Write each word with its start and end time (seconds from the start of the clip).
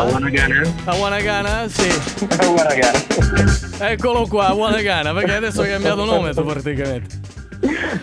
A 0.00 0.04
Wanagana? 0.04 0.62
A 0.86 0.94
Wanagana? 0.94 1.68
Sì. 1.68 1.86
A 2.38 2.48
Wanagana. 2.48 2.98
Eccolo 3.80 4.26
qua, 4.26 4.50
Wanagana, 4.54 5.12
perché 5.12 5.34
adesso 5.34 5.60
hai 5.60 5.68
cambiato 5.76 6.06
nome 6.06 6.32
tu 6.32 6.42
praticamente. 6.42 7.20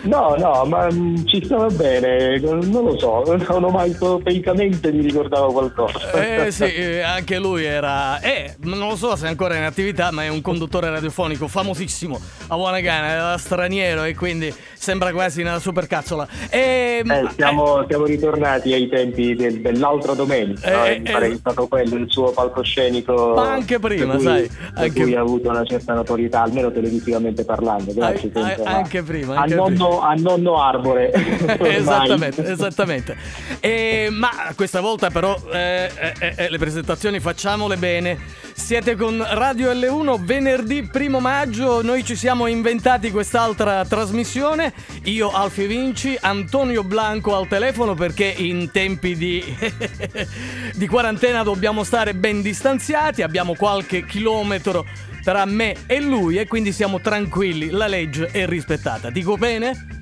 No, 0.02 0.36
no, 0.38 0.64
ma 0.64 0.86
mh, 0.86 1.26
ci 1.26 1.44
stava 1.44 1.66
bene, 1.66 2.38
non 2.38 2.60
lo 2.70 2.96
so, 2.96 3.24
non 3.26 3.64
ho 3.64 3.70
mai 3.70 3.92
francamente 3.92 4.92
mi 4.92 5.02
ricordavo 5.02 5.50
qualcosa. 5.50 6.12
Eh 6.12 6.52
sì, 6.52 6.72
eh, 6.72 7.00
anche 7.00 7.38
lui 7.38 7.64
era, 7.64 8.20
eh, 8.20 8.54
non 8.60 8.78
lo 8.78 8.94
so 8.94 9.16
se 9.16 9.26
è 9.26 9.28
ancora 9.28 9.56
in 9.56 9.64
attività, 9.64 10.12
ma 10.12 10.22
è 10.22 10.28
un 10.28 10.40
conduttore 10.40 10.88
radiofonico 10.90 11.48
famosissimo 11.48 12.20
a 12.46 12.54
Wanagana, 12.54 13.08
era 13.08 13.38
straniero 13.38 14.04
e 14.04 14.14
quindi 14.14 14.54
sembra 14.78 15.12
quasi 15.12 15.40
una 15.42 15.58
supercazzola. 15.58 16.26
E, 16.50 17.02
Eh, 17.04 17.28
siamo, 17.36 17.84
siamo 17.88 18.04
ritornati 18.04 18.72
ai 18.72 18.88
tempi 18.88 19.34
del- 19.34 19.60
dell'altra 19.60 20.14
domenica, 20.14 20.70
no? 20.70 20.84
Eh, 20.84 21.00
pare 21.02 21.26
eh, 21.26 21.28
che 21.30 21.34
è 21.34 21.38
stato 21.38 21.66
quello 21.66 21.96
il 21.96 22.06
suo 22.10 22.30
palcoscenico. 22.32 23.34
Ma 23.34 23.52
anche 23.52 23.78
prima, 23.78 24.14
cui- 24.14 24.22
sai, 24.24 24.42
Per 24.48 24.72
anche- 24.74 25.02
cui 25.02 25.14
ha 25.14 25.20
avuto 25.20 25.48
una 25.50 25.64
certa 25.64 25.94
notorietà, 25.94 26.42
almeno 26.42 26.70
televisivamente 26.70 27.44
parlando. 27.44 27.92
Grazie 27.92 28.30
an- 28.34 28.54
a- 28.64 28.74
anche 28.76 29.02
prima, 29.02 29.34
A 29.36 29.40
anche 29.42 29.54
nonno, 29.54 30.00
a 30.00 30.14
nonno 30.14 30.62
Arbore. 30.62 31.12
esattamente, 31.60 32.44
esattamente. 32.46 33.16
E, 33.60 34.08
ma 34.10 34.30
questa 34.54 34.80
volta 34.80 35.10
però 35.10 35.36
eh, 35.52 35.90
eh, 36.20 36.34
eh, 36.36 36.50
le 36.50 36.58
presentazioni 36.58 37.20
facciamole 37.20 37.76
bene. 37.76 38.18
Siete 38.54 38.96
con 38.96 39.24
Radio 39.30 39.72
L1 39.72 40.24
venerdì 40.24 40.82
primo 40.90 41.20
maggio, 41.20 41.80
noi 41.82 42.04
ci 42.04 42.16
siamo 42.16 42.46
inventati 42.48 43.10
quest'altra 43.10 43.84
trasmissione. 43.84 44.67
Io 45.04 45.30
Alfio 45.30 45.66
Vinci, 45.66 46.16
Antonio 46.20 46.82
Blanco 46.82 47.36
al 47.36 47.46
telefono 47.48 47.94
perché 47.94 48.24
in 48.36 48.70
tempi 48.70 49.16
di, 49.16 49.42
di 50.74 50.86
quarantena 50.86 51.42
dobbiamo 51.42 51.84
stare 51.84 52.14
ben 52.14 52.42
distanziati, 52.42 53.22
abbiamo 53.22 53.54
qualche 53.54 54.04
chilometro 54.04 54.84
tra 55.22 55.44
me 55.44 55.74
e 55.86 56.00
lui 56.00 56.38
e 56.38 56.46
quindi 56.46 56.72
siamo 56.72 57.00
tranquilli, 57.00 57.70
la 57.70 57.86
legge 57.86 58.26
è 58.26 58.46
rispettata. 58.46 59.10
Dico 59.10 59.36
bene? 59.36 59.96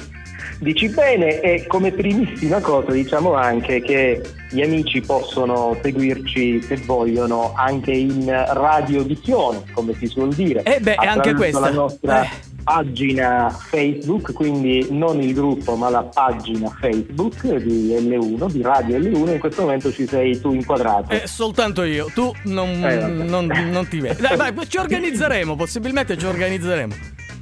Dici 0.59 0.89
bene 0.89 1.41
e 1.41 1.67
come 1.67 1.93
primissima 1.93 2.61
cosa 2.61 2.93
diciamo 2.93 3.35
anche 3.35 3.83
che 3.83 4.23
gli 4.51 4.63
amici 4.63 5.03
possono 5.03 5.77
seguirci 5.83 6.63
se 6.63 6.77
vogliono 6.77 7.53
anche 7.55 7.93
in 7.93 8.25
radiovisione, 8.27 9.65
come 9.73 9.95
si 9.95 10.07
suol 10.07 10.33
dire. 10.33 10.63
Eh 10.63 10.81
beh, 10.81 10.95
anche 10.95 11.35
questa. 11.35 11.61
la 11.61 11.71
nostra 11.71 12.23
Eh. 12.23 12.56
Pagina 12.77 13.49
Facebook, 13.49 14.33
quindi 14.33 14.89
non 14.91 15.23
il 15.23 15.33
gruppo 15.33 15.77
ma 15.77 15.89
la 15.89 16.03
pagina 16.03 16.69
Facebook 16.81 17.55
di 17.59 17.95
L1, 17.97 18.51
di 18.51 18.61
Radio 18.61 18.99
L1, 18.99 19.35
in 19.35 19.39
questo 19.39 19.63
momento 19.63 19.93
ci 19.93 20.05
sei 20.05 20.41
tu 20.41 20.53
inquadrato. 20.53 21.13
Eh, 21.13 21.29
soltanto 21.29 21.85
io, 21.85 22.11
tu 22.13 22.33
non, 22.47 22.69
Eh, 22.85 23.07
non- 23.07 23.47
non 23.47 23.87
ti 23.87 24.01
vedi. 24.01 24.21
Dai, 24.21 24.37
vai, 24.37 24.53
ci 24.67 24.79
organizzeremo, 24.79 25.55
possibilmente 25.55 26.19
ci 26.19 26.27
organizzeremo. 26.27 26.93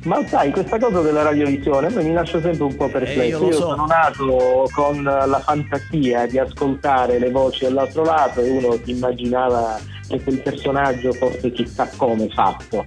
Ma 0.05 0.19
sai, 0.27 0.51
questa 0.51 0.79
cosa 0.79 1.01
della 1.01 1.23
radiovisione 1.23 1.89
mi 2.03 2.13
lascia 2.13 2.39
sempre 2.43 2.65
un 2.65 2.77
po' 2.77 2.89
Eh, 2.89 2.91
perplesso. 2.91 3.23
io 3.23 3.39
lo 3.39 3.53
so. 3.53 3.61
sono 3.61 3.87
nato 3.87 4.69
con 4.75 5.03
la 5.03 5.41
fantasia 5.43 6.27
di 6.27 6.39
ascoltare 6.39 7.19
le 7.19 7.31
voci 7.31 7.65
all'altro 7.65 8.05
lato 8.05 8.43
e 8.43 8.51
uno 8.51 8.77
si 8.85 8.91
immaginava 8.91 9.81
che 10.09 10.21
quel 10.23 10.41
personaggio 10.41 11.13
fosse 11.13 11.51
chissà 11.53 11.89
come 11.97 12.29
fatto. 12.33 12.85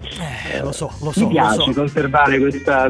Eh, 0.53 0.61
lo 0.61 0.71
so, 0.71 0.91
lo 1.01 1.11
so, 1.11 1.21
Mi 1.25 1.27
piace 1.33 1.61
so. 1.61 1.73
conservare 1.73 2.39
questa- 2.39 2.89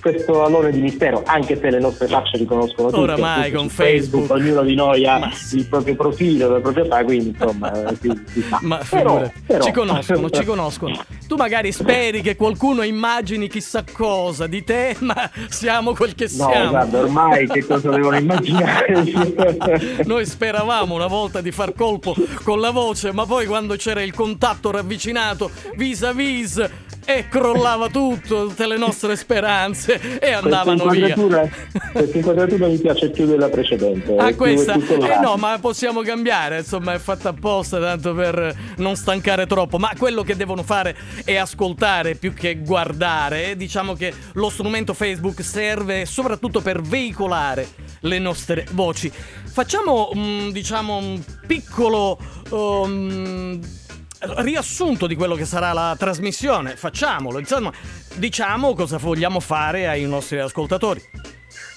questo 0.00 0.42
alone 0.44 0.70
di 0.72 0.80
mistero, 0.80 1.22
anche 1.26 1.58
se 1.58 1.70
le 1.70 1.78
nostre 1.78 2.06
facce 2.08 2.38
riconoscono 2.38 2.88
tutti. 2.88 3.00
Oramai 3.00 3.52
con 3.52 3.68
su 3.68 3.74
Facebook. 3.76 4.30
ognuno 4.30 4.62
di 4.62 4.74
noi 4.74 5.06
ha 5.06 5.18
Ma 5.18 5.30
il 5.52 5.66
proprio 5.66 5.94
profilo, 5.96 6.48
la 6.50 6.60
propria 6.60 6.84
età, 6.84 7.04
quindi 7.04 7.28
insomma 7.28 7.72
si, 8.00 8.22
si 8.26 8.42
sa. 8.42 8.58
Ma 8.62 8.80
Però- 8.88 9.30
però- 9.46 9.64
ci 9.64 9.72
conoscono, 9.72 10.30
ci 10.30 10.44
conoscono. 10.46 11.04
Tu 11.26 11.36
magari 11.36 11.72
speri 11.72 12.20
che 12.22 12.36
qualcuno 12.36 12.82
immagini 12.82 13.48
chissà 13.48 13.84
cosa 13.90 14.46
di 14.46 14.64
te, 14.64 14.96
ma 15.00 15.30
siamo 15.48 15.92
quel 15.94 16.14
che 16.14 16.28
No, 16.36 16.48
siamo. 16.50 16.70
guarda, 16.70 16.98
ormai 16.98 17.46
che 17.48 17.64
cosa 17.66 17.90
devono 17.90 18.16
immaginare? 18.16 19.04
Noi 20.04 20.24
speravamo 20.26 20.94
una 20.94 21.06
volta 21.06 21.40
di 21.40 21.50
far 21.52 21.74
colpo 21.74 22.14
con 22.44 22.60
la 22.60 22.70
voce, 22.70 23.12
ma 23.12 23.24
poi 23.26 23.46
quando 23.46 23.76
c'era 23.78 24.02
il 24.02 24.12
contatto 24.12 24.70
ravvicinato 24.70 25.50
vis 25.76 26.02
a 26.02 26.12
vis 26.12 26.62
e 27.10 27.26
crollava 27.26 27.88
tutto, 27.88 28.48
tutte 28.48 28.66
le 28.66 28.76
nostre 28.76 29.16
speranze 29.16 30.18
e 30.18 30.30
andavano 30.30 30.88
via. 30.88 31.14
questa 31.16 32.18
inquadratura 32.18 32.66
mi 32.66 32.76
piace 32.76 33.08
più 33.08 33.24
della 33.24 33.48
precedente. 33.48 34.14
Ah, 34.14 34.26
è 34.26 34.28
più- 34.28 34.36
questa? 34.36 34.74
Eh 34.74 35.18
no, 35.18 35.36
ma 35.36 35.56
possiamo 35.58 36.02
cambiare, 36.02 36.58
insomma, 36.58 36.92
è 36.92 36.98
fatta 36.98 37.30
apposta 37.30 37.80
tanto 37.80 38.12
per 38.12 38.54
non 38.76 38.94
stancare 38.94 39.46
troppo. 39.46 39.78
Ma 39.78 39.92
quello 39.96 40.22
che 40.22 40.36
devono 40.36 40.62
fare 40.62 40.94
è 41.24 41.34
ascoltare 41.36 42.14
più 42.14 42.34
che 42.34 42.58
guardare. 42.58 43.56
Diciamo 43.56 43.94
che 43.94 44.12
lo 44.34 44.50
strumento 44.50 44.92
Facebook 44.92 45.42
serve 45.42 46.04
soprattutto 46.04 46.60
per 46.60 46.82
veicolare 46.82 47.66
le 48.00 48.18
nostre 48.18 48.66
voci. 48.72 49.10
Facciamo, 49.10 50.10
diciamo, 50.52 50.98
un 50.98 51.22
piccolo. 51.46 52.18
Um, 52.50 53.60
Riassunto 54.20 55.06
di 55.06 55.14
quello 55.14 55.36
che 55.36 55.44
sarà 55.44 55.72
la 55.72 55.94
trasmissione, 55.96 56.74
facciamolo, 56.74 57.38
insomma, 57.38 57.72
diciamo 58.16 58.74
cosa 58.74 58.96
vogliamo 58.96 59.38
fare 59.38 59.86
ai 59.86 60.04
nostri 60.06 60.40
ascoltatori. 60.40 61.00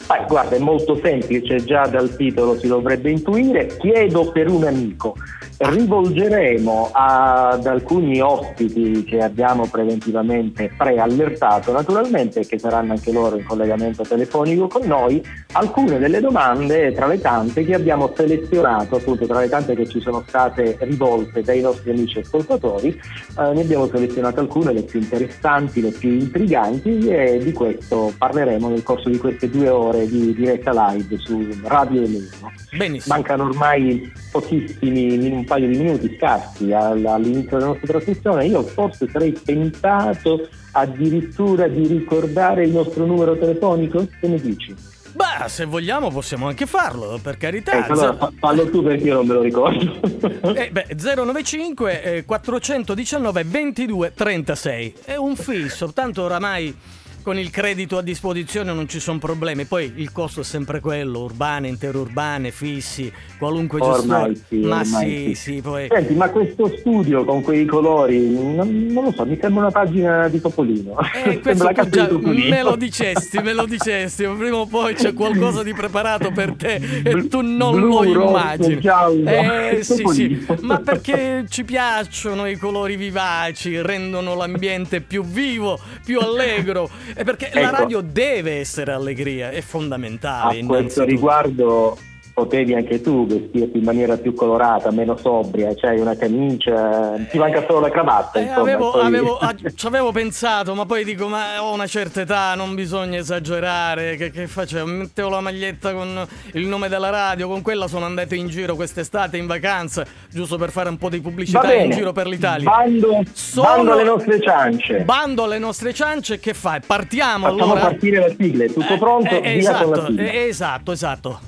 Beh, 0.08 0.26
guarda, 0.28 0.56
è 0.56 0.60
molto 0.60 1.00
semplice, 1.04 1.64
già 1.64 1.86
dal 1.86 2.16
titolo 2.16 2.58
si 2.58 2.66
dovrebbe 2.68 3.12
intuire. 3.12 3.68
Chiedo 3.78 4.32
per 4.32 4.50
un 4.50 4.66
amico. 4.66 5.16
Rivolgeremo 5.64 6.90
ad 6.92 7.68
alcuni 7.68 8.20
ospiti 8.20 9.04
che 9.04 9.20
abbiamo 9.22 9.68
preventivamente 9.68 10.72
preallertato, 10.76 11.72
naturalmente, 11.72 12.48
che 12.48 12.58
saranno 12.58 12.94
anche 12.94 13.12
loro 13.12 13.38
in 13.38 13.44
collegamento 13.44 14.02
telefonico 14.02 14.68
con 14.68 14.88
noi, 14.88 15.24
alcune 15.52 16.00
delle 16.00 16.20
domande 16.20 16.92
tra 16.94 17.06
le 17.06 17.20
tante 17.20 17.64
che 17.64 17.76
abbiamo 17.76 18.12
selezionato, 18.16 18.96
appunto 18.96 19.28
tra 19.28 19.40
le 19.40 19.50
tante 19.50 19.76
che 19.76 19.88
ci 19.88 20.02
sono 20.02 20.24
state 20.26 20.78
rivolte 20.80 21.44
dai 21.44 21.62
nostri 21.62 21.92
amici 21.92 22.18
ascoltatori, 22.18 22.90
eh, 22.90 23.54
ne 23.54 23.62
abbiamo 23.62 23.86
selezionato 23.86 24.40
alcune, 24.40 24.74
le 24.74 24.82
più 24.82 25.00
interessanti, 25.00 25.80
le 25.80 25.92
più 25.92 26.10
intriganti 26.10 27.08
e 27.08 27.38
di 27.38 27.52
questo 27.54 28.12
parleremo 28.18 28.68
nel 28.68 28.82
corso 28.82 29.10
di 29.10 29.20
queste 29.20 29.48
due 29.48 29.70
ore 29.70 30.08
di 30.08 30.34
diretta 30.34 30.72
live 30.90 31.18
su 31.20 31.48
Radio. 31.66 32.02
Benissimo. 32.02 33.16
Mancano 33.16 33.44
ormai 33.44 34.12
pochissimi, 34.32 35.18
min- 35.18 35.34
un 35.34 35.44
paio 35.46 35.68
di 35.68 35.78
minuti 35.78 36.16
scarsi 36.18 36.72
all- 36.72 37.06
all'inizio 37.06 37.58
della 37.58 37.66
nostra 37.72 37.88
trasmissione. 37.88 38.46
Io 38.46 38.64
forse 38.64 39.08
sarei 39.12 39.34
tentato 39.44 40.48
addirittura 40.72 41.68
di 41.68 41.86
ricordare 41.88 42.64
il 42.66 42.72
nostro 42.72 43.06
numero 43.06 43.38
telefonico. 43.38 44.08
Che 44.20 44.28
ne 44.28 44.40
dici? 44.40 44.74
Beh, 45.14 45.50
se 45.50 45.66
vogliamo 45.66 46.10
possiamo 46.10 46.48
anche 46.48 46.66
farlo, 46.66 47.20
per 47.22 47.36
carità. 47.36 47.74
Ecco, 47.74 47.92
allora 47.94 48.16
fa- 48.16 48.32
fallo 48.40 48.70
tu 48.70 48.82
perché 48.82 49.04
io 49.04 49.16
non 49.16 49.28
me 49.28 49.34
lo 49.34 49.42
ricordo. 49.42 50.00
Eh, 50.56 50.70
beh, 50.72 50.88
095 50.96 52.02
eh, 52.04 52.26
419 52.26 53.44
22 53.44 54.14
36. 54.16 54.94
È 55.06 55.16
un 55.16 55.36
fisso, 55.36 55.92
tanto 55.94 56.24
oramai 56.24 56.76
con 57.22 57.38
il 57.40 57.50
credito 57.50 57.98
a 57.98 58.02
disposizione 58.02 58.74
non 58.74 58.88
ci 58.88 59.00
sono 59.00 59.18
problemi. 59.20 59.66
Poi 59.66 59.94
il 59.98 60.12
costo 60.12 60.42
è 60.42 60.44
sempre 60.44 60.80
quello, 60.80 61.20
urbane, 61.24 61.68
interurbane, 61.68 62.52
fissi, 62.52 63.12
qualunque 63.38 63.80
Ormai 63.82 64.34
gestore. 64.34 64.36
sì, 64.48 64.56
Ma 64.66 64.80
ormai 64.82 65.10
sì, 65.28 65.36
sì, 65.36 65.62
poi 65.62 65.88
Senti, 65.90 66.14
ma 66.14 66.30
questo 66.30 66.68
studio 66.78 67.24
con 67.26 67.42
quei 67.42 67.66
colori, 67.66 68.30
non, 68.30 68.86
non 68.92 69.04
lo 69.06 69.12
so, 69.12 69.26
mi 69.26 69.38
sembra 69.40 69.62
una 69.64 69.72
pagina 69.72 70.28
di 70.30 70.40
Topolino. 70.42 70.96
Eh, 71.26 71.40
questo 71.42 71.64
la 71.64 71.74
già 71.74 71.84
di 71.86 72.08
Topolino. 72.08 72.50
me 72.50 72.64
lo 72.64 72.76
dicesti, 72.76 73.40
me 73.40 73.54
lo 73.54 73.66
dicesti, 73.66 74.26
prima 74.28 74.58
o 74.58 74.66
poi 74.68 74.94
c'è 74.94 75.14
qualcosa 75.14 75.64
di 75.64 75.74
preparato 75.74 76.32
per 76.32 76.54
te 76.56 76.76
e 77.04 77.28
tu 77.28 77.42
non 77.42 77.76
blu, 77.76 78.04
lo 78.04 78.14
rosso, 78.14 78.28
immagini. 78.30 78.80
giallo, 78.80 79.30
Eh 79.30 79.80
sì, 79.84 80.04
sì, 80.08 80.46
ma 80.62 80.80
perché 80.80 81.46
ci 81.50 81.64
piacciono 81.64 82.48
i 82.48 82.58
colori 82.58 82.96
vivaci, 82.96 83.82
rendono 83.82 84.36
l'ambiente 84.36 85.02
più 85.02 85.24
vivo, 85.24 85.80
più 86.06 86.20
allegro 86.20 86.90
e 87.16 87.24
perché 87.24 87.50
la 87.54 87.62
Ecco. 87.62 87.72
radio 87.72 88.02
deve 88.02 88.60
essere 88.60 88.92
allegria, 88.92 89.52
è 89.52 89.62
fondamentale. 89.62 90.60
A 90.60 90.66
questo 90.66 91.04
riguardo 91.04 91.98
potevi 92.34 92.74
anche 92.74 93.02
tu 93.02 93.26
vestirti 93.26 93.78
in 93.78 93.84
maniera 93.84 94.18
più 94.18 94.34
colorata, 94.34 94.92
meno 94.92 95.16
sobria, 95.18 95.74
cioè 95.76 96.00
una 96.00 96.16
camicia, 96.16 97.14
ti 97.30 97.38
manca 97.38 97.64
solo 97.68 97.82
la 97.82 97.90
cravatta. 97.90 98.40
Eh, 98.40 98.44
insomma, 98.44 98.62
avevo, 98.62 98.92
poi- 98.92 99.06
avevo- 99.06 99.38
ah, 99.38 99.56
ci 99.76 99.86
avevo 99.88 100.12
pensato, 100.12 100.74
ma 100.76 100.86
poi 100.86 101.04
dico: 101.04 101.28
Ma 101.28 101.62
ho 101.64 101.74
una 101.74 101.88
certa 101.88 102.22
età, 102.22 102.56
non 102.56 102.76
bisogna 102.76 103.18
esagerare. 103.18 104.16
Che, 104.16 104.32
che 104.32 104.48
facevo? 104.48 104.86
Mettevo 104.86 105.30
la 105.30 105.42
maglietta 105.42 105.94
con 105.94 106.28
il 106.54 106.66
nome 106.68 106.88
della 106.90 107.10
radio, 107.10 107.48
con 107.48 107.62
quella 107.62 107.88
sono 107.88 108.06
andato 108.06 108.36
in 108.36 108.48
giro 108.48 108.76
quest'estate 108.76 109.38
in 109.38 109.48
vacanza, 109.48 110.06
giusto 110.30 110.58
per 110.58 110.72
fare 110.72 110.90
un 110.90 110.98
po' 110.98 111.10
di 111.10 111.20
pubblicità 111.22 111.62
bene, 111.62 111.84
in 111.86 111.92
giro 111.92 112.12
per 112.12 112.28
l'Italia. 112.28 112.70
Bando, 112.70 113.22
Sono- 113.34 113.68
bando 113.68 113.92
alle 113.94 114.04
nostre 114.04 114.40
ciance. 114.42 115.00
Bando 115.02 115.44
alle 115.44 115.60
nostre 115.60 115.94
ciance, 115.94 116.40
che 116.40 116.54
fai? 116.54 116.80
Partiamo 116.86 117.46
Facciamo 117.50 117.64
allora. 117.74 117.80
partire 117.88 118.20
la 118.20 118.34
sigla, 118.38 118.64
è 118.64 118.68
tutto 118.72 118.94
Eh, 118.94 118.98
pronto? 118.98 119.42
eh, 119.42 119.58
Via 119.58 119.74
con 119.74 119.90
la 119.92 119.98
esatto, 119.98 120.18
eh, 120.22 120.48
esatto, 120.48 120.92
esatto. 120.92 121.40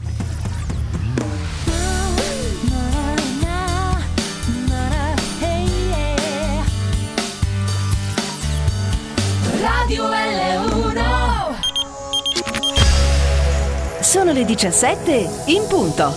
Radio 9.63 10.09
L1 10.09 10.99
Sono 14.01 14.33
le 14.33 14.43
17 14.43 15.43
in 15.45 15.65
punto. 15.69 16.13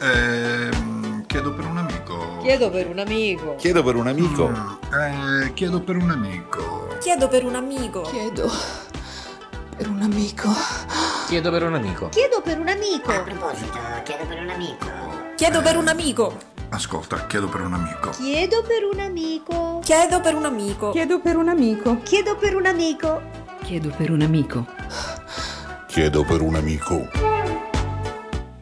Ehm, 0.00 1.26
chiedo 1.26 1.52
per 1.54 1.64
un 1.64 1.78
amico. 1.78 2.38
Chiedo 2.40 2.70
per 2.70 2.86
un 2.86 3.00
amico. 3.00 3.56
Chiedo 3.56 3.82
per 3.82 3.96
un 3.96 4.06
amico. 4.06 4.46
Mm, 4.46 4.94
eh, 4.94 5.52
chiedo 5.54 5.80
per 5.80 5.96
un 5.96 6.10
amico. 6.10 6.86
Chiedo 7.00 7.26
per 7.26 7.44
un 7.44 7.56
amico. 7.56 8.02
Chiedo 8.02 8.48
per 9.76 9.88
un 9.88 10.02
amico. 10.02 10.50
Chiedo 11.26 11.50
per 11.50 11.64
un 11.64 11.74
amico. 11.74 12.08
Chiedo 12.10 12.40
per 12.42 12.60
un 12.60 12.68
amico. 12.68 13.10
A 13.10 13.22
proposito, 13.22 13.78
chiedo 14.04 14.24
per 14.24 14.38
un 14.40 14.50
amico. 14.50 14.86
Chiedo 15.34 15.60
per 15.62 15.76
un 15.76 15.88
amico. 15.88 16.57
Ascolta, 16.70 17.26
chiedo 17.26 17.48
per 17.48 17.62
un 17.62 17.72
amico. 17.72 18.10
Chiedo 18.10 18.62
per 18.62 18.84
un 18.92 19.00
amico. 19.00 19.80
Chiedo 19.82 20.20
per 20.20 20.34
un 20.34 20.44
amico. 20.44 20.90
Chiedo 20.90 21.18
per 21.18 21.36
un 21.36 21.48
amico. 21.48 21.96
Chiedo 22.02 22.36
per 22.36 22.54
un 22.54 22.66
amico. 22.66 23.22
Chiedo 23.64 23.90
per 23.96 24.10
un 24.10 24.22
amico. 24.22 24.66
Chiedo 25.86 26.24
per 26.24 26.42
un 26.42 26.56
amico. 26.56 27.08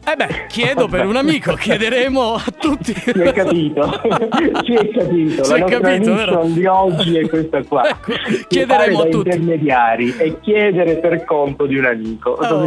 Eh 0.09 0.15
beh, 0.15 0.45
chiedo 0.47 0.87
per 0.87 1.05
un 1.05 1.17
amico, 1.17 1.53
chiederemo 1.55 2.35
a 2.35 2.43
tutti. 2.57 2.93
Si 2.93 3.09
è 3.11 3.33
capito, 3.33 3.83
si 4.63 4.73
è 4.73 4.89
capito. 4.89 5.53
È 5.53 5.59
nostra 5.59 5.79
capito, 5.79 6.13
vero? 6.13 6.41
di 6.45 6.65
oggi 6.65 7.17
è 7.17 7.27
questa 7.27 7.61
qua. 7.63 7.89
Ecco, 7.89 8.13
Chiedere 8.13 8.45
chiederemo 8.47 8.99
a 9.01 9.03
tutti. 9.07 9.17
intermediari 9.27 10.15
e 10.17 10.39
chiedere 10.39 10.95
per 10.99 11.25
conto 11.25 11.65
di 11.65 11.77
un 11.77 11.83
amico. 11.87 12.29
Oh, 12.29 12.65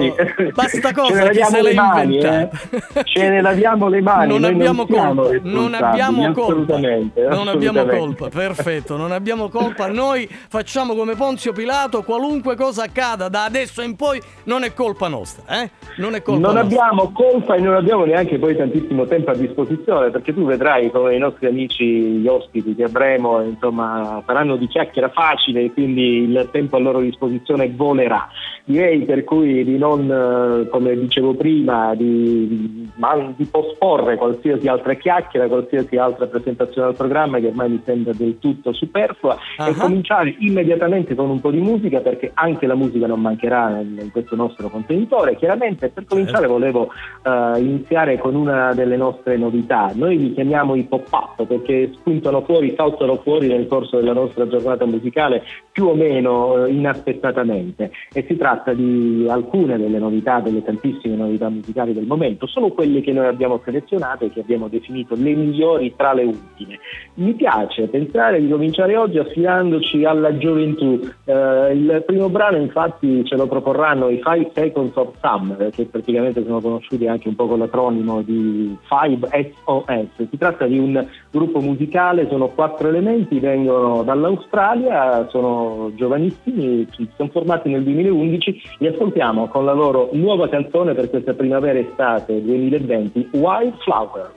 basta 0.53 0.93
cosa, 0.93 1.07
Ce 1.07 1.15
ne 1.15 1.31
chi 1.31 1.39
laviamo 1.39 1.51
se 1.57 1.63
le 1.63 1.73
l'ha 1.73 1.83
mani, 1.83 2.19
eh? 2.19 2.27
inventata. 2.27 3.03
Ce 3.09 3.29
ne 3.31 3.41
laviamo 3.41 3.89
le 3.89 4.01
mani. 4.03 4.29
Non 4.29 4.41
noi 4.43 4.51
abbiamo 4.51 4.87
siamo 4.87 5.15
colpa, 5.15 5.41
non 5.49 5.75
abbiamo 5.75 6.23
colpa. 6.33 6.43
Assolutamente. 6.43 7.23
Non 7.23 7.49
abbiamo 7.49 7.85
colpa, 7.87 8.29
perfetto, 8.29 8.97
non 8.99 9.13
abbiamo 9.13 9.49
colpa. 9.49 9.87
Noi 9.87 10.29
facciamo 10.29 10.95
come 10.95 11.15
Ponzio 11.15 11.53
Pilato, 11.53 12.03
qualunque 12.03 12.55
cosa 12.55 12.83
accada 12.83 13.31
da 13.31 13.45
adesso 13.45 13.81
in 13.81 13.97
poi 13.97 14.21
non 14.45 14.63
è 14.63 14.75
colpa 14.75 15.09
nostra, 15.09 15.63
eh? 15.63 15.71
Non 15.97 16.15
è 16.15 16.21
colpa 16.21 16.49
Non 16.53 16.57
nostra. 16.57 16.61
abbiamo 16.85 17.11
colpa 17.13 17.29
e 17.33 17.61
non 17.61 17.75
abbiamo 17.75 18.05
neanche 18.05 18.39
poi 18.39 18.57
tantissimo 18.57 19.07
tempo 19.07 19.31
a 19.31 19.37
disposizione 19.37 20.11
perché 20.11 20.35
tu 20.35 20.45
vedrai 20.45 20.91
come 20.91 21.15
i 21.15 21.19
nostri 21.19 21.47
amici, 21.47 21.85
gli 21.85 22.27
ospiti 22.27 22.75
che 22.75 22.85
avremo, 22.85 23.41
insomma, 23.43 24.21
faranno 24.25 24.57
di 24.57 24.67
chiacchiera 24.67 25.09
facile 25.11 25.63
e 25.63 25.73
quindi 25.73 26.23
il 26.23 26.49
tempo 26.51 26.77
a 26.77 26.81
loro 26.81 27.01
disposizione 27.01 27.71
volerà. 27.71 28.29
Direi 28.65 29.01
per 29.05 29.25
cui 29.25 29.65
di 29.65 29.79
non, 29.79 30.11
eh, 30.11 30.69
come 30.69 30.97
dicevo 30.99 31.35
prima, 31.35 31.95
di, 31.95 32.89
di- 33.37 33.45
posporre 33.51 34.17
qualsiasi 34.17 34.69
altra 34.69 34.95
chiacchiera, 34.95 35.49
qualsiasi 35.49 35.97
altra 35.97 36.27
presentazione 36.27 36.89
al 36.89 36.95
programma 36.95 37.39
che 37.39 37.47
ormai 37.47 37.71
mi 37.71 37.81
sembra 37.85 38.13
del 38.13 38.39
tutto 38.39 38.73
superflua 38.73 39.35
e 39.35 39.63
Ah. 39.71 39.75
cominciare 39.75 40.35
immediatamente 40.39 41.15
con 41.15 41.31
un 41.31 41.41
po' 41.41 41.51
di 41.51 41.59
musica 41.61 42.01
perché 42.01 42.31
anche 42.35 42.67
la 42.67 42.75
musica 42.75 43.07
non 43.07 43.21
mancherà 43.21 43.81
in 43.81 44.11
questo 44.13 44.37
nostro 44.37 44.69
contenitore. 44.69 45.37
Chiaramente 45.37 45.89
per 45.89 46.05
cominciare 46.05 46.47
volevo 46.47 46.91
eh, 47.25 47.59
iniziare 47.61 48.19
con 48.19 48.35
una 48.35 48.73
delle 48.75 48.97
nostre 48.97 49.37
novità. 49.37 49.91
Noi 49.95 50.19
li 50.19 50.35
chiamiamo 50.35 50.75
i 50.75 50.85
pop-up 50.85 51.45
perché 51.47 51.91
spuntano 51.95 52.43
fuori, 52.43 52.75
saltano 52.77 53.17
fuori 53.17 53.49
nel 53.49 53.67
corso 53.67 53.97
della 53.97 54.13
nostra 54.13 54.47
giornata 54.47 54.85
musicale 54.85 55.43
più 55.73 55.87
o 55.87 55.95
meno 55.95 56.67
eh, 56.67 56.71
inaspettatamente 56.71 57.91
e 58.13 58.25
si 58.29 58.37
tratta 58.37 58.50
di 58.75 59.27
alcune 59.29 59.77
delle 59.77 59.99
novità, 59.99 60.41
delle 60.41 60.63
tantissime 60.63 61.17
novità 61.17 61.49
musicali 61.49 61.93
del 61.93 62.07
momento, 62.07 62.47
sono 62.47 62.69
quelle 62.69 63.01
che 63.01 63.13
noi 63.13 63.27
abbiamo 63.27 63.61
selezionato 63.65 64.25
e 64.25 64.31
che 64.31 64.41
abbiamo 64.41 64.69
definito 64.69 65.15
le 65.17 65.35
migliori 65.35 65.95
tra 65.97 66.13
le 66.13 66.25
ultime. 66.25 66.79
Mi 67.15 67.35
piace 67.35 67.89
pensare 67.89 68.41
di 68.41 68.49
cominciare 68.49 68.97
oggi 68.97 69.19
affidandoci 69.19 70.05
alla 70.05 70.37
gioventù. 70.37 71.01
Eh, 71.25 71.73
il 71.73 72.03
primo 72.07 72.29
brano 72.29 72.57
infatti 72.57 73.25
ce 73.25 73.37
lo 73.37 73.47
proporranno 73.47 74.09
i 74.09 74.21
Five 74.23 74.51
Seconds 74.55 74.97
of 74.97 75.15
Summer, 75.21 75.71
che 75.71 75.87
praticamente 75.87 76.43
sono 76.45 76.61
conosciuti 76.61 77.07
anche 77.07 77.29
un 77.29 77.35
po' 77.35 77.47
con 77.47 77.59
l'acronimo 77.59 78.23
di 78.23 78.77
Five 78.89 79.29
SOS. 79.65 80.29
Si 80.29 80.39
tratta 80.39 80.67
di 80.67 80.79
un 80.79 81.07
gruppo 81.31 81.61
musicale, 81.61 82.29
sono 82.29 82.49
quattro 82.49 82.89
elementi, 82.89 83.39
vengono 83.39 84.03
dall'Australia, 84.03 85.29
sono 85.29 85.93
giovanissimi, 85.95 86.87
si 86.91 87.09
sono 87.17 87.29
formati 87.31 87.69
nel 87.69 87.83
2011, 87.83 88.40
li 88.79 88.87
ascoltiamo 88.87 89.49
con 89.49 89.65
la 89.65 89.73
loro 89.73 90.09
nuova 90.13 90.49
canzone 90.49 90.95
per 90.95 91.11
questa 91.11 91.35
primavera-estate 91.35 92.43
2020, 92.43 93.31
Wildflower. 93.33 94.31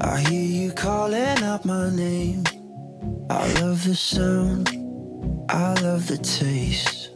I 0.00 0.20
hear 0.28 0.42
you 0.42 0.72
calling 0.72 1.42
out 1.42 1.64
my 1.64 1.90
name. 1.90 2.42
I 3.28 3.52
love 3.60 3.84
the 3.84 3.94
sound, 3.94 4.68
I 5.48 5.74
love 5.82 6.06
the 6.06 6.18
taste. 6.18 7.12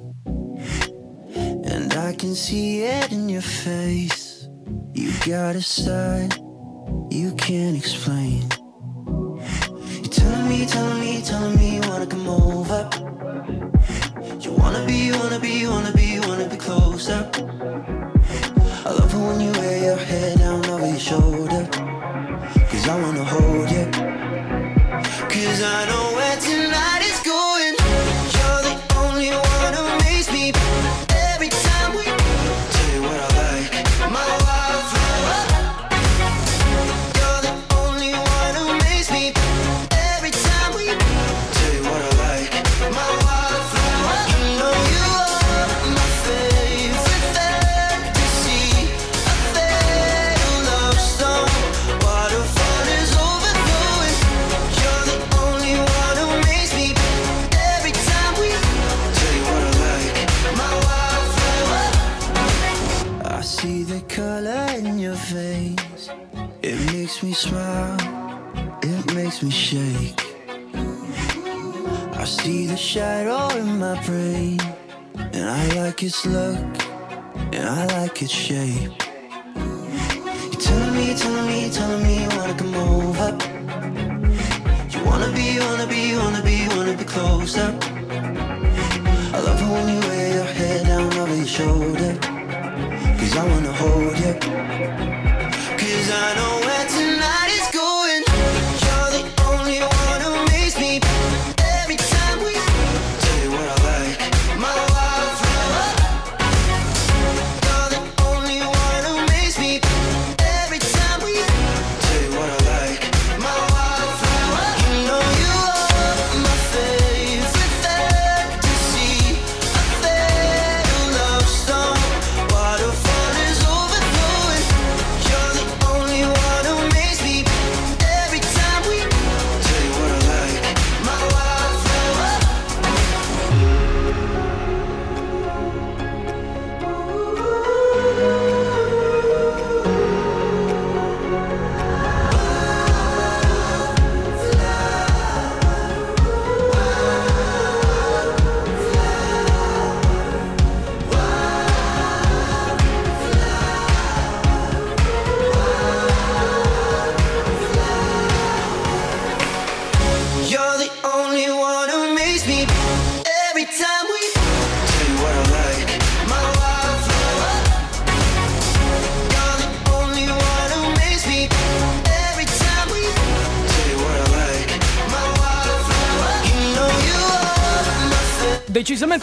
And 1.37 1.95
I 1.95 2.15
can 2.15 2.35
see 2.35 2.83
it 2.83 3.13
in 3.13 3.29
your 3.29 3.43
face. 3.43 4.49
You 4.93 5.13
got 5.25 5.55
a 5.55 5.63
side 5.63 6.35
you 7.11 7.33
can't 7.33 7.77
explain. 7.77 8.43
You're 9.07 10.05
telling 10.11 10.49
me, 10.49 10.65
telling 10.67 11.01
me, 11.01 11.23
telling 11.23 11.57
me 11.57 11.77
you 11.77 11.81
wanna 11.83 12.07
come 12.07 12.29
over. 12.29 12.89
You 14.41 14.53
wanna 14.53 14.87
be, 14.87 15.11
wanna 15.13 15.41
be, 15.41 15.67
wanna 15.67 15.93
be, 15.93 16.21
wanna 16.21 16.49
be 16.49 16.57
closer. 16.57 17.29
I 18.85 18.91
love 18.91 19.13
it 19.13 19.19
when 19.19 19.41
you 19.41 19.53
wear 19.53 19.85
your 19.85 19.97
head 19.97 20.39
down 20.39 20.65
over 20.67 20.87
your 20.87 20.99
shoulder. 20.99 21.69
Cause 22.71 22.89
I 22.89 23.01
wanna 23.01 23.25
hold 23.25 23.71
you. 23.71 24.00
Its 76.11 76.27
look. 76.27 76.59
And 77.53 77.69
I 77.69 77.87
like 77.99 78.21
its 78.21 78.33
shape. 78.33 78.91
You're 79.55 80.61
telling 80.67 80.95
me, 80.97 81.15
telling 81.15 81.47
me, 81.47 81.71
telling 81.71 82.03
me 82.03 82.23
you 82.25 82.29
wanna 82.37 82.57
come 82.61 82.75
over. 82.75 83.31
You 84.91 85.05
wanna 85.05 85.31
be, 85.39 85.61
wanna 85.61 85.87
be, 85.87 86.17
wanna 86.17 86.43
be, 86.43 86.67
wanna 86.75 86.97
be 86.97 87.05
closer. 87.05 87.69
I 89.37 89.39
love 89.47 89.63
it 89.63 89.71
when 89.73 89.87
you 89.95 90.01
wear 90.09 90.35
your 90.35 90.51
head 90.59 90.87
down 90.89 91.15
over 91.15 91.37
your 91.43 91.47
shoulder. 91.47 92.13
Cause 93.19 93.37
I 93.37 93.45
wanna 93.51 93.73
hold 93.83 94.19
you. 94.19 94.35
Cause 95.81 96.09
I 96.11 96.35
know 96.39 96.70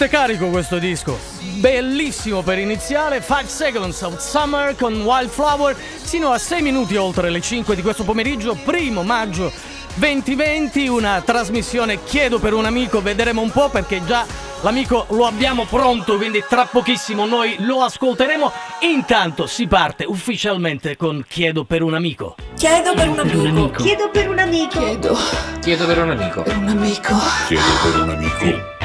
Decisamente 0.07 0.09
carico 0.09 0.47
questo 0.47 0.79
disco. 0.79 1.19
Bellissimo 1.59 2.41
per 2.41 2.57
iniziare. 2.59 3.21
5 3.21 3.47
Seconds 3.47 4.01
of 4.01 4.17
Summer 4.17 4.75
con 4.75 5.01
Wildflower. 5.01 5.75
Sino 6.01 6.31
a 6.31 6.37
6 6.37 6.61
minuti 6.61 6.95
oltre 6.95 7.29
le 7.29 7.41
5 7.41 7.75
di 7.75 7.81
questo 7.81 8.03
pomeriggio, 8.03 8.55
primo 8.55 9.03
maggio 9.03 9.51
2020. 9.95 10.87
Una 10.87 11.21
trasmissione 11.21 12.03
Chiedo 12.03 12.39
per 12.39 12.53
un 12.53 12.65
amico. 12.65 13.01
Vedremo 13.01 13.41
un 13.41 13.51
po' 13.51 13.69
perché 13.69 14.03
già 14.05 14.25
l'amico 14.61 15.05
lo 15.09 15.25
abbiamo 15.25 15.65
pronto. 15.65 16.15
Quindi 16.15 16.43
tra 16.47 16.65
pochissimo 16.65 17.25
noi 17.25 17.55
lo 17.59 17.81
ascolteremo. 17.81 18.51
Intanto 18.81 19.45
si 19.45 19.67
parte 19.67 20.05
ufficialmente 20.05 20.95
con 20.95 21.25
Chiedo 21.27 21.65
per 21.65 21.83
un 21.83 21.93
amico. 21.93 22.35
Chiedo 22.55 22.93
per 22.93 23.09
un 23.09 23.19
amico. 23.19 23.83
Chiedo 23.83 24.09
per 24.09 24.29
un 24.29 24.39
amico. 24.39 24.79
Chiedo 24.79 25.17
Chiedo 25.61 25.85
per 25.85 25.99
un 25.99 26.09
amico. 26.11 26.43
per 26.43 26.57
un 26.57 26.67
amico. 26.69 27.15
Chiedo 27.47 27.63
per 27.83 28.01
un 28.01 28.09
amico. 28.09 28.76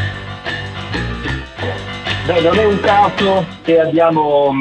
Beh, 2.25 2.41
non 2.41 2.57
è 2.57 2.64
un 2.64 2.79
caso 2.79 3.45
che 3.62 3.81
abbiamo 3.81 4.55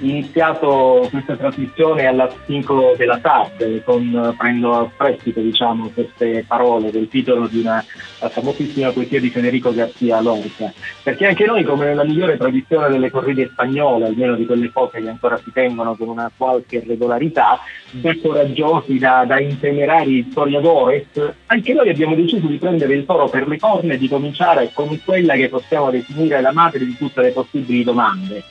iniziato 0.00 1.06
questa 1.10 1.36
trasmissione 1.36 2.06
alla 2.06 2.30
stinco 2.42 2.94
della 2.96 3.18
tarde, 3.18 3.82
con, 3.84 4.34
prendo 4.36 4.72
a 4.72 4.90
prestito 4.94 5.40
diciamo, 5.40 5.90
queste 5.92 6.44
parole 6.46 6.90
del 6.90 7.08
titolo 7.08 7.46
di 7.46 7.60
una 7.60 7.84
famosissima 8.28 8.90
poesia 8.90 9.20
di 9.20 9.30
Federico 9.30 9.72
Garcia 9.72 10.20
Lorca, 10.20 10.72
perché 11.02 11.26
anche 11.26 11.46
noi, 11.46 11.64
come 11.64 11.86
nella 11.86 12.04
migliore 12.04 12.36
tradizione 12.36 12.88
delle 12.88 13.10
corride 13.10 13.48
spagnole, 13.48 14.06
almeno 14.06 14.34
di 14.34 14.46
quelle 14.46 14.70
poche 14.70 15.00
che 15.00 15.08
ancora 15.08 15.38
si 15.38 15.50
tengono 15.52 15.94
con 15.94 16.08
una 16.08 16.30
qualche 16.36 16.82
regolarità, 16.86 17.60
da 17.90 18.14
coraggiosi, 18.20 18.98
da, 18.98 19.24
da 19.26 19.40
intemerari 19.40 20.28
storiadores, 20.30 21.06
anche 21.46 21.72
noi 21.72 21.88
abbiamo 21.88 22.14
deciso 22.14 22.46
di 22.46 22.58
prendere 22.58 22.94
il 22.94 23.04
toro 23.04 23.28
per 23.28 23.48
le 23.48 23.58
corna 23.58 23.94
e 23.94 23.98
di 23.98 24.08
cominciare 24.08 24.70
con 24.72 24.98
quella 25.04 25.34
che 25.34 25.48
possiamo 25.48 25.90
definire 25.90 26.40
la 26.40 26.52
madre 26.52 26.84
di 26.84 26.96
tutte 26.96 27.20
le 27.20 27.30
possibili 27.30 27.84
domande. 27.84 28.42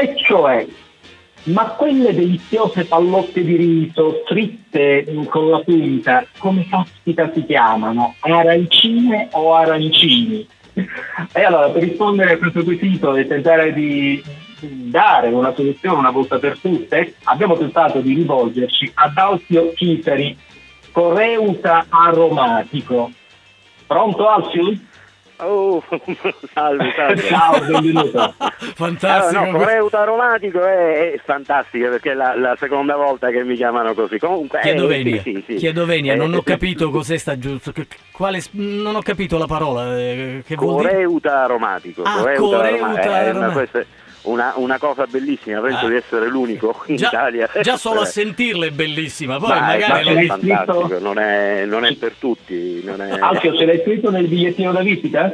E 0.00 0.14
cioè, 0.16 0.64
ma 1.44 1.70
quelle 1.70 2.14
deliziose 2.14 2.84
pallotte 2.84 3.42
di 3.42 3.56
riso 3.56 4.22
fritte 4.26 5.04
con 5.28 5.50
la 5.50 5.58
punta, 5.58 6.24
come 6.38 6.68
caspita 6.68 7.32
si 7.32 7.44
chiamano? 7.44 8.14
Arancine 8.20 9.28
o 9.32 9.54
arancini? 9.54 10.46
E 11.32 11.42
allora, 11.42 11.70
per 11.70 11.82
rispondere 11.82 12.34
a 12.34 12.38
questo 12.38 12.62
quesito 12.62 13.16
e 13.16 13.26
tentare 13.26 13.72
di 13.72 14.22
dare 14.60 15.30
una 15.30 15.52
soluzione 15.52 15.98
una 15.98 16.10
volta 16.12 16.38
per 16.38 16.58
tutte, 16.60 17.14
abbiamo 17.24 17.56
pensato 17.56 17.98
di 17.98 18.14
rivolgerci 18.14 18.92
ad 18.94 19.18
Alfio 19.18 19.72
Chisari, 19.72 20.38
coreuta 20.92 21.86
aromatico. 21.88 23.10
Pronto 23.84 24.28
Alfio? 24.28 24.78
Oh, 25.40 25.80
salve, 26.52 26.92
salve. 26.96 27.22
Ciao, 27.22 27.60
benvenuto. 27.60 28.34
Fantastico. 28.74 29.38
Allora, 29.40 29.52
no, 29.52 29.58
Coreuta 29.58 30.00
aromatico 30.00 30.64
è, 30.64 31.12
è 31.12 31.20
fantastico 31.24 31.88
perché 31.90 32.10
è 32.10 32.14
la, 32.14 32.36
la 32.36 32.56
seconda 32.58 32.96
volta 32.96 33.30
che 33.30 33.44
mi 33.44 33.54
chiamano 33.54 33.94
così. 33.94 34.18
Comunque, 34.18 34.58
Chiedo 34.62 34.84
eh, 34.84 34.88
venia, 34.88 35.22
sì, 35.22 35.44
sì, 35.46 35.54
chiedo 35.54 35.84
venia, 35.86 36.14
Eh, 36.14 36.16
non 36.16 36.34
ho 36.34 36.38
eh, 36.38 36.42
capito 36.42 36.90
cos'è 36.90 37.16
sta 37.16 37.38
giusto. 37.38 37.70
che- 37.70 37.86
Quale, 38.10 38.42
non 38.52 38.96
ho 38.96 39.00
capito 39.02 39.38
la 39.38 39.46
parola. 39.46 39.96
eh, 39.96 40.42
Che 40.44 40.56
vuol 40.56 40.78
dire? 40.80 40.90
Coreuta 40.92 41.42
aromatico. 41.44 42.02
Ah, 42.02 42.16
coreuta 42.18 42.56
coreuta 42.56 42.76
aroma- 42.76 43.00
è 43.00 43.30
una, 43.30 43.46
aromatico. 43.46 43.78
È 44.22 44.28
una, 44.28 44.52
una 44.56 44.78
cosa 44.78 45.06
bellissima, 45.06 45.60
penso 45.60 45.86
Ah. 45.86 45.88
di 45.88 45.94
essere 45.96 46.26
l'unico 46.28 46.82
in 46.86 46.96
Già, 46.96 47.08
Italia. 47.08 47.48
già 47.62 47.76
solo 47.76 48.00
a 48.00 48.04
sentirla 48.06 48.66
è 48.66 48.70
bellissima, 48.70 49.38
poi 49.38 49.48
ma 49.48 49.56
è- 49.74 49.78
magari 49.80 50.04
ma 50.04 50.10
è 50.10 50.14
l'hai 50.14 50.26
fantastico, 50.26 50.80
scritto? 50.86 50.98
non 51.00 51.18
è, 51.18 51.64
non 51.66 51.84
è 51.84 51.94
per 51.94 52.12
tutti, 52.18 52.82
non 52.84 53.00
è- 53.00 53.18
Alfio, 53.18 53.56
ce 53.56 53.64
l'hai 53.64 53.80
scritto 53.82 54.10
nel 54.10 54.26
bigliettino 54.26 54.72
da 54.72 54.80
visita? 54.82 55.32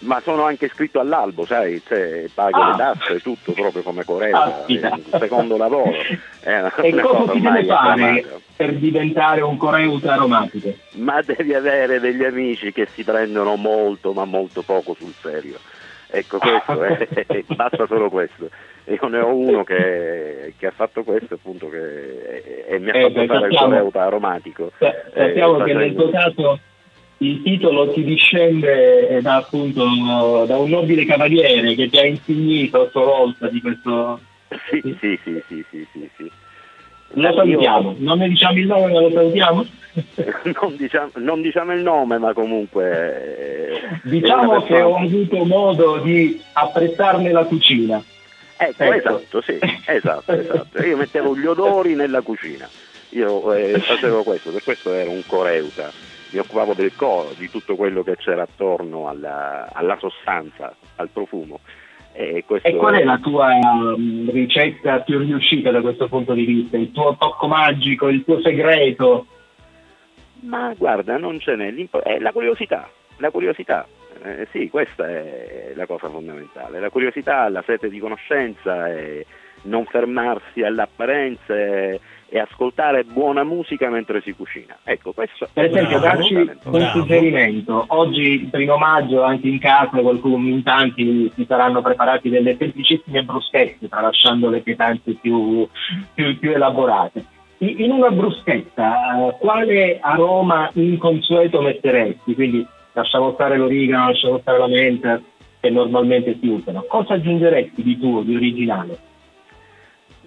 ma 0.00 0.20
sono 0.22 0.42
anche 0.44 0.66
iscritto 0.66 1.00
all'albo, 1.00 1.46
sai, 1.46 1.80
cioè, 1.86 2.26
pago 2.34 2.60
Ah. 2.60 2.70
le 2.72 2.76
tasse, 2.76 3.20
tutto 3.22 3.52
proprio 3.52 3.80
come 3.82 4.02
è 4.02 4.30
il 4.66 5.02
secondo 5.18 5.56
lavoro. 5.56 5.92
È 6.44 6.58
una, 6.58 6.74
E 6.74 6.90
cosa 7.00 7.20
ormai 7.32 7.40
deve 7.40 7.64
fare 7.64 8.24
per 8.54 8.74
diventare 8.74 9.40
un 9.40 9.56
coreuta 9.56 10.12
aromatico? 10.12 10.74
ma 10.96 11.22
devi 11.22 11.54
avere 11.54 12.00
degli 12.00 12.22
amici 12.22 12.70
che 12.70 12.86
si 12.92 13.02
prendono 13.02 13.56
molto 13.56 14.12
ma 14.12 14.26
molto 14.26 14.60
poco 14.60 14.94
sul 14.98 15.14
serio. 15.22 15.56
Ecco 16.14 16.38
questo, 16.38 16.82
è, 16.84 17.44
basta 17.56 17.86
solo 17.86 18.08
questo. 18.08 18.48
Io 18.84 19.08
ne 19.08 19.18
ho 19.18 19.34
uno 19.34 19.64
che, 19.64 20.54
che 20.56 20.66
ha 20.66 20.70
fatto 20.70 21.02
questo 21.02 21.34
appunto 21.34 21.68
che, 21.68 22.64
e 22.68 22.78
mi 22.78 22.90
ha 22.90 22.96
Eh, 22.96 23.02
fatto 23.10 23.26
fare 23.26 23.48
il 23.48 23.56
coreuta 23.56 24.02
aromatico. 24.02 24.70
Sa- 24.78 24.94
Sappiamo 25.12 25.60
Eh, 25.60 25.64
che 25.64 25.74
nel 25.74 25.94
tuo 25.94 26.10
caso 26.10 26.58
il 27.18 27.42
titolo 27.42 27.90
ti 27.92 28.04
discende 28.04 29.08
eh, 29.08 29.20
da, 29.22 29.36
appunto, 29.36 30.44
da 30.46 30.56
un 30.58 30.70
nobile 30.70 31.04
cavaliere 31.04 31.74
che 31.74 31.88
ti 31.88 31.98
ha 31.98 32.04
insignito 32.06 32.82
a 32.82 32.90
sua 32.90 33.04
volta 33.04 33.48
di 33.48 33.60
questo... 33.60 34.20
Sì, 34.70 34.80
sì, 35.00 35.18
sì, 35.24 35.42
sì, 35.48 35.64
sì, 35.70 35.86
sì, 35.92 36.10
sì. 36.16 36.30
Lo 37.14 37.32
salutiamo, 37.32 37.94
non 37.98 38.18
ne 38.18 38.28
diciamo 38.28 38.58
il 38.58 38.66
nome 38.66 38.92
ma 38.92 39.00
lo 39.00 39.10
salutiamo? 39.10 39.66
non, 40.60 40.76
diciamo, 40.76 41.10
non 41.16 41.40
diciamo 41.42 41.72
il 41.72 41.82
nome, 41.82 42.18
ma 42.18 42.32
comunque... 42.32 43.68
eh, 43.68 43.80
Diciamo 44.02 44.60
che 44.62 44.66
persona- 44.74 44.88
ho 44.88 44.96
avuto 44.96 45.44
modo 45.44 45.98
di 45.98 46.40
apprezzarne 46.52 47.30
la 47.30 47.44
cucina. 47.44 48.02
Ecco, 48.56 48.82
Ecco. 48.82 48.94
esatto, 48.94 49.40
sì, 49.42 49.58
esatto, 49.86 50.32
esatto. 50.32 50.82
Io 50.82 50.96
mettevo 50.96 51.36
gli 51.36 51.46
odori 51.46 51.94
nella 51.94 52.20
cucina, 52.22 52.68
io 53.10 53.52
eh, 53.52 53.78
facevo 53.78 54.22
questo, 54.22 54.50
per 54.50 54.62
questo 54.62 54.92
ero 54.92 55.10
un 55.10 55.22
coreuta, 55.26 55.90
mi 56.30 56.38
occupavo 56.38 56.72
del 56.74 56.92
coro, 56.96 57.32
di 57.36 57.50
tutto 57.50 57.76
quello 57.76 58.02
che 58.02 58.16
c'era 58.16 58.42
attorno 58.42 59.08
alla, 59.08 59.68
alla 59.72 59.96
sostanza, 60.00 60.74
al 60.96 61.08
profumo. 61.12 61.60
E, 62.16 62.44
E 62.62 62.76
qual 62.76 62.94
è 62.94 63.02
la 63.02 63.18
tua 63.18 63.48
mm, 63.98 64.28
ricetta 64.30 65.00
più 65.00 65.18
riuscita 65.18 65.72
da 65.72 65.80
questo 65.80 66.06
punto 66.08 66.32
di 66.32 66.44
vista? 66.44 66.76
Il 66.76 66.92
tuo 66.92 67.16
tocco 67.18 67.48
magico, 67.48 68.08
il 68.08 68.24
tuo 68.24 68.40
segreto? 68.40 69.26
Ma 70.42 70.72
guarda, 70.76 71.16
non 71.16 71.40
ce 71.40 71.56
n'è, 71.56 71.74
è 71.74 72.18
la 72.20 72.30
curiosità, 72.30 72.88
la 73.16 73.30
curiosità. 73.30 73.86
Eh, 74.22 74.46
sì, 74.52 74.68
questa 74.70 75.08
è 75.08 75.72
la 75.74 75.86
cosa 75.86 76.08
fondamentale, 76.08 76.78
la 76.78 76.88
curiosità, 76.88 77.48
la 77.48 77.62
sete 77.66 77.88
di 77.88 77.98
conoscenza 77.98 78.88
e 78.88 79.26
non 79.62 79.84
fermarsi 79.84 80.62
alle 80.62 80.82
apparenze 80.82 82.00
e 82.34 82.40
ascoltare 82.40 83.04
buona 83.04 83.44
musica 83.44 83.88
mentre 83.88 84.20
si 84.20 84.32
cucina. 84.32 84.76
Ecco, 84.82 85.12
questo 85.12 85.48
Per 85.52 85.66
esempio, 85.66 86.00
darci 86.00 86.34
un 86.64 86.90
suggerimento. 86.92 87.84
Oggi, 87.86 88.22
il 88.22 88.48
primo 88.48 88.76
maggio, 88.76 89.22
anche 89.22 89.46
in 89.46 89.60
casa, 89.60 90.00
qualcuno, 90.00 90.48
in 90.48 90.64
tanti 90.64 91.30
si 91.32 91.44
saranno 91.46 91.80
preparati 91.80 92.28
delle 92.30 92.56
semplicissime 92.58 93.22
bruschette, 93.22 93.88
tralasciando 93.88 94.50
le 94.50 94.62
pietanze 94.62 95.12
più, 95.12 95.64
più- 96.12 96.36
più 96.40 96.50
elaborate. 96.50 97.24
In 97.58 97.82
in 97.84 97.92
una 97.92 98.10
bruschetta, 98.10 99.28
eh, 99.28 99.36
quale 99.38 100.00
aroma 100.00 100.68
inconsueto 100.72 101.60
metteresti? 101.60 102.34
Quindi 102.34 102.66
lasciamo 102.94 103.32
stare 103.34 103.56
l'origano, 103.56 104.08
lasciamo 104.08 104.40
stare 104.40 104.58
la 104.58 104.66
menta, 104.66 105.20
che 105.60 105.70
normalmente 105.70 106.36
si 106.40 106.48
usano. 106.48 106.84
Cosa 106.88 107.14
aggiungeresti 107.14 107.80
di 107.80 107.96
tuo, 107.96 108.22
di 108.22 108.34
originale? 108.34 109.12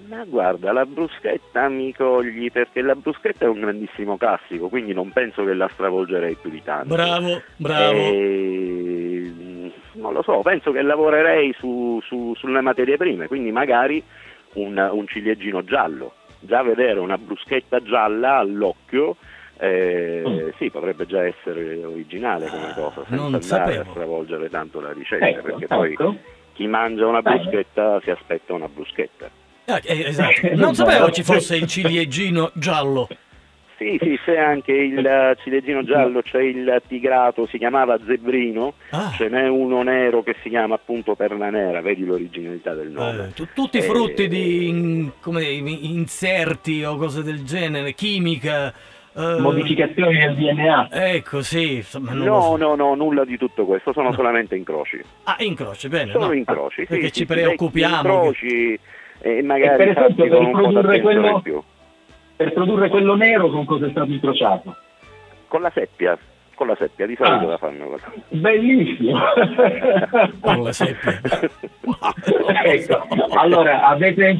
Ma 0.07 0.23
guarda, 0.25 0.71
la 0.71 0.85
bruschetta 0.85 1.67
mi 1.67 1.93
cogli 1.93 2.49
perché 2.51 2.81
la 2.81 2.95
bruschetta 2.95 3.45
è 3.45 3.47
un 3.49 3.59
grandissimo 3.59 4.15
classico, 4.17 4.69
quindi 4.69 4.93
non 4.93 5.11
penso 5.11 5.43
che 5.43 5.53
la 5.53 5.67
stravolgerei 5.73 6.35
più 6.39 6.49
di 6.49 6.61
tanto. 6.63 6.93
Bravo, 6.95 7.41
bravo. 7.57 7.93
E, 7.97 9.31
mm, 9.35 9.67
non 9.93 10.13
lo 10.13 10.21
so, 10.21 10.39
penso 10.41 10.71
che 10.71 10.81
lavorerei 10.81 11.53
su- 11.59 11.99
su- 12.03 12.33
sulle 12.35 12.61
materie 12.61 12.95
prime, 12.95 13.27
quindi 13.27 13.51
magari 13.51 14.01
un, 14.53 14.77
un 14.93 15.07
ciliegino 15.07 15.63
giallo. 15.63 16.13
Già 16.39 16.61
vedere 16.63 16.99
una 16.99 17.17
bruschetta 17.17 17.81
gialla 17.81 18.37
all'occhio, 18.37 19.17
eh, 19.59 20.21
Mm. 20.25 20.49
sì, 20.57 20.69
potrebbe 20.69 21.05
già 21.05 21.25
essere 21.25 21.83
originale 21.83 22.47
come 22.47 22.73
cosa, 22.75 23.03
senza 23.07 23.15
non 23.15 23.25
andare 23.33 23.41
sapevo. 23.41 23.81
a 23.81 23.85
stravolgere 23.89 24.49
tanto 24.49 24.79
la 24.79 24.93
ricetta, 24.93 25.25
Ecco, 25.27 25.41
perché 25.41 25.67
poi 25.67 25.91
ecco. 25.93 26.15
chi 26.53 26.67
mangia 26.67 27.07
una 27.07 27.21
Bene. 27.21 27.39
bruschetta 27.39 27.99
si 28.01 28.11
aspetta 28.11 28.53
una 28.53 28.67
bruschetta. 28.69 29.29
Ah, 29.69 29.81
eh, 29.83 30.03
esatto. 30.07 30.47
Non 30.55 30.73
sapevo 30.75 31.11
ci 31.11 31.23
fosse 31.23 31.57
il 31.57 31.67
ciliegino 31.67 32.51
giallo. 32.53 33.07
Sì, 33.77 33.95
sì, 34.01 34.17
c'è 34.25 34.39
anche 34.39 34.71
il 34.71 35.37
ciliegino 35.43 35.83
giallo, 35.83 36.23
c'è 36.23 36.41
il 36.41 36.81
tigrato, 36.87 37.45
si 37.45 37.59
chiamava 37.59 37.99
zebrino, 38.07 38.73
Ah. 38.89 39.11
ce 39.15 39.27
n'è 39.29 39.47
uno 39.47 39.83
nero 39.83 40.23
che 40.23 40.35
si 40.41 40.49
chiama 40.49 40.73
appunto 40.75 41.13
perla 41.13 41.51
nera, 41.51 41.79
vedi 41.81 42.03
l'originalità 42.03 42.73
del 42.73 42.87
nome. 42.89 43.25
Eh, 43.27 43.33
tu- 43.33 43.49
tutti 43.53 43.77
Eh, 43.77 43.81
frutti 43.83 44.27
di 44.27 44.67
in- 44.69 45.11
come, 45.21 45.43
inserti 45.43 46.83
o 46.83 46.95
cose 46.95 47.21
del 47.21 47.43
genere, 47.43 47.93
chimica. 47.93 48.73
eh, 49.15 49.39
Modificazioni 49.39 50.17
del 50.17 50.35
DNA. 50.35 50.89
Ecco, 50.91 51.41
sì. 51.43 51.75
insomma, 51.75 52.13
non 52.13 52.25
lo 52.25 52.33
No, 52.33 52.41
so. 52.41 52.55
no, 52.57 52.75
no, 52.75 52.95
nulla 52.95 53.25
di 53.25 53.37
tutto 53.37 53.65
questo, 53.65 53.91
sono 53.93 54.11
solamente 54.13 54.55
incroci. 54.55 54.99
Ah, 55.25 55.35
incroci, 55.39 55.87
bene. 55.87 56.11
Sono 56.13 56.27
no. 56.27 56.33
incroci, 56.33 56.81
sì, 56.81 56.85
Perché 56.87 57.07
sì, 57.07 57.13
ci 57.13 57.25
preoccupiamo. 57.27 58.01
che- 58.01 58.07
Incroci 58.09 58.79
e 59.19 59.41
magari 59.41 59.73
E 59.73 59.93
per 59.93 60.03
esempio, 60.05 60.27
per 60.27 60.51
produrre 60.51 61.01
quello- 61.01 61.27
in 61.29 61.41
più. 61.41 61.61
Per 62.35 62.53
produrre 62.53 62.89
quello 62.89 63.15
nero 63.15 63.49
con 63.49 63.65
cosa 63.65 63.87
è 63.87 63.89
stato 63.89 64.11
incrociato? 64.11 64.75
Con 65.47 65.61
la 65.61 65.71
seppia, 65.73 66.17
con 66.53 66.67
la 66.67 66.75
seppia, 66.75 67.05
di 67.07 67.15
solito 67.15 67.45
Ah. 67.45 67.49
la 67.49 67.57
fanno 67.57 67.85
così. 67.87 68.03
Bellissimo. 68.29 69.19
Con 70.41 70.63
la 70.63 70.71
seppia. 70.71 71.19
ecco, 72.63 73.07
allora 73.35 73.87
avete 73.87 74.37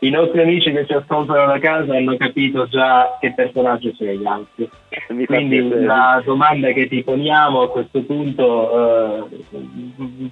i 0.00 0.10
nostri 0.10 0.40
amici 0.40 0.70
che 0.70 0.86
ci 0.86 0.92
ascoltano 0.92 1.46
da 1.46 1.58
casa 1.58 1.96
hanno 1.96 2.16
capito 2.16 2.68
già 2.68 3.16
che 3.20 3.32
personaggio 3.34 3.92
sei 3.96 4.24
Alfio. 4.24 4.68
Mi 5.08 5.26
Quindi 5.26 5.68
la 5.68 6.22
domanda 6.24 6.70
che 6.70 6.86
ti 6.88 7.02
poniamo 7.02 7.62
a 7.62 7.70
questo 7.70 8.02
punto 8.02 9.24
eh, 9.24 9.24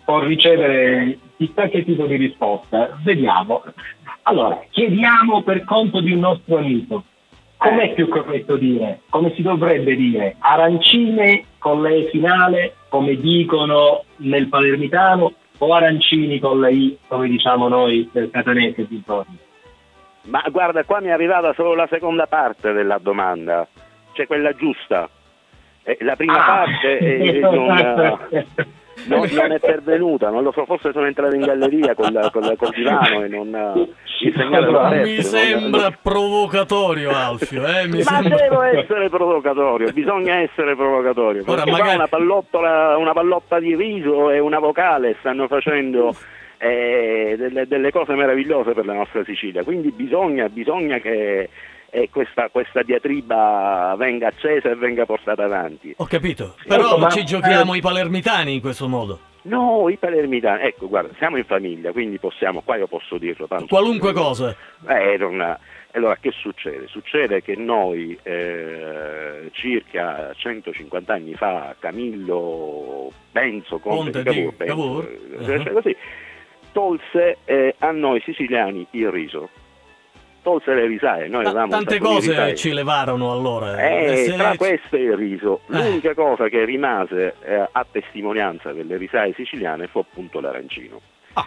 può 0.04 0.20
ricevere 0.20 1.18
chissà 1.36 1.68
che 1.68 1.84
tipo 1.84 2.06
di 2.06 2.14
risposta. 2.14 2.96
Vediamo. 3.02 3.64
Allora, 4.22 4.60
chiediamo 4.70 5.42
per 5.42 5.64
conto 5.64 6.00
di 6.00 6.12
un 6.12 6.20
nostro 6.20 6.58
amico. 6.58 7.02
Com'è 7.56 7.94
più 7.94 8.06
corretto 8.08 8.56
dire? 8.56 9.00
Come 9.08 9.32
si 9.34 9.42
dovrebbe 9.42 9.96
dire? 9.96 10.36
Arancine 10.38 11.44
con 11.58 11.82
la 11.82 11.88
E 11.88 12.08
finale, 12.12 12.74
come 12.88 13.16
dicono 13.16 14.04
nel 14.18 14.48
palermitano, 14.48 15.32
o 15.58 15.72
arancini 15.72 16.38
con 16.38 16.60
la 16.60 16.68
I, 16.68 16.98
come 17.08 17.28
diciamo 17.28 17.66
noi 17.66 18.08
del 18.12 18.30
catanese 18.30 18.82
e 18.82 18.86
dintorni? 18.88 19.44
Ma 20.26 20.42
guarda, 20.50 20.84
qua 20.84 21.00
mi 21.00 21.08
è 21.08 21.12
arrivata 21.12 21.52
solo 21.54 21.74
la 21.74 21.86
seconda 21.90 22.26
parte 22.26 22.72
della 22.72 22.98
domanda, 22.98 23.66
cioè 24.12 24.26
quella 24.26 24.52
giusta. 24.54 25.08
Eh, 25.84 25.98
la 26.00 26.16
prima 26.16 26.42
Ah. 26.44 26.64
parte 26.64 26.98
eh, 26.98 27.38
non, 27.40 27.66
non- 29.06 29.28
non 29.30 29.52
è 29.52 29.60
pervenuta, 29.60 30.30
non 30.30 30.42
lo 30.42 30.50
so, 30.50 30.64
forse 30.64 30.90
sono 30.92 31.06
entrato 31.06 31.34
in 31.36 31.42
galleria 31.42 31.94
col, 31.94 32.28
col- 32.32 32.56
col 32.56 32.70
divano 32.74 33.22
e 33.22 33.28
non 33.28 33.54
eh, 33.54 33.88
il 34.24 34.34
segnale 34.34 34.66
lo 34.70 34.88
Mi 35.04 35.22
sembra 35.22 35.82
non- 35.82 35.98
provocatorio, 36.02 37.10
Alfio. 37.10 37.64
Eh? 37.66 37.86
Mi 37.86 37.98
Ma 37.98 38.02
sembra... 38.02 38.36
devo 38.36 38.62
essere 38.62 39.08
provocatorio, 39.08 39.92
bisogna 39.92 40.36
essere 40.40 40.74
provocatorio. 40.74 41.44
Ora, 41.46 41.64
magari- 41.66 41.94
una, 41.94 42.08
pallottola, 42.08 42.96
una 42.96 43.12
pallotta 43.12 43.60
di 43.60 43.76
riso 43.76 44.30
e 44.30 44.40
una 44.40 44.58
vocale 44.58 45.14
stanno 45.20 45.46
facendo 45.46 46.12
delle, 46.58 47.66
delle 47.66 47.90
cose 47.90 48.14
meravigliose 48.14 48.72
per 48.72 48.86
la 48.86 48.94
nostra 48.94 49.24
Sicilia, 49.24 49.62
quindi 49.62 49.90
bisogna, 49.90 50.48
bisogna 50.48 50.98
che 50.98 51.48
eh, 51.90 52.08
questa, 52.10 52.48
questa 52.50 52.82
diatriba 52.82 53.94
venga 53.96 54.28
accesa 54.28 54.70
e 54.70 54.74
venga 54.74 55.06
portata 55.06 55.44
avanti. 55.44 55.94
Ho 55.96 56.04
capito. 56.04 56.56
Però 56.66 56.86
Ecco, 56.88 56.98
ma- 56.98 57.08
ci 57.10 57.24
giochiamo 57.24 57.74
i 57.74 57.80
palermitani 57.80 58.54
in 58.54 58.60
questo 58.60 58.88
modo. 58.88 59.20
No, 59.42 59.88
i 59.88 59.96
palermitani, 59.96 60.64
ecco, 60.64 60.88
guarda, 60.88 61.14
siamo 61.18 61.36
in 61.36 61.44
famiglia, 61.44 61.92
quindi 61.92 62.18
possiamo, 62.18 62.62
qua 62.62 62.76
io 62.76 62.88
posso 62.88 63.16
dirlo. 63.16 63.46
Tanto 63.46 63.66
Qualunque 63.66 64.12
cosa. 64.12 64.54
Eh, 64.88 65.16
non- 65.18 65.56
Allora, 65.92 66.16
che 66.20 66.32
succede? 66.32 66.88
Succede 66.88 67.42
che 67.42 67.54
noi 67.54 68.18
eh, 68.22 69.48
circa 69.52 70.32
150 70.36 71.12
anni 71.14 71.34
fa, 71.34 71.74
Camillo 71.78 73.10
Benzo, 73.30 73.78
Conte 73.78 74.22
conte 74.22 74.30
di 74.30 74.52
Cavour, 74.66 75.04
Benzo, 75.04 75.52
eh, 75.52 75.56
uh-huh. 75.56 75.62
cioè 75.62 75.72
così, 75.72 75.96
tolse 76.76 77.38
eh, 77.46 77.74
a 77.78 77.90
noi 77.90 78.20
siciliani 78.20 78.86
il 78.90 79.10
riso. 79.10 79.48
Tolse 80.42 80.74
le 80.74 80.86
risaie, 80.86 81.26
noi 81.26 81.46
un 81.46 81.68
tante 81.70 81.98
cose 81.98 82.54
ci 82.54 82.70
levarono 82.70 83.32
allora. 83.32 83.80
Eh, 83.80 84.26
se- 84.26 84.36
tra 84.36 84.54
queste 84.58 84.98
il 84.98 85.16
riso. 85.16 85.62
Eh. 85.70 85.78
L'unica 85.78 86.12
cosa 86.12 86.48
che 86.48 86.66
rimase 86.66 87.34
eh, 87.42 87.66
a 87.72 87.86
testimonianza 87.90 88.72
delle 88.72 88.98
risaie 88.98 89.32
siciliane 89.32 89.86
fu 89.86 90.00
appunto 90.00 90.38
l'arancino. 90.38 91.00
Ah. 91.32 91.46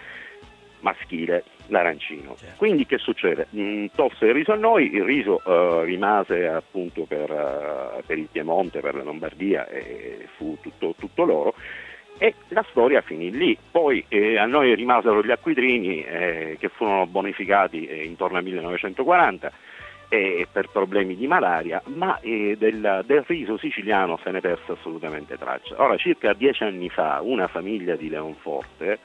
Maschile, 0.80 1.44
l'arancino. 1.68 2.36
Certo. 2.36 2.56
Quindi 2.58 2.88
che 2.88 2.98
succede? 2.98 3.46
Mm, 3.56 3.86
tolse 3.94 4.26
il 4.26 4.34
riso 4.34 4.54
a 4.54 4.56
noi, 4.56 4.92
il 4.92 5.04
riso 5.04 5.42
eh, 5.46 5.86
rimase 5.86 6.48
appunto 6.48 7.04
per, 7.04 7.30
eh, 7.30 8.02
per 8.04 8.18
il 8.18 8.30
Piemonte, 8.32 8.80
per 8.80 8.96
la 8.96 9.04
Lombardia 9.04 9.68
e 9.68 10.28
fu 10.38 10.58
tutto, 10.60 10.96
tutto 10.98 11.24
loro. 11.24 11.54
E 12.22 12.36
la 12.50 12.66
storia 12.70 13.00
finì 13.00 13.32
lì. 13.32 13.58
Poi 13.72 14.04
eh, 14.10 14.38
a 14.38 14.46
noi 14.46 14.76
rimasero 14.76 15.24
gli 15.24 15.32
acquitrini 15.32 16.04
eh, 16.04 16.58
che 16.60 16.68
furono 16.68 17.08
bonificati 17.08 17.88
eh, 17.88 18.04
intorno 18.04 18.38
al 18.38 18.44
1940 18.44 19.52
eh, 20.10 20.46
per 20.52 20.68
problemi 20.70 21.16
di 21.16 21.28
malaria, 21.28 21.82
ma 21.86 22.20
eh, 22.20 22.58
del, 22.60 23.04
del 23.06 23.24
riso 23.26 23.58
siciliano 23.58 24.20
se 24.22 24.32
ne 24.32 24.42
perse 24.42 24.74
assolutamente 24.74 25.38
traccia. 25.38 25.76
Ora, 25.82 25.96
circa 25.96 26.34
dieci 26.34 26.64
anni 26.64 26.90
fa, 26.90 27.22
una 27.24 27.48
famiglia 27.48 27.96
di 27.96 28.10
Leonforte, 28.10 29.00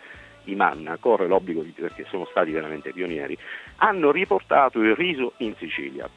i 0.46 0.57
Manna, 0.57 0.96
corre 0.98 1.29
l'obbligo 1.29 1.62
di 1.62 1.70
perché 1.70 2.05
sono 2.09 2.27
stati 2.27 2.50
veramente 2.50 2.92
pionieri, 2.92 3.38
hanno 3.77 4.11
riportato 4.11 4.81
il 4.81 4.96
riso 4.96 5.35
in 5.37 5.55
Sicilia. 5.57 6.09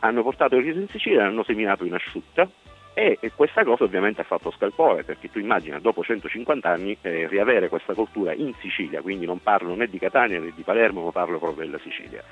Hanno 0.00 0.22
portato 0.24 0.56
il 0.56 0.64
riso 0.64 0.80
in 0.80 0.88
Sicilia, 0.88 1.24
hanno 1.24 1.44
seminato 1.44 1.84
in 1.84 1.94
asciutta 1.94 2.50
e, 2.98 3.30
questa 3.36 3.62
cosa 3.62 3.84
ovviamente 3.84 4.22
ha 4.22 4.24
fatto 4.24 4.50
scalpore 4.56 5.04
perché 5.04 5.30
tu 5.30 5.38
immagina 5.38 5.78
dopo 5.78 6.02
150 6.02 6.66
anni 6.66 6.96
eh, 7.02 7.28
riavere 7.28 7.68
questa 7.68 7.92
cultura 7.92 8.32
in 8.32 8.54
Sicilia, 8.60 9.02
quindi 9.02 9.26
non 9.26 9.42
parlo 9.42 9.74
né 9.74 9.86
di 9.86 9.98
Catania 9.98 10.40
né 10.40 10.50
di 10.56 10.62
Palermo, 10.62 11.04
ma 11.04 11.10
parlo 11.10 11.38
proprio 11.38 11.66
della 11.66 11.78
Sicilia. 11.82 12.24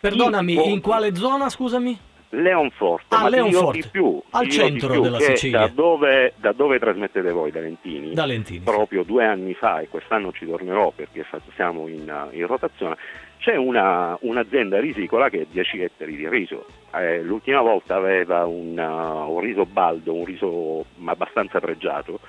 Perdonami, 0.00 0.54
Tipo- 0.56 0.68
in 0.68 0.80
quale 0.80 1.14
zona, 1.14 1.48
scusami? 1.48 1.98
Leonforte, 2.30 3.14
Ah, 3.14 3.22
ma 3.22 3.28
Leonforte. 3.28 3.80
di 3.80 3.88
più, 3.90 4.20
Al 4.30 4.48
centro 4.48 4.90
più, 4.90 5.02
della 5.02 5.20
Sicilia. 5.20 5.60
Da 5.60 5.68
dove, 5.68 6.34
da 6.36 6.52
dove 6.52 6.78
trasmettete 6.78 7.30
voi, 7.30 7.50
da 7.50 7.60
Lentini? 7.60 8.14
Da 8.14 8.26
Lentini. 8.26 8.60
Proprio 8.64 9.02
due 9.02 9.24
anni 9.24 9.54
fa, 9.54 9.80
e 9.80 9.88
quest'anno 9.88 10.32
ci 10.32 10.46
tornerò 10.46 10.92
perché 10.94 11.24
siamo 11.54 11.86
in, 11.88 12.08
uh, 12.10 12.34
in 12.36 12.46
rotazione, 12.46 12.96
c'è 13.38 13.56
una- 13.56 14.16
un'azienda 14.20 14.78
risicola 14.80 15.28
che 15.28 15.40
ha 15.42 15.46
10 15.50 15.80
ettari 15.80 16.16
di 16.16 16.28
riso. 16.28 16.66
Eh, 16.94 17.22
l'ultima 17.22 17.60
volta 17.60 17.96
aveva 17.96 18.44
un, 18.46 18.76
uh, 18.78 19.30
un 19.32 19.40
riso 19.40 19.64
baldo, 19.66 20.14
un 20.14 20.24
riso 20.24 20.84
abbastanza 21.04 21.60
pregiato, 21.60 22.20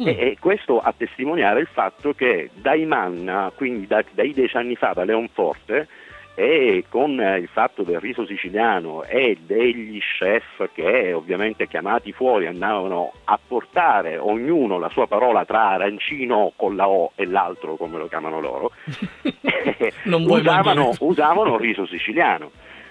Mm. 0.00 0.06
e, 0.08 0.10
e 0.10 0.36
questo 0.38 0.78
a 0.78 0.92
testimoniare 0.94 1.60
il 1.60 1.68
fatto 1.72 2.12
che 2.12 2.50
dai 2.54 2.84
Manna, 2.84 3.50
quindi 3.54 3.86
da- 3.86 4.04
dai 4.12 4.34
dieci 4.34 4.54
anni 4.56 4.76
fa, 4.76 4.92
da 4.92 5.04
Leonforte, 5.04 5.88
e 6.38 6.84
con 6.90 7.18
eh, 7.18 7.38
il 7.38 7.48
fatto 7.48 7.82
del 7.82 7.98
riso 7.98 8.26
siciliano 8.26 9.04
e 9.04 9.38
degli 9.40 9.98
chef 10.00 10.68
che 10.74 11.14
ovviamente 11.14 11.66
chiamati 11.66 12.12
fuori 12.12 12.46
andavano 12.46 13.10
a 13.24 13.38
portare 13.44 14.18
ognuno 14.18 14.78
la 14.78 14.90
sua 14.90 15.06
parola 15.06 15.46
tra 15.46 15.70
arancino 15.70 16.52
con 16.54 16.76
la 16.76 16.88
O 16.88 17.12
e 17.14 17.24
l'altro 17.24 17.76
come 17.76 17.96
lo 17.96 18.06
chiamano 18.06 18.40
loro, 18.40 18.72
vuoi 20.04 20.40
usavano, 20.40 20.92
usavano 21.00 21.56
riso 21.56 21.86
siciliano. 21.86 22.50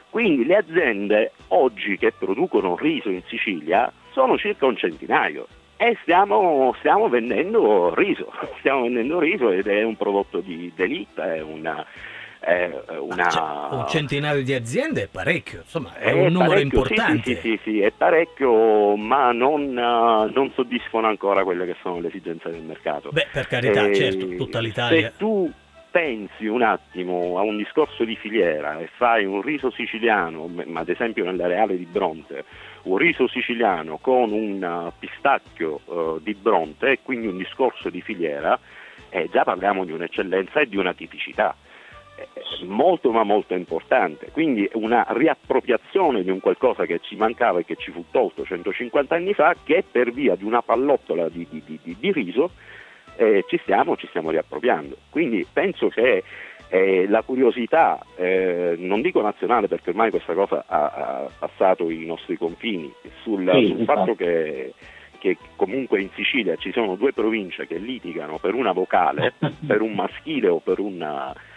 Quindi 0.10 0.45
le 0.45 0.55
aziende 0.55 1.31
oggi 1.49 1.97
che 1.97 2.13
producono 2.17 2.75
riso 2.75 3.10
in 3.10 3.21
Sicilia 3.27 3.91
sono 4.12 4.38
circa 4.39 4.65
un 4.65 4.75
centinaio 4.75 5.45
e 5.77 5.97
stiamo, 6.01 6.73
stiamo 6.79 7.10
vendendo 7.10 7.93
riso, 7.93 8.31
stiamo 8.58 8.84
vendendo 8.84 9.19
riso 9.19 9.51
ed 9.51 9.67
è 9.67 9.84
un 9.84 9.95
prodotto 9.95 10.39
di 10.39 10.71
d'élite, 10.75 11.36
è 11.36 11.41
una... 11.41 11.86
È 12.45 12.69
una 12.99 13.69
un 13.71 13.88
centinaio 13.88 14.43
di 14.43 14.53
aziende 14.53 15.05
è 15.05 15.08
parecchio, 15.08 15.62
insomma, 15.62 15.95
è 15.95 16.10
è 16.10 16.12
un 16.12 16.31
numero 16.31 16.60
importante. 16.60 17.34
Sì, 17.34 17.41
sì, 17.41 17.41
sì, 17.41 17.60
sì, 17.63 17.81
è 17.81 17.89
parecchio, 17.89 18.95
ma 18.95 19.31
non, 19.31 19.75
eh, 19.75 20.31
non 20.31 20.51
soddisfano 20.53 21.08
ancora 21.08 21.43
quelle 21.43 21.65
che 21.65 21.75
sono 21.81 21.99
le 21.99 22.10
esigenze 22.10 22.51
del 22.51 22.62
mercato. 22.62 23.10
Beh, 23.10 23.29
per 23.34 23.47
carità, 23.47 23.88
Eh, 23.88 23.95
certo, 23.95 24.27
tutta 24.36 24.60
l'Italia. 24.60 25.10
Se 25.10 25.13
tu 25.17 25.51
pensi 25.89 26.45
un 26.45 26.62
attimo 26.62 27.39
a 27.39 27.41
un 27.41 27.58
discorso 27.58 28.03
di 28.03 28.15
filiera 28.15 28.77
e 28.77 28.89
fai 28.95 29.25
un 29.25 29.41
riso 29.41 29.71
siciliano, 29.71 30.47
ma 30.67 30.81
ad 30.81 30.89
esempio 30.89 31.25
nell'areale 31.25 31.75
di 31.75 31.86
Bronte, 31.86 32.45
un 32.84 32.97
riso 32.97 33.27
siciliano 33.27 33.97
con 33.97 34.31
un 34.31 34.62
uh, 34.62 34.91
pistacchio 34.99 35.79
uh, 35.86 36.19
di 36.21 36.36
Bronte, 36.36 36.99
quindi 37.01 37.25
un 37.25 37.38
discorso 37.38 37.89
di 37.89 38.01
filiera, 38.01 38.60
eh, 39.10 39.29
già 39.31 39.43
parliamo 39.43 39.84
di 39.84 39.93
un'eccellenza 39.93 40.60
e 40.60 40.67
di 40.67 40.77
una 40.77 40.93
tipicità 40.93 41.55
eh, 41.55 41.64
molto 42.65 43.12
ma 43.12 43.23
molto 43.23 43.54
importante, 43.54 44.30
quindi 44.32 44.67
una 44.73 45.06
riappropriazione 45.10 46.23
di 46.23 46.30
un 46.30 46.39
qualcosa 46.39 46.86
che 46.86 46.99
ci 47.01 47.15
mancava 47.15 47.60
e 47.60 47.65
che 47.65 47.75
ci 47.75 47.91
fu 47.91 48.06
tolto 48.12 48.45
150 48.45 49.15
anni 49.15 49.34
fa 49.34 49.56
che 49.63 49.84
per 49.89 50.12
via 50.12 50.36
di 50.36 50.43
una 50.43 50.62
pallottola 50.62 51.30
di, 51.30 51.45
di- 51.49 51.63
di- 51.65 51.95
di- 51.99 52.12
riso 52.12 52.51
eh, 53.17 53.43
ci, 53.47 53.60
stiamo, 53.62 53.95
ci 53.95 54.08
stiamo 54.08 54.32
riappropriando. 54.32 54.97
Quindi 55.10 55.45
penso 55.51 55.89
che 55.89 56.23
eh, 56.69 57.06
la 57.08 57.21
curiosità, 57.21 58.04
eh, 58.15 58.75
non 58.78 59.01
dico 59.01 59.21
nazionale 59.21 59.67
perché 59.67 59.91
ormai 59.91 60.10
questa 60.10 60.34
cosa 60.34 60.65
ha, 60.67 60.86
ha 60.86 61.30
passato 61.38 61.89
i 61.89 62.06
nostri 62.06 62.38
confini, 62.38 62.91
sul, 63.21 63.49
Sì, 63.54 63.67
sul 63.67 63.86
fatto 63.86 64.15
che 64.15 64.73
che 65.17 65.38
comunque 65.56 66.01
in 66.01 66.10
Sicilia 66.13 66.56
ci 66.56 66.71
sono 66.71 66.93
due 66.93 67.12
province 67.12 67.65
che 67.65 67.78
litigano 67.80 68.38
per 68.38 68.54
una 68.54 68.73
vocale, 68.73 69.34
per 69.65 69.82
un 69.82 69.93
maschile 69.93 70.49
o 70.49 70.60
per 70.60 70.78
una 70.78 71.34
eh, 71.34 71.54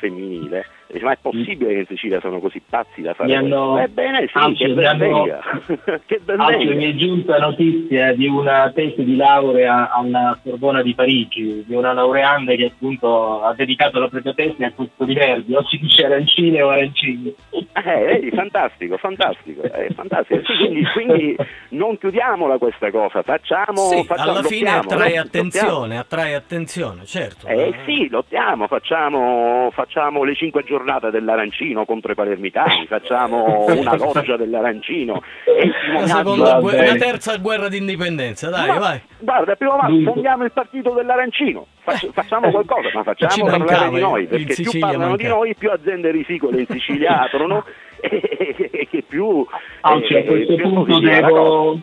femminile, 0.00 0.64
Dice, 0.86 1.04
ma 1.04 1.12
è 1.12 1.18
possibile 1.20 1.72
che 1.72 1.78
in 1.80 1.86
Sicilia 1.86 2.20
sono 2.20 2.38
così 2.40 2.60
pazzi 2.68 3.00
da 3.00 3.14
fare 3.14 3.34
hanno-? 3.34 3.78
Ebbene 3.80 4.26
sì, 4.26 4.32
Anzi, 4.34 4.64
che 4.64 4.68
mi 4.68 4.74
ben 4.74 4.84
hanno- 4.86 4.98
venga. 5.22 5.40
che 6.06 6.20
ben 6.22 6.40
Anzi, 6.40 6.66
mi 6.66 6.92
è 6.92 6.94
giunta 6.94 7.38
notizia 7.38 8.12
di 8.12 8.26
una 8.28 8.70
tesi 8.72 9.02
di 9.02 9.16
laurea 9.16 9.90
alla 9.90 10.38
Sorbona 10.44 10.82
di 10.82 10.94
Parigi, 10.94 11.64
di 11.66 11.74
una 11.74 11.92
laureanda 11.94 12.54
che 12.54 12.66
appunto 12.66 13.42
ha 13.42 13.54
dedicato 13.54 13.98
la 13.98 14.08
propria 14.08 14.34
tesi 14.34 14.62
a 14.62 14.72
questo 14.72 15.04
di 15.04 15.14
Verdi, 15.14 15.54
o 15.54 15.64
si 15.64 15.78
dice 15.78 16.04
arancine 16.04 16.62
o 16.62 16.68
arancini. 16.68 17.34
Eh, 17.50 18.04
vedi, 18.04 18.30
fantastico, 18.30 18.96
fantastico, 18.98 19.62
eh, 19.62 19.88
fantastico. 19.94 20.42
Sì, 20.44 20.56
quindi, 20.58 20.84
quindi 20.92 21.36
non 21.70 21.98
chiudiamola 21.98 22.58
questa 22.58 22.90
cosa, 22.90 23.22
facciamo, 23.22 23.80
Sì, 23.88 24.04
facciamo 24.04 24.30
alla 24.30 24.42
fine 24.42 24.70
lottiamo, 24.74 24.80
attrae 25.00 25.14
no? 25.16 25.20
attenzione, 25.22 25.98
attrae 25.98 26.34
attenzione, 26.34 27.04
certo. 27.04 27.46
Eh 27.48 27.74
sì, 27.84 28.08
lottiamo, 28.10 28.66
facciamo, 28.68 29.70
facciamo 29.72 30.22
le 30.24 30.34
cinque 30.34 30.60
giornate 30.62 30.72
dell'arancino 31.10 31.84
contro 31.84 32.12
i 32.12 32.14
palermitani, 32.14 32.86
facciamo 32.86 33.64
una 33.68 33.94
loggia 33.96 34.36
dell'arancino. 34.36 35.22
e 35.44 35.70
La, 35.92 36.06
seconda 36.06 36.58
Monazzo- 36.58 36.60
gue- 36.60 36.86
la 36.86 36.94
terza 36.96 37.36
guerra 37.36 37.68
d'indipendenza, 37.68 38.48
dai, 38.50 38.68
Ma- 38.68 38.78
vai. 38.78 39.00
Guarda, 39.18 39.54
prima 39.56 39.76
ma 39.76 39.88
fondiamo 40.12 40.44
il 40.44 40.52
partito 40.52 40.90
dell'arancino, 40.92 41.66
Fac- 41.82 42.10
facciamo 42.12 42.50
qualcosa, 42.50 42.88
ma 42.92 43.00
Eh. 43.00 43.14
Ci 43.14 43.24
facciamo 43.24 43.50
parlare 43.64 43.90
di 43.90 44.00
noi, 44.00 44.26
perché 44.26 44.54
più 44.54 44.78
parlano 44.80 45.16
di 45.16 45.22
mancava. 45.22 45.34
noi, 45.40 45.54
più 45.54 45.70
aziende 45.70 46.10
risicole 46.10 46.60
in 46.60 46.66
Sicilia 46.66 47.20
aprono 47.22 47.64
e, 48.00 48.70
e 48.70 48.88
che 48.90 49.02
più... 49.06 49.46
A 49.82 49.96
eh, 49.96 50.24
questo 50.24 50.56
punto 50.56 50.98
devo, 51.00 51.78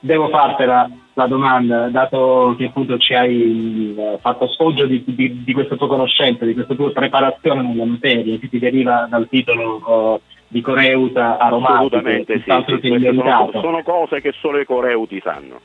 devo 0.00 0.28
fartela 0.28 0.88
la 1.12 1.26
domanda, 1.26 1.88
dato 1.88 2.54
che 2.56 2.66
appunto 2.66 2.96
ci 2.98 3.14
hai 3.14 3.94
eh, 3.96 4.18
fatto 4.20 4.48
sfoggio 4.48 4.86
di, 4.86 5.04
di, 5.06 5.44
di 5.44 5.52
questa 5.52 5.76
tua 5.76 5.86
conoscenza, 5.86 6.44
di 6.44 6.54
questa 6.54 6.74
tua 6.74 6.90
preparazione 6.90 7.62
nella 7.62 7.84
materia, 7.84 8.38
che 8.38 8.48
ti 8.48 8.58
deriva 8.58 9.06
dal 9.08 9.28
titolo 9.28 10.16
eh, 10.16 10.20
di 10.48 10.62
Coreuta 10.62 11.38
aromatico, 11.38 11.96
Assolutamente 11.96 12.42
sì, 12.42 12.52
sì, 12.80 13.14
sono, 13.14 13.50
sono 13.52 13.82
cose 13.82 14.20
che 14.20 14.32
solo 14.40 14.58
i 14.58 14.64
coreuti 14.64 15.20
sanno. 15.22 15.60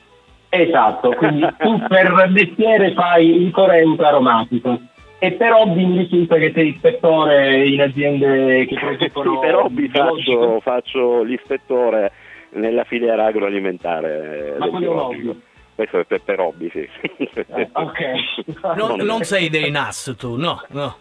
Esatto, 0.50 1.10
quindi 1.12 1.48
tu 1.58 1.82
per 1.88 2.30
mestiere 2.30 2.94
fai 2.94 3.42
il 3.42 3.52
coreuta 3.52 4.10
aromatico. 4.10 4.80
E 5.18 5.32
per 5.32 5.54
hobby 5.54 5.86
mi 5.86 5.98
risulta 6.00 6.36
che 6.36 6.52
sei 6.54 6.68
ispettore 6.70 7.66
in 7.66 7.82
aziende 7.82 8.66
che 8.66 8.76
producono 9.12 9.34
Sì, 9.34 9.40
per 9.40 9.56
hobby 9.56 9.88
faccio, 9.88 10.60
faccio 10.60 11.24
l'ispettore 11.24 12.12
nella 12.56 12.84
filiera 12.84 13.26
agroalimentare 13.26 14.56
Ma 14.58 14.68
quello 14.68 14.78
è 14.78 14.80
biologico. 14.90 15.30
hobby. 15.32 15.42
Questo 15.76 16.00
è 16.00 16.04
per, 16.06 16.22
per 16.24 16.40
hobby, 16.40 16.70
sì. 16.70 16.88
Eh, 17.34 17.70
ok. 17.74 18.76
Non, 18.78 19.00
non 19.02 19.24
sei 19.24 19.50
dei 19.50 19.70
NAS 19.72 20.16
tu, 20.18 20.36
no, 20.38 20.62
no. 20.70 20.96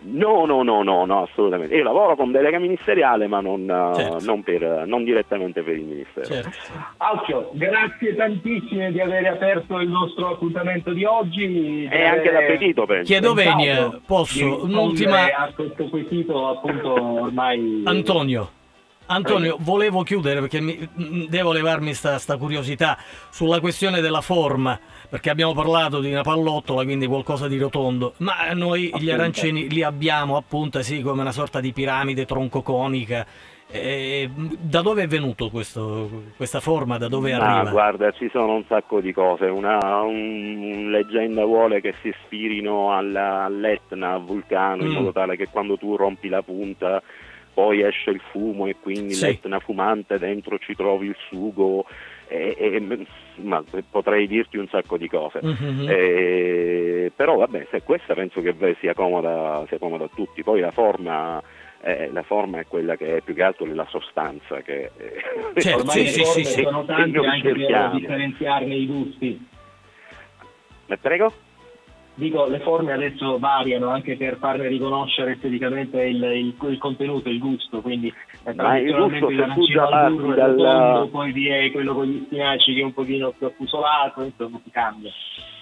No, 0.00 0.44
no, 0.44 0.64
no, 0.64 0.82
no, 0.82 1.04
no, 1.04 1.22
assolutamente. 1.22 1.76
Io 1.76 1.84
lavoro 1.84 2.16
con 2.16 2.32
delega 2.32 2.58
ministeriale, 2.58 3.28
ma 3.28 3.40
non, 3.40 3.60
eh, 3.70 3.94
Certo. 3.94 4.24
non 4.24 4.42
per- 4.42 4.82
non 4.86 5.04
direttamente 5.04 5.62
per 5.62 5.76
il 5.76 5.84
ministero. 5.84 6.24
Certo. 6.26 6.50
Alfio, 6.96 7.50
grazie 7.52 8.16
tantissime 8.16 8.90
di 8.90 9.00
aver 9.00 9.24
aperto 9.26 9.78
il 9.78 9.88
nostro 9.88 10.32
appuntamento 10.32 10.90
di 10.92 11.04
oggi. 11.04 11.46
di 11.46 11.88
E 11.88 12.04
anche 12.04 12.32
l'appetito, 12.32 12.86
penso. 12.86 13.04
Chiedo 13.04 13.34
venia, 13.34 14.00
posso 14.04 14.64
un'ultima 14.64 15.26
a 15.36 15.52
questo 15.54 15.88
quesito 15.88 16.48
appunto 16.48 17.22
ormai 17.22 17.82
Antonio. 17.84 18.50
Antonio, 19.10 19.56
volevo 19.60 20.02
chiudere 20.02 20.40
perché 20.40 20.60
mi- 20.60 21.26
devo 21.28 21.52
levarmi 21.52 21.94
sta, 21.94 22.18
sta 22.18 22.36
curiosità 22.36 22.96
sulla 23.30 23.58
questione 23.60 24.00
della 24.00 24.20
forma, 24.20 24.78
perché 25.08 25.30
abbiamo 25.30 25.54
parlato 25.54 26.00
di 26.00 26.10
una 26.12 26.22
pallottola, 26.22 26.84
quindi 26.84 27.06
qualcosa 27.06 27.48
di 27.48 27.58
rotondo, 27.58 28.14
ma 28.18 28.52
noi 28.52 28.82
gli 28.82 28.90
Appunto. 28.92 29.12
arancini 29.12 29.68
li 29.70 29.82
abbiamo 29.82 30.36
appunto 30.36 30.82
sì, 30.82 31.00
come 31.00 31.22
una 31.22 31.32
sorta 31.32 31.60
di 31.60 31.72
piramide 31.72 32.26
troncoconica. 32.26 33.26
E, 33.70 34.30
da 34.60 34.80
dove 34.80 35.02
è 35.02 35.06
venuto 35.06 35.50
questo- 35.50 36.08
questa 36.36 36.58
forma? 36.60 36.96
Da 36.96 37.08
dove 37.08 37.32
Ma 37.36 37.44
arriva? 37.58 37.70
guarda, 37.70 38.10
ci 38.12 38.28
sono 38.32 38.54
un 38.54 38.64
sacco 38.66 39.00
di 39.02 39.12
cose. 39.12 39.44
Una 39.44 40.00
un- 40.00 40.88
leggenda 40.90 41.44
vuole 41.44 41.82
che 41.82 41.94
si 42.00 42.08
ispirino 42.08 42.96
alla- 42.96 43.44
all'Etna, 43.44 44.14
al 44.14 44.24
vulcano, 44.24 44.84
in 44.84 44.90
Mm. 44.90 44.94
modo 44.94 45.12
tale 45.12 45.36
che 45.36 45.48
quando 45.50 45.76
tu 45.76 45.96
rompi 45.96 46.28
la 46.28 46.40
punta 46.40 47.02
poi 47.58 47.82
esce 47.82 48.10
il 48.10 48.20
fumo 48.30 48.68
e 48.68 48.76
quindi 48.80 49.14
Sì. 49.14 49.26
l'Etna 49.26 49.58
fumante 49.58 50.16
dentro 50.16 50.60
ci 50.60 50.76
trovi 50.76 51.08
il 51.08 51.16
sugo. 51.28 51.86
E, 52.28 52.54
e- 52.56 53.06
ma 53.42 53.64
potrei 53.90 54.28
dirti 54.28 54.58
un 54.58 54.68
sacco 54.68 54.96
di 54.96 55.08
cose. 55.08 55.40
Mhm. 55.42 55.86
Eh, 55.88 57.10
però 57.16 57.34
vabbè, 57.34 57.66
se 57.72 57.82
questa 57.82 58.14
penso 58.14 58.40
che 58.42 58.54
sia 58.78 58.94
comoda, 58.94 59.64
sia 59.66 59.78
comoda 59.78 60.04
a 60.04 60.10
tutti. 60.14 60.44
Poi 60.44 60.60
la 60.60 60.70
forma, 60.70 61.42
eh, 61.80 62.10
la 62.12 62.22
forma 62.22 62.60
è 62.60 62.66
quella 62.68 62.94
che 62.94 63.16
è 63.16 63.20
più 63.22 63.34
che 63.34 63.42
altro 63.42 63.66
la 63.74 63.86
sostanza 63.88 64.60
che 64.60 64.92
eh, 64.96 65.60
Certo, 65.60 65.78
ormai 65.80 66.06
sì, 66.06 66.22
sì, 66.24 66.44
sì, 66.44 66.62
sono 66.62 66.84
tante 66.84 67.16
Noi 67.18 67.26
anche 67.26 67.48
per 67.48 67.58
cerchiamo. 67.58 67.98
differenziarne 67.98 68.74
i 68.76 68.86
gusti. 68.86 69.48
Ma 70.86 70.96
prego? 70.96 71.32
Dico, 72.18 72.46
le 72.46 72.58
forme 72.58 72.92
adesso 72.92 73.38
variano 73.38 73.90
anche 73.90 74.16
per 74.16 74.38
farne 74.38 74.66
riconoscere 74.66 75.32
esteticamente 75.34 76.02
il, 76.02 76.20
il- 76.20 76.54
il 76.68 76.78
contenuto, 76.78 77.28
il 77.28 77.38
gusto, 77.38 77.80
quindi 77.80 78.08
eh, 78.08 78.54
tradizionalmente 78.56 79.26
l'arancino 79.36 79.86
al 79.86 80.12
burro 80.12 80.34
dal- 80.34 81.08
poi 81.10 81.30
vi 81.32 81.46
è 81.46 81.70
quello 81.70 81.94
con 81.94 82.06
gli 82.06 82.20
spinaci 82.26 82.74
che 82.74 82.80
è 82.80 82.84
un 82.84 82.92
pochino 82.92 83.30
più 83.38 83.46
affusolato, 83.46 84.22
insomma 84.24 84.60
si 84.64 84.70
cambia. 84.70 85.10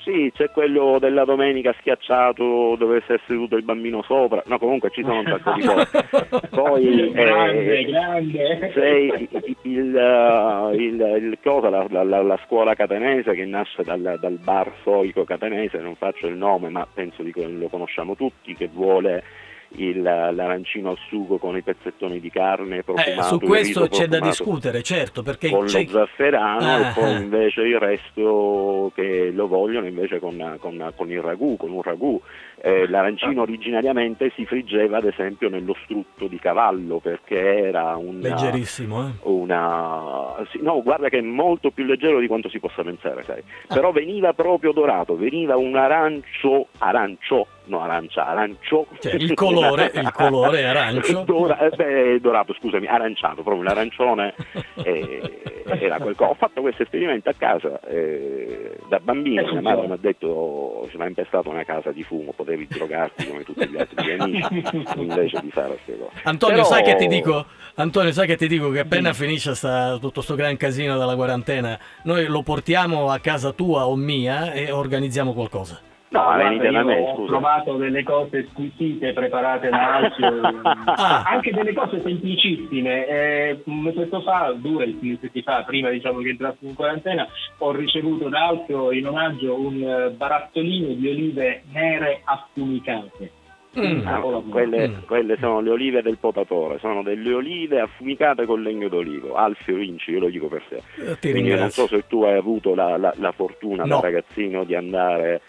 Sì, 0.06 0.30
c'è 0.32 0.50
quello 0.50 0.98
della 1.00 1.24
domenica 1.24 1.74
schiacciato 1.80 2.76
dove 2.78 3.02
si 3.06 3.12
è 3.12 3.18
seduto 3.26 3.56
il 3.56 3.64
bambino 3.64 4.02
sopra. 4.02 4.40
No, 4.46 4.56
comunque 4.56 4.90
ci 4.90 5.02
sono 5.02 5.18
un 5.18 5.26
sacco 5.26 5.52
di 5.54 5.62
cose. 5.66 6.46
Poi 6.54 7.10
grande, 7.10 7.78
eh, 7.78 7.84
grande. 7.86 8.70
c'è 8.72 8.88
il, 8.88 9.28
il, 9.62 9.96
eh, 9.96 10.76
il- 10.76 11.00
il- 11.24 11.38
cosa, 11.42 11.70
la, 11.70 11.84
la- 11.90 12.04
la- 12.04 12.22
la 12.22 12.38
scuola 12.44 12.74
catanese 12.74 13.34
che 13.34 13.44
nasce 13.46 13.82
dal, 13.82 14.16
dal 14.20 14.38
bar 14.44 14.70
soico 14.84 15.24
catanese, 15.24 15.78
non 15.78 15.96
faccio 15.96 16.28
il 16.28 16.36
nome, 16.36 16.68
ma 16.68 16.86
penso 16.92 17.24
di 17.24 17.32
che 17.32 17.44
lo 17.44 17.66
conosciamo 17.66 18.14
tutti, 18.14 18.54
che 18.54 18.68
vuole 18.72 19.24
il- 19.70 20.00
l'arancino 20.02 20.90
al 20.90 20.98
sugo 21.08 21.38
con 21.38 21.56
i 21.56 21.62
pezzettoni 21.62 22.20
di 22.20 22.30
carne 22.30 22.78
Eh, 22.78 22.82
profumato. 22.82 23.22
su 23.28 23.34
il 23.34 23.40
questo 23.48 23.88
c'è 23.88 24.06
da 24.06 24.20
discutere, 24.20 24.82
certo, 24.82 25.22
perché 25.22 25.50
con 25.50 25.66
c'è... 25.66 25.82
lo 25.84 25.90
zafferano 25.90 26.60
Ah, 26.66 26.88
e 26.88 26.92
poi 26.94 27.04
ah. 27.14 27.18
invece 27.18 27.60
il 27.62 27.78
resto 27.78 28.92
che 28.94 29.30
lo 29.32 29.46
vogliono 29.48 29.86
invece 29.86 30.18
con, 30.18 30.56
con- 30.60 30.92
con 30.94 31.10
il 31.10 31.20
ragù, 31.20 31.56
con 31.56 31.70
un 31.72 31.82
ragù. 31.82 32.20
Eh, 32.58 32.88
l'arancino 32.88 33.42
originariamente 33.42 34.32
si 34.34 34.46
friggeva 34.46 34.96
ad 34.96 35.04
esempio 35.04 35.48
nello 35.50 35.76
strutto 35.84 36.26
di 36.26 36.38
cavallo 36.38 36.98
perché 36.98 37.58
era 37.66 37.96
un 37.96 38.18
Leggerissimo, 38.20 39.06
eh. 39.08 39.10
una 39.24 40.34
sì, 40.50 40.58
no 40.62 40.82
guarda 40.82 41.08
che 41.10 41.18
è 41.18 41.22
molto 41.22 41.70
più 41.70 41.84
leggero 41.84 42.18
di 42.18 42.26
quanto 42.26 42.48
si 42.48 42.58
possa 42.58 42.82
pensare 42.82 43.22
sai 43.24 43.42
Ah. 43.68 43.74
però 43.74 43.92
veniva 43.92 44.32
proprio 44.32 44.72
dorato 44.72 45.16
veniva 45.16 45.56
un 45.56 45.76
arancio 45.76 46.68
arancio 46.78 47.46
no 47.64 47.82
arancia 47.82 48.26
arancio 48.26 48.86
Cioè, 49.00 49.14
il 49.14 49.34
colore, 49.34 49.90
il 49.94 50.10
colore 50.12 50.64
arancio. 50.64 51.22
Dora- 51.24 51.58
eh, 51.58 51.70
beh, 51.76 52.20
dorato 52.20 52.54
scusami 52.54 52.86
aranciato 52.86 53.42
proprio 53.42 53.62
l'arancione 53.64 54.34
eh, 54.82 55.55
era 55.68 55.98
quel 55.98 56.14
co- 56.14 56.26
ho 56.26 56.34
fatto 56.34 56.60
questo 56.60 56.82
esperimento 56.82 57.28
a 57.28 57.34
casa 57.36 57.80
eh, 57.88 58.76
da 58.88 58.98
bambino. 59.00 59.42
Mia 59.52 59.60
madre 59.60 59.86
mi 59.86 59.92
ha 59.92 59.98
detto 60.00 60.86
ci 60.90 60.96
mi 60.96 61.04
ha 61.04 61.06
impestato 61.06 61.48
una 61.50 61.64
casa 61.64 61.90
di 61.92 62.02
fumo 62.02 62.32
potevi 62.32 62.66
drogarti 62.68 63.26
come 63.26 63.42
tutti 63.44 63.68
gli 63.68 63.76
altri 63.76 63.94
tuoi 63.96 64.18
amici 64.18 64.62
invece 64.96 65.40
di 65.40 65.50
fare 65.50 65.68
queste 65.68 65.98
cose. 65.98 66.20
Antonio, 66.24 66.56
Però- 66.56 66.68
sai 66.68 66.82
che 66.82 66.96
ti 66.96 67.06
dico? 67.06 67.44
Antonio, 67.76 68.12
sai 68.12 68.26
che 68.26 68.36
ti 68.36 68.48
dico? 68.48 68.70
Che 68.70 68.80
appena 68.80 69.12
finisce 69.12 69.54
sta- 69.54 69.98
tutto 70.00 70.20
sto 70.22 70.34
gran 70.34 70.56
casino 70.56 70.96
della 70.98 71.14
quarantena, 71.14 71.78
noi 72.04 72.26
lo 72.26 72.42
portiamo 72.42 73.10
a 73.10 73.18
casa 73.18 73.52
tua 73.52 73.86
o 73.86 73.96
mia 73.96 74.52
e 74.52 74.70
organizziamo 74.70 75.32
qualcosa. 75.34 75.80
No, 76.08 76.22
guarda, 76.22 76.44
venite 76.48 76.70
da 76.70 76.84
me, 76.84 76.98
ho 77.00 77.14
scusa. 77.16 77.26
trovato 77.26 77.76
delle 77.76 78.02
cose 78.04 78.46
squisite 78.52 79.12
preparate 79.12 79.68
da 79.68 79.94
Alfio, 79.96 80.40
Ah. 80.86 81.22
anche 81.26 81.52
delle 81.52 81.72
cose 81.72 82.00
semplicissime. 82.02 83.06
Eh, 83.06 83.62
un 83.64 83.80
mesetto 83.80 84.20
fa, 84.22 84.54
due 84.56 84.86
mesi 85.00 85.42
fa, 85.42 85.64
prima 85.64 85.90
diciamo 85.90 86.20
che 86.20 86.28
entrassi 86.28 86.64
in 86.66 86.74
quarantena, 86.74 87.26
ho 87.58 87.72
ricevuto 87.72 88.28
da 88.28 88.46
Alfio 88.46 88.92
in 88.92 89.06
omaggio 89.08 89.58
un 89.58 89.82
eh, 89.82 90.10
barattolino 90.10 90.94
di 90.94 91.08
olive 91.08 91.62
nere 91.72 92.20
affumicate. 92.24 93.30
Mm. 93.78 93.96
No, 93.98 94.02
capolavoro. 94.04 94.40
quelle, 94.48 94.88
Mm. 94.88 94.94
quelle 95.06 95.36
sono 95.38 95.60
le 95.60 95.70
olive 95.70 96.00
del 96.02 96.16
potatore, 96.18 96.78
sono 96.78 97.02
delle 97.02 97.34
olive 97.34 97.80
affumicate 97.80 98.46
con 98.46 98.62
legno 98.62 98.88
d'olivo. 98.88 99.34
Alfio 99.34 99.74
Vinci, 99.76 100.12
io 100.12 100.20
lo 100.20 100.28
dico 100.30 100.46
per 100.46 100.62
sé. 100.70 100.76
Eh, 100.76 101.18
Ti 101.18 101.30
Quindi 101.30 101.50
io 101.50 101.56
non 101.56 101.68
ringrazio. 101.68 101.86
so 101.86 101.96
se 101.96 102.04
tu 102.08 102.22
hai 102.22 102.38
avuto 102.38 102.74
la, 102.74 102.96
la- 102.96 103.12
la 103.18 103.32
fortuna 103.32 103.82
No. 103.84 103.96
da 103.96 104.00
ragazzino 104.00 104.64
di 104.64 104.74
andare 104.74 105.42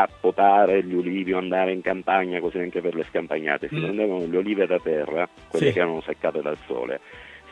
a 0.00 0.08
potare 0.20 0.84
gli 0.84 0.94
ulivi 0.94 1.32
o 1.32 1.38
andare 1.38 1.72
in 1.72 1.80
campagna 1.80 2.38
così 2.38 2.58
anche 2.58 2.80
per 2.80 2.94
le 2.94 3.04
scampagnate. 3.10 3.66
Si 3.68 3.74
Mm. 3.74 3.82
prendevano 3.82 4.26
le 4.26 4.36
olive 4.36 4.66
da 4.66 4.78
terra, 4.78 5.28
quelle 5.48 5.66
Sì. 5.66 5.72
che 5.72 5.80
erano 5.80 6.00
seccate 6.02 6.40
dal 6.40 6.56
sole, 6.66 7.00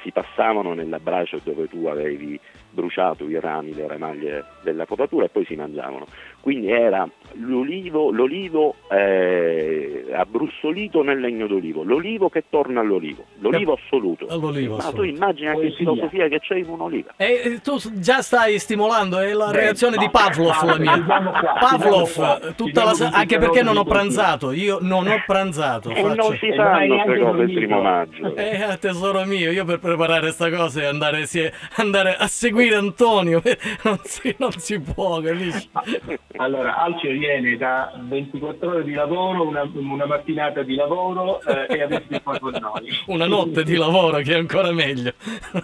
si 0.02 0.12
passavano 0.12 0.72
nella 0.72 1.00
brace 1.00 1.40
dove 1.42 1.66
tu 1.66 1.86
avevi 1.86 2.38
bruciato 2.70 3.28
i 3.28 3.40
rami, 3.40 3.74
le 3.74 3.88
ramaglie 3.88 4.44
della 4.62 4.84
potatura 4.86 5.24
e 5.24 5.28
poi 5.28 5.44
si 5.44 5.56
mangiavano. 5.56 6.06
Quindi 6.46 6.70
era 6.70 7.08
l'olivo, 7.38 8.12
l'olivo 8.12 8.76
eh, 8.88 10.04
abbrussolito 10.12 11.02
nel 11.02 11.18
legno 11.18 11.48
d'olivo, 11.48 11.82
l'olivo 11.82 12.28
che 12.28 12.44
torna 12.48 12.82
all'olivo, 12.82 13.24
l'olivo 13.40 13.72
assoluto. 13.72 14.26
All'olivo 14.28 14.76
Ma 14.76 14.82
tu 14.82 14.86
assoluto. 14.90 15.02
immagina 15.08 15.50
che 15.54 15.56
Poesia. 15.56 15.76
filosofia 15.76 16.28
che 16.28 16.38
c'è 16.38 16.54
in 16.54 16.68
un'oliva. 16.68 17.14
E 17.16 17.40
eh, 17.44 17.60
tu 17.62 17.78
s- 17.78 17.92
già 17.98 18.22
stai 18.22 18.60
stimolando, 18.60 19.18
è 19.18 19.32
la 19.32 19.50
Beh, 19.50 19.56
reazione 19.58 19.96
di 19.96 20.04
no, 20.04 20.10
Pavlov 20.12 20.62
la 20.62 20.78
mia. 20.78 20.92
chiudiamo 20.92 21.30
qua, 21.32 21.40
Pavlov, 21.58 22.04
chiudiamo 22.04 22.14
qua, 22.14 22.38
tutta 22.38 22.54
chiudiamo 22.62 22.86
la 22.86 23.06
anche 23.06 23.26
questa 23.26 23.38
perché 23.38 23.62
non 23.64 23.76
ho 23.76 23.82
di 23.82 23.88
pranzato, 23.88 24.52
io 24.52 24.78
non 24.82 25.06
ho 25.08 25.22
pranzato. 25.26 25.90
E 25.90 25.94
faccio- 26.02 26.14
non 26.14 26.36
si 26.36 26.52
fanno 26.54 27.02
queste 27.02 27.20
cose 27.24 27.42
il 27.42 27.52
primo 27.54 27.80
maggio. 27.82 28.36
Eh, 28.36 28.76
tesoro 28.80 29.24
mio, 29.24 29.50
io 29.50 29.64
per 29.64 29.80
preparare 29.80 30.30
sta 30.30 30.48
cosa 30.48 30.80
e 30.82 30.84
andare, 30.84 31.26
si- 31.26 31.50
andare 31.78 32.14
a 32.16 32.28
seguire 32.28 32.76
Antonio, 32.76 33.42
non 33.82 33.98
si, 34.04 34.32
non 34.38 34.52
si 34.52 34.78
può, 34.80 35.20
capisci? 35.20 35.68
Allora, 36.36 36.76
Alcio 36.76 37.08
viene 37.08 37.56
da 37.56 37.92
24 37.98 38.68
ore 38.68 38.84
di 38.84 38.92
lavoro, 38.92 39.46
una, 39.46 39.68
una 39.74 40.06
mattinata 40.06 40.62
di 40.62 40.74
lavoro 40.74 41.40
eh, 41.42 41.66
e 41.76 41.82
adesso 41.82 42.04
è 42.08 42.22
qua 42.22 42.38
con 42.38 42.52
noi. 42.60 42.88
Una 43.06 43.26
notte 43.26 43.62
di 43.64 43.76
lavoro 43.76 44.18
che 44.18 44.34
è 44.34 44.38
ancora 44.38 44.70
meglio. 44.72 45.12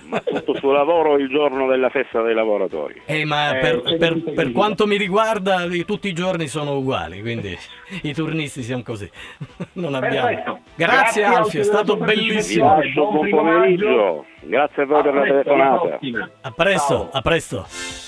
Ma 0.08 0.20
tutto 0.20 0.54
suo 0.56 0.72
lavoro 0.72 1.16
il 1.16 1.28
giorno 1.28 1.66
della 1.66 1.88
festa 1.90 2.22
dei 2.22 2.34
lavoratori. 2.34 3.02
Eh, 3.06 3.24
ma 3.24 3.56
Eh, 3.56 3.60
per, 3.60 3.96
per- 3.98 4.32
per 4.34 4.52
quanto 4.52 4.86
mi 4.86 4.96
riguarda, 4.96 5.66
tutti 5.84 6.08
i 6.08 6.12
giorni 6.12 6.46
sono 6.48 6.76
uguali, 6.76 7.20
quindi 7.20 7.56
i 8.02 8.12
turnisti 8.14 8.62
siamo 8.62 8.82
così. 8.82 9.10
Non 9.74 9.94
abbiamo. 9.94 10.26
Perfetto. 10.26 10.58
Grazie, 10.74 11.22
Grazie, 11.22 11.24
Alfio, 11.24 11.60
è 11.60 11.64
stato 11.64 11.96
bellissimo. 11.96 12.78
buon 12.94 13.28
pomeriggio. 13.30 14.24
Grazie 14.40 14.82
a 14.82 14.86
voi 14.86 15.02
per 15.02 15.14
la 15.14 15.22
telefonata. 15.22 15.98
A 16.42 16.50
presto, 16.50 16.94
Ciao. 16.94 17.08
a 17.12 17.20
presto. 17.20 18.01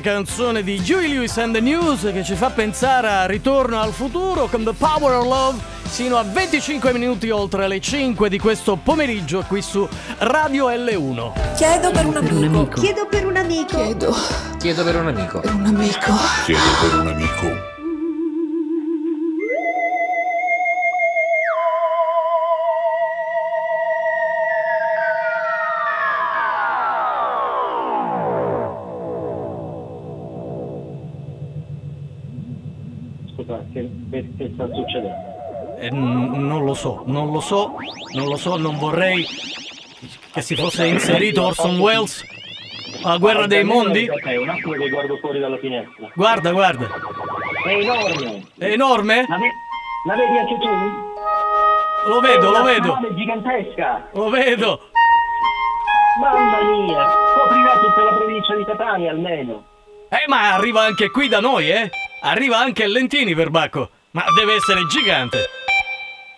Canzone 0.00 0.62
di 0.62 0.80
Joey 0.80 1.08
Lewis 1.08 1.36
and 1.38 1.52
the 1.54 1.60
News 1.60 2.00
che 2.12 2.22
ci 2.24 2.34
fa 2.34 2.50
pensare 2.50 3.08
a 3.08 3.26
Ritorno 3.26 3.80
al 3.80 3.92
futuro 3.92 4.46
con 4.48 4.64
The 4.64 4.72
Power 4.72 5.16
of 5.16 5.24
Love 5.26 5.58
sino 5.88 6.16
a 6.16 6.22
25 6.22 6.92
minuti 6.92 7.30
oltre 7.30 7.66
le 7.68 7.80
5 7.80 8.28
di 8.28 8.38
questo 8.38 8.76
pomeriggio 8.76 9.44
qui 9.48 9.60
su 9.60 9.86
Radio 10.18 10.68
L1. 10.68 11.32
Chiedo 11.56 11.90
per 11.90 12.06
un 12.06 12.12
Per 12.12 12.22
un 12.32 12.44
amico. 12.44 12.58
amico. 12.58 12.80
Chiedo 12.80 13.06
per 13.10 13.26
un 13.26 13.36
amico. 13.36 13.76
Chiedo 13.76 14.14
Chiedo 14.58 14.84
per 14.84 14.96
un 14.96 15.06
amico. 15.08 15.40
per 15.40 15.54
un 15.54 15.66
amico. 15.66 16.12
Chiedo 16.44 16.60
per 16.80 16.98
un 17.00 17.06
amico. 17.08 17.79
So, 36.80 37.02
non 37.04 37.30
lo 37.30 37.40
so, 37.40 37.74
non 38.14 38.26
lo 38.26 38.36
so, 38.36 38.56
non 38.56 38.78
vorrei 38.78 39.22
che 40.32 40.40
si 40.40 40.56
fosse 40.56 40.86
inserito 40.86 41.44
Orson 41.44 41.78
Welles 41.78 42.24
alla 43.02 43.18
guerra 43.18 43.46
dei 43.46 43.64
mondi. 43.64 44.08
Un 44.08 44.48
attimo 44.48 44.72
che 44.72 44.88
guardo 44.88 45.16
fuori 45.18 45.40
dalla 45.40 45.58
finestra. 45.58 46.10
Guarda, 46.14 46.50
guarda, 46.52 46.88
È 47.66 47.68
enorme! 47.68 48.46
è 48.58 48.64
enorme? 48.72 49.26
La, 49.28 49.36
ve- 49.36 49.52
la 50.06 50.14
vedi 50.16 50.38
anche 50.38 50.58
tu? 50.58 52.08
Lo 52.08 52.20
vedo, 52.20 52.48
È 52.48 52.58
lo 52.58 52.62
vedo, 52.64 52.94
nave 52.94 53.14
gigantesca! 53.14 54.08
lo 54.14 54.28
vedo. 54.30 54.80
Mamma 56.18 56.62
mia! 56.62 57.04
Coprirà 57.36 57.78
tutta 57.78 58.02
la 58.04 58.12
provincia 58.16 58.54
di 58.56 58.64
Catania 58.64 59.10
almeno! 59.10 59.64
Eh, 60.08 60.24
ma 60.28 60.54
arriva 60.54 60.82
anche 60.82 61.10
qui 61.10 61.28
da 61.28 61.40
noi, 61.40 61.70
eh? 61.70 61.90
Arriva 62.22 62.58
anche 62.58 62.84
a 62.84 62.88
Lentini, 62.88 63.34
perbacco. 63.34 63.90
Ma 64.12 64.24
deve 64.34 64.54
essere 64.54 64.86
gigante. 64.86 65.44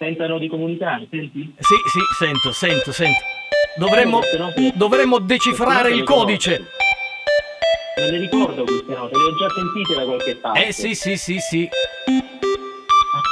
Tentano 0.02 0.38
di 0.38 0.48
comunicare, 0.48 1.06
senti? 1.08 1.54
Sì, 1.60 1.76
sì, 1.76 2.00
sento, 2.18 2.50
sento, 2.50 2.90
sento. 2.90 3.20
Dovremmo, 3.76 4.20
dovremmo 4.74 5.20
decifrare 5.20 5.92
il 5.92 6.02
codice. 6.02 6.70
Me 7.98 8.10
le 8.10 8.18
ricordo 8.18 8.64
queste 8.64 8.92
note, 8.92 9.16
le 9.16 9.22
ho 9.22 9.36
già 9.36 9.48
sentite 9.50 9.94
da 9.94 10.04
qualche 10.04 10.34
parte. 10.34 10.66
Eh 10.66 10.72
sì, 10.72 10.96
sì, 10.96 11.16
sì, 11.16 11.38
sì. 11.38 11.68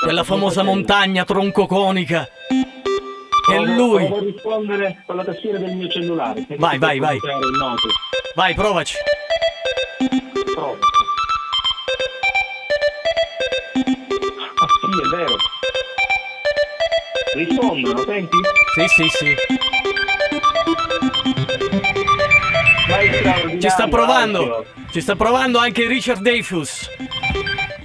Quella 0.04 0.22
famosa 0.22 0.62
montagna 0.62 1.24
troncoconica. 1.24 2.28
È 3.52 3.58
lui. 3.58 4.06
Provo 4.06 4.18
a 4.18 4.20
rispondere 4.20 5.02
con 5.04 5.16
la 5.16 5.24
tastiera 5.24 5.58
del 5.58 5.74
mio 5.74 5.88
cellulare. 5.88 6.46
Vai, 6.56 6.78
vai, 6.78 7.00
vai. 7.00 7.18
Vai, 8.36 8.54
provaci. 8.54 8.94
Provo. 10.54 10.78
Ah 14.54 14.66
sì, 14.78 15.00
è 15.02 15.16
vero. 15.16 15.49
Rispondono, 17.34 18.02
senti? 18.04 18.36
Sì, 18.74 18.86
sì, 18.88 19.08
sì. 19.08 19.34
È 22.88 23.58
Ci 23.58 23.68
sta 23.68 23.88
provando. 23.88 24.56
Alfio. 24.56 24.64
Ci 24.90 25.00
sta 25.00 25.14
provando 25.16 25.58
anche 25.58 25.86
Richard 25.86 26.26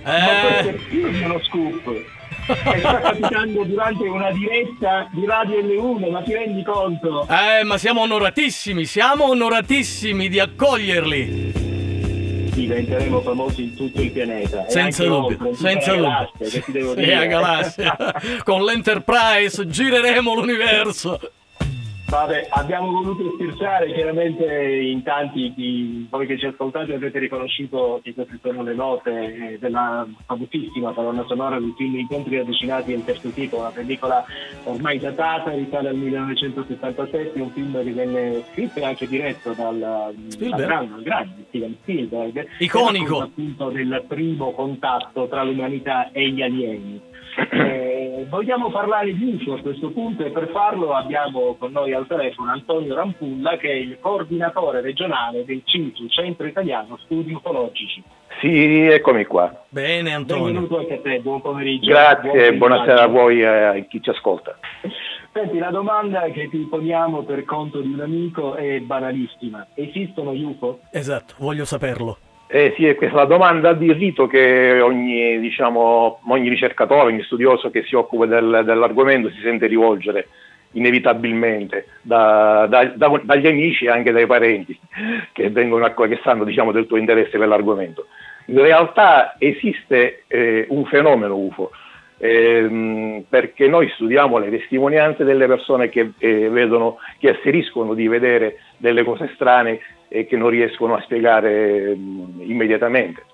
è 0.04 0.68
Eh, 0.68 0.80
di 0.90 0.98
uno 1.24 1.40
scoop. 1.44 2.04
Che 2.46 2.80
sta 2.80 3.00
capitando 3.00 3.64
durante 3.64 4.08
una 4.08 4.32
diretta 4.32 5.08
di 5.12 5.26
Radio 5.26 5.60
L1, 5.62 6.10
ma 6.12 6.22
ti 6.22 6.34
rendi 6.34 6.64
conto? 6.64 7.28
eh, 7.30 7.64
ma 7.64 7.78
siamo 7.78 8.02
onoratissimi, 8.02 8.86
siamo 8.86 9.26
onoratissimi 9.30 10.28
di 10.30 10.40
accoglierli. 10.40 11.65
Diventeremo 12.56 13.20
famosi 13.20 13.64
in 13.64 13.76
tutto 13.76 14.02
il 14.02 14.12
pianeta. 14.12 14.66
Senza 14.70 15.04
dubbio, 15.04 15.38
oltre, 15.46 15.56
senza 15.56 15.92
dubbio. 15.94 16.04
galassia, 16.10 16.48
che 16.48 16.62
ti 16.62 16.72
devo 16.72 16.94
dire. 16.96 17.28
galassia. 17.28 17.98
Con 18.46 18.64
l'Enterprise 18.64 19.68
gireremo 19.68 20.34
l'universo. 20.34 21.20
Vabbè, 22.08 22.48
abbiamo 22.52 22.92
voluto 22.92 23.32
scherzare, 23.34 23.92
chiaramente 23.92 24.46
in 24.46 25.02
tanti 25.02 25.52
di 25.56 26.08
voi 26.10 26.28
che 26.28 26.38
ci 26.38 26.46
ascoltate 26.46 26.94
avete 26.94 27.18
riconosciuto 27.18 28.00
che 28.04 28.14
queste 28.14 28.40
sono 28.42 28.62
le 28.62 28.76
note 28.76 29.12
eh, 29.12 29.58
della 29.60 30.08
famosissima 30.26 30.94
colonna 30.94 31.26
sonora 31.28 31.60
del 31.60 31.74
film 31.76 31.96
Incontri 31.96 32.38
avvicinati 32.38 32.92
del 32.92 33.04
terzo 33.04 33.30
tipo, 33.30 33.58
una 33.58 33.70
pellicola 33.70 34.24
ormai 34.66 35.00
datata, 35.00 35.52
risale 35.52 35.90
al 35.90 35.96
1977, 35.96 37.42
un 37.42 37.50
film 37.52 37.84
che 37.84 37.92
venne 37.92 38.44
scritto 38.52 38.80
e 38.80 38.84
anche 38.86 39.08
diretto 39.08 39.54
dal, 39.54 40.14
Spielberg. 40.28 40.60
dal 40.60 40.68
grande, 40.68 41.04
grande 41.04 41.46
Steven 41.48 41.76
Spielberg. 41.82 42.48
Iconico. 42.60 43.22
Appunto 43.22 43.70
del 43.70 44.04
primo 44.08 44.52
contatto 44.52 45.28
tra 45.28 45.44
l'umanità 45.44 46.12
e 46.12 46.30
gli 46.30 46.42
alieni. 46.42 47.02
Eh, 47.56 48.05
vogliamo 48.30 48.70
parlare 48.70 49.14
di 49.14 49.34
UFO 49.34 49.54
a 49.54 49.62
questo 49.62 49.90
punto 49.92 50.24
e 50.24 50.32
per 50.32 50.50
farlo 50.50 50.94
abbiamo 50.94 51.56
con 51.56 51.72
noi 51.72 51.94
al 51.94 52.08
telefono 52.08 52.52
Antonio 52.52 52.96
Rampulla 52.96 53.58
che 53.58 53.70
è 53.70 53.76
il 53.76 53.98
coordinatore 54.00 54.82
regionale 54.82 55.46
del 55.46 55.62
CITU, 55.64 56.08
Centro 56.08 56.46
Italiano 56.46 56.98
Studi 57.04 57.34
Ufologici. 57.34 58.04
Sì, 58.40 58.86
eccomi 58.88 59.26
qua. 59.26 59.66
Bene, 59.70 60.14
Antonio. 60.14 60.46
Benvenuto 60.46 60.80
anche 60.80 60.96
a 60.96 61.02
te, 61.02 61.20
buon 61.20 61.42
pomeriggio. 61.42 61.90
Grazie, 61.90 62.54
Buon 62.54 62.58
buonasera 62.58 63.04
a 63.04 63.08
voi 63.08 63.42
e 63.42 63.46
a 63.46 63.74
chi 63.88 64.02
ci 64.02 64.10
ascolta. 64.10 64.58
Senti, 65.32 65.58
la 65.58 65.70
domanda 65.70 66.22
che 66.32 66.50
ti 66.50 66.66
poniamo 66.70 67.24
per 67.24 67.44
conto 67.46 67.82
di 67.82 67.92
un 67.92 68.00
amico 68.00 68.56
è 68.56 68.80
banalissima. 68.80 69.68
Esistono 69.74 70.34
gli 70.34 70.44
UFO? 70.44 70.80
Esatto, 70.92 71.36
voglio 71.40 71.66
saperlo. 71.66 72.18
Eh 72.48 72.74
sì, 72.76 72.86
è 72.86 72.96
questa 72.96 73.18
la 73.18 73.26
domanda 73.26 73.74
di 73.74 73.92
rito 73.92 74.28
che 74.28 74.80
ogni, 74.80 75.40
diciamo, 75.40 76.20
ogni 76.28 76.48
ricercatore, 76.48 77.08
ogni 77.08 77.24
studioso 77.24 77.72
che 77.72 77.84
si 77.84 77.96
occupa 77.96 78.28
del- 78.28 78.62
dell'argomento 78.64 79.30
si 79.32 79.40
sente 79.42 79.66
rivolgere 79.66 80.28
inevitabilmente 80.74 81.88
da- 82.02 82.68
da- 82.70 82.86
da- 82.96 83.22
dagli 83.24 83.48
amici 83.48 83.86
e 83.86 83.90
anche 83.90 84.12
dai 84.12 84.28
parenti 84.28 84.78
che, 85.32 85.50
vengono 85.50 85.92
che 85.94 86.20
sanno 86.24 86.44
diciamo, 86.44 86.72
del 86.72 86.86
tuo 86.86 86.98
interesse 86.98 87.38
per 87.38 87.48
l'argomento. 87.48 88.08
In 88.48 88.62
realtà 88.62 89.36
esiste 89.40 90.24
eh, 90.28 90.68
un 90.70 90.86
fenomeno 90.86 91.36
UFO, 91.36 91.72
ehm, 92.20 93.24
perché 93.28 93.68
noi 93.68 93.90
studiamo 93.96 94.38
le 94.38 94.52
testimonianze 94.52 95.24
delle 95.24 95.48
persone 95.48 95.90
che 95.90 96.12
eh, 96.20 96.50
vedono, 96.50 96.98
che 97.18 97.30
asseriscono 97.32 97.96
di 97.96 98.08
vedere 98.08 98.58
delle 98.78 99.04
cose 99.04 99.32
strane 99.34 99.80
e 100.16 100.26
che 100.26 100.38
non 100.38 100.50
riescono 100.50 100.96
a 100.96 101.02
spiegare 101.02 101.94
mh, 101.94 102.44
immediatamente. 102.44 103.26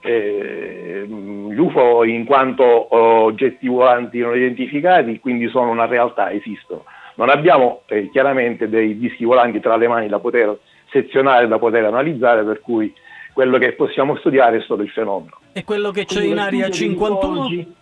Eh, 0.00 1.04
gli 1.06 1.58
UFO 1.58 2.04
in 2.04 2.24
quanto 2.24 2.94
oggetti 2.94 3.68
volanti 3.68 4.20
non 4.20 4.36
identificati, 4.36 5.20
quindi 5.20 5.48
sono 5.48 5.70
una 5.70 5.86
realtà, 5.86 6.30
esistono. 6.30 6.84
Non 7.16 7.28
abbiamo 7.28 7.82
eh, 7.86 8.08
chiaramente 8.10 8.68
dei 8.68 8.98
dischi 8.98 9.24
volanti 9.24 9.60
tra 9.60 9.76
le 9.76 9.86
mani 9.86 10.08
da 10.08 10.18
poter 10.18 10.58
sezionare, 10.90 11.46
da 11.46 11.58
poter 11.58 11.84
analizzare, 11.84 12.42
per 12.42 12.60
cui 12.60 12.92
quello 13.32 13.58
che 13.58 13.72
possiamo 13.72 14.16
studiare 14.16 14.58
è 14.58 14.60
solo 14.62 14.82
il 14.82 14.90
fenomeno. 14.90 15.38
E 15.52 15.62
quello 15.64 15.90
che 15.90 16.06
c'è 16.06 16.16
Quindi 16.16 16.32
in 16.32 16.38
area 16.38 16.64
degli 16.68 16.72
51? 16.72 17.16
ufologi 17.16 17.74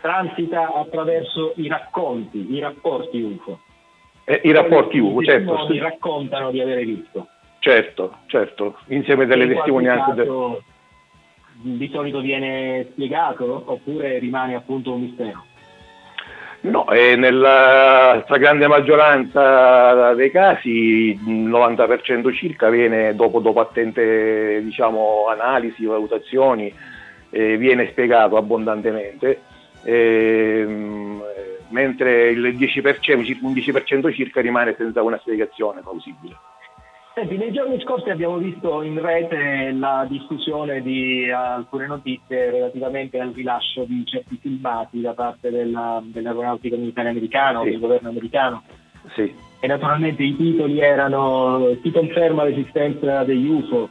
Transita 0.00 0.74
attraverso 0.74 1.52
i 1.56 1.68
racconti, 1.68 2.52
i 2.52 2.58
rapporti 2.58 3.22
UFO. 3.22 3.60
Eh, 4.24 4.40
I 4.44 4.52
rapporti 4.52 4.98
UFO, 4.98 5.22
certo, 5.22 5.64
stu- 5.64 5.78
raccontano 5.78 6.50
di 6.50 6.60
avere 6.60 6.84
visto. 6.84 7.28
Certo, 7.62 8.18
certo, 8.26 8.78
insieme 8.88 9.24
delle 9.24 9.44
In 9.44 9.54
testimonianze. 9.54 10.14
de- 10.14 10.24
caso, 10.24 10.62
di 11.52 11.88
solito 11.92 12.20
viene 12.20 12.88
spiegato 12.90 13.62
oppure 13.66 14.18
rimane 14.18 14.56
appunto 14.56 14.92
un 14.92 15.02
mistero. 15.02 15.44
No, 16.62 16.88
e 16.90 17.14
nella 17.16 18.20
stragrande 18.24 18.66
maggioranza 18.66 20.12
dei 20.14 20.30
casi, 20.30 20.70
il 20.70 21.48
90% 21.48 22.32
circa, 22.32 22.68
viene 22.68 23.14
dopo, 23.14 23.40
dopo 23.40 23.60
attente 23.60 24.60
diciamo, 24.62 25.26
analisi, 25.28 25.84
valutazioni, 25.84 26.72
eh, 27.30 27.56
viene 27.56 27.88
spiegato 27.90 28.36
abbondantemente, 28.36 29.40
ehm, 29.84 31.22
mentre 31.70 32.30
il 32.30 32.56
10%, 32.56 33.24
circa 33.24 33.46
un 33.46 33.52
10% 33.52 34.12
circa 34.12 34.40
rimane 34.40 34.74
senza 34.76 35.02
una 35.02 35.18
spiegazione 35.18 35.80
plausibile. 35.80 36.36
Senti, 37.14 37.36
nei 37.36 37.52
giorni 37.52 37.78
scorsi 37.82 38.08
abbiamo 38.08 38.38
visto 38.38 38.80
in 38.80 38.98
rete 38.98 39.70
la 39.78 40.06
diffusione 40.08 40.80
di 40.80 41.30
alcune 41.30 41.86
notizie 41.86 42.50
relativamente 42.50 43.20
al 43.20 43.32
rilascio 43.34 43.84
di 43.84 44.02
certi 44.06 44.38
filmati 44.40 45.02
da 45.02 45.12
parte 45.12 45.50
della- 45.50 46.00
dell'aeronautica 46.02 46.74
militare 46.76 47.10
americana 47.10 47.60
o 47.60 47.64
Sì. 47.64 47.70
del 47.70 47.80
governo 47.80 48.08
americano. 48.08 48.62
Sì. 49.14 49.30
E 49.60 49.66
naturalmente 49.66 50.22
i 50.22 50.34
titoli 50.36 50.80
erano 50.80 51.76
si 51.82 51.90
conferma 51.90 52.44
l'esistenza 52.44 53.24
degli 53.24 53.46
UFO. 53.46 53.90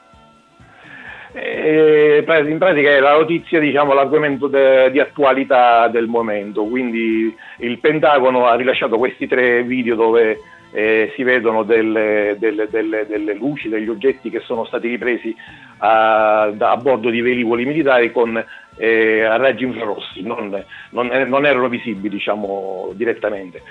Eh, 1.33 2.25
in 2.27 2.57
pratica 2.57 2.89
è 2.89 2.99
la 2.99 3.13
notizia, 3.17 3.59
diciamo, 3.59 3.93
l'argomento 3.93 4.47
de- 4.47 4.89
di 4.91 4.99
attualità 4.99 5.87
del 5.89 6.07
momento, 6.07 6.63
quindi 6.65 7.33
il 7.59 7.79
Pentagono 7.79 8.47
ha 8.47 8.55
rilasciato 8.55 8.97
questi 8.97 9.27
tre 9.27 9.63
video 9.63 9.95
dove 9.95 10.37
eh, 10.71 11.11
si 11.15 11.23
vedono 11.23 11.63
delle, 11.63 12.35
delle- 12.39 12.67
delle- 12.69 13.05
delle 13.05 13.33
luci, 13.33 13.69
degli 13.69 13.89
oggetti 13.89 14.29
che 14.29 14.39
sono 14.39 14.65
stati 14.65 14.87
ripresi 14.87 15.35
a, 15.79 16.43
a 16.43 16.77
bordo 16.77 17.09
di 17.09 17.21
velivoli 17.21 17.65
militari 17.65 18.11
con 18.11 18.43
eh, 18.77 19.37
raggi 19.37 19.63
infrarossi, 19.65 20.21
non, 20.23 20.63
non- 20.91 21.07
non 21.27 21.45
erano 21.45 21.67
visibili 21.69 22.09
diciamo, 22.15 22.91
direttamente. 22.93 23.61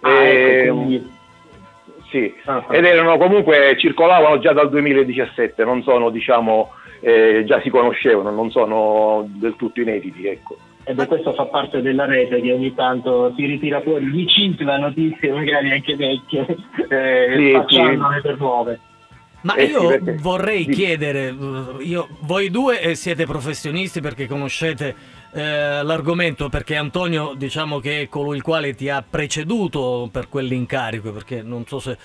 Ah, 0.00 0.22
Eh, 0.22 0.62
ecco, 0.64 0.74
quindi- 0.74 1.16
sì, 2.10 2.34
Ah, 2.44 2.64
ah. 2.66 2.74
ed 2.76 2.84
erano 2.84 3.18
comunque 3.18 3.76
circolavano 3.78 4.38
già 4.38 4.52
dal 4.52 4.70
2017, 4.70 5.62
non 5.64 5.82
sono 5.82 6.08
diciamo 6.10 6.72
eh, 7.00 7.44
già 7.46 7.60
si 7.60 7.70
conoscevano, 7.70 8.30
non 8.30 8.50
sono 8.50 9.24
del 9.28 9.54
tutto 9.56 9.80
inediti, 9.80 10.26
ecco. 10.26 10.56
E 10.88 10.94
beh, 10.94 11.06
questo 11.06 11.34
fa 11.34 11.44
parte 11.44 11.82
della 11.82 12.06
rete 12.06 12.40
che 12.40 12.50
ogni 12.50 12.72
tanto 12.74 13.34
si 13.36 13.44
ritira 13.44 13.82
fuori, 13.82 14.08
ricicla 14.10 14.78
notizie 14.78 15.30
magari 15.32 15.70
anche 15.70 15.94
vecchie, 15.96 16.46
eh, 16.88 17.34
Sì, 17.36 17.52
facciandole 17.52 18.20
per 18.22 18.38
nuove. 18.38 18.80
Ma 19.42 19.54
Eh 19.54 19.66
sì, 19.66 19.72
io 19.72 19.86
perché- 19.88 20.14
vorrei 20.14 20.64
sì. 20.64 20.70
chiedere, 20.70 21.34
io- 21.80 22.08
voi 22.20 22.48
due 22.50 22.80
eh, 22.80 22.94
siete 22.94 23.26
professionisti 23.26 24.00
perché 24.00 24.26
conoscete 24.26 24.94
eh, 25.34 25.82
l'argomento 25.82 26.48
perché 26.48 26.74
Antonio 26.74 27.34
diciamo 27.36 27.80
che 27.80 28.00
è 28.00 28.08
colui 28.08 28.36
il 28.36 28.42
quale 28.42 28.74
ti 28.74 28.88
ha 28.88 29.04
preceduto 29.08 30.08
per 30.10 30.30
quell'incarico 30.30 31.12
perché 31.12 31.42
non 31.42 31.66
so 31.66 31.78
se, 31.80 31.98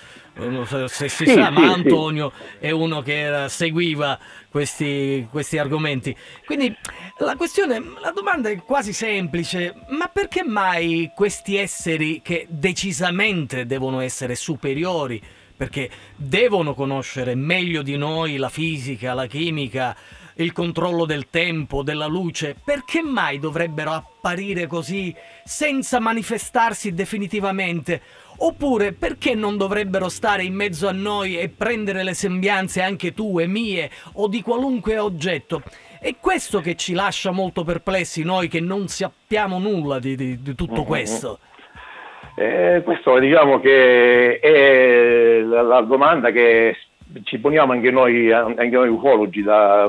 se 0.88 1.08
si 1.08 1.26
Sì, 1.26 1.32
sa 1.32 1.46
sì, 1.46 1.52
ma 1.52 1.60
sì. 1.66 1.72
Antonio 1.72 2.32
è 2.58 2.70
uno 2.70 3.02
che 3.02 3.20
era- 3.20 3.48
seguiva 3.48 4.18
questi, 4.50 5.26
questi 5.30 5.58
argomenti 5.58 6.14
quindi 6.44 6.74
la 7.18 7.36
questione 7.36 7.80
la 8.00 8.10
domanda 8.10 8.48
è 8.48 8.56
quasi 8.56 8.92
semplice 8.92 9.74
ma 9.90 10.08
perché 10.08 10.42
mai 10.44 11.10
questi 11.14 11.56
esseri 11.56 12.20
che 12.22 12.46
decisamente 12.48 13.66
devono 13.66 14.00
essere 14.00 14.34
superiori 14.34 15.22
perché 15.56 15.88
devono 16.16 16.74
conoscere 16.74 17.36
meglio 17.36 17.82
di 17.82 17.96
noi 17.96 18.36
la 18.38 18.48
fisica, 18.48 19.14
la 19.14 19.26
chimica, 19.26 19.96
il 20.36 20.50
controllo 20.52 21.04
del 21.04 21.28
tempo, 21.30 21.84
della 21.84 22.06
luce, 22.06 22.56
perché 22.64 23.02
mai 23.02 23.38
dovrebbero 23.38 23.92
apparire 23.92 24.66
così 24.66 25.14
senza 25.44 26.00
manifestarsi 26.00 26.92
definitivamente? 26.92 28.02
Oppure 28.48 28.92
perché 28.92 29.34
non 29.34 29.56
dovrebbero 29.56 30.10
stare 30.10 30.42
in 30.44 30.52
mezzo 30.52 30.86
a 30.86 30.92
noi 30.92 31.38
e 31.38 31.48
prendere 31.48 32.02
le 32.02 32.12
sembianze 32.12 32.82
anche 32.82 33.14
tue, 33.14 33.46
mie 33.46 33.88
o 34.14 34.28
di 34.28 34.42
qualunque 34.42 34.98
oggetto? 34.98 35.62
È 35.98 36.14
questo 36.20 36.60
che 36.60 36.74
ci 36.74 36.92
lascia 36.92 37.30
molto 37.30 37.64
perplessi 37.64 38.22
noi 38.22 38.48
che 38.48 38.60
non 38.60 38.88
sappiamo 38.88 39.58
nulla 39.58 39.98
di, 39.98 40.14
di- 40.14 40.42
di 40.42 40.54
tutto 40.54 40.82
Mhm. 40.82 40.84
questo. 40.86 41.38
Eh, 42.36 42.82
questo 42.84 43.18
diciamo 43.18 43.60
che 43.60 44.38
è 44.40 45.40
la, 45.40 45.62
la 45.62 45.80
domanda 45.80 46.30
che 46.30 46.76
ci 47.22 47.38
poniamo 47.38 47.72
anche 47.72 47.90
noi, 47.90 48.30
anche 48.30 48.66
noi 48.68 48.88
ufologi 48.90 49.42
da, 49.42 49.88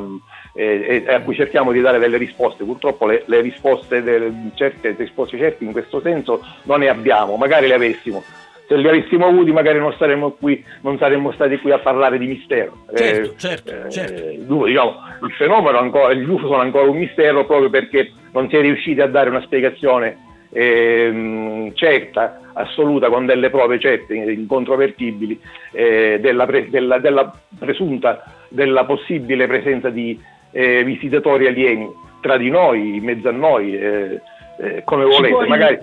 eh, 0.56 1.03
e 1.06 1.14
a 1.14 1.20
cui 1.20 1.36
cerchiamo 1.36 1.74
di 1.74 1.82
dare 1.82 1.99
delle 1.99 2.16
risposte. 2.16 2.64
Purtroppo 2.64 3.06
le, 3.06 3.24
le 3.26 3.41
risposte, 3.41 4.01
del- 4.01 4.51
certe 4.53 4.95
risposte 4.97 5.38
certe 5.38 5.66
in 5.66 5.74
questo 5.74 5.99
senso 5.99 6.39
non 6.64 6.80
ne 6.80 6.88
abbiamo, 6.88 7.36
magari 7.36 7.68
le 7.68 7.74
avessimo. 7.74 8.24
Se 8.68 8.76
li 8.76 8.88
avessimo 8.88 9.28
avuti 9.28 9.51
magari 9.51 9.78
non 9.80 9.93
saremmo 9.97 10.32
qui, 10.32 10.63
non 10.82 10.97
saremmo 10.97 11.32
stati 11.34 11.57
qui 11.59 11.72
a 11.72 11.80
parlare 11.80 12.18
di 12.18 12.26
mistero. 12.26 12.86
Certo, 12.95 13.32
Eh, 13.32 13.38
certo, 13.38 13.72
eh, 13.86 13.89
certo. 13.91 14.30
il 14.30 14.45
UFO, 14.49 14.66
diciamo, 14.66 14.95
il 15.22 15.32
fenomeno 15.34 15.78
ancora, 15.78 16.13
gli 16.13 16.28
UFO 16.28 16.47
sono 16.47 16.61
ancora 16.61 16.89
un 16.89 16.97
mistero 16.97 17.45
proprio 17.45 17.70
perché 17.70 18.11
non 18.34 18.49
si 18.49 18.55
è 18.55 18.61
riusciti 18.61 19.01
a 19.01 19.07
dare 19.07 19.30
una 19.30 19.41
spiegazione 19.41 20.18
ehm, 20.51 21.74
certa, 21.76 22.39
assoluta, 22.53 23.09
con 23.09 23.26
delle 23.26 23.49
prove 23.49 23.80
certe, 23.80 24.13
incontrovertibili, 24.16 25.39
eh, 25.72 26.18
della, 26.22 26.45
pre- 26.45 26.70
della- 26.70 26.99
della 26.99 27.32
presunta, 27.59 28.24
della 28.49 28.86
possibile 28.86 29.47
presenza 29.47 29.89
di 29.89 30.20
eh, 30.51 30.84
visitatori 30.84 31.47
alieni 31.47 31.88
tra 32.22 32.38
di 32.38 32.49
noi, 32.49 32.95
in 32.95 33.03
mezzo 33.03 33.28
a 33.28 33.32
noi, 33.32 33.78
eh, 33.78 34.22
eh, 34.59 34.82
come 34.86 35.03
volete. 35.03 35.45
Magari, 35.47 35.78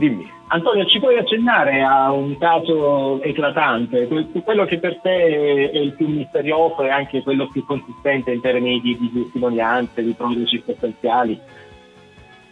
dimmi. 0.00 0.38
Antonio, 0.48 0.84
ci 0.86 0.98
puoi 0.98 1.16
accennare 1.16 1.82
a 1.82 2.10
un 2.10 2.36
caso 2.38 3.22
eclatante, 3.22 4.08
que- 4.08 4.26
quello 4.42 4.64
che 4.64 4.78
per 4.78 4.98
te 5.00 5.70
è 5.70 5.78
il 5.78 5.92
più 5.92 6.08
misterioso 6.08 6.82
e 6.82 6.88
anche 6.88 7.22
quello 7.22 7.48
più 7.48 7.64
consistente 7.64 8.32
in 8.32 8.40
termini 8.40 8.80
di, 8.80 8.98
di 8.98 9.12
testimonianze, 9.12 10.02
di 10.02 10.12
prove 10.12 10.46
circostanziali? 10.46 11.38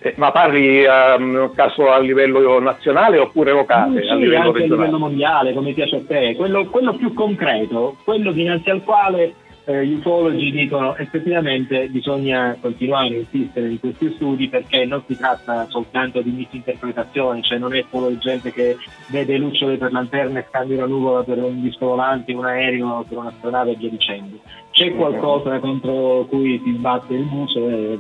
Eh, 0.01 0.15
ma 0.17 0.31
parli 0.31 0.85
um, 0.85 1.53
caso 1.55 1.91
a 1.91 1.99
livello 1.99 2.61
nazionale 2.61 3.19
oppure 3.19 3.51
locale? 3.51 3.99
Mm, 3.99 4.03
sì, 4.03 4.09
a 4.09 4.15
livello 4.15 4.37
anche 4.37 4.49
a 4.49 4.53
regionale? 4.53 4.87
livello 4.87 4.99
mondiale, 4.99 5.55
come 5.55 5.73
piace 5.73 5.97
a 5.97 6.03
te, 6.07 6.37
quello, 6.37 6.67
quello 6.67 6.93
più 6.93 7.13
concreto, 7.13 7.97
quello 8.05 8.31
dinanzi 8.31 8.71
al 8.71 8.85
quale 8.85 9.35
eh, 9.69 9.85
gli 9.85 9.93
ufologi 9.93 10.51
dicono 10.51 10.97
effettivamente 10.97 11.89
bisogna 11.89 12.57
continuare 12.59 13.09
a 13.09 13.19
insistere 13.19 13.69
in 13.69 13.79
questi 13.79 14.11
studi 14.15 14.49
perché 14.49 14.87
non 14.87 15.03
si 15.07 15.15
tratta 15.15 15.67
soltanto 15.69 16.23
di 16.23 16.31
misinterpretazioni, 16.31 17.43
cioè 17.43 17.59
non 17.59 17.75
è 17.75 17.85
solo 17.91 18.17
gente 18.17 18.51
che 18.51 18.79
vede 19.09 19.37
lucciole 19.37 19.77
per 19.77 19.93
lanterne 19.93 20.39
e 20.39 20.47
scambia 20.49 20.79
una 20.79 20.87
nuvola 20.87 21.23
per 21.23 21.37
un 21.43 21.61
disco 21.61 21.85
volante, 21.85 22.33
un 22.33 22.47
aereo, 22.47 23.05
per 23.07 23.19
un'astronave 23.19 23.73
e 23.73 23.77
via 23.77 23.91
dicendo. 23.91 24.39
C'è 24.71 24.95
qualcosa 24.95 25.59
contro 25.59 26.25
cui 26.31 26.59
si 26.65 26.71
batte 26.71 27.13
il 27.13 27.25
muso 27.25 27.69
e 27.69 27.99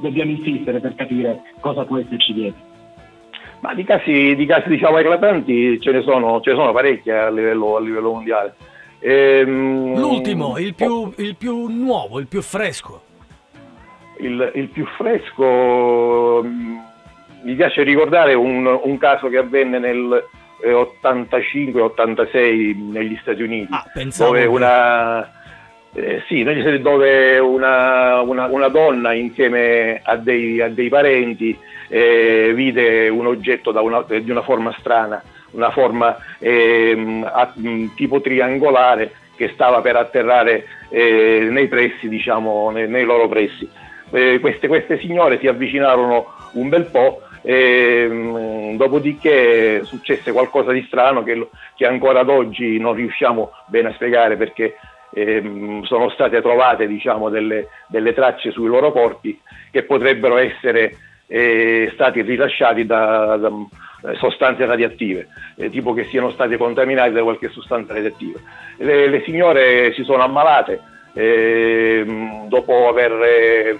dobbiamo 0.00 0.30
insistere 0.30 0.80
per 0.80 0.94
capire 0.94 1.42
cosa 1.60 1.84
può 1.84 1.98
esserci 1.98 2.32
dietro. 2.32 2.62
Ma 3.60 3.74
di 3.74 3.84
casi, 3.84 4.34
di 4.36 4.46
casi 4.46 4.70
diciamo 4.70 4.96
eclatanti 4.96 5.78
ce 5.82 5.90
ne 5.90 6.00
sono, 6.00 6.40
ce 6.40 6.52
ne 6.52 6.56
sono 6.56 6.72
parecchi 6.72 7.10
a 7.10 7.28
livello, 7.28 7.76
a 7.76 7.80
livello 7.80 8.12
mondiale. 8.12 8.54
Ehm, 9.00 9.98
L'ultimo, 9.98 10.58
il 10.58 10.74
più, 10.74 11.10
il 11.16 11.34
più 11.36 11.66
nuovo, 11.68 12.18
il 12.20 12.26
più 12.26 12.42
fresco. 12.42 13.02
il, 14.18 14.50
il 14.54 14.68
più 14.68 14.84
fresco, 14.96 16.42
mm, 16.44 16.76
mi 17.44 17.54
piace 17.54 17.82
ricordare 17.82 18.34
un, 18.34 18.66
un 18.82 18.98
caso 18.98 19.28
che 19.28 19.38
avvenne 19.38 19.78
nel 19.78 20.22
eh, 20.62 20.72
85-86 20.72 22.90
negli 22.92 23.16
Stati 23.22 23.40
Uniti, 23.42 23.72
pensavo 23.94 24.34
dove 24.34 24.44
una, 24.46 25.22
eh, 25.94 26.22
sì, 26.28 26.42
dove 26.82 27.38
una, 27.38 28.20
una- 28.20 28.44
una 28.46 28.68
donna 28.68 29.14
insieme 29.14 30.00
a 30.04 30.16
dei, 30.16 30.60
a 30.60 30.68
dei 30.68 30.88
parenti 30.90 31.58
eh, 31.88 32.52
vide 32.54 33.08
un 33.08 33.24
oggetto 33.26 33.72
da 33.72 33.80
una- 33.80 34.04
di 34.06 34.30
una 34.30 34.42
forma 34.42 34.74
strana, 34.78 35.22
una 35.52 35.70
forma 35.70 36.16
ehm, 36.38 37.28
a- 37.30 37.52
mh, 37.54 37.94
tipo 37.94 38.20
triangolare 38.20 39.12
che 39.36 39.50
stava 39.54 39.80
per 39.80 39.96
atterrare 39.96 40.66
eh, 40.90 41.48
nei 41.50 41.68
pressi, 41.68 42.08
diciamo, 42.08 42.70
nei, 42.70 42.88
nei 42.88 43.04
loro 43.04 43.28
pressi. 43.28 43.68
Eh, 44.10 44.38
queste, 44.40 44.68
queste 44.68 44.98
signore 44.98 45.38
si 45.38 45.46
avvicinarono 45.46 46.26
un 46.52 46.68
bel 46.68 46.86
po', 46.86 47.22
ehm, 47.42 48.76
dopodiché 48.76 49.82
successe 49.84 50.32
qualcosa 50.32 50.72
di 50.72 50.84
strano 50.86 51.22
che, 51.22 51.48
che 51.74 51.86
ancora 51.86 52.20
ad 52.20 52.28
oggi 52.28 52.78
non 52.78 52.94
riusciamo 52.94 53.52
bene 53.66 53.88
a 53.88 53.92
spiegare 53.94 54.36
perché 54.36 54.76
ehm, 55.14 55.82
sono 55.84 56.10
state 56.10 56.40
trovate 56.42 56.86
diciamo, 56.86 57.28
delle, 57.30 57.68
delle 57.88 58.12
tracce 58.12 58.50
sui 58.50 58.68
loro 58.68 58.92
corpi 58.92 59.38
che 59.70 59.84
potrebbero 59.84 60.36
essere 60.36 60.96
eh, 61.26 61.90
stati 61.94 62.22
rilasciati 62.22 62.84
da, 62.84 63.36
da, 63.36 63.48
eh, 63.48 63.52
sostanze 64.18 64.64
radioattive, 64.66 65.28
eh, 65.56 65.70
tipo 65.70 65.92
che 65.92 66.04
siano 66.04 66.30
stati 66.30 66.56
contaminati 66.56 67.12
da 67.12 67.22
qualche 67.22 67.48
sostanza 67.48 67.92
radioattiva. 67.92 68.38
Le, 68.76 69.08
le 69.08 69.22
signore 69.22 69.92
si 69.92 70.04
sono 70.04 70.22
ammalate 70.22 70.80
ehm, 71.14 72.48
dopo 72.48 72.88
aver 72.88 73.12
eh, 73.22 73.78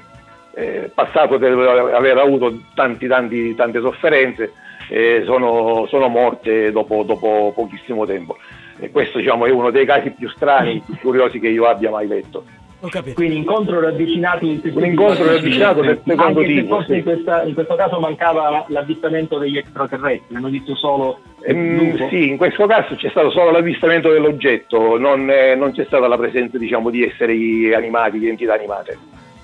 eh, 0.55 0.91
passato, 0.95 1.35
aver 1.35 2.19
avuto 2.19 2.59
tanti, 2.75 3.07
tanti, 3.07 3.55
tante 3.55 3.81
sofferenze, 3.81 4.53
eh, 4.89 5.23
sono, 5.25 5.87
sono 5.89 6.09
morte 6.09 6.73
dopo, 6.73 7.03
dopo 7.03 7.53
pochissimo 7.55 8.07
tempo. 8.07 8.37
E 8.79 8.91
questo 8.91 9.19
diciamo, 9.19 9.47
è 9.47 9.51
uno 9.51 9.71
dei 9.71 9.85
casi 9.85 10.11
più 10.11 10.29
strani, 10.29 10.83
più 10.85 10.97
curiosi 10.99 11.39
che 11.39 11.49
io 11.49 11.67
abbia 11.67 11.91
mai 11.91 12.07
letto. 12.07 12.45
Ho 12.83 12.89
capito. 12.89 13.15
Quindi 13.15 13.37
incontro 13.37 13.81
ravvicinato 13.81 14.47
del 14.47 14.61
secondo 14.63 14.79
Un 14.87 14.91
incontro 14.93 15.23
tipo. 15.25 15.35
ravvicinato 15.37 15.81
del 15.83 16.01
secondo 16.07 16.23
Anche 16.41 16.41
se 16.47 16.61
tipo, 16.61 16.75
forse 16.75 16.93
sì. 16.93 16.97
in, 16.99 17.03
questa- 17.03 17.43
in 17.45 17.55
questo 17.55 17.75
caso 17.75 18.01
mancava 18.01 18.65
l'avvistamento 18.69 19.39
degli 19.39 19.59
extraterrestri, 19.59 20.35
hanno 20.37 20.49
visto 20.49 20.75
solo 20.77 21.19
Ehm, 21.43 21.77
l'UFO. 21.91 22.09
sì, 22.09 22.29
in 22.29 22.37
questo 22.37 22.67
caso 22.67 22.95
c'è 22.97 23.09
stato 23.11 23.31
solo 23.31 23.51
l'avvistamento 23.51 24.11
dell'oggetto, 24.11 24.99
non, 24.99 25.29
eh, 25.31 25.55
non 25.55 25.73
c'è 25.73 25.85
stata 25.85 26.07
la 26.09 26.17
presenza 26.17 26.57
diciamo, 26.59 26.91
di 26.91 27.05
esseri 27.05 27.73
animati, 27.75 28.19
di 28.19 28.29
entità 28.29 28.55
animate. 28.55 28.99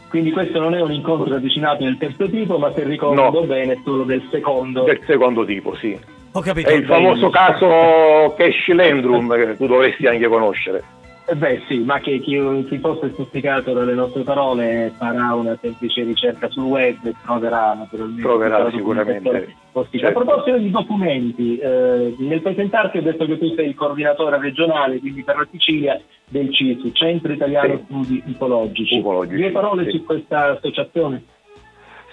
Quindi 0.08 0.30
questo 0.30 0.58
non 0.60 0.74
è 0.74 0.80
un 0.80 0.92
incontro 0.92 1.28
ravvicinato 1.28 1.84
del 1.84 1.98
terzo 1.98 2.28
tipo, 2.30 2.58
ma 2.58 2.72
se 2.72 2.84
ricordo 2.84 3.20
No. 3.40 3.40
bene 3.42 3.74
è 3.74 3.78
solo 3.84 4.04
del 4.04 4.22
secondo. 4.30 4.84
Del 4.84 5.00
secondo 5.06 5.44
tipo, 5.44 5.74
sì. 5.76 5.98
Ho 6.32 6.40
capito. 6.40 6.68
È 6.68 6.74
il 6.74 6.84
famoso 6.84 7.28
caso 7.30 8.34
Cash 8.36 8.68
Landrum 8.68 9.34
che 9.34 9.56
tu 9.56 9.66
dovresti 9.66 10.06
anche 10.06 10.26
conoscere. 10.28 10.82
Eh 11.28 11.34
beh 11.34 11.62
sì, 11.66 11.78
ma 11.78 11.98
che 11.98 12.20
chi, 12.20 12.38
chi 12.68 12.78
fosse 12.78 13.10
stuzzicato 13.10 13.72
dalle 13.72 13.94
nostre 13.94 14.22
parole 14.22 14.92
farà 14.96 15.34
una 15.34 15.58
semplice 15.60 16.04
ricerca 16.04 16.48
sul 16.48 16.62
web 16.62 16.98
e 17.04 17.14
troverà 17.24 17.74
naturalmente 17.74 18.22
Troverà 18.22 18.70
sicuramente. 18.70 19.30
Certo. 19.72 20.06
A 20.06 20.12
proposito 20.12 20.56
di 20.58 20.70
documenti, 20.70 21.58
eh, 21.58 22.14
nel 22.18 22.40
presentarti 22.40 22.98
ho 22.98 23.02
detto 23.02 23.26
che 23.26 23.38
tu 23.38 23.52
sei 23.56 23.68
il 23.68 23.74
coordinatore 23.74 24.38
regionale, 24.38 25.00
quindi 25.00 25.24
per 25.24 25.36
la 25.36 25.48
Sicilia, 25.50 26.00
del 26.28 26.54
CISU, 26.54 26.92
Centro 26.92 27.32
Italiano 27.32 27.76
Sì. 27.76 27.82
Studi 27.84 28.22
Ufologici. 28.28 28.98
Ufologici, 28.98 29.40
Due 29.40 29.50
parole 29.50 29.84
sì. 29.84 29.90
su 29.90 30.04
questa 30.04 30.52
associazione? 30.52 31.24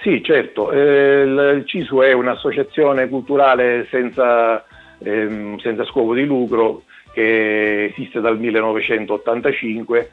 Sì, 0.01 0.23
certo, 0.23 0.71
eh, 0.71 1.21
il 1.21 1.57
il 1.57 1.67
CISU 1.67 1.97
è 1.99 2.13
un'associazione 2.13 3.07
culturale 3.07 3.85
senza, 3.91 4.65
ehm, 4.97 5.57
senza 5.59 5.85
scopo 5.85 6.15
di 6.15 6.25
lucro 6.25 6.81
che 7.13 7.85
esiste 7.85 8.19
dal 8.19 8.39
1985 8.39 10.09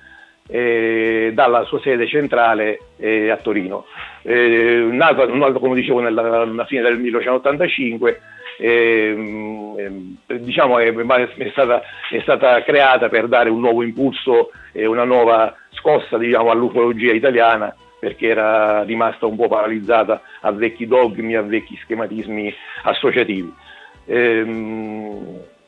eh, 0.50 1.30
dalla 1.32 1.64
sua 1.64 1.80
sede 1.80 2.06
centrale 2.06 2.80
eh, 2.96 3.30
a 3.30 3.36
Torino. 3.36 3.86
Eh, 4.22 4.88
nato, 4.90 5.32
nato, 5.34 5.60
come 5.60 5.76
dicevo 5.76 6.00
nella, 6.00 6.44
nella 6.44 6.64
fine 6.66 6.82
del 6.82 6.98
1985, 6.98 8.20
ehm, 8.58 9.74
ehm, 9.78 10.16
diciamo 10.38 10.78
è, 10.78 10.92
è 10.92 11.50
stata, 11.52 11.82
è 12.10 12.20
stata 12.20 12.62
creata 12.62 13.08
per 13.08 13.28
dare 13.28 13.48
un 13.48 13.60
nuovo 13.60 13.82
impulso 13.82 14.50
e 14.72 14.86
una 14.86 15.04
nuova 15.04 15.54
scossa 15.70 16.18
diciamo, 16.18 16.50
all'ufologia 16.50 17.12
italiana 17.12 17.74
perché 17.98 18.28
era 18.28 18.82
rimasta 18.82 19.26
un 19.26 19.36
po' 19.36 19.46
paralizzata 19.46 20.22
a 20.40 20.50
vecchi 20.52 20.86
dogmi, 20.86 21.36
a 21.36 21.42
vecchi 21.42 21.78
schematismi 21.82 22.52
associativi. 22.84 23.52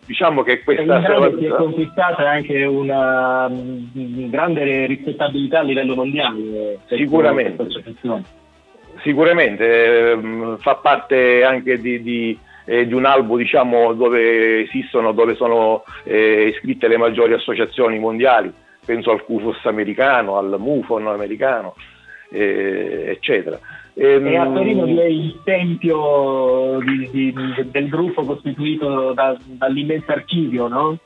Diciamo 0.05 0.43
che 0.43 0.63
questa 0.65 0.99
grado 0.99 1.39
si 1.39 1.45
è 1.45 1.49
conquistata 1.51 2.29
anche 2.29 2.65
una 2.65 3.49
mh, 3.49 4.31
grande 4.31 4.87
rispettabilità 4.87 5.61
a 5.61 5.63
livello 5.63 5.95
mondiale. 5.95 6.79
per 6.87 6.99
Sicuramente. 6.99 7.67
Sicuramente 9.03 10.11
ehm, 10.11 10.59
fa 10.59 10.75
parte 10.77 11.45
anche 11.45 11.79
di, 11.79 12.03
di, 12.03 12.39
eh, 12.65 12.87
di 12.87 12.95
un 12.95 13.05
albo 13.05 13.37
diciamo, 13.37 13.93
dove 13.95 14.63
esistono, 14.63 15.13
dove 15.13 15.35
sono 15.35 15.85
eh, 16.05 16.49
iscritte 16.53 16.89
le 16.89 16.97
maggiori 16.97 17.33
associazioni 17.33 17.99
mondiali, 17.99 18.53
penso 18.85 19.13
al 19.13 19.25
CUFOS 19.25 19.65
americano, 19.67 20.37
al 20.37 20.57
MUFON 20.59 21.07
americano, 21.07 21.75
eh, 22.33 23.05
eccetera. 23.11 23.59
Ehm, 23.95 24.27
E 24.27 24.37
a 24.37 24.47
Torino 24.47 24.85
vi 24.85 24.97
è 24.99 25.05
il 25.05 25.41
tempio 25.45 26.79
di- 26.83 27.09
di- 27.11 27.35
del 27.71 27.89
gruppo 27.89 28.25
costituito 28.25 29.13
da- 29.13 29.37
dall'immenso 29.45 30.11
archivio, 30.13 30.67
no? 30.67 30.99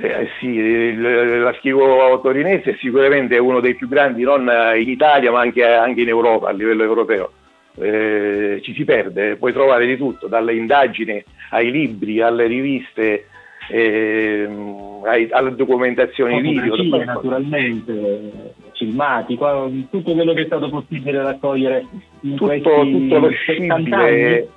Eh, 0.00 0.28
sì, 0.38 0.46
il- 0.46 1.40
l'archivio 1.40 2.20
torinese 2.20 2.72
è 2.72 2.76
sicuramente 2.78 3.36
uno 3.38 3.60
dei 3.60 3.74
più 3.74 3.88
grandi, 3.88 4.22
non 4.22 4.48
in 4.76 4.88
Italia 4.88 5.32
ma 5.32 5.40
anche, 5.40 5.64
anche 5.64 6.02
in 6.02 6.08
Europa, 6.08 6.48
a 6.48 6.52
livello 6.52 6.84
europeo. 6.84 7.32
Eh, 7.80 8.60
ci 8.62 8.74
si 8.74 8.84
perde, 8.84 9.36
puoi 9.36 9.52
trovare 9.52 9.86
di 9.86 9.96
tutto, 9.96 10.26
dalle 10.26 10.54
indagini 10.54 11.22
ai 11.50 11.70
libri, 11.70 12.20
alle 12.20 12.46
riviste, 12.46 13.26
ehm, 13.70 15.02
ai- 15.04 15.28
alle 15.30 15.54
documentazioni 15.54 16.40
video. 16.40 17.04
Naturalmente, 17.04 18.54
filmati, 18.78 19.36
qua- 19.36 19.68
tutto 19.90 20.12
quello 20.12 20.32
che 20.32 20.42
è 20.42 20.46
stato 20.46 20.70
possibile 20.70 21.22
raccogliere 21.22 21.84
in 22.20 22.36
Tutto- 22.36 22.46
questi 22.46 22.92
tutto 22.92 23.18
lo 23.18 23.30
70 23.30 23.74
scibile, 23.76 23.96
anni. 23.96 24.48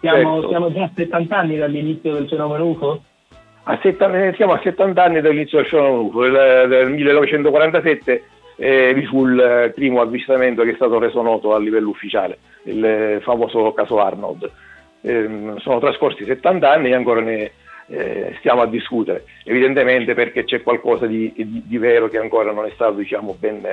Siamo, 0.00 0.32
certo. 0.34 0.48
siamo 0.48 0.72
già 0.72 0.82
a 0.84 0.90
70 0.94 1.36
anni 1.36 1.56
dall'inizio 1.56 2.12
del 2.14 2.28
fenomeno 2.28 2.66
UFO? 2.66 3.02
A 3.64 3.78
70 3.82 4.34
siamo 4.34 4.52
a 4.52 4.60
70 4.62 5.02
anni 5.02 5.20
dall'inizio 5.20 5.58
del 5.58 5.66
fenomeno 5.66 6.02
UFO, 6.02 6.22
del, 6.22 6.68
del 6.68 6.90
1947 6.90 8.24
eh, 8.56 8.92
vi 8.94 9.06
fu 9.06 9.26
il 9.26 9.40
eh, 9.40 9.70
primo 9.70 10.02
avvistamento 10.02 10.62
che 10.62 10.72
è 10.72 10.74
stato 10.74 10.98
reso 10.98 11.22
noto 11.22 11.54
a 11.54 11.58
livello 11.58 11.88
ufficiale, 11.88 12.38
il 12.64 12.84
eh, 12.84 13.20
famoso 13.22 13.72
caso 13.72 13.98
Arnold. 13.98 14.50
Ehm, 15.00 15.56
sono 15.58 15.80
trascorsi 15.80 16.26
70 16.26 16.70
anni 16.70 16.90
e 16.90 16.94
ancora 16.94 17.22
ne 17.22 17.52
eh, 17.90 18.36
stiamo 18.38 18.62
a 18.62 18.66
discutere, 18.66 19.24
evidentemente 19.44 20.14
perché 20.14 20.44
c'è 20.44 20.62
qualcosa 20.62 21.06
di, 21.06 21.32
di- 21.34 21.62
di 21.64 21.78
vero 21.78 22.08
che 22.08 22.18
ancora 22.18 22.52
non 22.52 22.64
è 22.66 22.70
stato 22.74 22.94
diciamo, 22.94 23.36
ben, 23.38 23.66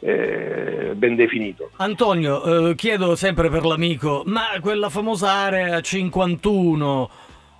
eh, 0.00 0.92
ben 0.94 1.14
definito. 1.14 1.70
Antonio, 1.76 2.70
eh, 2.70 2.74
chiedo 2.74 3.14
sempre 3.14 3.50
per 3.50 3.64
l'amico, 3.64 4.22
ma 4.24 4.46
quella 4.60 4.88
famosa 4.88 5.30
area 5.30 5.80
51 5.80 7.10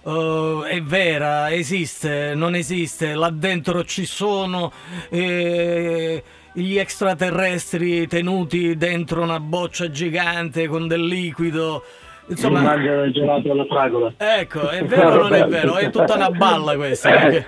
eh, 0.05 0.63
è 0.69 0.81
vera? 0.81 1.53
Esiste? 1.53 2.33
Non 2.35 2.55
esiste? 2.55 3.15
Là 3.15 3.29
dentro 3.31 3.85
ci 3.85 4.07
sono 4.07 4.73
eh, 5.11 6.23
gli 6.55 6.77
extraterrestri 6.79 8.07
tenuti 8.07 8.77
dentro 8.77 9.23
una 9.23 9.41
boccia 9.41 9.91
gigante 9.91 10.69
con 10.69 10.89
del 10.89 11.05
liquido? 11.05 11.85
Insomma, 12.29 12.59
Insomma, 12.59 12.75
mangiano 12.75 13.03
il 13.05 13.13
gelato 13.13 13.51
alla 13.53 13.65
fragola. 13.65 14.13
ecco, 14.17 14.69
è 14.69 14.85
vero 14.85 15.09
o 15.09 15.15
non 15.23 15.35
è 15.35 15.45
vero? 15.47 15.77
È 15.77 15.91
tutta 15.91 16.15
una 16.15 16.31
balla 16.31 16.77
questa. 16.77 17.11
perché- 17.11 17.47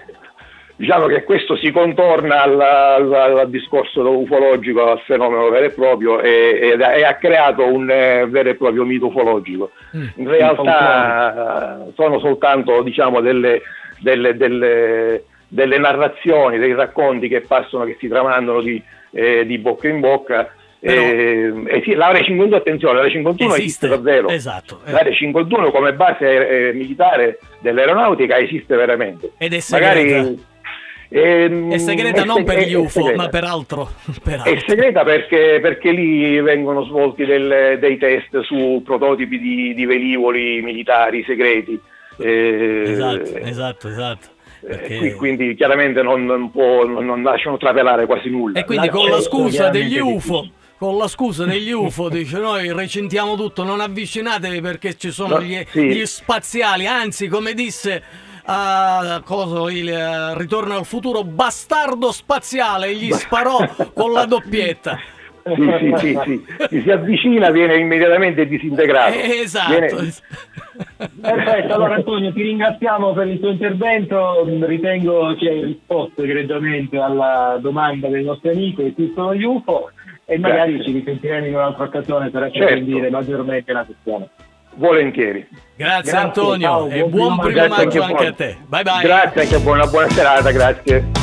Diciamo 0.77 1.07
che 1.09 1.25
questo 1.25 1.57
si 1.57 1.71
contorna 1.73 2.41
al, 2.43 2.59
al- 2.59 3.13
al 3.41 3.51
discorso 3.51 4.01
ufologico, 4.19 4.91
al 4.91 5.01
fenomeno 5.01 5.51
vero 5.51 5.67
e 5.67 5.71
proprio 5.73 6.21
e, 6.21 6.59
e- 6.73 6.99
e 6.99 7.05
ha 7.05 7.17
creato 7.17 7.67
un 7.67 7.91
eh, 7.91 8.25
vero 8.27 8.49
e 8.49 8.55
proprio 8.55 8.85
mito 8.87 9.09
ufologico. 9.09 9.73
In 10.17 10.27
realtà 10.27 11.85
eh, 11.87 11.93
sono 11.97 12.19
soltanto 12.19 12.81
diciamo, 12.83 13.21
delle, 13.21 13.61
delle- 13.99 14.35
delle- 14.39 15.25
delle 15.49 15.79
narrazioni, 15.79 16.57
dei 16.59 16.73
racconti 16.73 17.29
che 17.29 17.43
passano, 17.43 17.85
che 17.85 17.97
si 18.01 18.09
tramandano 18.09 18.63
di, 18.63 18.83
eh, 19.11 19.45
di 19.45 19.59
bocca 19.59 19.87
in 19.89 20.01
bocca. 20.01 20.51
Eh, 20.83 21.53
e 21.67 21.83
sì, 21.85 21.93
l'area 21.95 22.23
51, 22.23 22.57
attenzione, 22.57 22.95
l'area 22.95 23.11
51 23.11 23.55
esiste, 23.55 23.87
davvero. 23.89 24.29
Esatto. 24.29 24.81
eh. 24.87 24.93
L'area 24.93 25.13
51 25.13 25.71
come 25.71 25.93
base 25.93 26.69
eh, 26.69 26.73
militare 26.73 27.39
dell'aeronautica 27.61 28.39
esiste 28.39 28.75
veramente. 28.77 29.33
Ed 29.39 29.53
è 29.53 29.61
segreta. 29.61 29.95
Magari, 30.17 30.45
ehm, 31.11 31.73
È 31.73 31.79
segreta 31.79 32.23
è 32.23 32.25
non 32.25 32.37
seg- 32.37 32.47
per 32.47 32.57
è- 32.59 32.65
gli 32.67 32.73
è 32.73 32.77
UFO, 32.77 32.89
segreta. 32.89 33.17
ma 33.23 33.29
per 33.29 33.45
altro. 33.45 33.91
Per 34.23 34.35
È 34.43 34.49
altro. 34.51 34.69
segreta 34.69 35.03
perché, 35.05 35.59
perché 35.61 35.91
lì 35.91 36.41
vengono 36.41 36.85
svolti 36.85 37.25
del- 37.27 37.77
dei 37.79 37.99
test 37.99 38.41
su 38.41 38.81
prototipi 38.85 39.39
di, 39.39 39.75
di 39.75 39.85
velivoli 39.87 40.63
militari 40.63 41.23
segreti. 41.25 41.79
Eh, 42.19 42.83
Esatto, 42.87 43.37
esatto, 43.37 43.89
esatto. 43.89 44.27
eh, 44.63 44.67
Perché- 44.67 44.97
qui- 44.99 45.13
quindi 45.15 45.55
chiaramente 45.55 46.03
non, 46.03 46.25
non 46.25 46.51
può- 46.51 46.87
non- 46.87 47.23
lasciano 47.23 47.57
trapelare 47.57 48.07
quasi 48.07 48.29
nulla. 48.31 48.59
E 48.59 48.65
quindi 48.65 48.89
con 48.89 49.09
la 49.09 49.21
scusa 49.21 49.69
degli 49.71 49.99
UFO, 49.99 50.47
con 50.81 50.97
la 50.97 51.09
scusa 51.09 51.45
degli 51.45 51.73
UFO, 51.73 52.09
dice 52.09 52.39
noi 52.39 52.73
recintiamo 52.73 53.37
tutto, 53.37 53.65
non 53.65 53.81
avvicinatevi 53.81 54.63
perché 54.63 54.95
ci 54.97 55.11
sono 55.11 55.35
No, 55.35 55.43
gli, 55.43 55.63
sì. 55.69 55.89
gli 55.89 56.07
spaziali, 56.07 56.87
anzi 56.87 57.29
come 57.29 57.53
disse 57.53 58.03
a 58.47 59.21
coso, 59.23 59.69
il 59.69 59.91
eh, 59.91 60.39
ritorno 60.39 60.75
al 60.79 60.87
futuro, 60.87 61.23
bastardo 61.23 62.11
spaziale, 62.11 62.95
gli 62.95 63.13
sparò 63.13 63.59
con 63.93 64.13
la 64.13 64.25
doppietta. 64.27 64.99
Sì, 65.45 65.55
sì, 65.79 65.95
sì, 65.99 66.19
sì. 66.25 66.67
Chi 66.69 66.83
si 66.83 66.91
avvicina 66.91 67.51
viene 67.51 67.77
immediatamente 67.77 68.47
disintegrato. 68.47 69.19
Eh, 69.19 69.41
esatto. 69.41 69.71
Viene- 69.73 70.13
Perfetto, 71.21 71.75
allora 71.75 71.97
Antonio 71.97 72.33
ti 72.33 72.43
ringraziamo 72.43 73.13
per 73.13 73.27
il 73.27 73.39
tuo 73.39 73.51
intervento, 73.51 74.45
ritengo 74.67 75.35
che 75.39 75.49
hai 75.49 75.63
risposto 75.65 76.23
egregiamente 76.23 76.97
alla 76.99 77.59
domanda 77.61 78.09
del 78.09 78.25
nostro 78.25 78.51
amico 78.51 78.83
esistono 78.83 79.35
gli 79.35 79.45
UFO 79.45 79.91
e 80.31 80.39
magari 80.39 80.75
Grazie. 80.77 80.93
ci 80.93 80.99
risentiremo 80.99 81.47
in 81.47 81.55
un'altra 81.55 81.85
occasione 81.85 82.31
per 82.31 82.43
Certo. 82.43 82.59
approfondire 82.59 83.11
maggiormente 83.11 83.73
la 83.73 83.85
questione. 83.85 84.29
Volentieri. 84.75 85.49
Grazie, 85.75 86.13
Grazie, 86.13 86.17
Antonio 86.17 86.69
ciao, 86.69 86.89
e 86.89 86.99
buon 87.05 87.11
buon 87.35 87.39
primo 87.41 87.67
maggio 87.67 87.83
anche 87.83 87.99
anche 87.99 88.25
a 88.25 88.29
a 88.29 88.31
voi. 88.31 88.35
te. 88.37 88.57
Bye 88.69 88.83
bye. 88.85 89.03
Grazie 89.03 89.41
anche 89.43 89.59
buona, 89.59 89.87
buona 89.89 90.09
serata, 90.09 90.51
grazie. 90.53 91.20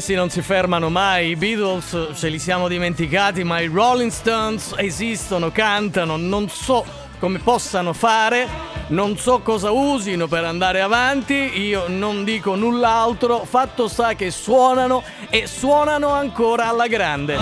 Questi 0.00 0.16
non 0.16 0.30
si 0.30 0.40
fermano 0.40 0.88
mai, 0.88 1.28
i 1.28 1.36
Beatles 1.36 2.12
ce 2.14 2.28
li 2.30 2.38
siamo 2.38 2.68
dimenticati, 2.68 3.44
ma 3.44 3.60
i 3.60 3.66
Rolling 3.66 4.10
Stones 4.10 4.72
esistono, 4.78 5.50
cantano, 5.50 6.16
non 6.16 6.48
so 6.48 6.82
come 7.18 7.38
possano 7.38 7.92
fare, 7.92 8.48
non 8.88 9.18
so 9.18 9.40
cosa 9.40 9.72
usino 9.72 10.26
per 10.26 10.44
andare 10.44 10.80
avanti, 10.80 11.34
io 11.34 11.84
non 11.88 12.24
dico 12.24 12.54
null'altro, 12.54 13.44
fatto 13.44 13.88
sta 13.88 14.14
che 14.14 14.30
suonano 14.30 15.02
e 15.28 15.46
suonano 15.46 16.08
ancora 16.08 16.68
alla 16.68 16.86
grande. 16.86 17.36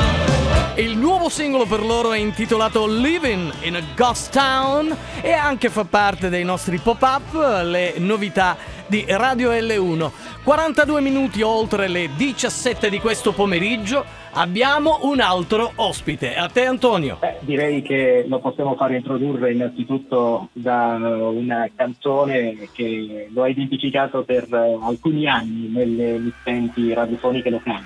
Il 0.75 0.97
nuovo 0.97 1.29
singolo 1.29 1.65
per 1.65 1.85
loro 1.85 2.13
è 2.13 2.19
intitolato 2.19 2.89
Living 2.89 3.53
in 3.61 3.77
a 3.77 3.83
Ghost 3.95 4.33
Town 4.33 4.97
e 5.21 5.33
anche 5.33 5.71
fa 5.71 5.85
parte 5.85 6.29
dei 6.29 6.43
nostri 6.43 6.79
pop-up, 6.79 7.63
le 7.63 7.95
novità 7.99 8.57
di 8.89 9.05
Radio 9.07 9.51
L1. 9.51 10.11
42 10.49 11.03
minuti 11.03 11.43
oltre 11.43 11.89
le 11.89 12.09
17 12.17 12.89
di 12.89 13.01
questo 13.01 13.35
pomeriggio 13.35 14.03
abbiamo 14.33 15.01
un 15.03 15.21
altro 15.21 15.73
ospite. 15.75 16.37
A 16.37 16.49
te 16.49 16.65
Antonio. 16.65 17.19
Beh, 17.21 17.41
direi 17.41 17.83
che 17.83 18.25
lo 18.27 18.39
possiamo 18.39 18.75
fare 18.75 18.97
introdurre 18.97 19.53
innanzitutto 19.53 20.49
da 20.55 20.97
una 21.31 21.69
canzone 21.77 22.67
che 22.73 23.29
lo 23.31 23.43
ha 23.43 23.49
identificato 23.49 24.23
per 24.23 24.47
alcuni 24.51 25.29
anni 25.29 25.69
nelle 25.69 26.15
emittenti 26.15 26.95
radiofoniche 26.95 27.51
locali. 27.51 27.85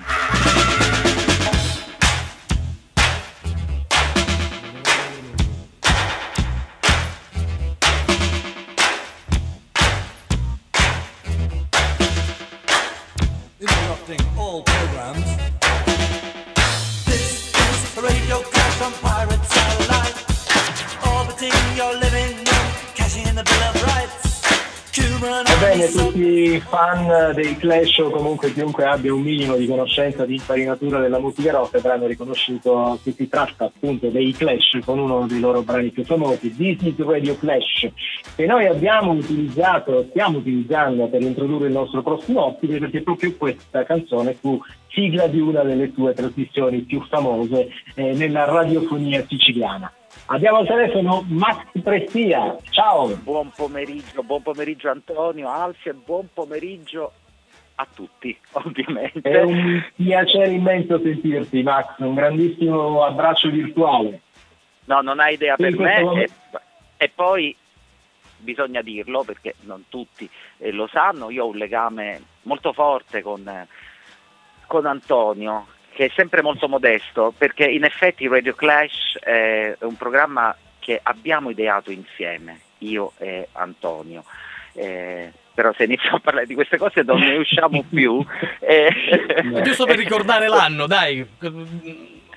Tutti 26.53 26.61
fan 26.61 27.33
dei 27.35 27.57
Clash 27.57 27.99
o 27.99 28.11
comunque 28.11 28.53
chiunque 28.53 28.85
abbia 28.85 29.15
un 29.15 29.23
minimo 29.23 29.57
di 29.57 29.67
conoscenza 29.67 30.27
di 30.27 30.35
infarinatura 30.35 31.01
della 31.01 31.19
musica 31.19 31.53
rock 31.53 31.77
avranno 31.77 32.07
riconosciuto 32.07 32.99
che 33.03 33.13
si 33.13 33.27
tratta 33.29 33.65
appunto 33.65 34.09
dei 34.09 34.33
Clash 34.33 34.81
con 34.85 34.99
uno 34.99 35.27
dei 35.27 35.41
loro 35.41 35.63
brani 35.63 35.91
più 35.91 36.05
famosi, 36.05 36.55
This 36.55 36.83
is 36.83 36.99
Radio 36.99 37.39
Clash, 37.39 37.89
che 38.37 38.45
noi 38.45 38.67
abbiamo 38.67 39.13
utilizzato, 39.13 40.07
stiamo 40.11 40.39
utilizzando 40.39 41.09
per 41.09 41.23
introdurre 41.23 41.69
il 41.69 41.73
nostro 41.73 42.03
prossimo 42.03 42.47
ospite 42.47 42.79
perché 42.79 43.03
proprio 43.03 43.35
questa 43.37 43.85
canzone 43.85 44.35
fu 44.35 44.61
sigla 44.89 45.29
di 45.29 45.41
una 45.41 45.63
delle 45.63 45.91
sue 45.95 46.13
trasmissioni 46.13 46.81
più 46.83 47.03
famose 47.09 47.69
eh, 47.95 48.13
nella 48.13 48.45
radiofonia 48.45 49.25
siciliana. 49.27 49.91
Abbiamo 50.27 50.59
al 50.59 50.67
telefono 50.67 51.25
Max 51.29 51.67
Prestia, 51.83 52.57
ciao! 52.71 53.15
Buon 53.17 53.51
pomeriggio, 53.55 54.23
buon 54.23 54.41
pomeriggio 54.43 54.89
Antonio, 54.89 55.49
Alfio 55.49 55.91
e 55.91 55.95
buon 55.95 56.29
pomeriggio 56.33 57.13
a 57.75 57.87
tutti, 57.93 58.37
ovviamente. 58.53 59.21
È 59.21 59.43
un 59.43 59.85
piacere 59.95 60.53
immenso 60.53 61.01
sentirti 61.03 61.63
Max, 61.63 61.99
un 61.99 62.15
grandissimo 62.15 63.05
abbraccio 63.05 63.51
virtuale. 63.51 64.21
No, 64.85 65.01
non 65.01 65.19
hai 65.21 65.35
idea 65.35 65.57
per 65.57 65.77
me. 65.77 66.23
E, 66.23 66.31
e 66.97 67.09
poi 67.09 67.55
bisogna 68.39 68.81
dirlo 68.81 69.25
perché 69.25 69.55
non 69.63 69.85
tutti 69.89 70.29
eh, 70.59 70.71
lo 70.71 70.87
sanno, 70.87 71.31
io 71.31 71.45
ho 71.45 71.49
un 71.49 71.57
legame 71.57 72.21
molto 72.43 72.73
forte 72.73 73.23
con, 73.23 73.47
eh, 73.47 73.67
con 74.67 74.87
Antonio, 74.87 75.67
che 75.93 76.07
è 76.07 76.11
sempre 76.15 76.43
molto 76.43 76.69
modesto, 76.69 77.33
perché 77.37 77.65
in 77.65 77.85
effetti 77.85 78.27
Radio 78.27 78.55
Clash 78.55 79.19
è 79.21 79.77
un 79.81 79.97
programma 79.97 80.57
che 80.79 80.99
abbiamo 81.03 81.51
ideato 81.51 81.91
insieme, 81.91 82.61
io 82.79 83.13
e 83.19 83.49
Antonio. 83.53 84.25
Eh, 84.75 85.31
però 85.55 85.73
se 85.75 85.85
iniziamo 85.85 86.17
a 86.17 86.21
parlare 86.21 86.47
di 86.47 86.55
queste 86.55 86.79
cose 86.79 87.03
non 87.03 87.21
ne 87.21 87.37
usciamo 87.37 87.85
più. 87.89 88.25
Eh, 88.59 88.91
Giusto 89.63 89.85
per 89.85 89.97
ricordare 89.97 90.49
l'anno, 90.49 90.87
dai. 90.87 91.25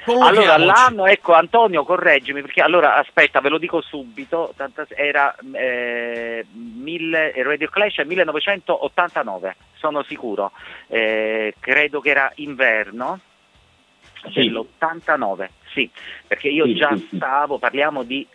allora, 0.06 0.58
l'anno, 0.58 1.06
ecco 1.08 1.34
Antonio, 1.34 1.84
correggimi, 1.86 2.42
perché 2.42 2.62
allora 2.62 2.98
aspetta, 2.98 3.40
ve 3.40 3.50
lo 3.50 3.58
dico 3.58 3.82
subito, 3.82 4.54
era 4.90 5.34
eh, 5.54 6.46
mille- 6.52 7.34
Radio 7.42 7.70
Clash 7.70 7.98
è 8.00 8.04
1989, 8.04 9.56
sono 9.78 10.04
sicuro, 10.04 10.52
Eh, 10.88 11.56
credo 11.60 12.02
che 12.02 12.10
era 12.10 12.32
inverno 12.36 13.20
Sì. 14.32 14.42
dell'89, 14.50 15.48
sì, 15.74 15.90
perché 16.28 16.50
io 16.50 16.66
Sì, 16.66 16.76
già 16.76 16.96
stavo, 17.14 17.58
parliamo 17.58 18.04
di 18.04 18.26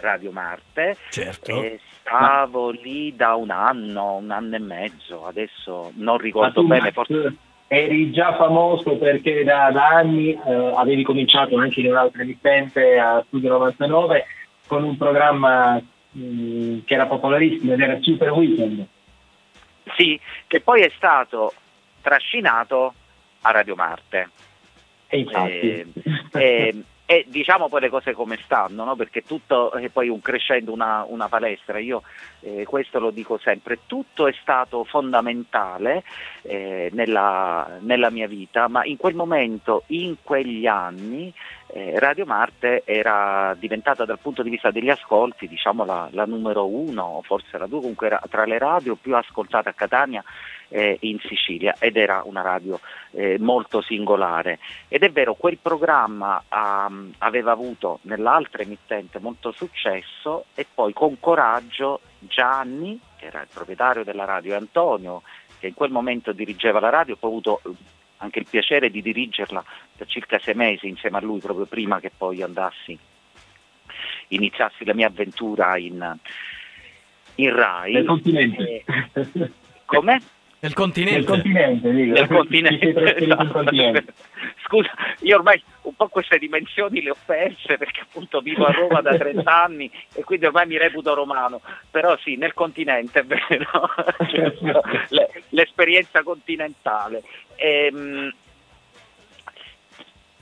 Radio 0.00 0.30
Marte, 0.32 0.96
Certo. 1.10 1.62
e 1.62 1.80
stavo 2.00 2.70
lì 2.70 3.14
da 3.14 3.34
un 3.34 3.50
anno, 3.50 4.14
un 4.16 4.30
anno 4.30 4.56
e 4.56 4.58
mezzo, 4.58 5.26
adesso 5.26 5.92
non 5.96 6.16
Ma 6.16 6.22
ricordo 6.22 6.62
bene, 6.64 6.82
Max, 6.84 6.92
forse... 6.92 7.34
eri 7.68 8.10
già 8.10 8.34
famoso 8.36 8.96
perché 8.96 9.44
da, 9.44 9.70
da 9.70 9.88
anni 9.88 10.30
eh, 10.32 10.72
avevi 10.76 11.04
cominciato 11.04 11.56
anche 11.58 11.80
in 11.80 11.86
un'altra 11.90 12.22
emittente 12.22 12.98
a 12.98 13.22
Studio 13.26 13.50
99 13.50 14.26
con 14.66 14.82
un 14.82 14.96
programma 14.96 15.80
mh, 16.10 16.78
che 16.84 16.94
era 16.94 17.06
popolarissimo 17.06 17.72
ed 17.72 17.80
era 17.80 17.98
Super 18.00 18.30
Weekend. 18.32 18.84
Sì, 19.96 20.18
che 20.46 20.60
poi 20.60 20.82
è 20.82 20.90
stato 20.96 21.52
trascinato 22.00 22.94
a 23.42 23.50
Radio 23.50 23.74
Marte. 23.74 24.30
E 25.12 25.18
infatti. 25.18 25.68
Eh, 25.68 25.86
eh, 26.32 26.84
e 27.04 27.26
diciamo 27.28 27.68
poi 27.68 27.82
le 27.82 27.90
cose 27.90 28.14
come 28.14 28.38
stanno, 28.42 28.84
no? 28.84 28.96
perché 28.96 29.22
tutto 29.22 29.72
è 29.72 29.90
poi 29.90 30.08
un 30.08 30.22
crescendo, 30.22 30.72
una, 30.72 31.04
una 31.06 31.28
palestra, 31.28 31.78
io 31.78 32.02
eh, 32.40 32.64
questo 32.64 32.98
lo 32.98 33.10
dico 33.10 33.36
sempre, 33.36 33.80
tutto 33.84 34.26
è 34.26 34.34
stato 34.40 34.84
fondamentale 34.84 36.04
eh, 36.40 36.88
nella, 36.94 37.76
nella 37.80 38.08
mia 38.08 38.26
vita, 38.26 38.66
ma 38.68 38.86
in 38.86 38.96
quel 38.96 39.14
momento, 39.14 39.82
in 39.88 40.16
quegli 40.22 40.66
anni, 40.66 41.30
eh, 41.74 41.98
Radio 41.98 42.26
Marte 42.26 42.82
era 42.84 43.56
diventata 43.58 44.04
dal 44.04 44.18
punto 44.18 44.42
di 44.42 44.50
vista 44.50 44.70
degli 44.70 44.90
ascolti, 44.90 45.48
diciamo 45.48 45.84
la, 45.84 46.08
la 46.12 46.26
numero 46.26 46.66
uno, 46.66 47.20
forse 47.24 47.56
la 47.56 47.66
due, 47.66 47.80
comunque 47.80 48.06
era 48.08 48.20
tra 48.28 48.44
le 48.44 48.58
radio 48.58 48.94
più 48.94 49.16
ascoltate 49.16 49.70
a 49.70 49.72
Catania 49.72 50.22
e 50.68 50.96
in 51.00 51.18
Sicilia 51.20 51.74
ed 51.78 51.96
era 51.96 52.22
una 52.24 52.40
radio 52.40 52.80
eh, 53.12 53.38
molto 53.38 53.80
singolare. 53.82 54.58
Ed 54.88 55.02
è 55.02 55.10
vero, 55.10 55.34
quel 55.34 55.58
programma 55.58 56.44
ah, 56.48 56.90
aveva 57.18 57.52
avuto 57.52 58.00
nell'altra 58.02 58.62
emittente 58.62 59.18
molto 59.18 59.52
successo 59.52 60.46
e 60.54 60.66
poi 60.72 60.92
con 60.92 61.20
coraggio 61.20 62.00
Gianni, 62.18 62.98
che 63.16 63.26
era 63.26 63.42
il 63.42 63.48
proprietario 63.52 64.04
della 64.04 64.24
radio, 64.24 64.52
e 64.52 64.56
Antonio, 64.56 65.22
che 65.58 65.68
in 65.68 65.74
quel 65.74 65.90
momento 65.90 66.32
dirigeva 66.32 66.80
la 66.80 66.90
radio, 66.90 67.16
ho 67.18 67.26
avuto 67.26 67.60
eh, 67.64 67.70
anche 68.22 68.38
il 68.38 68.46
piacere 68.48 68.90
di 68.90 69.02
dirigerla 69.02 69.64
per 69.96 70.06
circa 70.06 70.38
sei 70.38 70.54
mesi 70.54 70.88
insieme 70.88 71.18
a 71.18 71.20
lui, 71.20 71.40
proprio 71.40 71.66
prima 71.66 72.00
che 72.00 72.10
poi 72.16 72.42
andassi, 72.42 72.96
iniziassi 74.28 74.84
la 74.84 74.94
mia 74.94 75.08
avventura 75.08 75.76
in, 75.76 76.16
in 77.36 77.54
Rai. 77.54 77.92
Nel 77.92 78.04
continente. 78.04 78.84
Eh, 78.84 79.50
come? 79.84 80.20
Nel 80.62 80.74
continente. 80.74 81.18
Nel 81.18 81.24
continente, 81.24 81.90
dico. 81.90 82.12
Nel 82.12 82.28
continente. 82.28 83.16
Esatto. 83.16 83.52
continente. 83.52 84.04
Scusa, 84.64 84.92
io 85.22 85.36
ormai 85.36 85.60
un 85.82 85.94
po' 85.96 86.06
queste 86.06 86.38
dimensioni 86.38 87.02
le 87.02 87.10
ho 87.10 87.16
perse 87.26 87.76
perché 87.76 88.02
appunto 88.02 88.40
vivo 88.40 88.64
a 88.64 88.70
Roma 88.70 89.00
da 89.00 89.10
30 89.18 89.42
anni 89.62 89.90
e 90.14 90.22
quindi 90.22 90.46
ormai 90.46 90.68
mi 90.68 90.78
reputo 90.78 91.14
romano, 91.14 91.60
però 91.90 92.16
sì, 92.18 92.36
nel 92.36 92.54
continente 92.54 93.18
è 93.20 93.24
vero, 93.24 93.90
Certo, 94.30 94.82
le- 95.10 95.42
l'esperienza 95.48 96.22
continentale. 96.22 97.24
Ehm, 97.56 98.32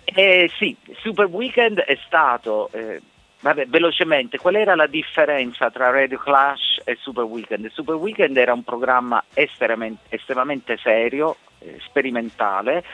eh, 0.05 0.51
sì, 0.59 0.77
Super 0.99 1.27
Weekend 1.27 1.79
è 1.81 1.97
stato, 2.05 2.69
eh, 2.73 3.01
vabbè, 3.41 3.67
velocemente, 3.67 4.39
qual 4.39 4.57
era 4.57 4.75
la 4.75 4.87
differenza 4.87 5.71
tra 5.71 5.91
Radio 5.91 6.19
Clash 6.19 6.81
e 6.85 6.97
Super 7.01 7.25
Weekend? 7.25 7.71
Super 7.71 7.97
Weekend 7.97 8.37
era 8.37 8.53
un 8.53 8.63
programma 8.63 9.23
estremamente, 9.35 10.77
serio, 10.77 11.37
eh, 11.59 11.79
sperimentale, 11.81 12.85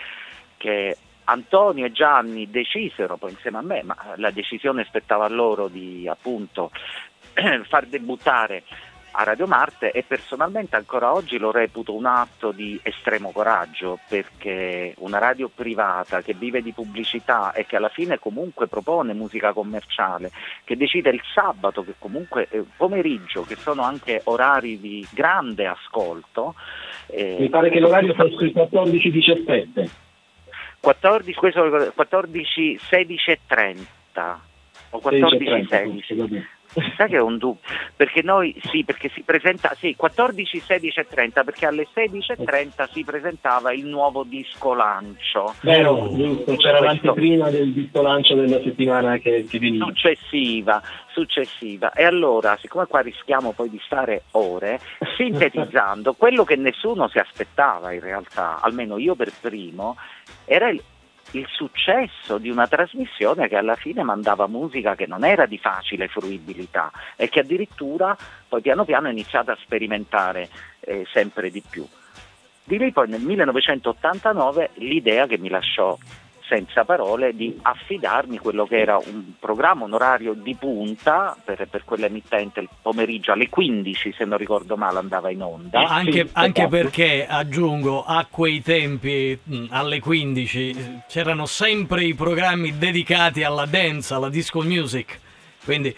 che 0.57 0.97
Antonio 1.25 1.87
e 1.87 1.93
Gianni 1.93 2.51
decisero 2.51 3.17
poi 3.17 3.33
insieme 3.33 3.59
a 3.59 3.63
me, 3.63 3.83
ma 3.83 3.97
la 4.17 4.31
decisione 4.31 4.85
spettava 4.85 5.25
a 5.25 5.29
loro 5.29 5.69
di 5.69 6.09
appunto 6.09 6.71
far 7.69 7.87
debuttare 7.87 8.63
a 9.19 9.25
Radio 9.25 9.47
Marte 9.47 9.93
e 9.93 10.03
personalmente 10.03 10.77
ancora 10.77 11.15
oggi 11.15 11.39
lo 11.39 11.51
reputo 11.51 11.95
un 11.95 12.05
atto 12.05 12.53
di 12.53 12.79
estremo 12.83 13.31
coraggio 13.31 13.99
perché 14.09 14.95
una 14.99 15.17
radio 15.19 15.49
privata 15.49 16.21
che 16.21 16.35
vive 16.35 16.61
di 16.61 16.73
pubblicità 16.73 17.53
e 17.53 17.65
che 17.65 17.77
alla 17.77 17.89
fine 17.89 18.19
comunque 18.19 18.67
propone 18.67 19.15
musica 19.15 19.55
commerciale, 19.55 20.31
che 20.65 20.77
decide 20.77 21.09
il 21.11 21.23
sabato, 21.33 21.83
che 21.83 21.95
comunque 21.99 22.47
è 22.51 22.61
pomeriggio, 22.77 23.43
che 23.43 23.57
sono 23.57 23.83
anche 23.83 24.21
orari 24.25 24.79
di 24.79 25.07
grande 25.13 25.67
ascolto, 25.67 26.55
Eh, 27.09 27.37
Mi 27.39 27.49
pare 27.49 27.71
che 27.71 27.79
l'orario 27.79 28.15
fosse 28.15 28.45
il 28.45 28.53
14-17. 28.53 29.89
14, 30.81 31.33
questo 31.35 31.93
14, 31.95 32.79
16 32.79 33.31
e 33.31 33.39
30 33.47 34.41
o 34.91 34.99
14, 34.99 35.67
16. 35.69 36.47
Sai 36.97 37.09
che 37.09 37.17
è 37.17 37.21
un 37.21 37.39
dubbio? 37.39 37.61
Perché 37.97 38.23
noi 38.23 38.55
sì, 38.71 38.85
perché 38.85 39.09
si 39.09 39.23
presenta 39.23 39.75
sì, 39.79 39.95
14, 39.97 40.61
16 40.61 41.01
e 41.01 41.07
30, 41.09 41.45
perché 41.45 41.67
alle 41.67 41.87
16 41.93 42.33
e 42.33 42.45
30 42.45 42.89
si 42.93 43.03
presentava 43.05 43.73
il 43.73 43.87
nuovo 43.87 44.25
disco 44.25 44.75
lancio. 44.75 45.55
Vero, 45.63 46.09
giusto, 46.15 46.57
c'era 46.57 46.79
Questo- 46.79 47.07
l'anteprima 47.07 47.51
del 47.51 47.73
disco 47.73 48.03
lancio 48.03 48.35
della 48.35 48.61
settimana 48.61 49.17
che, 49.19 49.47
che 49.49 49.59
veniva. 49.59 49.87
successiva, 49.87 50.83
successiva. 51.13 51.93
E 51.93 52.05
allora, 52.05 52.59
siccome 52.61 52.87
qua 52.87 53.01
rischiamo 53.01 53.53
poi 53.53 53.71
di 53.71 53.81
stare 53.85 54.25
ore, 54.33 54.81
sintetizzando, 55.17 56.13
quello 56.13 56.45
che 56.45 56.57
nessuno 56.57 57.09
si 57.09 57.19
aspettava 57.19 57.93
in 57.93 58.01
realtà, 58.01 58.59
almeno 58.61 58.99
io 58.99 59.15
per 59.15 59.33
primo, 59.41 59.97
era 60.45 60.69
il, 60.69 60.83
il 61.39 61.47
successo 61.51 62.39
di 62.39 62.51
una 62.51 62.67
trasmissione 62.67 63.49
che 63.49 63.57
alla 63.57 63.77
fine 63.77 64.03
mandava 64.03 64.47
musica 64.47 64.95
che 64.95 65.07
non 65.07 65.25
era 65.25 65.47
di 65.47 65.59
facile 65.59 66.09
fruibilità 66.09 66.91
e 67.17 67.29
che 67.29 67.41
addirittura 67.41 68.17
poi 68.49 68.61
piano 68.61 68.85
piano 68.85 69.09
ha 69.09 69.11
iniziato 69.11 69.51
a 69.51 69.59
sperimentare 69.61 70.49
eh, 70.81 71.07
sempre 71.13 71.51
di 71.51 71.63
più. 71.69 71.87
Di 72.65 72.79
lì 72.79 72.91
poi 72.91 73.09
nel 73.09 73.21
1989 73.21 74.71
l'idea 74.75 75.27
che 75.27 75.39
mi 75.39 75.49
lasciò 75.49 75.97
senza 76.49 76.85
parole 76.85 77.35
di 77.35 77.59
affidarmi 77.61 78.39
quello 78.39 78.67
che 78.67 78.79
era 78.79 78.97
un 78.97 79.33
programma, 79.39 79.85
un 79.85 79.95
orario 79.95 80.35
di 80.35 80.55
punta 80.55 81.37
per, 81.43 81.67
per 81.69 81.85
quell'emittente 81.85 82.61
il 82.61 82.69
pomeriggio 82.81 83.33
alle 83.33 83.49
15 83.49 84.13
se 84.17 84.25
non 84.25 84.39
ricordo 84.39 84.77
male 84.77 84.99
andava 84.99 85.31
in 85.31 85.43
onda. 85.43 85.81
Anche, 85.81 86.29
anche 86.33 86.61
Esatto. 86.63 86.77
perché, 86.77 87.27
aggiungo, 87.29 88.05
a 88.05 88.27
quei 88.31 88.63
tempi, 88.63 89.39
mh, 89.43 89.67
alle 89.71 90.01
15, 90.01 90.71
eh, 90.71 90.75
c'erano 91.09 91.47
sempre 91.47 92.05
i 92.05 92.15
programmi 92.15 92.79
dedicati 92.79 93.43
alla 93.43 93.67
dance, 93.67 94.15
alla 94.15 94.29
disco 94.29 94.63
music. 94.63 95.19
Quindi 95.65 95.95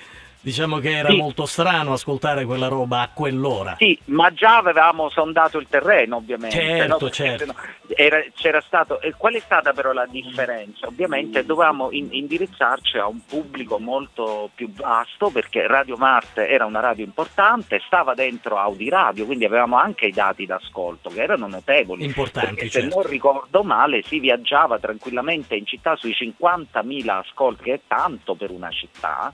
diciamo 0.48 0.78
che 0.78 0.96
era 0.96 1.10
Sì. 1.10 1.16
molto 1.16 1.44
strano 1.44 1.92
ascoltare 1.92 2.44
quella 2.46 2.68
roba 2.68 3.02
a 3.02 3.10
quell'ora. 3.12 3.74
Sì, 3.78 3.98
ma 4.06 4.32
già 4.32 4.56
avevamo 4.56 5.10
sondato 5.10 5.58
il 5.58 5.66
terreno 5.68 6.16
ovviamente. 6.16 6.56
Certo, 6.58 7.04
no? 7.04 7.10
certo. 7.10 7.54
Era- 7.94 8.22
c'era 8.34 8.60
stato, 8.60 9.00
e 9.00 9.14
qual 9.16 9.34
è 9.34 9.40
stata 9.40 9.72
però 9.72 9.92
la 9.92 10.06
differenza? 10.06 10.86
Ovviamente 10.86 11.44
dovevamo 11.44 11.90
in- 11.90 12.08
indirizzarci 12.10 12.98
a 12.98 13.06
un 13.06 13.20
pubblico 13.26 13.78
molto 13.78 14.50
più 14.54 14.70
vasto 14.72 15.30
perché 15.30 15.66
Radio 15.66 15.96
Marte 15.96 16.48
era 16.48 16.64
una 16.66 16.80
radio 16.80 17.04
importante, 17.04 17.80
stava 17.86 18.14
dentro 18.14 18.58
Audi 18.58 18.88
Radio, 18.90 19.24
quindi 19.26 19.44
avevamo 19.44 19.76
anche 19.76 20.06
i 20.06 20.12
dati 20.12 20.44
d'ascolto 20.46 21.08
che 21.10 21.22
erano 21.22 21.46
notevoli. 21.46 22.04
Importanti, 22.04 22.54
Perché 22.54 22.70
se 22.70 22.80
certo. 22.80 22.96
non 23.00 23.06
ricordo 23.06 23.62
male 23.62 24.02
si 24.02 24.18
viaggiava 24.18 24.78
tranquillamente 24.78 25.54
in 25.56 25.64
città 25.66 25.96
sui 25.96 26.12
50.000 26.12 27.18
ascolti, 27.18 27.62
che 27.64 27.72
è 27.74 27.80
tanto 27.86 28.34
per 28.34 28.50
una 28.50 28.70
città, 28.70 29.32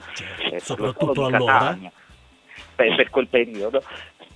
eh, 0.51 0.61
soprattutto 0.61 1.04
di 1.13 1.19
allora. 1.21 1.59
Catania, 1.59 1.93
per, 2.75 2.95
per 2.97 3.11
quel 3.11 3.27
periodo. 3.29 3.83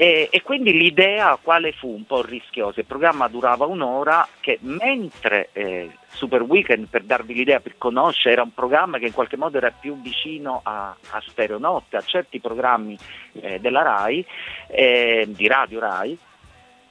E, 0.00 0.28
e 0.30 0.42
quindi 0.42 0.72
l'idea 0.72 1.36
quale 1.42 1.72
fu 1.72 1.92
un 1.92 2.06
po' 2.06 2.22
rischiosa? 2.22 2.78
Il 2.78 2.86
programma 2.86 3.26
durava 3.26 3.66
un'ora 3.66 4.28
che 4.38 4.58
mentre 4.60 5.48
eh, 5.52 5.90
Super 6.12 6.42
Weekend, 6.42 6.86
per 6.86 7.02
darvi 7.02 7.34
l'idea, 7.34 7.58
per 7.58 7.74
conoscere, 7.78 8.34
era 8.34 8.42
un 8.42 8.54
programma 8.54 8.98
che 8.98 9.06
in 9.06 9.12
qualche 9.12 9.36
modo 9.36 9.56
era 9.56 9.72
più 9.72 10.00
vicino 10.00 10.60
a, 10.62 10.94
a 11.10 11.22
Stereonotte, 11.26 11.96
a 11.96 12.02
certi 12.02 12.38
programmi 12.38 12.96
eh, 13.32 13.58
della 13.58 13.82
RAI, 13.82 14.24
eh, 14.68 15.26
di 15.30 15.48
Radio 15.48 15.80
RAI. 15.80 16.18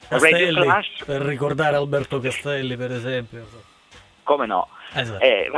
Radio 0.08 0.28
Castelli, 0.28 0.60
Clash, 0.60 1.04
per 1.06 1.22
ricordare 1.22 1.76
Alberto 1.76 2.20
Castelli, 2.20 2.76
per 2.76 2.92
esempio. 2.92 3.46
come 4.22 4.44
no? 4.44 4.68
Esatto. 4.92 5.24
Eh, 5.24 5.50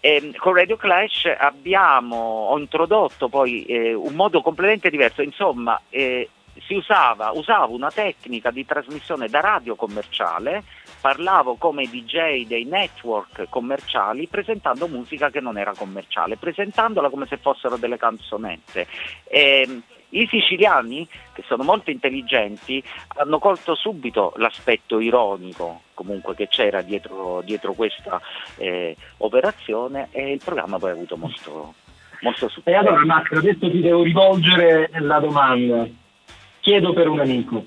Ehm, 0.00 0.34
con 0.36 0.54
Radio 0.54 0.76
Clash 0.76 1.24
abbiamo 1.36 2.16
ho 2.50 2.58
introdotto 2.58 3.28
poi 3.28 3.64
eh, 3.64 3.94
un 3.94 4.14
modo 4.14 4.42
completamente 4.42 4.90
diverso, 4.90 5.22
insomma 5.22 5.80
eh, 5.88 6.28
si 6.66 6.74
usava, 6.74 7.30
usavo 7.32 7.74
una 7.74 7.90
tecnica 7.90 8.50
di 8.50 8.64
trasmissione 8.64 9.28
da 9.28 9.40
radio 9.40 9.74
commerciale, 9.74 10.64
parlavo 11.00 11.56
come 11.56 11.86
DJ 11.86 12.46
dei 12.46 12.64
network 12.64 13.46
commerciali 13.48 14.26
presentando 14.26 14.88
musica 14.88 15.30
che 15.30 15.40
non 15.40 15.58
era 15.58 15.72
commerciale, 15.76 16.36
presentandola 16.36 17.10
come 17.10 17.26
se 17.26 17.36
fossero 17.36 17.76
delle 17.76 17.96
canzonette. 17.96 18.86
Ehm, 19.24 19.82
I 20.10 20.26
siciliani, 20.26 21.06
che 21.32 21.42
sono 21.46 21.64
molto 21.64 21.90
intelligenti, 21.90 22.82
hanno 23.16 23.38
colto 23.38 23.74
subito 23.74 24.32
l'aspetto 24.36 25.00
ironico 25.00 25.82
comunque 25.98 26.34
che 26.36 26.46
c'era 26.46 26.80
dietro, 26.80 27.42
dietro 27.44 27.72
questa 27.72 28.20
eh, 28.56 28.96
operazione 29.18 30.08
e 30.12 30.32
il 30.32 30.40
programma 30.42 30.78
poi 30.78 30.90
ha 30.90 30.92
avuto 30.92 31.16
molto, 31.16 31.74
molto 32.20 32.46
E 32.46 32.48
successo. 32.48 32.78
allora 32.78 33.04
Max, 33.04 33.32
adesso 33.32 33.68
ti 33.70 33.80
devo 33.80 34.02
rivolgere 34.02 34.88
la 35.00 35.18
domanda. 35.18 35.86
Chiedo 36.60 36.92
per 36.92 37.08
un 37.08 37.20
amico, 37.20 37.64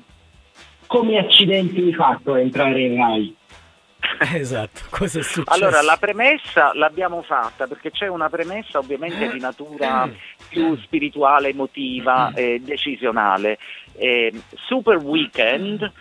come 0.87 1.17
accidenti 1.17 1.81
hai 1.81 1.93
fatto 1.93 2.33
a 2.33 2.39
entrare 2.39 2.81
in 2.81 2.95
RAI? 2.95 3.35
Esatto, 4.33 4.81
cosa 4.89 5.19
è 5.19 5.23
successo? 5.23 5.53
Allora, 5.53 5.81
la 5.81 5.97
premessa 5.97 6.71
l'abbiamo 6.73 7.21
fatta 7.21 7.67
perché 7.67 7.91
c'è 7.91 8.07
una 8.07 8.29
premessa 8.29 8.79
ovviamente 8.79 9.29
di 9.29 9.39
natura 9.39 10.09
più 10.47 10.75
spirituale, 10.77 11.49
emotiva 11.49 12.31
e 12.33 12.59
decisionale. 12.63 13.57
Eh, 13.93 14.33
Super 14.55 14.97
Weekend 14.97 15.91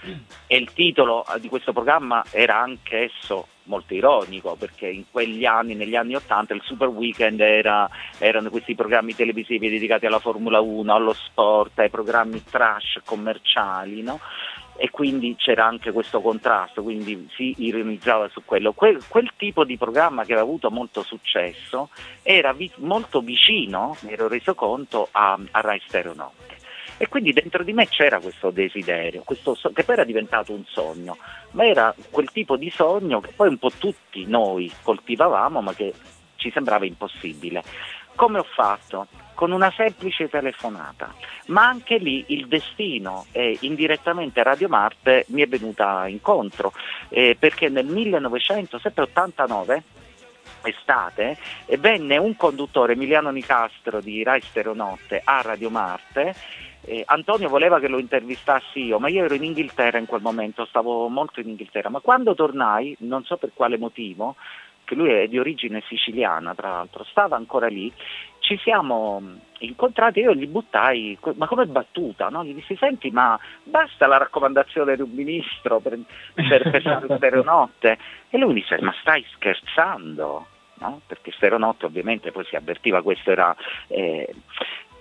e 0.47 0.57
il 0.57 0.73
titolo 0.73 1.25
eh, 1.27 1.41
di 1.41 1.49
questo 1.49 1.73
programma 1.73 2.25
era 2.31 2.61
anche 2.61 3.05
esso 3.05 3.49
molto 3.65 3.95
ironico 3.95 4.57
perché 4.57 4.89
in 4.89 5.05
quegli 5.11 5.45
anni, 5.45 5.75
negli 5.75 5.95
anni 5.95 6.15
80, 6.15 6.55
il 6.55 6.63
Super 6.65 6.89
Weekend 6.89 7.41
era- 7.41 7.89
erano 8.19 8.51
questi 8.51 8.75
programmi 8.75 9.15
televisivi 9.15 9.71
dedicati 9.71 10.07
alla 10.07 10.19
Formula 10.19 10.61
1, 10.61 10.93
allo 10.93 11.13
sport, 11.15 11.79
ai 11.79 11.91
programmi 11.91 12.43
trash 12.45 13.01
commerciali, 13.05 14.03
no? 14.03 14.21
E 14.83 14.89
quindi 14.89 15.37
c'era 15.37 15.67
anche 15.67 15.93
questo 15.93 16.23
contrasto, 16.23 16.83
quindi 16.83 17.29
si 17.35 17.55
ironizzava 17.59 18.31
su 18.31 18.43
quello. 18.47 18.73
Quel, 18.73 18.99
quel 19.09 19.31
tipo 19.37 19.63
di 19.65 19.77
programma 19.77 20.25
che 20.25 20.33
aveva 20.33 20.47
avuto 20.47 20.71
molto 20.71 21.03
successo 21.03 21.91
era 22.23 22.55
vi- 22.55 22.73
molto 22.77 23.21
vicino, 23.21 23.95
mi 24.01 24.13
ero 24.13 24.27
reso 24.27 24.55
conto, 24.55 25.09
a, 25.11 25.39
a 25.51 25.61
Rai 25.61 25.83
Stereo 25.87 26.15
Notte. 26.15 26.57
E 26.97 27.09
quindi 27.09 27.35
dentro 27.35 27.63
di 27.63 27.75
me 27.75 27.89
c'era 27.89 28.21
questo 28.21 28.49
desiderio, 28.49 29.21
questo 29.23 29.55
che 29.75 29.85
poi 29.85 29.97
era 29.97 30.05
diventato 30.05 30.55
un 30.55 30.65
sogno, 30.65 31.19
ma 31.51 31.67
era 31.67 31.95
quel 32.09 32.31
tipo 32.31 32.57
di 32.57 32.71
sogno 32.71 33.21
che 33.21 33.33
poi 33.37 33.49
un 33.49 33.59
po' 33.59 33.73
tutti 33.77 34.25
noi 34.25 34.73
coltivavamo, 34.83 35.61
ma 35.61 35.75
che 35.75 35.93
ci 36.37 36.51
sembrava 36.51 36.87
impossibile. 36.87 37.63
Come 38.15 38.39
ho 38.39 38.47
fatto? 38.55 39.09
Con 39.41 39.53
una 39.53 39.73
semplice 39.75 40.29
telefonata, 40.29 41.15
ma 41.47 41.67
anche 41.67 41.97
lì 41.97 42.27
il 42.29 42.47
destino 42.47 43.25
e 43.33 43.57
indirettamente 43.63 44.43
Radio 44.43 44.69
Marte 44.69 45.25
mi 45.29 45.41
è 45.41 45.49
venuta 45.49 46.07
incontro, 46.09 46.75
eh, 47.09 47.39
perché 47.39 47.71
nel 47.71 47.87
1989 47.87 49.83
estate 50.65 51.39
e 51.65 51.79
venne 51.79 52.19
un 52.19 52.37
conduttore 52.37 52.93
Emiliano 52.93 53.31
Nicastro 53.31 54.03
di 54.03 54.23
Rai 54.23 54.43
Stereonotte 54.43 55.23
a 55.25 55.41
Radio 55.41 55.71
Marte 55.71 56.35
eh, 56.83 57.03
Antonio 57.07 57.49
voleva 57.49 57.79
che 57.79 57.89
lo 57.89 57.99
intervistassi 57.99 58.85
io, 58.85 58.99
ma 58.99 59.09
io 59.09 59.25
ero 59.25 59.35
in 59.35 59.45
Inghilterra 59.45 59.99
in 59.99 60.07
quel 60.07 60.23
momento, 60.23 60.65
stavo 60.65 61.09
molto 61.09 61.41
in 61.41 61.49
Inghilterra, 61.49 61.91
ma 61.91 62.01
quando 62.01 62.35
tornai, 62.35 62.97
non 63.01 63.25
so 63.25 63.37
per 63.37 63.51
quale 63.55 63.77
motivo, 63.77 64.37
che 64.91 64.97
lui 64.97 65.13
è 65.13 65.29
di 65.29 65.39
origine 65.39 65.85
siciliana 65.87 66.53
tra 66.53 66.71
l'altro, 66.71 67.05
stava 67.05 67.37
ancora 67.37 67.69
lì, 67.69 67.93
ci 68.41 68.59
siamo 68.59 69.23
incontrati 69.59 70.19
e 70.19 70.23
io 70.23 70.35
gli 70.35 70.49
buttai, 70.49 71.17
ma 71.35 71.47
come 71.47 71.67
battuta, 71.67 72.29
no? 72.29 72.43
gli 72.43 72.55
dissi 72.55 72.75
senti 72.75 73.11
ma 73.13 73.39
basta 73.63 74.09
la 74.09 74.17
raccomandazione 74.17 74.97
di 74.97 75.03
un 75.03 75.11
ministro 75.11 75.79
per, 75.79 75.97
per, 76.35 76.71
per 76.71 76.83
fare 76.83 77.17
Stereonotte 77.17 77.99
e 78.31 78.39
lui 78.39 78.49
mi 78.53 78.61
disse 78.61 78.81
ma 78.81 78.93
stai 79.01 79.25
scherzando? 79.35 80.47
No? 80.81 81.01
Perché 81.07 81.31
Stereonotte 81.31 81.87
ovviamente 81.87 82.33
poi 82.33 82.45
si 82.47 82.57
avvertiva 82.57 83.01
questo 83.03 83.31
era 83.31 83.55
eh, 83.87 84.35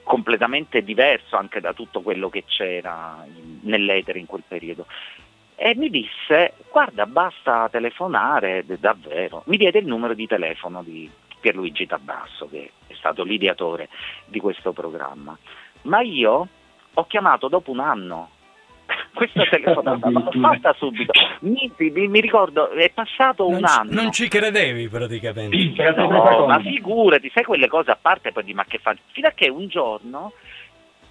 completamente 0.03 0.83
diverso 0.83 1.35
anche 1.35 1.61
da 1.61 1.73
tutto 1.73 2.01
quello 2.01 2.29
che 2.29 2.43
c'era 2.45 3.25
in- 3.25 3.59
nell'etere 3.63 4.19
in 4.19 4.27
quel 4.27 4.43
periodo. 4.47 4.85
E 5.61 5.75
mi 5.75 5.89
disse, 5.89 6.53
guarda, 6.71 7.05
basta 7.05 7.67
telefonare, 7.69 8.63
davvero. 8.79 9.43
Mi 9.47 9.57
diede 9.57 9.79
il 9.79 9.85
numero 9.87 10.13
di 10.13 10.25
telefono 10.25 10.81
di 10.83 11.09
Pierluigi 11.41 11.85
Tabasso, 11.85 12.47
che 12.49 12.71
è 12.87 12.93
stato 12.93 13.23
l'ideatore 13.23 13.89
di 14.25 14.39
questo 14.39 14.71
programma. 14.71 15.37
Ma 15.81 15.99
io 15.99 16.47
ho 16.93 17.07
chiamato 17.07 17.49
dopo 17.49 17.71
un 17.71 17.79
anno. 17.81 18.29
Questa 19.13 19.43
telefonata 19.45 20.09
l'ho 20.09 20.31
fatta 20.39 20.73
subito. 20.77 21.11
Mi, 21.41 21.69
mi- 21.77 22.07
mi 22.07 22.21
ricordo, 22.21 22.69
è 22.71 22.89
passato 22.91 23.45
un 23.45 23.55
non, 23.59 23.65
ci- 23.67 23.77
anno. 23.79 24.01
non 24.01 24.11
ci 24.13 24.27
credevi 24.29 24.87
praticamente. 24.87 25.91
No, 25.91 26.45
ma 26.47 26.59
figurati, 26.61 27.29
sai 27.33 27.43
quelle 27.43 27.67
cose 27.67 27.91
a 27.91 27.97
parte 28.01 28.31
poi 28.31 28.45
di 28.45 28.53
ma 28.53 28.63
che 28.63 28.77
fa? 28.77 28.95
Fino 29.11 29.27
a 29.27 29.31
che 29.31 29.49
un 29.49 29.67
giorno 29.67 30.31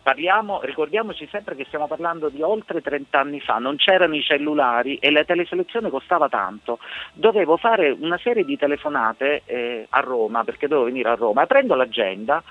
Parliamo, 0.09 0.63
ricordiamoci 0.63 1.29
sempre 1.31 1.55
che 1.55 1.67
stiamo 1.67 1.87
parlando 1.87 2.31
di 2.31 2.41
oltre 2.41 2.81
30 2.81 3.21
anni 3.21 3.41
fa, 3.41 3.59
non 3.59 3.77
c'erano 3.77 4.17
i 4.17 4.23
cellulari 4.23 4.97
e 4.97 5.11
la 5.11 5.23
teleselezione 5.23 5.91
costava 5.91 6.31
tanto. 6.31 6.79
Dovevo 7.13 7.59
fare 7.59 7.91
una 7.91 8.17
serie 8.17 8.43
di 8.43 8.57
telefonate 8.57 9.43
eh, 9.45 9.87
a 9.87 10.01
Roma, 10.01 10.45
perché 10.45 10.67
dovevo 10.67 10.87
venire 10.87 11.11
a 11.11 11.15
Roma, 11.15 11.45
prendo 11.45 11.75
l'agenda, 11.75 12.43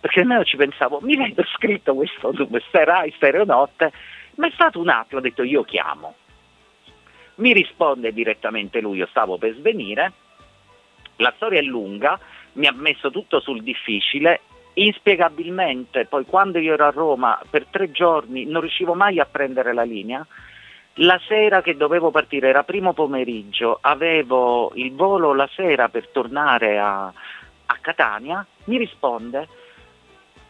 perché 0.00 0.22
nemmeno 0.22 0.42
ci 0.42 0.56
pensavo, 0.56 0.98
mi 1.00 1.16
vedo 1.16 1.44
scritto 1.54 1.94
questo, 1.94 2.32
questa 2.48 2.82
Rai 2.82 3.12
Stereonotte, 3.14 3.92
ma 4.34 4.48
è 4.48 4.50
stato 4.54 4.80
un 4.80 4.88
attimo, 4.88 5.20
ho 5.20 5.22
detto 5.22 5.44
io 5.44 5.62
chiamo. 5.62 6.16
Mi 7.36 7.52
risponde 7.52 8.12
direttamente 8.12 8.80
lui, 8.80 8.96
io 8.96 9.06
stavo 9.06 9.38
per 9.38 9.54
svenire, 9.54 10.12
la 11.18 11.32
storia 11.36 11.60
è 11.60 11.62
lunga, 11.62 12.18
mi 12.54 12.66
ha 12.66 12.72
messo 12.72 13.12
tutto 13.12 13.38
sul 13.38 13.62
difficile, 13.62 14.40
inspiegabilmente 14.78 16.04
poi 16.06 16.24
quando 16.24 16.58
io 16.58 16.74
ero 16.74 16.86
a 16.86 16.90
Roma 16.90 17.40
per 17.48 17.66
tre 17.70 17.90
giorni 17.90 18.44
non 18.44 18.60
riuscivo 18.60 18.94
mai 18.94 19.18
a 19.18 19.26
prendere 19.26 19.72
la 19.72 19.84
linea, 19.84 20.26
la 21.00 21.20
sera 21.26 21.62
che 21.62 21.76
dovevo 21.76 22.10
partire 22.10 22.48
era 22.48 22.62
primo 22.62 22.92
pomeriggio, 22.92 23.78
avevo 23.80 24.72
il 24.74 24.94
volo 24.94 25.34
la 25.34 25.48
sera 25.54 25.88
per 25.88 26.08
tornare 26.08 26.78
a, 26.78 27.04
a 27.06 27.78
Catania, 27.80 28.46
mi 28.64 28.78
risponde 28.78 29.48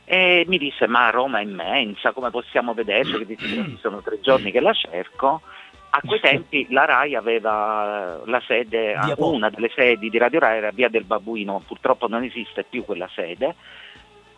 e 0.05 0.45
mi 0.47 0.59
disse 0.59 0.87
ma 0.87 1.11
Roma 1.11 1.39
è 1.39 1.43
immensa, 1.43 2.13
come 2.13 2.31
possiamo 2.31 2.75
vederci, 2.75 3.77
sono 3.81 4.01
tre 4.03 4.21
giorni 4.21 4.51
che 4.51 4.61
la 4.61 4.73
cerco. 4.73 5.43
A 5.89 6.01
quei 6.05 6.21
tempi 6.21 6.67
la 6.71 6.85
RAI 6.85 7.15
aveva 7.15 8.21
la 8.27 8.43
sede, 8.47 8.99
una 9.17 9.49
delle 9.49 9.71
sedi 9.75 10.11
di 10.11 10.19
Radio 10.19 10.41
RAI 10.41 10.59
era 10.59 10.71
Via 10.71 10.91
del 10.91 11.05
Babbuino, 11.05 11.63
purtroppo 11.67 12.07
non 12.07 12.23
esiste 12.23 12.65
più 12.69 12.85
quella 12.85 13.09
sede, 13.15 13.55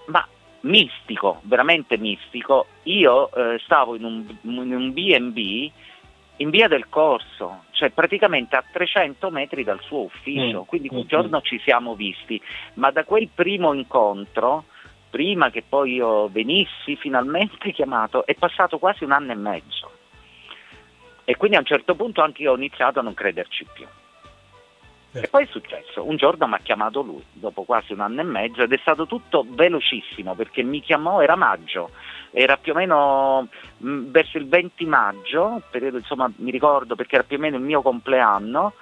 ma 0.09 0.27
mistico, 0.61 1.41
veramente 1.43 1.97
mistico. 1.97 2.67
Io 2.85 3.33
eh, 3.33 3.59
stavo 3.65 3.95
in 3.97 4.05
un, 4.05 4.27
in 4.43 4.75
un 4.75 4.93
B&B 4.93 5.71
in 6.41 6.51
via 6.51 6.69
del 6.69 6.89
Corso, 6.89 7.65
cioè 7.73 7.91
praticamente 7.91 8.55
a 8.57 8.65
300 8.71 9.31
metri 9.31 9.65
dal 9.65 9.81
suo 9.81 10.03
ufficio, 10.03 10.61
Mm, 10.61 10.67
quindi 10.67 10.89
quel 10.89 11.05
mm, 11.05 11.09
giorno 11.09 11.41
ci 11.41 11.59
siamo 11.65 11.95
visti, 11.95 12.41
ma 12.75 12.91
da 12.91 13.05
quel 13.05 13.29
primo 13.35 13.73
incontro, 13.73 14.65
prima 15.11 15.51
che 15.51 15.65
poi 15.69 15.95
io 15.95 16.29
venissi 16.29 16.97
finalmente 16.97 17.71
chiamato, 17.73 18.25
è 18.25 18.35
passato 18.35 18.79
quasi 18.79 19.05
un 19.05 19.13
anno 19.13 19.33
e 19.33 19.37
mezzo. 19.37 19.91
E 21.25 21.37
quindi 21.37 21.57
a 21.57 21.61
un 21.61 21.67
certo 21.67 21.95
punto 21.95 22.23
anche 22.23 22.43
io 22.43 22.53
ho 22.53 22.57
iniziato 22.57 23.01
a 23.01 23.03
non 23.03 23.15
crederci 23.15 23.67
più. 23.73 23.87
E 25.23 25.29
poi 25.29 25.45
è 25.45 25.49
successo, 25.51 26.07
un 26.07 26.17
giorno 26.17 26.47
mi 26.47 26.55
ha 26.55 26.61
chiamato 26.63 27.03
lui, 27.03 27.23
dopo 27.33 27.63
quasi 27.63 27.93
un 27.93 28.01
anno 28.01 28.21
e 28.21 28.25
mezzo, 28.25 28.63
ed 28.63 28.73
è 28.73 28.79
stato 28.79 29.07
tutto 29.07 29.45
velocissimo 29.49 30.35
perché 30.35 30.63
mi 30.63 30.81
chiamò, 30.81 31.21
era 31.21 31.37
maggio, 31.37 31.91
era 32.31 32.57
più 32.57 32.73
o 32.73 32.75
meno 32.77 33.49
mh, 33.79 34.11
verso 34.11 34.39
il 34.39 34.49
20 34.49 34.85
maggio, 34.87 35.63
periodo 35.71 35.99
insomma 35.99 36.31
mi 36.37 36.51
ricordo 36.51 36.95
perché 36.95 37.17
era 37.17 37.25
più 37.25 37.37
o 37.37 37.41
meno 37.41 37.57
il 37.57 37.63
mio 37.63 37.83
compleanno, 37.83 38.75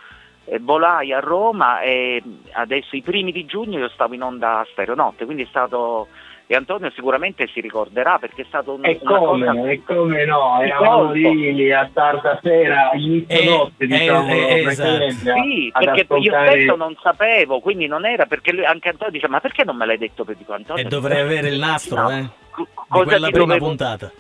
volai 0.61 1.13
a 1.13 1.21
Roma 1.21 1.81
e 1.81 2.23
adesso 2.53 2.95
i 2.95 3.03
primi 3.03 3.33
di 3.33 3.47
giugno 3.47 3.79
io 3.79 3.89
stavo 3.89 4.15
in 4.15 4.23
onda 4.23 4.61
a 4.61 4.67
Stereonotte, 4.71 5.25
quindi 5.25 5.43
è 5.43 5.47
stato, 5.49 6.09
e 6.49 6.55
Antonio 6.55 6.91
sicuramente 6.95 7.49
si 7.49 7.61
ricorderà 7.61 8.19
perché 8.19 8.43
è 8.43 8.45
stato 8.47 8.75
un, 8.75 8.85
E 8.85 8.99
una 9.03 9.19
come, 9.19 9.47
cosa... 9.47 9.69
e 9.71 9.83
come 9.85 10.25
no, 10.25 10.59
Di 10.61 10.67
eravamo 10.69 10.97
colpo. 11.07 11.13
lì 11.15 11.73
a 11.73 11.91
tarda 11.93 12.39
sera, 12.43 12.91
inizio 12.95 13.37
Eh, 13.37 13.45
notte, 13.49 13.85
eh, 13.85 13.87
diciamo, 13.87 14.33
eh, 14.33 14.61
praticamente, 14.63 15.31
a- 15.31 15.35
Sì, 15.35 15.71
ad 15.73 15.85
perché 15.85 16.01
io 16.01 16.05
ascoltare- 16.17 16.51
stesso 16.53 16.77
non 16.77 16.97
sapevo, 17.03 17.61
quindi 17.61 17.87
non 17.89 18.07
era 18.07 18.27
perché 18.27 18.53
lui, 18.53 18.65
anche 18.65 18.89
Antonio 18.91 19.13
dice 19.13 19.29
ma 19.29 19.41
perché 19.41 19.65
non 19.65 19.77
me 19.77 19.87
l'hai 19.87 19.99
detto 19.99 20.25
per 20.25 20.37
dico 20.37 20.53
Antonio? 20.53 20.85
E 20.85 20.89
dovrei 20.89 21.21
avere 21.21 21.49
il 21.49 21.59
nastro, 21.59 22.03
No. 22.03 22.11
eh? 22.11 22.21
Di 22.21 22.67
Cosa 22.89 23.05
quella 23.05 23.27
ti 23.27 23.33
prima 23.33 23.47
dovevo- 23.47 23.67
puntata. 23.67 24.13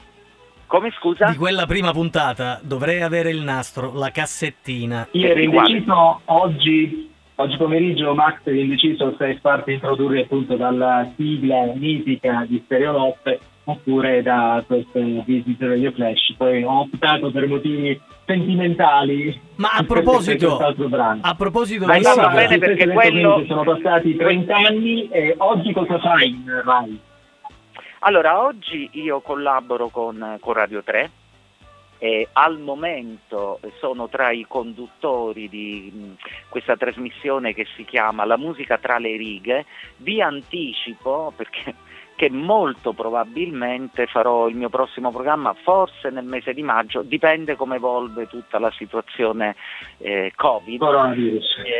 Come 0.66 0.90
scusa? 0.98 1.26
Di 1.30 1.36
quella 1.36 1.64
prima 1.64 1.92
puntata 1.92 2.58
dovrei 2.60 3.00
avere 3.00 3.30
il 3.30 3.40
nastro, 3.40 3.92
la 3.94 4.10
cassettina. 4.10 5.06
Io 5.12 5.28
ero 5.28 5.40
indeciso 5.40 6.20
oggi, 6.24 7.08
oggi 7.36 7.56
pomeriggio 7.56 8.14
Max 8.14 8.40
è 8.44 8.50
indeciso 8.50 9.14
se 9.18 9.38
farti 9.40 9.72
introdurre 9.72 10.22
appunto 10.22 10.56
dalla 10.56 11.10
sigla 11.16 11.72
mitica 11.74 12.44
di 12.48 12.60
Stereonotte 12.64 13.40
oppure 13.64 14.22
da 14.22 14.62
queste 14.66 15.22
Visit 15.24 15.60
Radio 15.60 15.90
Flash. 15.92 16.34
Poi 16.36 16.62
ho 16.62 16.80
optato 16.80 17.30
per 17.30 17.46
motivi 17.48 18.00
sentimentali. 18.24 19.38
Ma 19.56 19.70
a 19.72 19.82
proposito, 19.84 20.46
quest'altro 20.46 20.88
brano. 20.88 21.20
a 21.22 21.34
proposito 21.34 21.86
Ma 21.86 21.98
va 21.98 22.28
bene 22.28 22.58
perché 22.58 22.88
quello- 22.88 23.44
sono 23.46 23.64
passati 23.64 24.16
30 24.16 24.54
anni 24.56 25.08
e 25.08 25.34
oggi 25.38 25.72
cosa 25.72 25.98
fai 25.98 26.28
in 26.28 26.62
Rai? 26.64 27.00
Allora, 28.00 28.44
oggi 28.44 28.88
io 28.92 29.20
collaboro 29.20 29.88
con, 29.88 30.36
con 30.38 30.52
Radio 30.52 30.82
3 30.84 31.10
e 31.98 32.28
al 32.32 32.58
momento 32.58 33.60
sono 33.78 34.08
tra 34.08 34.30
i 34.30 34.44
conduttori 34.46 35.48
di 35.48 35.90
mh, 35.92 36.48
questa 36.48 36.76
trasmissione 36.76 37.54
che 37.54 37.66
si 37.76 37.84
chiama 37.84 38.24
La 38.24 38.36
musica 38.36 38.78
tra 38.78 38.98
le 38.98 39.16
righe. 39.16 39.64
Vi 39.96 40.20
anticipo 40.20 41.32
perché 41.34 41.74
che 42.16 42.30
molto 42.30 42.94
probabilmente 42.94 44.06
farò 44.06 44.48
il 44.48 44.56
mio 44.56 44.70
prossimo 44.70 45.10
programma 45.12 45.54
forse 45.62 46.08
nel 46.08 46.24
mese 46.24 46.54
di 46.54 46.62
maggio, 46.62 47.02
dipende 47.02 47.56
come 47.56 47.76
evolve 47.76 48.26
tutta 48.26 48.58
la 48.58 48.72
situazione 48.72 49.54
eh, 49.98 50.32
Covid. 50.34 50.80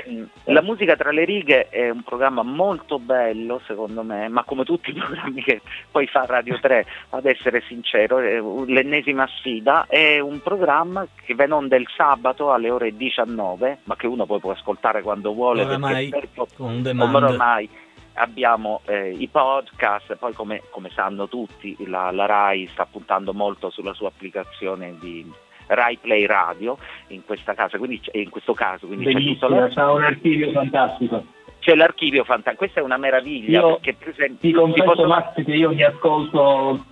Ehm, 0.05 0.28
La 0.45 0.61
musica 0.61 0.95
tra 0.95 1.11
le 1.11 1.24
righe 1.24 1.68
è 1.70 1.89
un 1.89 2.03
programma 2.03 2.43
molto 2.43 2.99
bello 2.99 3.61
secondo 3.66 4.03
me, 4.03 4.28
ma 4.28 4.45
come 4.45 4.64
tutti 4.64 4.91
i 4.91 4.93
programmi 4.93 5.43
che 5.43 5.62
poi 5.91 6.07
fa 6.07 6.26
Radio 6.26 6.59
3, 6.61 6.87
ad 7.11 7.24
essere 7.24 7.62
sincero, 7.66 8.18
è 8.18 8.39
l'ennesima 8.66 9.26
sfida, 9.39 9.87
è 9.89 10.18
un 10.18 10.41
programma 10.43 11.07
che 11.24 11.34
va 11.34 11.45
in 11.45 11.53
onda 11.53 11.76
il 11.76 11.89
sabato 11.97 12.53
alle 12.53 12.68
ore 12.70 12.95
19, 12.95 13.78
ma 13.84 13.97
che 13.97 14.07
uno 14.07 14.26
poi 14.26 14.39
può 14.39 14.51
ascoltare 14.51 15.01
quando 15.01 15.32
vuole, 15.32 15.62
Oramai, 15.64 16.11
perché 16.11 16.47
demand. 16.82 17.14
ormai 17.14 17.68
abbiamo 18.16 18.80
eh, 18.86 19.10
i 19.16 19.28
podcast, 19.28 20.16
poi 20.16 20.32
come, 20.32 20.62
come 20.70 20.90
sanno 20.90 21.28
tutti 21.28 21.76
la, 21.86 22.10
la 22.10 22.26
RAI 22.26 22.68
sta 22.72 22.86
puntando 22.90 23.32
molto 23.32 23.70
sulla 23.70 23.92
sua 23.94 24.08
applicazione 24.08 24.96
di 24.98 25.24
Rai 25.68 25.96
Play 25.98 26.26
Radio 26.26 26.78
in, 27.08 27.24
questa 27.24 27.54
casa, 27.54 27.76
quindi 27.78 28.00
c'è- 28.00 28.16
in 28.18 28.30
questo 28.30 28.54
caso, 28.54 28.86
quindi 28.86 29.04
c'è 29.06 29.20
tutto 29.20 29.46
un 29.46 30.02
archivio 30.04 30.50
fantastico. 30.52 31.24
c'è 31.58 31.74
l'archivio 31.74 32.22
fantastico, 32.24 32.56
questa 32.64 32.80
è 32.80 32.82
una 32.84 32.96
meraviglia 32.96 33.60
Io 33.60 33.68
perché 33.80 33.94
per 33.94 34.08
esempio 34.10 34.48
Ti 34.48 34.52
confesso 34.54 34.84
possono- 34.84 35.08
Max 35.08 35.32
che 35.44 35.52
io 35.54 35.70
mi 35.72 35.82
ascolto 35.82 36.84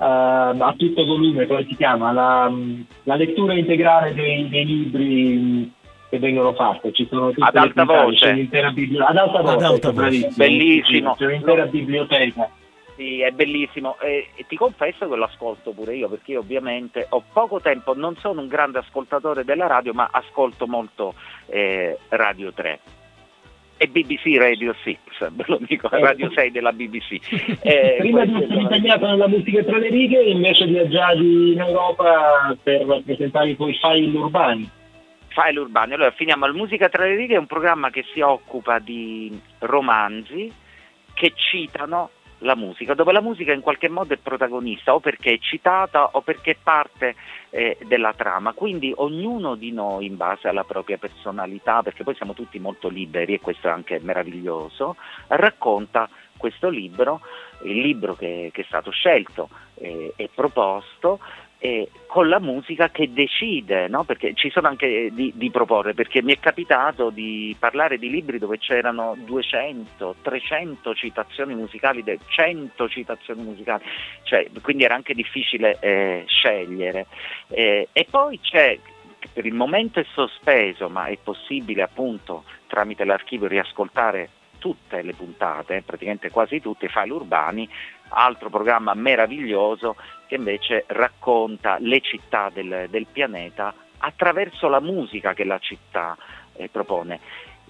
eh, 0.00 0.04
a 0.04 0.74
tutto 0.76 1.04
volume, 1.06 1.46
come 1.46 1.64
si 1.66 1.74
chiama, 1.74 2.12
la, 2.12 2.52
la 3.04 3.14
lettura 3.16 3.54
integrale 3.54 4.12
dei, 4.14 4.48
dei 4.48 4.64
libri 4.66 5.72
che 6.08 6.18
vengono 6.18 6.54
fatti, 6.54 6.92
ci 6.92 7.06
sono 7.08 7.28
tutte 7.30 7.44
Ad 7.46 7.54
le 7.54 7.60
alta 7.60 7.84
voce. 7.84 8.26
c'è 8.26 8.32
un'intera 8.32 8.70
biblioteca, 8.70 9.10
ad 9.10 9.16
alta 9.16 9.38
Ad 9.38 9.44
voce, 9.44 9.64
alta 9.64 9.90
voce. 9.92 10.28
Bellissimo. 10.36 11.14
C'è 11.14 11.26
un'intera 11.26 11.66
biblioteca. 11.66 12.50
Sì, 12.96 13.20
è 13.20 13.30
bellissimo 13.30 13.96
e, 14.00 14.30
e 14.34 14.44
ti 14.48 14.56
confesso 14.56 15.08
che 15.08 15.14
lo 15.14 15.24
ascolto 15.24 15.70
pure 15.70 15.94
io 15.94 16.08
perché 16.08 16.32
io 16.32 16.40
ovviamente 16.40 17.06
ho 17.10 17.22
poco 17.32 17.60
tempo, 17.60 17.94
non 17.94 18.16
sono 18.16 18.40
un 18.40 18.48
grande 18.48 18.78
ascoltatore 18.78 19.44
della 19.44 19.68
radio 19.68 19.92
ma 19.92 20.08
ascolto 20.10 20.66
molto 20.66 21.14
eh, 21.46 21.96
Radio 22.08 22.52
3 22.52 22.80
e 23.76 23.86
BBC 23.86 24.36
Radio 24.36 24.74
6, 24.82 24.98
ve 25.30 25.44
lo 25.46 25.60
dico, 25.64 25.88
Eh. 25.88 26.00
Radio 26.00 26.28
6 26.32 26.50
della 26.50 26.72
BBC. 26.72 27.18
Eh, 27.62 27.96
Prima 28.00 28.24
di 28.24 28.34
essere 28.42 28.60
impegnato 28.62 29.06
nella 29.06 29.28
musica 29.28 29.62
tra 29.62 29.78
le 29.78 29.88
righe, 29.90 30.20
invece 30.20 30.66
viaggiavi 30.66 31.52
in 31.52 31.60
Europa 31.60 32.56
per 32.60 33.02
presentare 33.04 33.50
i 33.50 33.56
tuoi 33.56 33.78
file 33.80 34.18
urbani. 34.18 34.68
File 35.38 35.60
urbani. 35.60 35.94
Allora 35.94 36.10
finiamo. 36.10 36.46
La 36.46 36.52
musica 36.52 36.88
tra 36.88 37.04
le 37.04 37.14
righe 37.14 37.36
è 37.36 37.38
un 37.38 37.46
programma 37.46 37.90
che 37.90 38.04
si 38.12 38.20
occupa 38.20 38.80
di 38.80 39.40
romanzi 39.60 40.52
che 41.14 41.32
citano 41.36 42.10
la 42.38 42.56
musica, 42.56 42.94
dove 42.94 43.12
la 43.12 43.20
musica 43.20 43.52
in 43.52 43.60
qualche 43.60 43.88
modo 43.88 44.14
è 44.14 44.16
protagonista, 44.16 44.94
o 44.94 45.00
perché 45.00 45.34
è 45.34 45.38
citata 45.38 46.10
o 46.12 46.22
perché 46.22 46.52
è 46.52 46.56
parte 46.60 47.14
eh, 47.50 47.78
della 47.86 48.14
trama. 48.14 48.52
Quindi 48.52 48.92
ognuno 48.96 49.54
di 49.54 49.70
noi, 49.70 50.06
in 50.06 50.16
base 50.16 50.48
alla 50.48 50.64
propria 50.64 50.98
personalità, 50.98 51.82
perché 51.82 52.02
poi 52.02 52.16
siamo 52.16 52.34
tutti 52.34 52.58
molto 52.58 52.88
liberi 52.88 53.34
e 53.34 53.40
questo 53.40 53.68
è 53.68 53.70
anche 53.70 54.00
meraviglioso, 54.02 54.96
racconta 55.28 56.08
questo 56.36 56.68
libro, 56.68 57.20
il 57.62 57.80
libro 57.80 58.14
che, 58.14 58.50
che 58.52 58.62
è 58.62 58.64
stato 58.66 58.90
scelto 58.90 59.48
eh, 59.74 60.12
e 60.16 60.30
proposto 60.34 61.20
eh, 61.58 61.90
con 62.06 62.28
la 62.28 62.38
musica 62.38 62.90
che 62.90 63.12
decide, 63.12 63.88
no? 63.88 64.04
perché 64.04 64.32
ci 64.34 64.50
sono 64.50 64.68
anche 64.68 65.10
di, 65.12 65.32
di 65.34 65.50
proporre, 65.50 65.92
perché 65.92 66.22
mi 66.22 66.32
è 66.32 66.38
capitato 66.38 67.10
di 67.10 67.54
parlare 67.58 67.98
di 67.98 68.08
libri 68.08 68.38
dove 68.38 68.58
c'erano 68.58 69.16
200, 69.18 70.16
300 70.22 70.94
citazioni 70.94 71.54
musicali, 71.54 72.02
de- 72.04 72.18
100 72.26 72.88
citazioni 72.88 73.42
musicali, 73.42 73.84
cioè, 74.22 74.48
quindi 74.62 74.84
era 74.84 74.94
anche 74.94 75.14
difficile 75.14 75.78
eh, 75.80 76.24
scegliere. 76.26 77.06
Eh, 77.48 77.88
e 77.92 78.06
poi 78.08 78.38
c'è, 78.40 78.78
per 79.32 79.44
il 79.44 79.54
momento 79.54 79.98
è 79.98 80.06
sospeso, 80.12 80.88
ma 80.88 81.06
è 81.06 81.18
possibile 81.22 81.82
appunto 81.82 82.44
tramite 82.68 83.04
l'archivio 83.04 83.48
riascoltare 83.48 84.30
tutte 84.58 85.02
le 85.02 85.14
puntate, 85.14 85.82
praticamente 85.82 86.30
quasi 86.30 86.60
tutte, 86.60 86.86
i 86.86 86.88
file 86.88 87.12
urbani, 87.12 87.68
altro 88.08 88.50
programma 88.50 88.94
meraviglioso 88.94 89.96
che 90.26 90.36
invece 90.36 90.84
racconta 90.88 91.76
le 91.80 92.00
città 92.00 92.50
del, 92.52 92.86
del 92.90 93.06
pianeta 93.10 93.74
attraverso 93.98 94.68
la 94.68 94.80
musica 94.80 95.34
che 95.34 95.44
la 95.44 95.58
città 95.58 96.16
eh, 96.54 96.68
propone. 96.68 97.20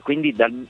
Quindi 0.02 0.32
dal- 0.32 0.66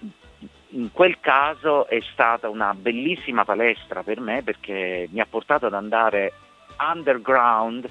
in 0.70 0.92
quel 0.92 1.18
caso 1.20 1.86
è 1.86 1.98
stata 2.12 2.48
una 2.48 2.74
bellissima 2.74 3.44
palestra 3.44 4.02
per 4.02 4.20
me 4.20 4.42
perché 4.42 5.08
mi 5.10 5.20
ha 5.20 5.26
portato 5.28 5.66
ad 5.66 5.74
andare 5.74 6.32
underground 6.78 7.88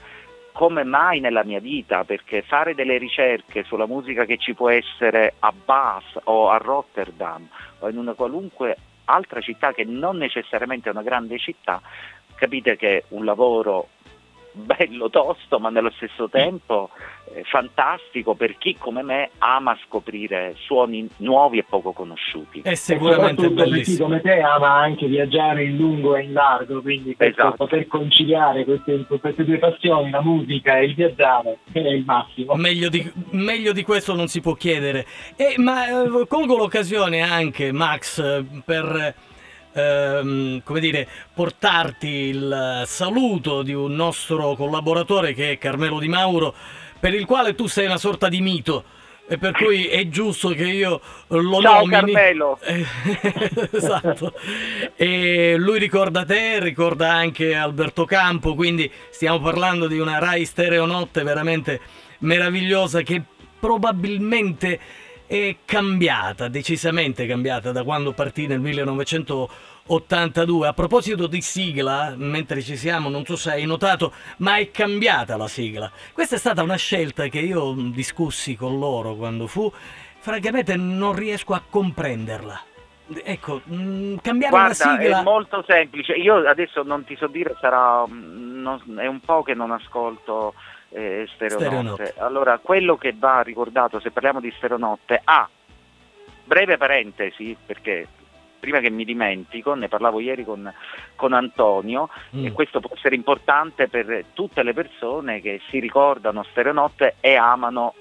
come 0.51 0.83
mai 0.83 1.19
nella 1.19 1.43
mia 1.43 1.59
vita, 1.59 2.03
perché 2.03 2.41
fare 2.41 2.73
delle 2.73 2.97
ricerche 2.97 3.63
sulla 3.63 3.85
musica 3.85 4.25
che 4.25 4.37
ci 4.37 4.55
può 4.55 4.69
essere 4.69 5.35
a 5.37 5.53
Bath 5.53 6.21
o 6.23 6.49
a 6.49 6.57
Rotterdam 6.57 7.47
o 7.79 7.89
in 7.89 7.97
una 7.97 8.13
qualunque 8.13 8.75
altra 9.07 9.41
città 9.41 9.73
che 9.73 9.83
non 9.83 10.17
necessariamente 10.17 10.89
è 10.89 10.91
una 10.91 11.03
grande 11.03 11.37
città, 11.37 11.81
capite 12.35 12.75
che 12.75 13.05
un 13.09 13.25
lavoro 13.25 13.89
bello 14.57 15.09
tosto 15.09 15.59
ma 15.59 15.69
nello 15.69 15.91
stesso 15.91 16.27
tempo 16.29 16.89
eh, 17.33 17.43
fantastico 17.43 18.35
per 18.35 18.57
chi 18.57 18.75
come 18.77 19.01
me 19.01 19.31
ama 19.39 19.77
scoprire 19.85 20.55
suoni 20.57 21.07
nuovi 21.17 21.57
e 21.57 21.65
poco 21.67 21.91
conosciuti. 21.91 22.61
È 22.61 22.73
sicuramente 22.73 23.43
soprattutto 23.43 23.53
per 23.53 23.63
chi 23.65 23.69
bellissimo. 23.71 24.05
come 24.05 24.21
te 24.21 24.39
ama 24.39 24.73
anche 24.73 25.07
viaggiare 25.07 25.63
in 25.63 25.75
lungo 25.75 26.15
e 26.15 26.23
in 26.23 26.33
largo, 26.33 26.81
quindi 26.81 27.15
per 27.15 27.29
Esatto. 27.29 27.55
poter 27.55 27.87
conciliare 27.87 28.63
queste, 28.63 29.05
queste 29.19 29.43
due 29.43 29.57
passioni, 29.57 30.09
la 30.09 30.21
musica 30.21 30.77
e 30.77 30.85
il 30.85 30.95
viaggiare, 30.95 31.59
è 31.71 31.79
il 31.79 32.03
massimo. 32.05 32.55
Meglio 32.55 32.89
di, 32.89 33.11
meglio 33.31 33.73
di 33.73 33.83
questo 33.83 34.15
non 34.15 34.27
si 34.27 34.41
può 34.41 34.53
chiedere. 34.53 35.05
E, 35.35 35.55
ma 35.57 35.87
eh, 35.87 36.27
colgo 36.27 36.55
l'occasione 36.55 37.21
anche, 37.21 37.71
Max, 37.71 38.19
eh, 38.19 38.45
per 38.63 39.15
ehm, 39.77 40.61
come 40.63 40.79
dire, 40.79 41.07
portarti 41.33 42.07
il 42.07 42.83
saluto 42.85 43.61
di 43.61 43.73
un 43.73 43.93
nostro 43.93 44.55
collaboratore 44.55 45.33
che 45.33 45.51
è 45.51 45.57
Carmelo 45.57 45.99
Di 45.99 46.07
Mauro, 46.07 46.53
per 46.99 47.13
il 47.13 47.25
quale 47.25 47.55
tu 47.55 47.67
sei 47.67 47.85
una 47.85 47.97
sorta 47.97 48.27
di 48.29 48.41
mito. 48.41 48.83
E 49.29 49.37
per 49.37 49.51
cui 49.51 49.87
è 49.87 50.07
giusto 50.07 50.49
che 50.49 50.63
io 50.63 51.01
lo 51.27 51.61
Ciao 51.61 51.85
nomini. 51.85 52.13
Carmelo! 52.13 52.59
Esatto. 53.71 54.33
E 54.95 55.55
lui 55.57 55.79
ricorda 55.79 56.23
te, 56.23 56.61
ricorda 56.61 57.11
anche 57.11 57.53
Alberto 57.53 58.05
Campo, 58.05 58.55
quindi 58.55 58.89
stiamo 59.09 59.41
parlando 59.41 59.87
di 59.87 59.99
una 59.99 60.17
Rai 60.17 60.45
Stereo 60.45 60.85
Notte 60.85 61.23
veramente 61.23 61.81
meravigliosa 62.19 63.01
che 63.01 63.21
probabilmente 63.59 64.79
è 65.27 65.57
cambiata, 65.65 66.47
decisamente 66.47 67.27
cambiata 67.27 67.73
da 67.73 67.83
quando 67.83 68.13
partì 68.13 68.47
nel 68.47 68.61
1982. 68.61 70.67
A 70.67 70.73
proposito 70.73 71.27
di 71.27 71.41
sigla, 71.41 72.13
mentre 72.15 72.61
ci 72.61 72.77
siamo, 72.77 73.09
non 73.09 73.25
so 73.25 73.35
se 73.35 73.51
hai 73.51 73.65
notato, 73.65 74.13
ma 74.37 74.55
è 74.55 74.71
cambiata 74.71 75.35
la 75.35 75.49
sigla. 75.49 75.91
Questa 76.13 76.35
è 76.35 76.39
stata 76.39 76.63
una 76.63 76.77
scelta 76.77 77.27
che 77.27 77.39
io 77.39 77.73
mh, 77.73 77.91
discussi 77.91 78.55
con 78.55 78.79
loro 78.79 79.15
quando 79.15 79.47
fu, 79.47 79.69
francamente 80.19 80.77
non 80.77 81.13
riesco 81.13 81.53
a 81.53 81.61
comprenderla. 81.69 82.61
Ecco, 83.23 83.61
mh, 83.65 84.15
cambiare 84.21 84.55
Guarda, 84.55 84.85
una 84.85 84.97
sigla... 84.97 85.19
è 85.19 85.23
molto 85.23 85.61
semplice. 85.67 86.13
Io 86.13 86.47
adesso 86.47 86.83
non 86.83 87.03
ti 87.03 87.17
so 87.17 87.27
dire, 87.27 87.53
sarà 87.59 88.07
mm, 88.07 88.61
non- 88.61 88.81
è 88.97 89.07
un 89.07 89.19
po' 89.19 89.43
che 89.43 89.53
non 89.53 89.71
ascolto 89.71 90.53
eh, 90.89 91.27
Stereonotte. 91.33 91.65
Stereonotte. 91.65 92.13
Allora, 92.17 92.57
quello 92.59 92.97
che 92.97 93.13
va 93.17 93.41
ricordato, 93.41 93.99
se 93.99 94.11
parliamo 94.11 94.39
di 94.39 94.53
Stereonotte, 94.55 95.21
A, 95.23 95.47
breve 96.43 96.77
parentesi, 96.77 97.55
perché 97.65 98.07
prima 98.59 98.79
che 98.79 98.89
mi 98.89 99.05
dimentico, 99.05 99.75
ne 99.75 99.87
parlavo 99.87 100.19
ieri 100.19 100.43
con, 100.43 100.71
con 101.15 101.33
Antonio, 101.33 102.09
Mm. 102.35 102.45
e 102.45 102.51
questo 102.51 102.79
può 102.79 102.91
essere 102.95 103.15
importante 103.15 103.87
per 103.87 104.25
tutte 104.33 104.63
le 104.63 104.73
persone 104.73 105.41
che 105.41 105.61
si 105.69 105.79
ricordano 105.79 106.43
Stereonotte 106.43 107.15
e 107.19 107.35
amano 107.35 107.93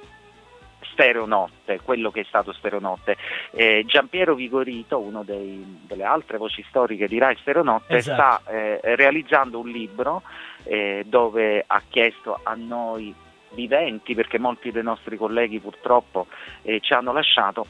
Stereonotte, 0.96 1.80
quello 1.82 2.10
che 2.10 2.22
è 2.22 2.24
stato 2.24 2.54
Stereonotte. 2.54 3.18
Eh, 3.50 3.84
Giampiero 3.86 4.34
Vigorito, 4.34 4.98
uno 4.98 5.22
dei- 5.22 5.82
delle 5.86 6.04
altre 6.04 6.38
voci 6.38 6.64
storiche 6.68 7.06
di 7.06 7.18
Rai 7.18 7.36
Stereonotte, 7.36 7.96
Esatto. 7.96 8.40
sta 8.40 8.50
eh, 8.50 8.80
realizzando 8.96 9.58
un 9.58 9.68
libro 9.68 10.22
eh, 10.64 11.04
dove 11.06 11.62
ha 11.66 11.82
chiesto 11.86 12.40
a 12.42 12.54
noi 12.54 13.14
viventi, 13.50 14.14
perché 14.14 14.38
molti 14.38 14.72
dei 14.72 14.82
nostri 14.82 15.18
colleghi 15.18 15.60
purtroppo 15.60 16.28
eh, 16.62 16.80
ci 16.80 16.94
hanno 16.94 17.12
lasciato, 17.12 17.66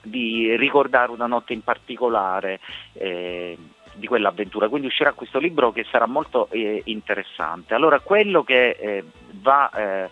di 0.00 0.56
ricordare 0.56 1.10
una 1.10 1.26
notte 1.26 1.52
in 1.52 1.62
particolare 1.62 2.60
eh, 2.94 3.58
di 3.92 4.06
quell'avventura. 4.06 4.68
Quindi 4.68 4.86
uscirà 4.86 5.12
questo 5.12 5.38
libro 5.38 5.70
che 5.70 5.84
sarà 5.90 6.06
molto 6.06 6.48
eh, 6.50 6.80
interessante. 6.86 7.74
Allora, 7.74 8.00
quello 8.00 8.42
che 8.42 8.70
eh, 8.70 9.04
va 9.32 9.70
eh, 9.70 10.10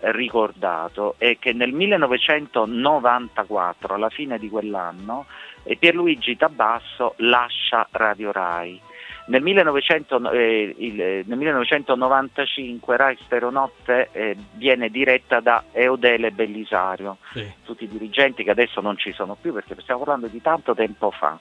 ricordato 0.00 1.14
è 1.18 1.36
che 1.38 1.52
nel 1.52 1.72
1994, 1.72 3.94
alla 3.94 4.10
fine 4.10 4.38
di 4.38 4.48
quell'anno, 4.48 5.26
eh, 5.64 5.76
Pierluigi 5.76 6.36
Tabasso 6.36 7.14
lascia 7.18 7.86
Radio 7.92 8.32
Rai. 8.32 8.80
Nel, 9.28 9.42
1900 9.42 10.30
eh, 10.30 10.72
il- 10.78 11.00
eh, 11.00 11.24
nel 11.26 11.36
1995 11.36 12.96
Rai 12.96 13.18
Stereonotte 13.24 14.10
eh, 14.12 14.36
viene 14.52 14.88
diretta 14.88 15.40
da 15.40 15.64
Eudele 15.72 16.30
Bellisario, 16.30 17.16
Sì. 17.32 17.44
tutti 17.64 17.82
i 17.84 17.88
dirigenti 17.88 18.44
che 18.44 18.50
adesso 18.50 18.80
non 18.80 18.96
ci 18.96 19.10
sono 19.12 19.36
più 19.40 19.52
perché 19.52 19.74
stiamo 19.80 20.00
parlando 20.04 20.28
di 20.28 20.40
tanto 20.40 20.74
tempo 20.76 21.10
fa, 21.10 21.36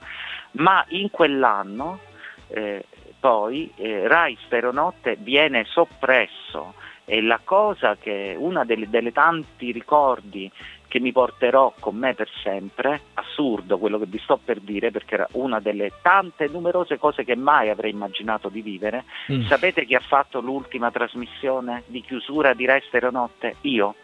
ma 0.54 0.84
in 0.90 1.12
quell'anno 1.12 2.00
eh, 2.48 2.86
poi 3.20 3.72
eh, 3.76 4.08
Rai 4.08 4.36
Stereonotte 4.46 5.16
viene 5.20 5.64
soppresso 5.66 6.74
e 7.06 7.22
la 7.22 7.40
cosa 7.44 7.96
che 7.98 8.36
una 8.38 8.66
delle, 8.66 8.90
delle 8.90 9.12
tanti 9.12 9.72
ricordi 9.72 10.52
che 10.88 11.00
mi 11.00 11.12
porterò 11.12 11.74
con 11.80 11.96
me 11.98 12.14
per 12.14 12.30
sempre, 12.42 13.02
assurdo 13.16 13.78
quello 13.78 14.00
che 14.00 14.06
vi 14.08 14.20
sto 14.20 14.40
per 14.44 14.60
dire 14.60 14.92
perché 14.92 15.16
era 15.16 15.28
una 15.34 15.60
delle 15.60 15.92
tante 16.02 16.48
numerose 16.48 16.98
cose 16.98 17.24
che 17.26 17.36
mai 17.36 17.70
avrei 17.70 17.92
immaginato 17.92 18.50
di 18.50 18.62
vivere, 18.62 19.04
Mm. 19.32 19.46
sapete 19.48 19.86
chi 19.86 19.96
ha 19.96 20.00
fatto 20.00 20.40
l'ultima 20.40 20.92
trasmissione 20.92 21.84
di 21.88 22.02
chiusura 22.02 22.54
di 22.54 22.66
Rai 22.66 22.82
Stereonotte? 22.88 23.56
Io. 23.62 23.96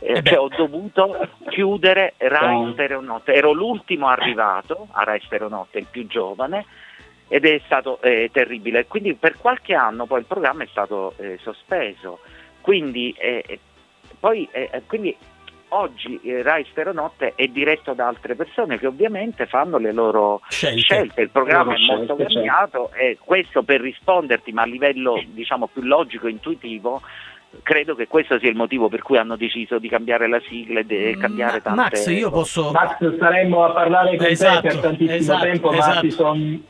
Eh, 0.00 0.18
Eh 0.18 0.22
cioè, 0.22 0.38
ho 0.38 0.48
dovuto 0.48 1.16
chiudere 1.48 2.14
Rai. 2.18 2.72
Stereonotte, 2.72 3.32
ero 3.34 3.52
l'ultimo 3.52 4.08
arrivato 4.08 4.88
a 4.92 5.04
Rai 5.04 5.20
Stereonotte, 5.20 5.78
il 5.78 5.86
più 5.90 6.06
giovane, 6.06 6.64
ed 7.32 7.44
è 7.46 7.60
stato 7.64 8.02
eh, 8.02 8.28
terribile. 8.32 8.86
Quindi 8.86 9.14
per 9.14 9.36
qualche 9.38 9.72
anno 9.74 10.04
poi 10.04 10.18
il 10.18 10.24
programma 10.26 10.64
è 10.64 10.68
stato 10.68 11.14
eh, 11.16 11.38
sospeso. 11.40 12.18
Quindi, 12.60 13.14
eh, 13.16 13.44
eh, 13.46 13.58
poi, 14.18 14.48
eh, 14.50 14.82
quindi 14.88 15.16
oggi 15.68 16.18
eh, 16.24 16.42
Rai 16.42 16.66
Stereonotte 16.72 17.34
è 17.36 17.46
diretto 17.46 17.92
da 17.92 18.08
altre 18.08 18.34
persone 18.34 18.80
che 18.80 18.88
ovviamente 18.88 19.46
fanno 19.46 19.78
le 19.78 19.92
loro 19.92 20.40
Scelte. 20.48 20.80
scelte. 20.80 21.20
Il 21.20 21.30
programma 21.30 21.72
è 21.74 21.78
molto 21.78 22.16
scelte, 22.16 22.32
cambiato 22.34 22.90
e 22.94 23.16
questo 23.24 23.62
per 23.62 23.80
risponderti, 23.80 24.50
ma 24.50 24.62
a 24.62 24.66
livello 24.66 25.22
diciamo 25.28 25.68
più 25.68 25.82
logico 25.82 26.26
e 26.26 26.30
intuitivo. 26.30 27.00
Credo 27.62 27.94
che 27.94 28.08
questo 28.08 28.40
sia 28.40 28.48
il 28.48 28.56
motivo 28.56 28.88
per 28.88 29.02
cui 29.02 29.18
hanno 29.18 29.36
deciso 29.36 29.78
di 29.78 29.88
cambiare 29.88 30.28
la 30.28 30.40
sigla 30.48 30.80
e 30.80 30.84
di 30.84 31.12
Ma- 31.14 31.20
cambiare 31.20 31.62
tante 31.62 31.80
Max, 31.80 32.06
io 32.08 32.30
cose. 32.30 32.40
posso... 32.60 32.70
Max, 32.72 33.14
staremmo 33.14 33.64
a 33.64 33.70
parlare 33.70 34.16
con 34.16 34.26
Esatto, 34.26 34.60
te 34.62 34.68
per 34.68 34.78
tantissimo 34.78 35.14
esatto, 35.16 35.44
tempo, 35.44 35.70
ma 35.70 35.78
esatto. 35.78 36.00
si, 36.00 36.10
son- 36.10 36.64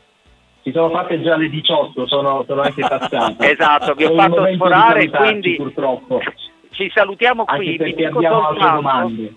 si 0.63 0.71
sono 0.71 0.89
fatte 0.89 1.21
già 1.21 1.35
le 1.35 1.49
18, 1.49 2.07
sono, 2.07 2.43
sono 2.47 2.61
anche 2.61 2.81
passate. 2.87 3.51
Esatto, 3.51 3.93
vi 3.93 4.05
ho 4.05 4.15
fatto 4.15 4.47
sforare, 4.53 5.09
quindi 5.09 5.55
purtroppo, 5.55 6.21
ci 6.71 6.89
salutiamo 6.93 7.45
qui. 7.45 7.71
anche 7.71 7.93
vi 7.93 8.05
abbiamo 8.05 8.47
altre 8.47 8.71
domande. 8.71 9.33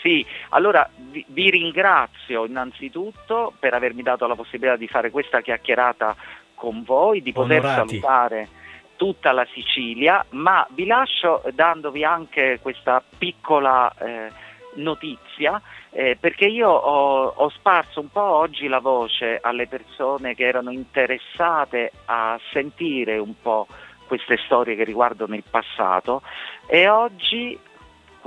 Sì, 0.00 0.24
allora 0.50 0.88
vi, 1.10 1.24
vi 1.28 1.50
ringrazio 1.50 2.44
innanzitutto 2.44 3.52
per 3.58 3.74
avermi 3.74 4.02
dato 4.02 4.26
la 4.26 4.36
possibilità 4.36 4.76
di 4.76 4.86
fare 4.86 5.10
questa 5.10 5.40
chiacchierata 5.40 6.14
con 6.54 6.82
voi, 6.84 7.20
di 7.22 7.32
poter 7.32 7.64
Onorati. 7.64 7.88
salutare 7.88 8.48
tutta 8.96 9.32
la 9.32 9.46
Sicilia, 9.52 10.24
ma 10.30 10.66
vi 10.70 10.86
lascio 10.86 11.42
dandovi 11.52 12.04
anche 12.04 12.58
questa 12.60 13.02
piccola 13.16 13.92
eh, 13.98 14.30
notizia 14.74 15.60
eh, 15.98 16.16
perché 16.16 16.46
io 16.46 16.68
ho, 16.68 17.26
ho 17.26 17.48
sparso 17.48 17.98
un 17.98 18.08
po' 18.08 18.22
oggi 18.22 18.68
la 18.68 18.78
voce 18.78 19.40
alle 19.42 19.66
persone 19.66 20.36
che 20.36 20.46
erano 20.46 20.70
interessate 20.70 21.90
a 22.04 22.38
sentire 22.52 23.18
un 23.18 23.34
po' 23.42 23.66
queste 24.06 24.36
storie 24.44 24.76
che 24.76 24.84
riguardano 24.84 25.34
il 25.34 25.42
passato. 25.50 26.22
E 26.68 26.88
oggi 26.88 27.58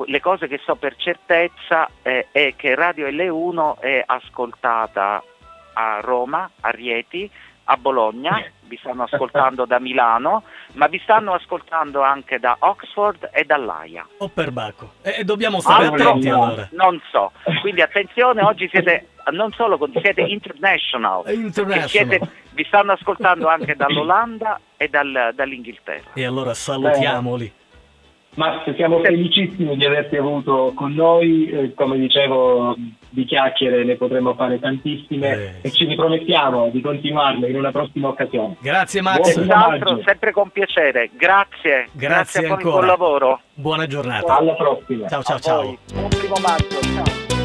le 0.04 0.20
cose 0.20 0.50
che 0.50 0.60
so 0.66 0.76
per 0.76 0.98
certezza 0.98 1.90
eh, 2.02 2.28
è 2.34 2.56
che 2.58 2.76
Radio 2.76 3.08
L1 3.08 3.80
è 3.80 4.04
ascoltata 4.06 5.24
a 5.72 6.00
Roma, 6.02 6.52
a 6.60 6.72
Rieti, 6.72 7.32
a 7.72 7.78
Bologna, 7.78 8.44
vi 8.64 8.78
stanno 8.78 9.04
ascoltando 9.04 9.66
da 9.66 9.80
Milano, 9.80 10.44
ma 10.74 10.88
vi 10.88 11.00
stanno 11.00 11.34
ascoltando 11.34 12.02
anche 12.02 12.38
da 12.38 12.58
Oxford 12.60 13.30
e 13.32 13.46
dall'Aia. 13.46 14.06
O 14.18 14.28
per 14.28 14.52
Bacco. 14.52 14.94
E 15.02 15.24
dobbiamo 15.24 15.62
stare 15.62 15.86
Altro 15.86 16.10
attenti 16.10 16.30
allora. 16.30 16.68
non 16.72 17.02
so. 17.12 17.32
Quindi 17.62 17.82
attenzione, 17.82 18.42
oggi 18.44 18.68
siete 18.70 19.08
non 19.32 19.52
solo 19.54 19.78
con- 19.78 19.92
siete 20.02 20.22
international, 20.22 21.24
International. 21.28 21.88
siete- 21.90 22.20
vi 22.54 22.64
stanno 22.66 22.92
ascoltando 22.92 23.48
anche 23.48 23.76
dall'Olanda 23.76 24.60
e 24.76 24.90
dal- 24.90 25.32
dall'Inghilterra. 25.34 26.10
E 26.14 26.26
allora 26.26 26.54
salutiamoli. 26.54 27.54
Max, 28.36 28.74
siamo 28.76 29.00
felicissimi 29.02 29.76
di 29.76 29.86
averti 29.86 30.16
avuto 30.16 30.72
con 30.74 30.94
noi, 30.94 31.50
eh, 31.50 31.74
come 31.74 31.98
dicevo 31.98 32.76
di 33.10 33.26
chiacchiere 33.26 33.84
ne 33.84 33.96
potremo 33.96 34.34
fare 34.36 34.58
tantissime 34.58 35.60
e 35.62 35.70
ci 35.70 35.84
ripromettiamo 35.84 36.70
di 36.70 36.80
continuarle 36.80 37.50
in 37.50 37.58
una 37.58 37.72
prossima 37.72 38.08
occasione. 38.08 38.56
Grazie 38.62 39.02
Max. 39.02 39.32
Senz'altro, 39.32 40.02
sempre 40.06 40.32
con 40.32 40.50
piacere. 40.50 41.10
Grazie. 41.14 41.88
Grazie 41.92 42.46
a 42.46 42.48
voi 42.48 42.52
ancora. 42.58 42.76
buon 42.76 42.86
lavoro. 42.86 43.42
Buona 43.54 43.86
giornata. 43.86 44.38
Alla 44.38 44.54
prossima. 44.54 45.08
Ciao 45.10 45.24
ciao 45.24 45.36
A 45.36 45.40
ciao. 45.40 45.62
voi. 45.64 45.78
Buon 45.94 46.08
primo 46.10 46.36
maggio. 46.42 46.80
Ciao. 46.80 47.41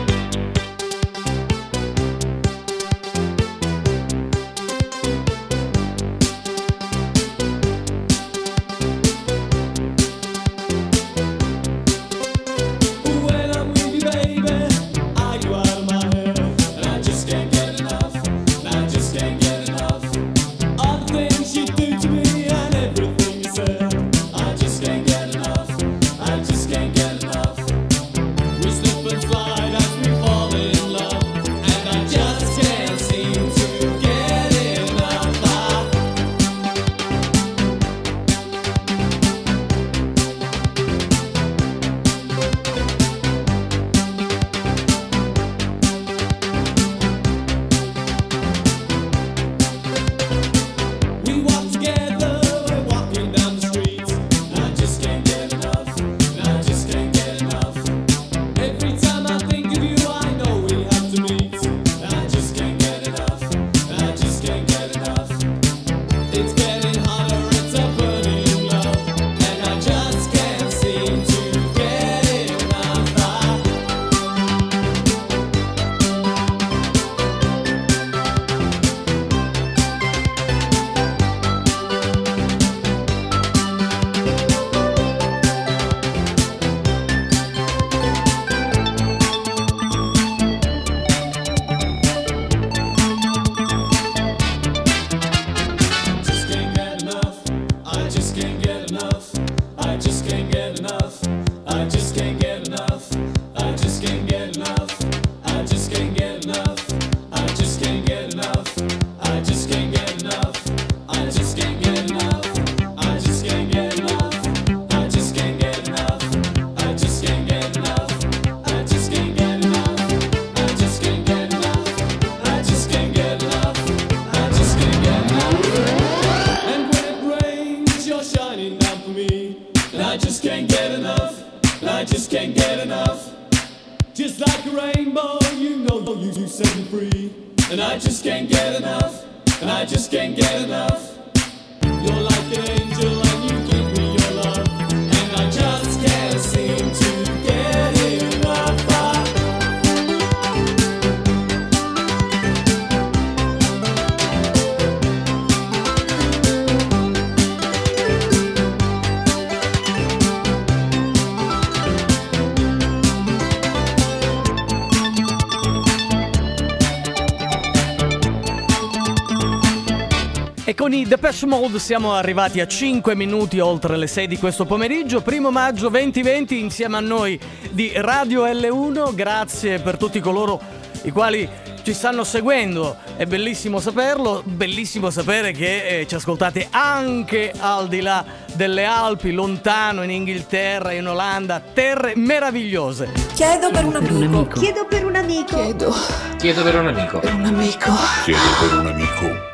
Con 170.77 170.93
i 170.93 171.07
Depeche 171.07 171.47
Mode 171.47 171.79
siamo 171.79 172.13
arrivati 172.13 172.61
a 172.61 172.67
5 172.67 173.15
minuti 173.15 173.59
oltre 173.61 173.97
le 173.97 174.07
6 174.07 174.27
di 174.27 174.37
questo 174.37 174.67
pomeriggio, 174.67 175.23
primo 175.23 175.51
maggio 175.51 175.89
2020 175.89 176.61
insieme 176.61 176.99
a 176.99 177.01
noi 177.01 177.41
di 177.71 177.93
Radio 177.95 178.45
L1, 178.45 179.15
grazie 179.15 179.79
per 179.81 179.97
tutti 179.97 180.21
coloro 180.21 180.61
i 181.05 181.11
quali 181.11 181.49
ci 181.83 181.95
stanno 181.95 182.25
seguendo, 182.25 182.97
è 183.17 183.25
bellissimo 183.25 183.81
saperlo, 183.81 184.43
bellissimo 184.45 185.09
sapere 185.09 185.53
che 185.53 186.01
eh, 186.01 186.07
ci 186.07 186.15
ascoltate 186.15 186.69
anche 186.71 187.53
al 187.57 187.89
di 187.89 188.03
là 188.03 188.23
delle 188.53 188.85
Alpi, 188.85 189.33
lontano 189.33 190.03
in 190.03 190.11
Inghilterra, 190.11 190.93
in 190.93 191.09
Olanda, 191.09 191.63
terre 191.73 192.13
meravigliose. 192.17 193.13
Chiedo 193.35 193.71
per 193.71 193.85
un 193.87 193.97
amico. 193.97 194.61
Chiedo 194.61 194.85
per 194.85 195.07
un 195.07 195.17
amico. 195.17 195.55
Chiedo 195.55 195.95
Chiedo 196.37 196.63
per 196.63 196.75
un 196.75 196.87
amico. 196.89 197.19
per 197.21 197.35
un 197.35 197.45
amico. 197.47 197.93
Chiedo 198.25 198.41
per 198.61 198.79
un 198.79 198.87
amico. 198.87 199.46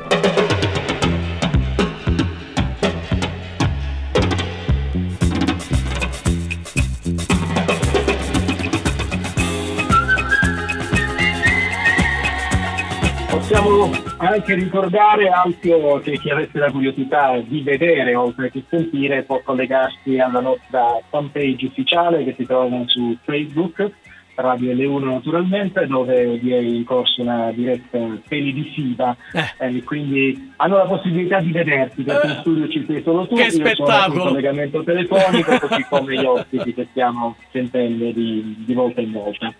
Possiamo 13.63 13.91
anche 14.17 14.55
ricordare, 14.55 15.29
Alfio, 15.29 15.99
che 16.01 16.17
chi 16.19 16.29
avesse 16.29 16.59
la 16.59 16.69
curiosità 16.69 17.37
di 17.39 17.61
vedere 17.61 18.13
oltre 18.13 18.51
che 18.51 18.61
sentire 18.69 19.23
può 19.23 19.39
collegarsi 19.41 20.19
alla 20.19 20.41
nostra 20.41 20.99
fanpage 21.09 21.67
ufficiale 21.67 22.25
che 22.25 22.33
si 22.37 22.45
trova 22.45 22.83
su 22.87 23.17
Facebook, 23.23 23.89
Radio 24.35 24.73
L1 24.73 25.03
naturalmente, 25.05 25.87
dove 25.87 26.37
vi 26.39 26.51
è 26.51 26.57
in 26.57 26.83
corso 26.83 27.21
una 27.21 27.51
diretta 27.53 27.99
televisiva 28.27 29.15
Eh. 29.31 29.67
e 29.77 29.83
quindi 29.83 30.51
hanno 30.57 30.77
la 30.77 30.85
possibilità 30.85 31.39
di 31.39 31.51
vederti 31.51 32.03
perché 32.03 32.27
Eh. 32.27 32.31
in 32.31 32.37
studio 32.41 32.67
ci 32.67 32.83
sei 32.85 33.01
solo 33.01 33.27
tu, 33.27 33.35
Che 33.35 33.43
io 33.43 33.49
sono 33.49 33.65
spettacolo! 33.69 34.21
in 34.23 34.27
collegamento 34.27 34.83
telefonico, 34.83 35.57
così 35.59 35.85
come 35.89 36.15
gli 36.19 36.25
ospiti 36.25 36.73
che 36.73 36.87
stiamo 36.91 37.37
sentendo 37.51 38.11
di, 38.11 38.55
di 38.65 38.73
volta 38.73 38.99
in 38.99 39.11
volta. 39.13 39.53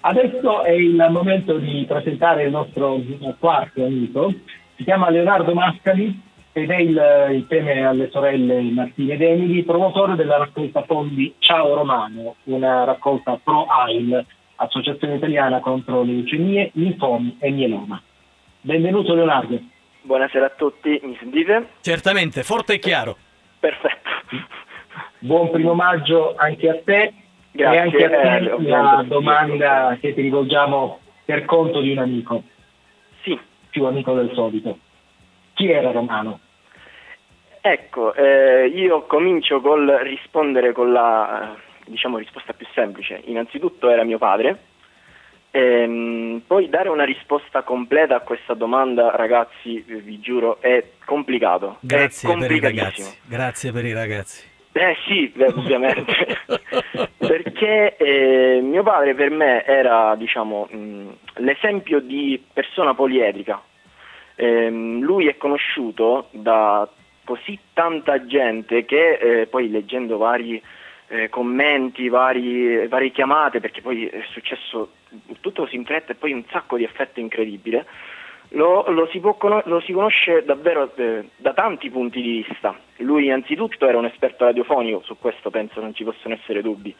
Adesso 0.00 0.62
è 0.62 0.70
il 0.70 1.06
momento 1.10 1.58
di 1.58 1.84
presentare 1.88 2.44
il 2.44 2.50
nostro 2.50 3.00
quarto 3.38 3.84
amico, 3.84 4.32
si 4.76 4.84
chiama 4.84 5.10
Leonardo 5.10 5.52
Mascali 5.54 6.22
ed 6.52 6.70
è 6.70 6.76
il, 6.76 7.28
il 7.32 7.46
teme 7.48 7.84
alle 7.84 8.08
sorelle 8.10 8.60
Martine 8.62 9.14
ed 9.14 9.22
Emili, 9.22 9.64
promotore 9.64 10.14
della 10.14 10.36
raccolta 10.36 10.82
fondi 10.82 11.34
Ciao 11.38 11.74
Romano, 11.74 12.36
una 12.44 12.84
raccolta 12.84 13.40
pro 13.42 13.66
AIL, 13.66 14.24
Associazione 14.56 15.16
Italiana 15.16 15.60
contro 15.60 16.02
le 16.02 16.12
leucemie, 16.12 16.70
linfomi 16.74 17.36
e 17.40 17.50
mieloma. 17.50 18.00
Benvenuto 18.60 19.14
Leonardo. 19.14 19.60
Buonasera 20.02 20.46
a 20.46 20.52
tutti, 20.56 20.98
mi 21.02 21.16
sentite? 21.18 21.70
Certamente, 21.80 22.42
forte 22.44 22.74
e 22.74 22.78
chiaro. 22.78 23.16
Perfetto. 23.58 24.08
Buon 25.18 25.50
primo 25.50 25.74
maggio 25.74 26.34
anche 26.36 26.68
a 26.68 26.80
te 26.84 27.12
Grazie, 27.58 27.76
e 27.76 27.80
anche 27.80 28.04
a 28.04 28.08
te 28.08 28.36
eh, 28.36 28.40
la 28.42 28.54
ovviamente. 28.54 29.08
domanda 29.08 29.98
che 30.00 30.14
ti 30.14 30.20
rivolgiamo 30.20 31.00
per 31.24 31.44
conto 31.44 31.80
di 31.80 31.90
un 31.90 31.98
amico. 31.98 32.42
Sì. 33.22 33.38
Più 33.68 33.84
amico 33.84 34.14
del 34.14 34.30
solito. 34.32 34.78
Chi 35.54 35.68
era 35.68 35.90
Romano? 35.90 36.38
Ecco, 37.60 38.14
eh, 38.14 38.66
io 38.66 39.02
comincio 39.02 39.60
col 39.60 39.88
rispondere 40.02 40.72
con 40.72 40.92
la 40.92 41.56
diciamo, 41.84 42.18
risposta 42.18 42.52
più 42.52 42.66
semplice. 42.74 43.20
Innanzitutto 43.24 43.90
era 43.90 44.04
mio 44.04 44.18
padre. 44.18 44.58
Ehm, 45.50 46.42
poi 46.46 46.68
dare 46.68 46.90
una 46.90 47.04
risposta 47.04 47.62
completa 47.62 48.16
a 48.16 48.20
questa 48.20 48.54
domanda, 48.54 49.16
ragazzi, 49.16 49.84
eh, 49.84 49.96
vi 49.96 50.20
giuro, 50.20 50.60
è 50.60 50.90
complicato. 51.04 51.78
Grazie 51.80 52.32
è 52.32 52.38
per 52.38 52.52
i 52.52 52.60
ragazzi. 52.60 53.18
Grazie 53.26 53.72
per 53.72 53.84
i 53.84 53.92
ragazzi. 53.92 54.56
Eh 54.80 54.96
sì, 55.08 55.26
beh, 55.34 55.46
ovviamente. 55.46 56.38
Perché 57.18 57.96
eh, 57.96 58.60
mio 58.62 58.84
padre 58.84 59.12
per 59.14 59.28
me 59.30 59.64
era, 59.64 60.14
diciamo, 60.14 60.68
mh, 60.70 61.08
l'esempio 61.38 61.98
di 61.98 62.40
persona 62.52 62.94
poliedrica. 62.94 63.60
Ehm, 64.36 65.00
lui 65.00 65.26
è 65.26 65.36
conosciuto 65.36 66.28
da 66.30 66.88
così 67.24 67.58
tanta 67.72 68.24
gente 68.24 68.84
che 68.84 69.14
eh, 69.14 69.46
poi 69.48 69.68
leggendo 69.68 70.16
vari 70.16 70.62
eh, 71.08 71.28
commenti, 71.28 72.08
vari- 72.08 72.86
varie 72.86 73.10
chiamate, 73.10 73.58
perché 73.58 73.80
poi 73.80 74.06
è 74.06 74.22
successo 74.30 74.92
tutto 75.40 75.62
così 75.62 75.74
in 75.74 75.84
fretta 75.84 76.12
e 76.12 76.14
poi 76.14 76.32
un 76.32 76.44
sacco 76.50 76.76
di 76.76 76.84
effetto 76.84 77.18
incredibile, 77.18 77.84
lo, 78.50 78.84
lo 78.88 79.06
si, 79.08 79.20
può 79.20 79.36
lo 79.64 79.80
si 79.80 79.92
conosce 79.92 80.44
davvero 80.44 80.90
eh, 80.96 81.28
da 81.36 81.52
tanti 81.52 81.90
punti 81.90 82.20
di 82.20 82.44
vista. 82.46 82.76
Lui 82.98 83.26
innanzitutto 83.26 83.86
era 83.86 83.98
un 83.98 84.06
esperto 84.06 84.44
radiofonico, 84.44 85.02
su 85.04 85.16
questo 85.18 85.50
penso 85.50 85.80
non 85.80 85.94
ci 85.94 86.04
possono 86.04 86.34
essere 86.34 86.62
dubbi, 86.62 86.94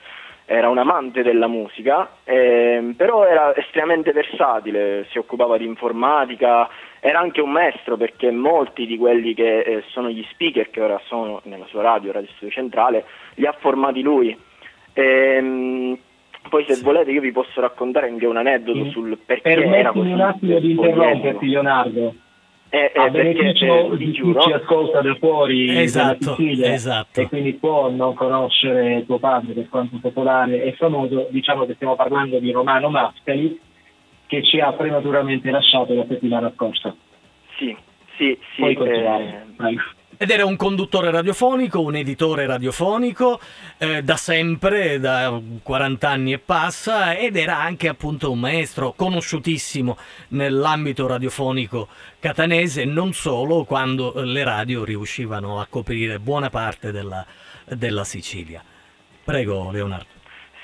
era 0.44 0.68
un 0.68 0.78
amante 0.78 1.22
della 1.22 1.46
musica, 1.46 2.08
ehm, 2.24 2.92
però 2.92 3.26
era 3.26 3.54
estremamente 3.56 4.12
versatile, 4.12 5.06
si 5.10 5.18
occupava 5.18 5.56
di 5.56 5.64
informatica, 5.64 6.68
era 7.00 7.18
anche 7.18 7.40
un 7.40 7.50
maestro 7.50 7.96
perché 7.96 8.30
molti 8.30 8.86
di 8.86 8.96
quelli 8.96 9.34
che 9.34 9.60
eh, 9.60 9.82
sono 9.88 10.08
gli 10.08 10.24
speaker 10.30 10.70
che 10.70 10.80
ora 10.80 11.00
sono 11.04 11.40
nella 11.44 11.66
sua 11.66 11.82
radio, 11.82 12.12
Radio 12.12 12.28
Studio 12.30 12.50
Centrale, 12.50 13.04
li 13.34 13.46
ha 13.46 13.54
formati 13.58 14.02
lui. 14.02 14.36
Ehm, 14.92 15.98
poi 16.48 16.64
se 16.66 16.80
volete 16.82 17.10
io 17.10 17.20
vi 17.20 17.32
posso 17.32 17.60
raccontare 17.60 18.08
anche 18.08 18.26
un 18.26 18.36
aneddoto 18.36 18.90
sul 18.90 19.18
perché 19.24 19.50
era 19.50 19.92
così 19.92 20.08
Permettimi 20.08 20.12
un 20.12 20.20
attimo 20.20 20.58
di 20.58 20.70
interromperti, 20.70 21.48
Leonardo. 21.48 22.14
Eh, 22.70 22.92
eh, 22.94 23.00
a 23.00 23.10
perché, 23.10 23.32
beneficio 23.32 23.94
di 23.94 24.10
chi 24.10 24.34
ci 24.40 24.52
ascolta 24.52 25.00
da 25.00 25.14
fuori 25.14 25.78
Esatto, 25.78 26.34
Sicilia 26.34 26.74
esatto. 26.74 27.18
e 27.18 27.26
quindi 27.26 27.54
può 27.54 27.88
non 27.88 28.12
conoscere 28.12 29.04
tuo 29.06 29.18
padre 29.18 29.54
per 29.54 29.70
quanto 29.70 29.96
popolare 29.98 30.62
e 30.62 30.72
famoso, 30.74 31.28
diciamo 31.30 31.64
che 31.64 31.74
stiamo 31.74 31.96
parlando 31.96 32.38
di 32.38 32.50
Romano 32.50 32.90
Mascali 32.90 33.58
che 34.26 34.42
ci 34.44 34.60
ha 34.60 34.72
prematuramente 34.72 35.50
lasciato 35.50 35.94
la 35.94 36.04
settimana 36.06 36.52
scorsa. 36.54 36.94
Sì, 37.56 37.74
sì, 38.16 38.38
sì. 38.54 38.60
Puoi 38.60 38.72
eh, 38.72 38.76
continuare, 38.76 39.46
prego. 39.56 39.80
Ed 40.20 40.30
era 40.30 40.44
un 40.44 40.56
conduttore 40.56 41.12
radiofonico, 41.12 41.80
un 41.80 41.94
editore 41.94 42.44
radiofonico, 42.44 43.38
eh, 43.78 44.02
da 44.02 44.16
sempre, 44.16 44.98
da 44.98 45.40
40 45.62 46.08
anni 46.08 46.32
e 46.32 46.40
passa, 46.40 47.16
ed 47.16 47.36
era 47.36 47.58
anche 47.58 47.86
appunto 47.86 48.32
un 48.32 48.40
maestro 48.40 48.94
conosciutissimo 48.96 49.96
nell'ambito 50.30 51.06
radiofonico 51.06 51.86
catanese, 52.18 52.84
non 52.84 53.12
solo 53.12 53.62
quando 53.62 54.12
eh, 54.12 54.24
le 54.24 54.42
radio 54.42 54.82
riuscivano 54.82 55.60
a 55.60 55.68
coprire 55.70 56.18
buona 56.18 56.50
parte 56.50 56.90
della, 56.90 57.24
della 57.64 58.02
Sicilia. 58.02 58.60
Prego 59.22 59.70
Leonardo. 59.70 60.16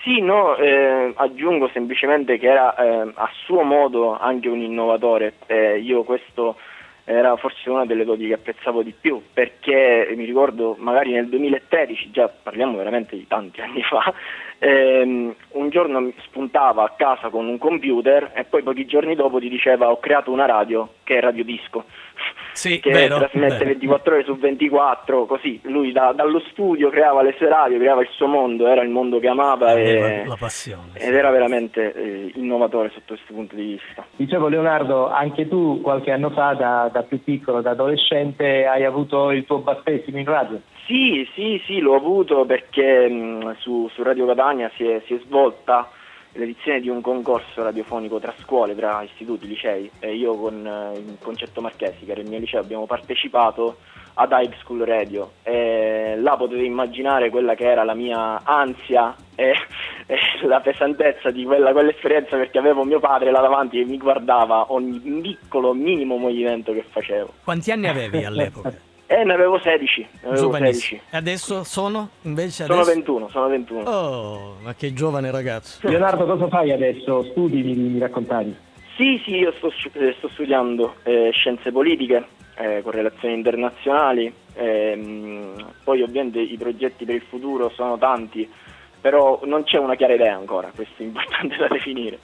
Sì, 0.02 0.20
no, 0.20 0.56
eh, 0.56 1.12
aggiungo 1.14 1.70
semplicemente 1.72 2.38
che 2.38 2.48
era 2.48 2.74
eh, 2.74 3.12
a 3.14 3.30
suo 3.44 3.62
modo 3.62 4.18
anche 4.18 4.48
un 4.48 4.60
innovatore. 4.60 5.34
Eh, 5.46 5.78
io 5.78 6.02
questo 6.02 6.56
era 7.04 7.36
forse 7.36 7.68
una 7.68 7.84
delle 7.84 8.04
doti 8.04 8.26
che 8.26 8.34
apprezzavo 8.34 8.82
di 8.82 8.94
più, 8.98 9.20
perché 9.32 10.12
mi 10.16 10.24
ricordo 10.24 10.74
magari 10.78 11.12
nel 11.12 11.28
2013, 11.28 12.10
già 12.10 12.28
parliamo 12.28 12.76
veramente 12.78 13.16
di 13.16 13.26
tanti 13.26 13.60
anni 13.62 13.82
fa, 13.82 14.12
ehm, 14.58 15.34
un 15.50 15.68
giorno 15.68 16.00
mi 16.00 16.14
spuntava 16.22 16.84
a 16.84 16.94
casa 16.96 17.28
con 17.28 17.46
un 17.46 17.58
computer 17.58 18.32
e 18.34 18.44
poi 18.44 18.62
pochi 18.62 18.86
giorni 18.86 19.14
dopo 19.14 19.38
ti 19.38 19.48
diceva 19.48 19.90
ho 19.90 20.00
creato 20.00 20.30
una 20.30 20.46
radio 20.46 20.94
che 21.04 21.18
è 21.18 21.20
Radio 21.20 21.44
Disco. 21.44 21.84
Sì, 22.54 22.78
che 22.80 22.90
vero, 22.90 23.18
trasmette 23.18 23.58
vero. 23.58 23.64
24 23.64 24.14
ore 24.14 24.24
su 24.24 24.36
24, 24.36 25.26
così 25.26 25.60
lui 25.64 25.92
da- 25.92 26.12
dallo 26.12 26.40
studio 26.50 26.88
creava 26.88 27.22
le 27.22 27.34
sue 27.36 27.48
radio, 27.48 27.78
creava 27.78 28.02
il 28.02 28.08
suo 28.12 28.26
mondo, 28.26 28.66
era 28.68 28.82
il 28.82 28.90
mondo 28.90 29.18
che 29.18 29.28
amava 29.28 29.74
e, 29.74 30.24
la 30.24 30.36
passione. 30.36 30.92
ed 30.94 31.14
era 31.14 31.30
veramente 31.30 31.92
eh, 31.92 32.32
innovatore 32.36 32.90
sotto 32.90 33.14
questo 33.14 33.34
punto 33.34 33.56
di 33.56 33.64
vista. 33.64 34.06
Dicevo 34.16 34.48
Leonardo, 34.48 35.10
anche 35.10 35.48
tu 35.48 35.80
qualche 35.82 36.12
anno 36.12 36.30
fa 36.30 36.54
da, 36.54 36.88
da 36.92 37.02
più 37.02 37.22
piccolo, 37.22 37.60
da 37.60 37.70
adolescente, 37.70 38.66
hai 38.66 38.84
avuto 38.84 39.30
il 39.32 39.44
tuo 39.44 39.58
battesimo 39.58 40.18
in 40.18 40.24
radio. 40.24 40.60
Sì, 40.86 41.28
sì, 41.34 41.60
sì, 41.66 41.80
l'ho 41.80 41.96
avuto 41.96 42.44
perché 42.44 43.08
mh, 43.08 43.56
su, 43.58 43.88
su 43.92 44.02
Radio 44.02 44.26
Catania 44.26 44.70
si 44.76 44.84
è, 44.86 45.02
si 45.06 45.14
è 45.14 45.18
svolta 45.24 45.90
l'edizione 46.34 46.80
di 46.80 46.88
un 46.88 47.00
concorso 47.00 47.62
radiofonico 47.62 48.18
tra 48.18 48.34
scuole, 48.40 48.74
tra 48.74 49.02
istituti, 49.02 49.46
licei 49.46 49.90
e 49.98 50.14
io 50.14 50.34
con 50.34 50.66
eh, 50.66 50.98
il 50.98 51.16
Concetto 51.20 51.60
Marchesi, 51.60 52.04
che 52.04 52.12
era 52.12 52.20
il 52.20 52.28
mio 52.28 52.38
liceo, 52.38 52.60
abbiamo 52.60 52.86
partecipato 52.86 53.78
ad 54.14 54.30
Hype 54.30 54.56
School 54.60 54.84
Radio 54.84 55.32
e 55.42 56.14
là 56.16 56.36
potete 56.36 56.62
immaginare 56.62 57.30
quella 57.30 57.54
che 57.54 57.68
era 57.68 57.82
la 57.82 57.94
mia 57.94 58.42
ansia 58.44 59.14
e, 59.34 59.54
e 60.06 60.46
la 60.46 60.60
pesantezza 60.60 61.30
di 61.30 61.44
quella, 61.44 61.72
quell'esperienza 61.72 62.36
perché 62.36 62.58
avevo 62.58 62.84
mio 62.84 63.00
padre 63.00 63.30
là 63.30 63.40
davanti 63.40 63.78
che 63.78 63.84
mi 63.84 63.98
guardava 63.98 64.72
ogni 64.72 65.00
piccolo 65.20 65.72
minimo 65.72 66.16
movimento 66.16 66.72
che 66.72 66.84
facevo. 66.88 67.32
Quanti 67.42 67.70
anni 67.70 67.88
avevi 67.88 68.22
all'epoca? 68.24 68.92
E 69.06 69.22
ne 69.22 69.34
avevo 69.34 69.58
16, 69.58 70.00
ne 70.00 70.08
avevo 70.22 70.36
Giovanissimo. 70.36 71.00
16. 71.00 71.00
E 71.10 71.16
adesso 71.16 71.64
sono 71.64 72.08
invece 72.22 72.64
Sono 72.64 72.80
adesso? 72.80 72.94
21, 72.94 73.28
sono 73.28 73.48
21. 73.48 73.80
Oh, 73.90 74.56
ma 74.62 74.74
che 74.74 74.92
giovane 74.94 75.30
ragazzo. 75.30 75.86
Leonardo, 75.86 76.24
cosa 76.24 76.48
fai 76.48 76.72
adesso? 76.72 77.22
Studi, 77.24 77.62
mi, 77.62 77.74
mi 77.74 77.98
raccontavi? 77.98 78.56
Sì, 78.96 79.20
sì, 79.24 79.36
io 79.36 79.52
sto, 79.56 79.72
eh, 79.92 80.14
sto 80.18 80.28
studiando 80.28 80.94
eh, 81.02 81.30
scienze 81.32 81.70
politiche, 81.70 82.26
eh, 82.56 82.80
con 82.82 82.92
relazioni 82.92 83.34
internazionali, 83.34 84.32
ehm, 84.54 85.72
poi 85.82 86.02
ovviamente 86.02 86.40
i 86.40 86.56
progetti 86.56 87.04
per 87.04 87.16
il 87.16 87.24
futuro 87.28 87.70
sono 87.70 87.98
tanti, 87.98 88.48
però 89.00 89.40
non 89.44 89.64
c'è 89.64 89.78
una 89.78 89.96
chiara 89.96 90.14
idea 90.14 90.34
ancora, 90.34 90.70
questo 90.74 91.02
è 91.02 91.06
importante 91.06 91.56
da 91.60 91.68
definire. 91.68 92.18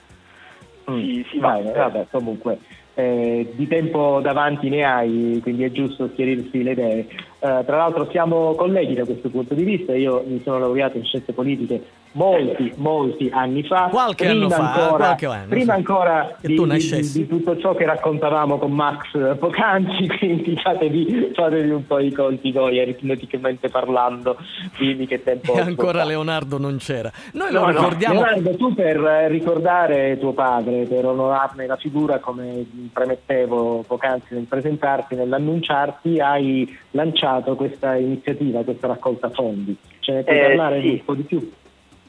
Si, 0.86 1.26
si 1.30 1.38
va. 1.38 1.52
Bene, 1.54 1.72
vabbè, 1.72 2.06
comunque 2.10 2.58
eh, 3.00 3.52
di 3.54 3.66
tempo 3.66 4.20
davanti 4.22 4.68
ne 4.68 4.84
hai, 4.84 5.40
quindi 5.42 5.64
è 5.64 5.70
giusto 5.70 6.12
chiarirsi 6.12 6.62
le 6.62 6.72
idee. 6.72 7.08
Eh, 7.42 7.62
tra 7.64 7.76
l'altro 7.78 8.06
siamo 8.10 8.54
colleghi 8.54 8.94
da 8.94 9.04
questo 9.06 9.30
punto 9.30 9.54
di 9.54 9.64
vista, 9.64 9.94
io 9.94 10.22
mi 10.26 10.42
sono 10.44 10.58
laureato 10.58 10.98
in 10.98 11.04
scienze 11.04 11.32
politiche 11.32 11.82
molti, 12.12 12.70
molti 12.76 13.30
anni 13.32 13.62
fa. 13.62 13.88
Qualche 13.90 14.26
prima 14.26 14.44
anno 14.44 14.48
fa, 14.50 14.72
ancora, 14.82 15.04
qualche 15.06 15.26
anno, 15.26 15.48
prima 15.48 15.72
sì. 15.72 15.78
ancora 15.78 16.36
di, 16.42 16.54
di- 16.54 17.10
di 17.12 17.26
tutto 17.26 17.56
ciò 17.58 17.74
che 17.74 17.86
raccontavamo 17.86 18.58
con 18.58 18.72
Max 18.72 19.36
poc'anzi, 19.38 20.06
quindi 20.18 20.54
fatevi, 20.62 21.30
fatevi 21.32 21.70
un 21.70 21.86
po' 21.86 21.98
i 22.00 22.12
conti 22.12 22.52
voi 22.52 22.78
aritmeticamente 22.78 23.70
parlando, 23.70 24.36
dimmi 24.78 25.06
che 25.06 25.22
tempo 25.22 25.54
E 25.56 25.60
ancora. 25.60 26.04
Leonardo 26.04 26.58
non 26.58 26.76
c'era. 26.78 27.10
Noi 27.32 27.52
No, 27.52 27.60
lo 27.60 27.64
no. 27.66 27.70
ricordiamo. 27.72 28.14
Leonardo, 28.22 28.56
tu 28.56 28.74
per 28.74 28.96
eh, 29.02 29.28
ricordare 29.28 30.18
tuo 30.18 30.32
padre, 30.32 30.84
per 30.84 31.06
onorarne 31.06 31.66
la 31.66 31.76
figura, 31.76 32.18
come 32.18 32.66
premettevo 32.92 33.84
poc'anzi 33.86 34.34
nel 34.34 34.44
presentarti, 34.44 35.14
nell'annunciarti, 35.14 36.20
hai 36.20 36.76
lanciato 36.90 37.28
questa 37.56 37.96
iniziativa, 37.96 38.62
questa 38.62 38.86
raccolta 38.86 39.30
fondi. 39.30 39.76
Ce 40.00 40.12
ne 40.12 40.22
puoi 40.22 40.36
Eh, 40.36 40.42
parlare 40.42 40.80
sì. 40.80 40.88
un 40.88 41.04
po' 41.04 41.14
di 41.14 41.22
più? 41.22 41.52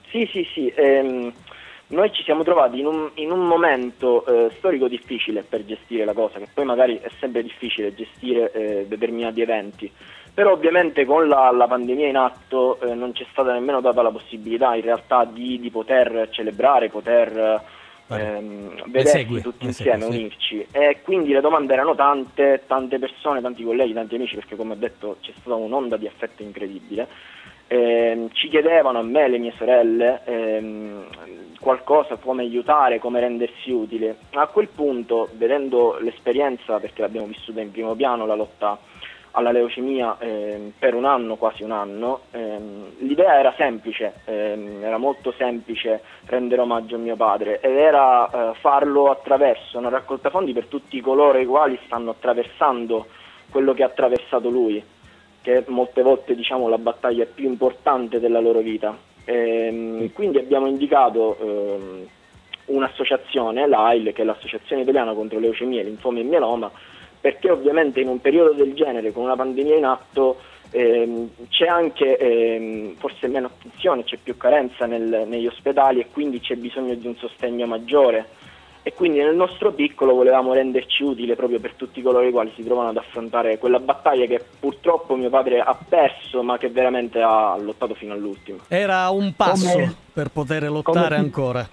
Sì, 0.10 0.27
sì, 0.31 0.48
sì. 0.53 0.72
ehm, 0.76 1.31
noi 1.88 2.11
ci 2.14 2.23
siamo 2.23 2.43
trovati 2.43 2.80
in 2.80 2.85
un, 2.85 3.10
in 3.15 3.31
un 3.31 3.45
momento 3.45 4.26
eh, 4.26 4.52
storico 4.57 4.88
difficile 4.88 5.43
per 5.43 5.65
gestire 5.65 6.06
la 6.06 6.14
cosa, 6.14 6.39
che 6.39 6.48
poi 6.53 6.65
magari 6.65 6.98
è 7.02 7.10
sempre 7.19 7.43
difficile 7.43 7.93
gestire 7.93 8.52
eh, 8.53 8.85
determinati 8.88 9.41
eventi. 9.41 9.91
Però 10.34 10.53
ovviamente 10.53 11.03
con 11.03 11.27
la, 11.27 11.52
la 11.52 11.68
pandemia 11.68 12.07
in 12.07 12.15
atto 12.15 12.80
eh, 12.80 12.93
non 12.93 13.14
ci 13.14 13.23
è 13.23 13.26
stata 13.31 13.52
nemmeno 13.52 13.81
data 13.81 14.02
la 14.02 14.11
possibilità 14.11 14.73
in 14.76 14.84
realtà 14.84 15.26
di, 15.26 15.60
di 15.60 15.69
poter 15.69 16.30
celebrare, 16.31 16.88
poter 16.88 17.61
ehm, 18.19 18.83
vedersi 18.88 19.17
segue, 19.17 19.41
tutti 19.41 19.65
insieme, 19.65 19.99
segue, 20.01 20.11
sì. 20.11 20.19
unirci. 20.19 20.65
E 20.71 21.01
quindi 21.03 21.33
le 21.33 21.41
domande 21.41 21.73
erano 21.73 21.95
tante, 21.95 22.63
tante 22.67 22.99
persone, 22.99 23.41
tanti 23.41 23.63
colleghi, 23.63 23.93
tanti 23.93 24.15
amici, 24.15 24.35
perché 24.35 24.55
come 24.55 24.73
ho 24.73 24.77
detto 24.77 25.17
c'è 25.21 25.31
stata 25.39 25.55
un'onda 25.55 25.97
di 25.97 26.07
affetto 26.07 26.43
incredibile. 26.43 27.07
Ehm, 27.67 28.29
ci 28.33 28.49
chiedevano 28.49 28.99
a 28.99 29.03
me 29.03 29.21
e 29.21 29.23
alle 29.23 29.38
mie 29.38 29.53
sorelle 29.55 30.21
ehm, 30.25 31.05
qualcosa, 31.59 32.17
come 32.17 32.43
aiutare, 32.43 32.99
come 32.99 33.19
rendersi 33.19 33.71
utile. 33.71 34.17
A 34.31 34.47
quel 34.47 34.67
punto, 34.67 35.29
vedendo 35.35 35.97
l'esperienza, 35.99 36.79
perché 36.79 37.01
l'abbiamo 37.01 37.27
vissuta 37.27 37.61
in 37.61 37.71
primo 37.71 37.95
piano, 37.95 38.25
la 38.25 38.35
lotta 38.35 38.77
alla 39.31 39.51
leucemia 39.51 40.17
ehm, 40.19 40.73
per 40.77 40.93
un 40.93 41.05
anno, 41.05 41.35
quasi 41.35 41.63
un 41.63 41.71
anno, 41.71 42.21
ehm, 42.31 42.97
l'idea 42.99 43.39
era 43.39 43.53
semplice, 43.55 44.13
ehm, 44.25 44.83
era 44.83 44.97
molto 44.97 45.33
semplice 45.37 46.01
rendere 46.25 46.61
omaggio 46.61 46.95
a 46.95 46.99
mio 46.99 47.15
padre 47.15 47.59
ed 47.61 47.75
era 47.75 48.29
eh, 48.29 48.53
farlo 48.59 49.09
attraverso 49.09 49.77
una 49.77 49.89
raccolta 49.89 50.29
fondi 50.29 50.53
per 50.53 50.65
tutti 50.65 50.99
coloro 51.01 51.37
i 51.37 51.45
quali 51.45 51.79
stanno 51.85 52.11
attraversando 52.11 53.07
quello 53.49 53.73
che 53.73 53.83
ha 53.83 53.87
attraversato 53.87 54.49
lui, 54.49 54.83
che 55.41 55.63
molte 55.67 56.01
volte 56.01 56.35
diciamo 56.35 56.67
la 56.67 56.77
battaglia 56.77 57.25
più 57.25 57.47
importante 57.47 58.19
della 58.19 58.39
loro 58.39 58.59
vita. 58.59 58.97
Ehm, 59.25 60.11
Quindi 60.13 60.39
abbiamo 60.39 60.67
indicato 60.67 61.37
ehm, 61.39 62.07
un'associazione, 62.65 63.67
l'AIL, 63.67 64.13
che 64.13 64.21
è 64.21 64.25
l'Associazione 64.25 64.81
Italiana 64.83 65.13
contro 65.13 65.39
Leucemia, 65.39 65.83
Linfomi 65.83 66.21
e 66.21 66.23
Mieloma, 66.23 66.71
perché 67.22 67.52
ovviamente 67.52 68.02
in 68.02 68.07
un 68.07 68.19
periodo 68.19 68.53
del 68.53 68.73
genere, 68.73 69.11
con 69.14 69.23
una 69.23 69.35
pandemia 69.35 69.77
in 69.77 69.85
atto, 69.85 70.41
ehm, 70.72 71.30
c'è 71.49 71.68
anche 71.68 72.18
ehm, 72.18 72.95
forse 72.98 73.27
meno 73.27 73.48
attenzione, 73.48 74.03
c'è 74.03 74.18
più 74.22 74.35
carenza 74.35 74.88
nel- 74.88 75.26
negli 75.27 75.45
ospedali 75.45 75.99
e 75.99 76.07
quindi 76.11 76.39
c'è 76.39 76.56
bisogno 76.56 76.95
di 76.95 77.06
un 77.07 77.15
sostegno 77.15 77.68
maggiore. 77.68 78.27
E 78.84 78.93
quindi 78.93 79.19
nel 79.19 79.35
nostro 79.35 79.72
piccolo 79.73 80.15
volevamo 80.15 80.53
renderci 80.53 81.03
utile 81.03 81.35
proprio 81.35 81.60
per 81.60 81.73
tutti 81.76 82.02
coloro 82.02 82.26
i 82.26 82.31
quali 82.31 82.52
si 82.56 82.64
trovano 82.64 82.89
ad 82.89 82.98
affrontare 82.98 83.60
quella 83.60 83.77
battaglia 83.77 84.26
che 84.26 84.43
purtroppo 84.60 85.15
mio 85.15 85.30
padre 85.30 85.60
ha 85.60 85.77
perso, 85.88 86.41
ma 86.41 86.57
che 86.57 86.69
veramente 86.69 87.22
ha 87.22 87.56
lottato 87.60 87.93
fino 87.93 88.14
all'ultimo. 88.14 88.61
Era 88.68 89.07
un 89.10 89.35
passo 89.35 89.72
Come- 89.72 89.95
per 90.11 90.30
poter 90.30 90.64
lottare 90.64 91.10
come 91.10 91.15
ancora. 91.15 91.69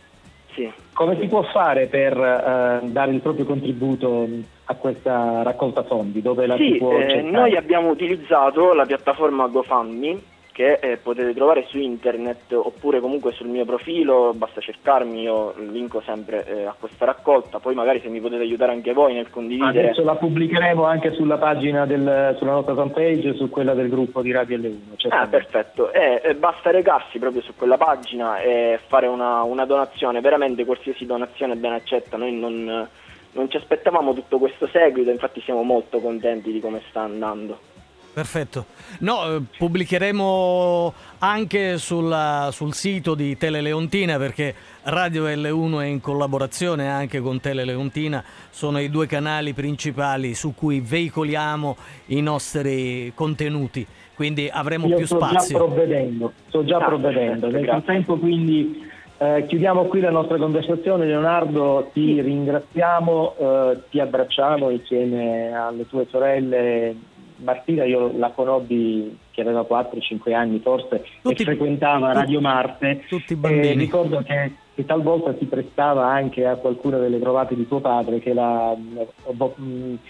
Sì. 0.53 0.71
Come 0.99 1.17
si 1.21 1.29
può 1.29 1.43
fare 1.45 1.87
per 1.87 2.19
eh, 2.19 2.89
dare 2.89 3.13
il 3.13 3.21
proprio 3.21 3.45
contributo 3.45 4.27
a 4.65 4.75
questa 4.75 5.45
raccolta 5.45 5.85
fondi? 5.85 6.21
Dove 6.21 6.45
la 6.45 6.57
si 6.57 6.73
Sì, 6.73 6.79
può 6.79 6.91
eh, 6.99 7.23
noi 7.23 7.55
abbiamo 7.55 7.91
utilizzato 7.91 8.75
la 8.75 8.85
piattaforma 8.85 9.47
GoFundMe 9.47 10.19
che 10.59 10.81
eh, 10.83 10.97
potete 10.97 11.35
trovare 11.35 11.67
su 11.69 11.79
internet 11.79 12.51
oppure 12.51 12.99
comunque 12.99 13.31
sul 13.31 13.47
mio 13.47 13.65
profilo, 13.65 14.33
basta 14.35 14.61
cercarmi, 14.61 15.23
io 15.23 15.55
linko 15.57 16.01
sempre 16.01 16.45
eh, 16.47 16.65
a 16.65 16.75
questa 16.77 17.05
raccolta, 17.05 17.61
poi 17.61 17.77
magari 17.77 18.01
se 18.01 18.09
mi 18.09 18.21
potete 18.21 18.43
aiutare 18.43 18.73
anche 18.73 18.93
voi 18.93 19.15
nel 19.15 19.31
condividere. 19.31 19.91
Adesso 19.91 20.03
la 20.03 20.17
pubblicheremo 20.17 20.83
anche 20.83 21.13
sulla 21.13 21.37
pagina 21.39 21.87
del, 21.87 22.35
sulla 22.39 22.55
nostra 22.55 22.75
fanpage, 22.75 23.35
su 23.35 23.49
quella 23.49 23.73
del 23.75 23.89
gruppo 23.89 24.21
di 24.21 24.33
Radio 24.33 24.59
L1. 24.59 24.67
Ah, 24.67 24.97
certamente. 24.97 25.37
perfetto. 25.37 25.93
Eh, 25.93 26.23
eh, 26.25 26.35
basta 26.35 26.73
recarsi 26.73 27.21
proprio 27.21 27.41
su 27.43 27.55
quella 27.55 27.77
pagina 27.77 28.41
e 28.41 28.81
fare 28.85 29.07
una, 29.07 29.43
una 29.43 29.65
donazione, 29.65 30.21
veramente 30.21 30.65
qualsiasi 30.65 31.07
donazione 31.07 31.53
è 31.53 31.57
ben 31.57 31.75
accetta. 31.75 32.17
Noi 32.17 32.33
non, 32.33 32.89
non 33.31 33.49
ci 33.49 33.57
aspettavamo 33.57 34.13
tutto 34.13 34.39
questo 34.39 34.67
seguito, 34.67 35.09
infatti 35.09 35.41
siamo 35.41 35.63
molto 35.63 36.01
contenti 36.01 36.51
di 36.51 36.59
come 36.59 36.83
sta 36.89 37.03
andando. 37.03 37.77
Perfetto. 38.13 38.67
No, 39.01 39.37
eh, 39.37 39.41
pubblicheremo 39.59 40.93
anche 41.19 41.79
sulla- 41.79 42.49
sul 42.51 42.75
sito 42.75 43.15
di 43.15 43.37
Tele 43.37 43.61
Leontina 43.61 44.17
perché 44.19 44.55
Radio 44.85 45.27
L1 45.27 45.81
è 45.83 45.85
in 45.87 46.01
collaborazione 46.01 46.89
anche 46.89 47.21
con 47.21 47.41
Tele 47.41 47.65
Leontina, 47.65 48.25
sono 48.51 48.81
i 48.81 48.91
due 48.91 49.07
canali 49.07 49.53
principali 49.53 50.35
su 50.35 50.55
cui 50.55 50.81
veicoliamo 50.81 51.77
i 52.07 52.21
nostri 52.21 53.13
contenuti, 53.15 53.87
quindi 54.15 54.49
avremo 54.51 54.87
Io 54.89 54.97
più 54.97 55.07
sto 55.07 55.17
spazio. 55.21 55.57
già 55.59 55.65
provvedendo, 55.65 56.33
sto 56.49 56.65
già 56.65 56.77
Ah, 56.79 56.85
provvedendo. 56.87 57.49
Nel 57.51 57.65
frattempo 57.67 58.17
quindi 58.17 58.87
eh, 59.21 59.45
chiudiamo 59.49 59.85
qui 59.87 60.01
la 60.01 60.11
nostra 60.11 60.39
conversazione. 60.39 61.05
Leonardo, 61.07 61.91
ti 61.93 62.21
ringraziamo, 62.21 63.35
eh, 63.39 63.79
ti 63.91 64.01
abbracciamo 64.01 64.71
insieme 64.71 65.53
alle 65.53 65.87
tue 65.89 66.07
sorelle. 66.09 66.95
Martina 67.45 67.85
io 67.85 68.13
la 68.17 68.31
conobbi 68.31 69.17
che 69.31 69.41
aveva 69.41 69.61
4-5 69.69 70.33
anni 70.35 70.59
forse 70.61 71.05
Tutti- 71.23 71.43
e 71.43 71.45
frequentava 71.45 72.07
tutti- 72.09 72.19
Radio 72.19 72.41
Marte. 72.41 73.05
tutti 73.09 73.33
i 73.33 73.37
E 73.37 73.39
bambini. 73.39 73.75
ricordo 73.77 74.23
che, 74.23 74.53
che 74.75 74.85
talvolta 74.85 75.35
si 75.39 75.45
prestava 75.47 76.07
anche 76.07 76.45
a 76.47 76.57
qualcuna 76.57 76.99
delle 76.99 77.21
trovate 77.21 77.55
di 77.55 77.67
tuo 77.69 77.81
padre 77.81 78.19
che 78.19 78.33
la- 78.35 78.75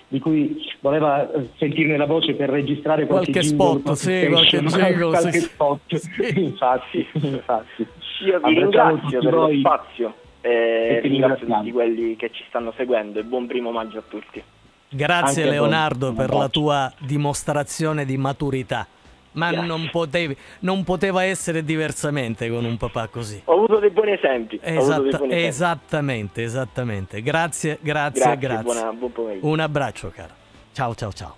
di 0.08 0.18
cui 0.20 0.62
voleva 0.80 1.30
eh, 1.32 1.48
sentirne 1.56 1.96
la 1.96 2.06
voce 2.06 2.34
per 2.34 2.48
registrare 2.50 3.06
qualche, 3.06 3.32
Qualche 3.32 3.48
spot, 3.48 3.82
qualche 3.82 4.00
sì, 4.24 4.28
qualche 4.30 4.56
station, 4.68 4.82
jingle, 4.90 5.08
qualche 5.10 5.32
sì, 5.32 5.40
sì. 5.40 5.44
spot. 5.46 5.80
infatti, 6.36 7.06
infatti. 7.12 7.86
Io 8.24 8.40
vi 8.40 8.54
ringrazio 8.54 9.20
per 9.20 9.32
lo 9.32 9.40
voi. 9.42 9.58
spazio 9.60 10.14
E 10.40 10.50
e 10.50 10.98
ti 11.02 11.08
ringrazio 11.08 11.44
ringraziamo. 11.46 11.58
tutti 11.58 11.72
quelli 11.72 12.16
che 12.16 12.30
ci 12.32 12.44
stanno 12.48 12.72
seguendo 12.76 13.18
e 13.20 13.24
buon 13.24 13.46
primo 13.46 13.70
maggio 13.70 13.98
a 13.98 14.02
tutti. 14.08 14.42
Grazie 14.90 15.42
Anche. 15.42 15.54
Leonardo 15.54 16.12
per 16.12 16.30
la 16.32 16.48
tua 16.48 16.92
dimostrazione 16.98 18.04
di 18.04 18.16
maturità. 18.16 18.86
Ma 19.32 19.50
non, 19.50 19.88
potevi, 19.92 20.36
non 20.60 20.82
poteva 20.82 21.22
essere 21.22 21.62
diversamente 21.62 22.48
con 22.50 22.64
un 22.64 22.76
papà 22.76 23.06
così. 23.08 23.40
Ho 23.44 23.52
avuto 23.54 23.78
dei 23.78 23.90
buoni 23.90 24.12
esempi. 24.12 24.58
avuto 24.62 24.68
dei 24.72 24.76
Esatta- 24.78 25.00
buoni 25.18 25.32
esempi. 25.32 25.46
esattamente, 25.46 26.42
esattamente. 26.42 27.22
Grazie, 27.22 27.78
grazie, 27.80 28.20
Grazie, 28.22 28.38
grazie. 28.38 28.62
buona- 28.64 28.92
buon. 28.92 29.38
Un 29.42 29.60
abbraccio, 29.60 30.10
caro. 30.14 30.32
Ciao, 30.72 30.94
ciao, 30.94 31.12
ciao. 31.12 31.36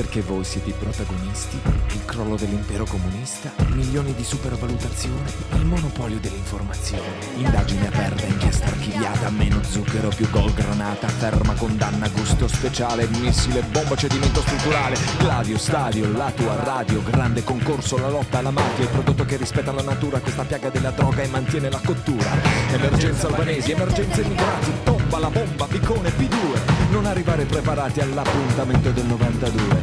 Perché 0.00 0.22
voi 0.22 0.44
siete 0.44 0.70
i 0.70 0.72
protagonisti, 0.72 1.60
il 1.92 2.04
crollo 2.06 2.34
dell'impero 2.34 2.84
comunista, 2.84 3.52
milioni 3.74 4.14
di 4.14 4.24
supervalutazione, 4.24 5.30
il 5.56 5.66
monopolio 5.66 6.18
dell'informazione, 6.18 7.02
indagine 7.36 7.86
aperta, 7.88 8.24
inchiesta 8.24 8.68
archiviata, 8.68 9.28
meno 9.28 9.62
zucchero, 9.62 10.08
più 10.08 10.30
gol 10.30 10.54
granata, 10.54 11.06
ferma 11.06 11.52
condanna, 11.52 12.08
gusto 12.08 12.48
speciale, 12.48 13.08
missile, 13.08 13.60
bomba, 13.70 13.94
cedimento 13.94 14.40
strutturale, 14.40 14.96
gladio, 15.18 15.58
stadio, 15.58 16.10
la 16.10 16.32
tua 16.34 16.54
radio, 16.64 17.02
grande 17.02 17.44
concorso, 17.44 17.98
la 17.98 18.08
lotta 18.08 18.38
alla 18.38 18.50
mafia, 18.50 18.84
il 18.84 18.90
prodotto 18.90 19.26
che 19.26 19.36
rispetta 19.36 19.70
la 19.70 19.82
natura, 19.82 20.18
questa 20.20 20.44
piaga 20.44 20.70
della 20.70 20.92
droga 20.92 21.20
e 21.20 21.28
mantiene 21.28 21.68
la 21.68 21.80
cottura, 21.84 22.30
emergenza 22.72 23.26
albanesi, 23.26 23.72
emergenza 23.72 24.22
immigrati, 24.22 24.72
tomba 24.82 25.18
la 25.18 25.28
bomba, 25.28 25.66
piccone 25.66 26.08
P2, 26.08 26.79
non 26.90 27.06
arrivare 27.06 27.44
preparati 27.44 28.00
all'appuntamento 28.00 28.90
del 28.90 29.06
92. 29.06 29.80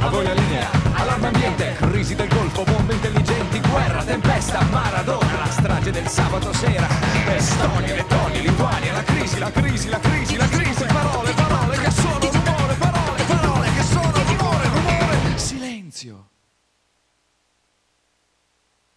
A 0.00 0.08
voi 0.08 0.24
la 0.24 0.32
linea, 0.34 0.68
allarme 0.94 1.28
ambiente, 1.28 1.74
crisi 1.78 2.14
del 2.14 2.28
Golfo, 2.28 2.64
bombe 2.64 2.94
intelligenti, 2.94 3.60
guerra, 3.60 4.02
tempesta, 4.02 4.60
Maradona, 4.70 5.38
la 5.38 5.50
strage 5.50 5.90
del 5.90 6.06
sabato 6.08 6.52
sera, 6.52 6.86
Estonia, 7.34 7.94
Lettonia, 7.94 8.40
Lituania, 8.40 8.92
la 8.92 9.02
crisi, 9.02 9.38
la 9.38 9.50
crisi, 9.50 9.88
la 9.88 9.98
crisi, 10.00 10.36
la 10.36 10.48
crisi, 10.48 10.84
parole, 10.84 11.32
parole 11.32 11.76
che 11.78 11.90
sono 11.90 12.18
rumore, 12.18 12.74
parole, 12.74 13.22
parole 13.26 13.68
che 13.74 13.82
sono 13.82 14.12
rumore, 14.12 14.68
rumore, 14.68 15.38
silenzio. 15.38 16.31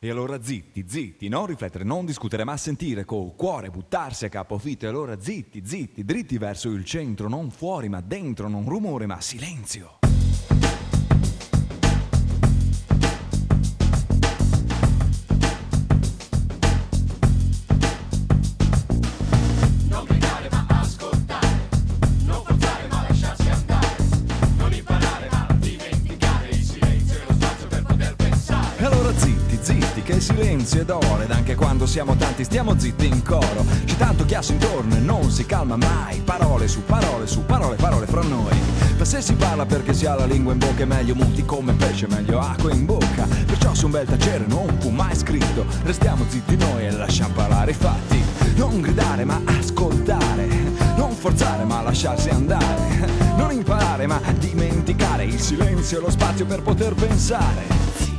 E 0.06 0.12
allora 0.12 0.40
zitti, 0.40 0.86
zitti, 0.88 1.28
non 1.30 1.48
riflettere, 1.48 1.84
non 1.84 2.06
discutere, 2.06 2.44
ma 2.44 2.56
sentire 2.58 3.06
col 3.06 3.34
cuore, 3.36 3.72
buttarsi 3.72 4.26
a 4.26 4.30
capofitto. 4.30 4.86
E 4.86 4.90
allora 4.90 5.20
zitti, 5.20 5.64
zitti, 5.66 6.06
dritti 6.06 6.38
verso 6.38 6.70
il 6.70 6.86
centro, 6.86 7.28
non 7.28 7.50
fuori, 7.50 7.90
ma 7.90 8.02
dentro, 8.02 8.48
non 8.48 8.70
rumore, 8.70 9.08
ma 9.08 9.20
silenzio. 9.20 9.98
Silenzio 30.46 30.82
ed 30.82 30.90
ore, 30.92 31.24
ed 31.24 31.32
anche 31.32 31.56
quando 31.56 31.88
siamo 31.88 32.16
tanti 32.16 32.44
stiamo 32.44 32.78
zitti 32.78 33.08
in 33.08 33.24
coro. 33.24 33.66
C'è 33.84 33.98
tanto 33.98 34.26
chiasso 34.26 34.52
intorno 34.52 34.96
e 34.96 35.00
non 35.00 35.32
si 35.32 35.44
calma 35.48 35.76
mai. 35.76 36.22
Parole 36.24 36.68
su 36.68 36.84
parole 36.86 37.26
su 37.26 37.44
parole, 37.46 37.78
parole 37.78 38.06
fra 38.06 38.22
noi. 38.22 38.56
Ma 38.96 39.04
se 39.06 39.22
si 39.22 39.34
parla 39.34 39.66
perché 39.66 39.94
si 39.96 40.06
ha 40.06 40.14
la 40.14 40.26
lingua 40.26 40.54
in 40.54 40.60
bocca 40.60 40.84
è 40.84 40.86
meglio 40.86 41.16
muti 41.16 41.44
come 41.46 41.74
pesce, 41.74 42.06
meglio 42.08 42.40
acqua 42.40 42.72
in 42.72 42.86
bocca. 42.86 43.28
Perciò 43.46 43.74
su 43.74 43.86
un 43.86 43.92
bel 43.92 44.06
tacere 44.06 44.46
non 44.48 44.68
fu 44.80 44.90
mai 44.90 45.16
scritto. 45.16 45.66
Restiamo 45.84 46.24
zitti 46.28 46.56
noi 46.58 46.86
e 46.86 46.92
lasciamo 46.92 47.34
parlare 47.34 47.72
i 47.72 47.76
fatti. 47.76 48.24
Non 48.56 48.82
gridare 48.82 49.26
ma 49.26 49.42
ascoltare. 49.46 50.48
Non 50.96 51.14
forzare 51.14 51.64
ma 51.64 51.82
lasciarsi 51.82 52.30
andare. 52.30 53.34
Non 53.36 53.52
imparare 53.52 54.06
ma 54.06 54.22
dimenticare 54.38 55.26
il 55.26 55.40
silenzio 55.40 55.98
e 55.98 56.02
lo 56.02 56.12
spazio 56.12 56.46
per 56.46 56.62
poter 56.62 56.94
pensare. 56.94 58.15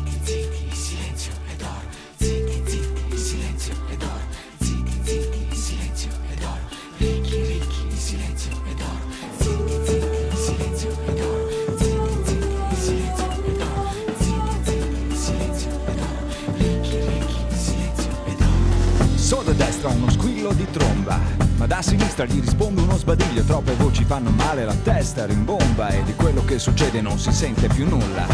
Da 21.65 21.83
sinistra 21.83 22.25
gli 22.27 22.41
risponde 22.41 22.81
uno 22.81 22.97
sbadiglio, 22.97 23.43
troppe 23.43 23.75
voci 23.75 24.05
fanno 24.05 24.31
male, 24.31 24.65
la 24.65 24.75
testa 24.85 25.27
rimbomba 25.27 25.89
e 25.89 26.05
di 26.05 26.15
quello 26.15 26.45
che 26.45 26.61
succede 26.61 27.01
non 27.01 27.19
si 27.19 27.33
sente 27.33 27.67
più 27.67 27.89
nulla. 27.89 28.25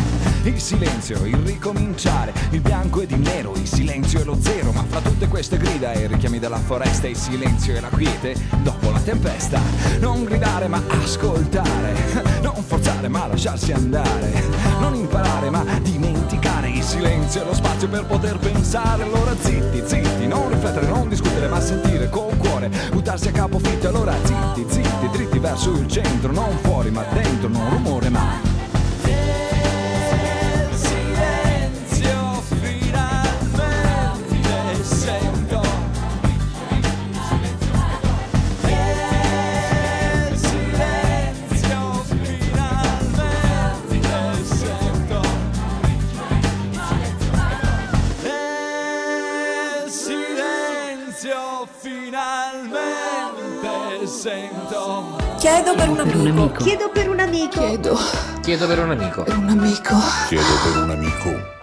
Il 0.43 0.61
silenzio, 0.61 1.25
il 1.25 1.37
ricominciare, 1.37 2.35
il 2.51 2.61
bianco 2.61 3.01
ed 3.01 3.11
il 3.13 3.21
nero, 3.21 3.55
il 3.55 3.67
silenzio 3.67 4.21
e 4.21 4.25
lo 4.25 4.37
zero, 4.39 4.71
ma 4.73 4.85
fra 4.87 5.01
tutte 5.01 5.29
queste 5.29 5.57
grida 5.57 5.93
e 5.93 6.09
richiami 6.09 6.39
della 6.39 6.59
foresta, 6.59 7.07
il 7.07 7.17
silenzio 7.17 7.75
e 7.75 7.81
la 7.81 7.89
quiete, 7.89 8.35
dopo 8.63 8.91
la 8.91 9.01
tempesta, 9.01 9.61
non 9.99 10.25
gridare 10.25 10.69
ma 10.69 10.83
ascoltare, 10.89 11.95
non 12.43 12.63
forzare 12.63 13.09
ma 13.09 13.29
lasciarsi 13.29 13.73
andare, 13.73 14.45
non 14.79 14.95
imparare 14.95 15.49
ma 15.49 15.65
dimenticare 15.81 16.69
il 16.69 16.83
silenzio 16.83 17.43
e 17.43 17.45
lo 17.47 17.55
spazio 17.55 17.89
per 17.89 18.05
poter 18.05 18.39
pensare, 18.39 19.05
allora 19.05 19.35
zitti, 19.41 19.83
zitti, 19.87 20.27
non 20.27 20.51
riflettere, 20.51 20.87
non 20.87 21.09
discutere 21.09 21.49
ma 21.49 21.61
sentire 21.61 22.11
col 22.11 22.37
cuore, 22.37 22.71
buttarsi 23.13 23.29
a 23.29 23.33
capofitto, 23.33 23.89
allora 23.89 24.15
zitti, 24.25 24.65
zitti, 24.69 25.09
dritti 25.11 25.39
verso 25.39 25.71
il 25.73 25.87
centro, 25.87 26.33
non 26.33 26.57
fuori 26.63 26.91
ma 26.91 27.05
dentro, 27.13 27.49
non 27.49 27.69
rumore 27.71 28.09
ma 28.09 28.52
Chiedo 55.43 55.75
per 55.75 55.89
un 55.91 55.99
amico. 55.99 56.63
Chiedo 56.63 56.89
per 56.91 57.09
un 57.09 57.19
amico. 57.19 57.59
Chiedo 57.59 57.99
Chiedo 58.43 58.69
per 58.69 58.79
un 58.79 58.91
amico. 58.93 59.25
per 59.25 59.37
un 59.37 59.49
amico. 59.49 59.97
Chiedo 60.29 60.55
per 60.63 60.83
un 60.85 60.91
amico. 60.93 61.62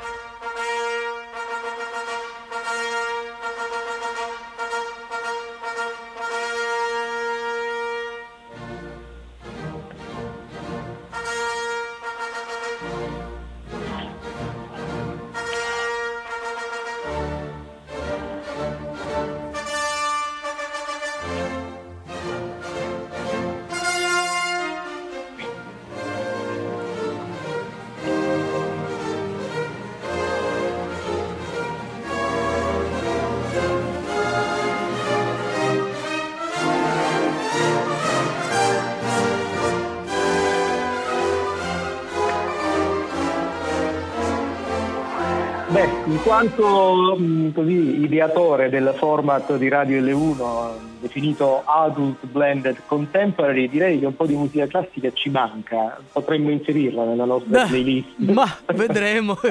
Quanto 46.39 47.15
mh, 47.17 47.53
così, 47.53 48.01
ideatore 48.01 48.69
del 48.69 48.93
format 48.95 49.57
di 49.57 49.67
Radio 49.67 50.01
L1 50.01 50.87
definito 51.01 51.63
Adult 51.65 52.25
Blended 52.25 52.77
Contemporary, 52.85 53.69
direi 53.69 53.99
che 53.99 54.05
un 54.05 54.15
po' 54.15 54.25
di 54.25 54.35
musica 54.35 54.67
classica 54.67 55.09
ci 55.13 55.29
manca, 55.29 55.97
potremmo 56.11 56.49
inserirla 56.49 57.03
nella 57.05 57.25
nostra 57.25 57.65
playlist. 57.65 58.15
Ma 58.17 58.45
vedremo. 58.73 59.37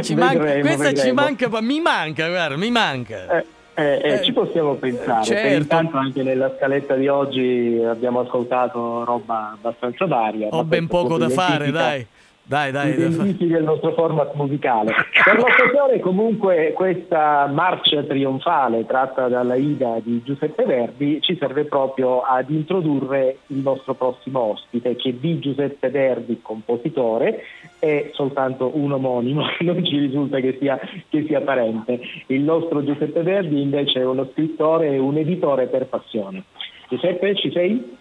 Ci 0.00 0.14
Vedremo, 0.14 0.60
questa 0.60 0.88
ci 0.88 0.94
vedremo. 0.94 1.20
manca, 1.20 1.48
ma 1.48 1.60
mi 1.60 1.80
manca, 1.80 2.28
guarda, 2.28 2.56
mi 2.56 2.70
manca. 2.70 3.38
Eh, 3.38 3.44
eh, 3.74 4.00
eh, 4.02 4.22
ci 4.22 4.32
possiamo 4.32 4.74
pensare, 4.74 5.24
certo. 5.24 5.56
intanto 5.56 5.96
anche 5.96 6.22
nella 6.22 6.54
scaletta 6.56 6.94
di 6.94 7.08
oggi 7.08 7.82
abbiamo 7.84 8.20
ascoltato 8.20 9.04
roba 9.04 9.50
abbastanza 9.52 10.06
varia. 10.06 10.48
Ho 10.50 10.64
ben 10.64 10.86
poco 10.86 11.18
da 11.18 11.28
fare, 11.28 11.70
dai. 11.70 12.06
Dai, 12.46 12.70
dai. 12.72 12.94
da 12.94 13.10
fa- 13.10 13.22
identifica 13.22 13.56
il 13.56 13.64
nostro 13.64 13.92
format 13.92 14.34
musicale. 14.34 14.94
Per 15.24 15.36
l'occasione 15.38 15.98
comunque 16.00 16.72
questa 16.74 17.46
marcia 17.50 18.02
trionfale 18.02 18.84
tratta 18.84 19.28
dalla 19.28 19.54
Ida 19.54 19.98
di 20.02 20.22
Giuseppe 20.22 20.64
Verdi 20.64 21.22
ci 21.22 21.38
serve 21.38 21.64
proprio 21.64 22.20
ad 22.20 22.50
introdurre 22.50 23.38
il 23.46 23.56
nostro 23.58 23.94
prossimo 23.94 24.40
ospite 24.40 24.94
che 24.94 25.18
di 25.18 25.38
Giuseppe 25.38 25.88
Verdi, 25.88 26.40
compositore, 26.42 27.44
è 27.78 28.10
soltanto 28.12 28.72
un 28.74 28.92
omonimo, 28.92 29.46
non 29.60 29.82
ci 29.82 29.98
risulta 29.98 30.38
che 30.40 30.58
sia, 30.60 30.78
che 31.08 31.24
sia 31.26 31.40
parente. 31.40 31.98
Il 32.26 32.42
nostro 32.42 32.84
Giuseppe 32.84 33.22
Verdi 33.22 33.62
invece 33.62 34.00
è 34.00 34.04
uno 34.04 34.28
scrittore 34.32 34.90
e 34.90 34.98
un 34.98 35.16
editore 35.16 35.66
per 35.66 35.86
passione. 35.86 36.44
Giuseppe, 36.90 37.34
ci 37.36 37.50
sei? 37.50 37.96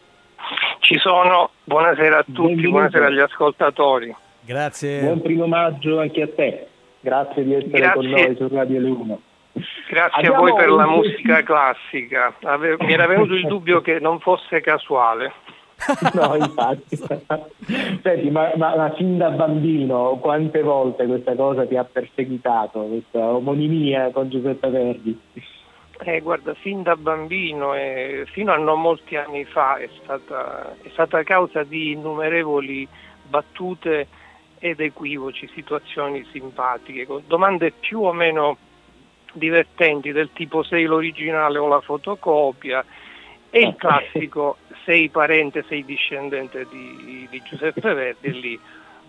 Ci 0.80 0.98
sono, 0.98 1.52
buonasera 1.64 2.18
a 2.18 2.24
tutti, 2.24 2.42
Benvenuto. 2.42 2.70
buonasera 2.72 3.06
agli 3.06 3.20
ascoltatori. 3.20 4.14
Grazie. 4.46 5.02
Buon 5.02 5.22
primo 5.22 5.48
maggio 5.48 6.00
anche 6.00 6.22
a 6.22 6.28
te. 6.28 6.68
Grazie 7.00 7.44
di 7.44 7.54
essere 7.54 7.80
Grazie. 7.80 7.94
con 7.94 8.10
noi 8.10 8.36
su 8.36 8.48
Radio 8.50 8.80
L1. 8.82 9.18
Grazie 9.90 10.18
Abbiamo 10.18 10.36
a 10.36 10.40
voi 10.40 10.56
per 10.56 10.70
la 10.70 10.88
musica 10.88 11.44
classica. 11.44 12.34
Ave- 12.42 12.76
mi 12.80 12.92
era 12.92 13.08
venuto 13.08 13.34
il 13.34 13.46
dubbio 13.46 13.82
che 13.82 14.00
non 14.00 14.20
fosse 14.20 14.62
casuale. 14.62 15.32
No, 16.14 16.36
infatti. 16.36 16.98
Senti, 18.02 18.30
ma, 18.30 18.52
ma- 18.56 18.76
ma 18.76 18.94
fin 18.94 19.18
da 19.18 19.32
bambino 19.32 20.18
quante 20.22 20.62
volte 20.62 21.06
questa 21.06 21.36
cosa 21.36 21.66
ti 21.66 21.76
ha 21.76 21.84
perseguitato, 21.84 22.84
questa 22.84 23.20
omonimia 23.20 24.12
con 24.12 24.30
Giuseppe 24.30 24.70
Verdi? 24.70 25.20
Eh, 26.06 26.22
guarda, 26.22 26.54
fin 26.54 26.84
da 26.84 26.96
bambino 26.96 27.74
e 27.74 28.26
fino 28.32 28.54
a 28.54 28.58
non 28.58 28.80
molti 28.80 29.18
anni 29.18 29.44
fa 29.44 29.76
è 29.76 29.90
stata, 30.02 30.74
è 30.82 30.90
stata 30.92 31.22
causa 31.24 31.64
di 31.64 31.92
innumerevoli 31.92 32.88
battute 33.28 34.08
ed 34.64 34.80
equivoci, 34.80 35.50
situazioni 35.54 36.26
simpatiche, 36.32 37.06
con 37.06 37.22
domande 37.28 37.74
più 37.74 38.02
o 38.02 38.14
meno 38.14 38.58
divertenti 39.34 40.14
del 40.14 40.30
tipo 40.32 40.64
sei 40.64 40.86
l'originale 40.86 41.58
o 41.58 41.68
la 41.68 41.82
fotocopia 41.82 42.86
e 43.50 43.60
il 43.60 43.76
classico 43.76 44.56
sei 44.86 45.10
parente, 45.10 45.66
sei 45.68 45.84
discendente 45.84 46.66
di, 46.70 47.28
di 47.30 47.42
Giuseppe 47.44 47.94
Verdi 47.94 48.40
lì 48.40 48.60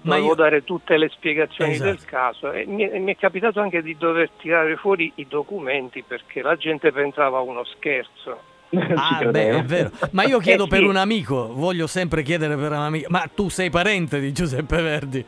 Ma 0.02 0.16
dovevo 0.16 0.26
io- 0.26 0.34
dare 0.34 0.64
tutte 0.64 0.96
le 0.96 1.08
spiegazioni 1.10 1.74
Esatto. 1.74 1.88
del 1.88 2.04
caso 2.04 2.50
e 2.50 2.66
mi, 2.66 2.88
mi 2.98 3.12
è 3.12 3.16
capitato 3.16 3.60
anche 3.60 3.80
di 3.80 3.96
dover 3.96 4.30
tirare 4.30 4.74
fuori 4.74 5.12
i 5.16 5.26
documenti 5.28 6.02
perché 6.02 6.42
la 6.42 6.56
gente 6.56 6.90
pensava 6.90 7.38
a 7.38 7.42
uno 7.42 7.62
scherzo. 7.62 8.52
Ah, 8.96 9.24
beh, 9.24 9.48
è 9.58 9.62
vero. 9.64 9.90
Ma 10.12 10.24
io 10.24 10.38
chiedo 10.40 10.64
Eh, 10.64 10.68
per 10.68 10.78
sì. 10.80 10.84
un 10.86 10.96
amico, 10.96 11.52
voglio 11.52 11.86
sempre 11.86 12.22
chiedere 12.22 12.56
per 12.56 12.70
un 12.72 12.78
amico. 12.78 13.06
Ma 13.10 13.24
tu 13.34 13.48
sei 13.48 13.70
parente 13.70 14.20
di 14.20 14.32
Giuseppe 14.32 14.80
Verdi? 14.82 15.24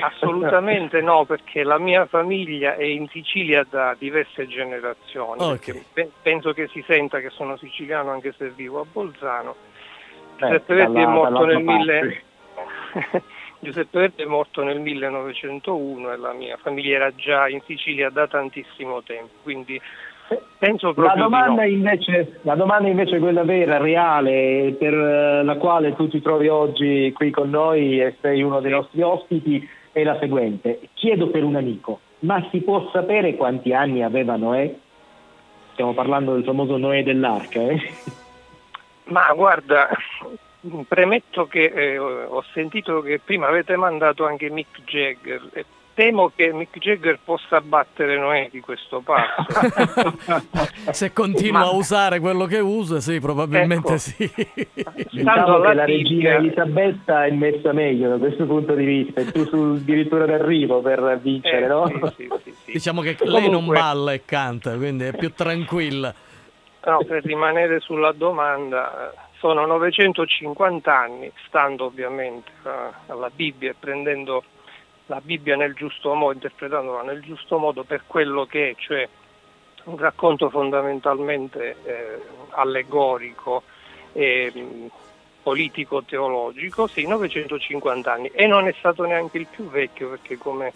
Assolutamente 0.00 1.00
no, 1.00 1.24
perché 1.24 1.62
la 1.64 1.78
mia 1.78 2.06
famiglia 2.06 2.76
è 2.76 2.84
in 2.84 3.08
Sicilia 3.08 3.66
da 3.68 3.96
diverse 3.98 4.46
generazioni. 4.46 5.42
Ok. 5.42 5.64
perché 5.64 5.84
pe- 5.92 6.10
penso 6.22 6.52
che 6.52 6.68
si 6.72 6.82
senta 6.86 7.18
che 7.20 7.30
sono 7.30 7.56
siciliano 7.56 8.10
anche 8.10 8.32
se 8.38 8.50
vivo 8.54 8.80
a 8.80 8.84
Bolzano. 8.90 9.54
Eh, 10.36 10.46
Giuseppe 10.46 10.74
Verdi 10.74 10.96
è 10.98 11.00
dalla- 11.00 11.08
morto 11.10 11.44
nel 11.44 11.64
dall'altra 11.64 12.00
mille... 12.00 12.22
Giuseppe 13.62 13.98
Verdi 13.98 14.22
è 14.22 14.26
morto 14.26 14.62
nel 14.62 14.80
1901 14.80 16.12
e 16.12 16.16
la 16.16 16.32
mia 16.32 16.56
famiglia 16.56 16.96
era 16.96 17.14
già 17.14 17.46
in 17.48 17.60
Sicilia 17.66 18.08
da 18.08 18.26
tantissimo 18.26 19.02
tempo, 19.02 19.34
quindi 19.42 19.78
penso 20.58 20.88
La 20.88 20.94
proprio 20.94 21.22
domanda, 21.22 21.62
no. 21.62 21.68
invece, 21.68 22.38
la 22.42 22.54
domanda 22.54 22.88
invece 22.88 23.18
quella 23.18 23.44
vera, 23.44 23.78
reale, 23.78 24.74
per 24.78 24.94
eh, 24.94 25.42
la 25.42 25.56
quale 25.56 25.94
tu 25.94 26.08
ti 26.08 26.20
trovi 26.20 26.48
oggi 26.48 27.12
qui 27.14 27.30
con 27.30 27.50
noi 27.50 28.00
e 28.00 28.16
sei 28.20 28.42
uno 28.42 28.60
dei 28.60 28.70
nostri 28.70 29.02
ospiti, 29.02 29.68
è 29.92 30.02
la 30.04 30.18
seguente. 30.18 30.80
Chiedo 30.94 31.28
per 31.30 31.44
un 31.44 31.56
amico, 31.56 32.00
ma 32.20 32.46
si 32.50 32.60
può 32.60 32.90
sapere 32.92 33.34
quanti 33.36 33.72
anni 33.72 34.02
aveva 34.02 34.36
Noè? 34.36 34.74
Stiamo 35.72 35.94
parlando 35.94 36.34
del 36.34 36.44
famoso 36.44 36.76
Noè 36.76 37.02
dell'arca, 37.02 37.60
eh? 37.60 37.80
Ma 39.10 39.32
guarda, 39.34 39.88
premetto 40.86 41.46
che 41.46 41.64
eh, 41.64 41.98
ho 41.98 42.42
sentito 42.52 43.00
che 43.00 43.18
prima 43.18 43.48
avete 43.48 43.76
mandato 43.76 44.24
anche 44.24 44.50
Mick 44.50 44.82
Jagger 44.84 45.48
e 45.52 45.64
temo 45.94 46.30
che 46.34 46.52
Mick 46.52 46.78
Jagger 46.78 47.18
possa 47.24 47.60
battere 47.60 48.18
Noè 48.18 48.48
di 48.50 48.60
questo 48.60 49.00
passo. 49.00 49.44
Se 50.92 51.12
continua 51.12 51.60
Ma- 51.60 51.66
a 51.66 51.70
usare 51.74 52.20
quello 52.20 52.46
che 52.46 52.58
usa, 52.58 53.00
sì, 53.00 53.20
probabilmente 53.20 53.88
Ecco. 53.88 53.98
sì. 53.98 54.30
Diciamo 55.10 55.60
che 55.60 55.74
la 55.74 55.84
regina 55.84 56.34
Elisabetta 56.34 57.24
è 57.26 57.30
messa 57.30 57.72
meglio 57.72 58.08
da 58.10 58.16
questo 58.18 58.44
punto 58.46 58.74
di 58.74 58.84
vista, 58.84 59.20
è 59.20 59.30
più 59.30 59.46
sul 59.46 59.76
addirittura 59.76 60.26
d'arrivo 60.26 60.80
per 60.80 61.18
vincere, 61.22 61.64
Eh, 61.64 61.68
no? 61.68 61.86
sì, 62.16 62.28
sì, 62.44 62.54
sì. 62.64 62.72
Diciamo 62.72 63.00
che 63.02 63.16
lei 63.20 63.42
non 63.42 63.50
Comunque- 63.64 63.78
balla 63.78 64.12
e 64.12 64.24
canta, 64.24 64.74
quindi 64.76 65.04
è 65.04 65.12
più 65.12 65.32
tranquilla. 65.32 66.12
No, 66.82 67.04
per 67.06 67.22
rimanere 67.24 67.80
sulla 67.80 68.12
domanda, 68.12 69.12
sono 69.38 69.66
950 69.66 70.94
anni, 70.98 71.30
stando 71.46 71.84
ovviamente 71.84 72.50
eh, 72.64 72.70
alla 73.08 73.30
Bibbia 73.34 73.70
e 73.70 73.74
prendendo 73.78 74.42
la 75.10 75.20
Bibbia 75.20 75.56
nel 75.56 75.74
giusto 75.74 76.14
modo, 76.14 76.34
interpretandola 76.34 77.02
nel 77.02 77.20
giusto 77.20 77.58
modo 77.58 77.82
per 77.82 78.02
quello 78.06 78.46
che 78.46 78.70
è, 78.70 78.74
cioè 78.78 79.08
un 79.84 79.98
racconto 79.98 80.48
fondamentalmente 80.50 81.76
eh, 81.82 82.20
allegorico 82.50 83.64
e 84.12 84.88
politico-teologico, 85.42 86.86
sì, 86.86 87.06
950 87.06 88.12
anni. 88.12 88.28
E 88.28 88.46
non 88.46 88.68
è 88.68 88.74
stato 88.78 89.04
neanche 89.04 89.38
il 89.38 89.46
più 89.46 89.68
vecchio 89.68 90.10
perché 90.10 90.38
come, 90.38 90.72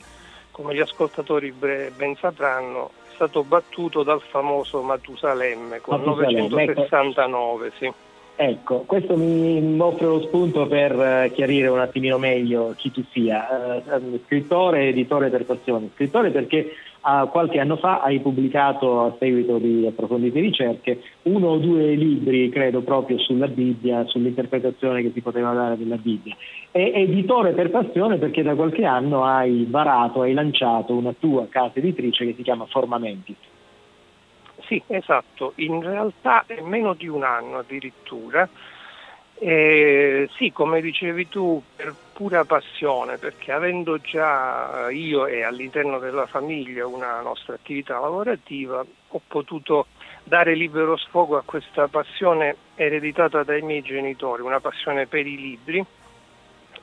come 0.51 0.75
gli 0.75 0.81
ascoltatori 0.81 1.53
ben 1.53 2.17
sapranno 2.17 2.91
è 3.09 3.15
stato 3.15 3.45
battuto 3.45 4.03
dal 4.03 4.21
famoso 4.21 4.83
Matusalemme 4.83 5.81
con 5.81 6.01
Matusalemme, 6.01 6.49
969, 6.49 7.73
sì. 7.79 7.93
Ecco, 8.37 8.83
questo 8.85 9.17
mi 9.17 9.79
offre 9.79 10.07
lo 10.07 10.21
spunto 10.23 10.67
per 10.67 10.91
eh, 10.93 11.31
chiarire 11.33 11.69
un 11.69 11.79
attimino 11.79 12.19
meglio 12.19 12.75
chi 12.77 12.91
tu 12.91 13.05
sia. 13.13 13.77
Eh, 13.77 13.83
eh, 13.89 14.21
scrittore 14.27 14.89
editore 14.89 15.31
per 15.31 15.45
passione. 15.45 15.91
Scrittore 15.95 16.31
perché 16.31 16.73
ah, 17.03 17.27
qualche 17.27 17.61
anno 17.61 17.77
fa 17.77 18.03
hai 18.03 18.19
pubblicato, 18.19 19.03
a 19.03 19.17
seguito 19.21 19.59
di 19.59 19.87
approfondite 19.87 20.41
ricerche, 20.41 21.01
uno 21.23 21.51
o 21.51 21.59
due 21.59 21.95
libri, 21.95 22.49
credo, 22.49 22.81
proprio 22.81 23.19
sulla 23.19 23.47
Bibbia, 23.47 24.05
sull'interpretazione 24.07 25.01
che 25.03 25.13
si 25.15 25.21
poteva 25.21 25.53
dare 25.53 25.79
della 25.79 25.97
Bibbia. 25.97 26.35
E 26.73 26.91
editore 26.93 27.53
per 27.53 27.71
passione 27.71 28.19
perché 28.19 28.43
da 28.43 28.57
qualche 28.57 28.85
anno 28.85 29.23
hai 29.25 29.65
varato, 29.71 30.23
hai 30.23 30.33
lanciato 30.33 30.93
una 30.93 31.15
tua 31.17 31.47
casa 31.49 31.79
editrice 31.79 32.27
che 32.27 32.35
si 32.35 32.43
chiama 32.43 32.67
Formamenti. 32.67 33.37
Sì, 34.67 34.83
esatto, 34.87 35.53
in 35.57 35.83
realtà 35.83 36.45
è 36.47 36.61
meno 36.61 36.95
di 36.95 37.07
un 37.07 37.23
anno 37.23 37.59
addirittura. 37.59 38.49
Eh, 39.37 40.29
sì, 40.37 40.53
come 40.53 40.81
dicevi 40.81 41.29
tu, 41.29 41.63
per 41.75 41.95
pura 42.13 42.45
passione, 42.45 43.19
perché 43.19 43.53
avendo 43.53 43.99
già 44.01 44.89
io 44.91 45.27
e 45.27 45.43
all'interno 45.43 45.99
della 45.99 46.27
famiglia 46.27 46.87
una 46.87 47.21
nostra 47.21 47.55
attività 47.55 47.99
lavorativa, 47.99 48.83
ho 49.09 49.23
potuto 49.27 49.89
dare 50.23 50.55
libero 50.55 50.97
sfogo 50.97 51.37
a 51.37 51.43
questa 51.45 51.89
passione 51.89 52.57
ereditata 52.75 53.43
dai 53.43 53.61
miei 53.63 53.83
genitori, 53.83 54.41
una 54.43 54.61
passione 54.61 55.07
per 55.09 55.27
i 55.27 55.37
libri 55.37 55.85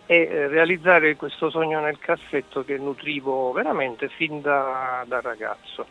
e 0.06 0.16
eh, 0.16 0.48
realizzare 0.48 1.16
questo 1.16 1.50
sogno 1.50 1.80
nel 1.80 1.98
cassetto 2.00 2.64
che 2.64 2.78
nutrivo 2.78 3.52
veramente 3.54 4.10
fin 4.10 4.42
da, 4.42 5.04
da 5.08 5.22
ragazzo. 5.22 5.88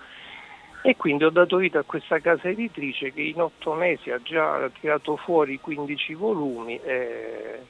E 0.82 0.96
quindi 0.96 1.24
ho 1.24 1.30
dato 1.30 1.58
vita 1.58 1.80
a 1.80 1.84
questa 1.84 2.20
casa 2.20 2.48
editrice 2.48 3.12
che 3.12 3.20
in 3.20 3.40
otto 3.40 3.74
mesi 3.74 4.10
ha 4.10 4.20
già 4.22 4.70
tirato 4.80 5.16
fuori 5.16 5.60
15 5.60 6.14
volumi 6.14 6.80
e, 6.82 7.60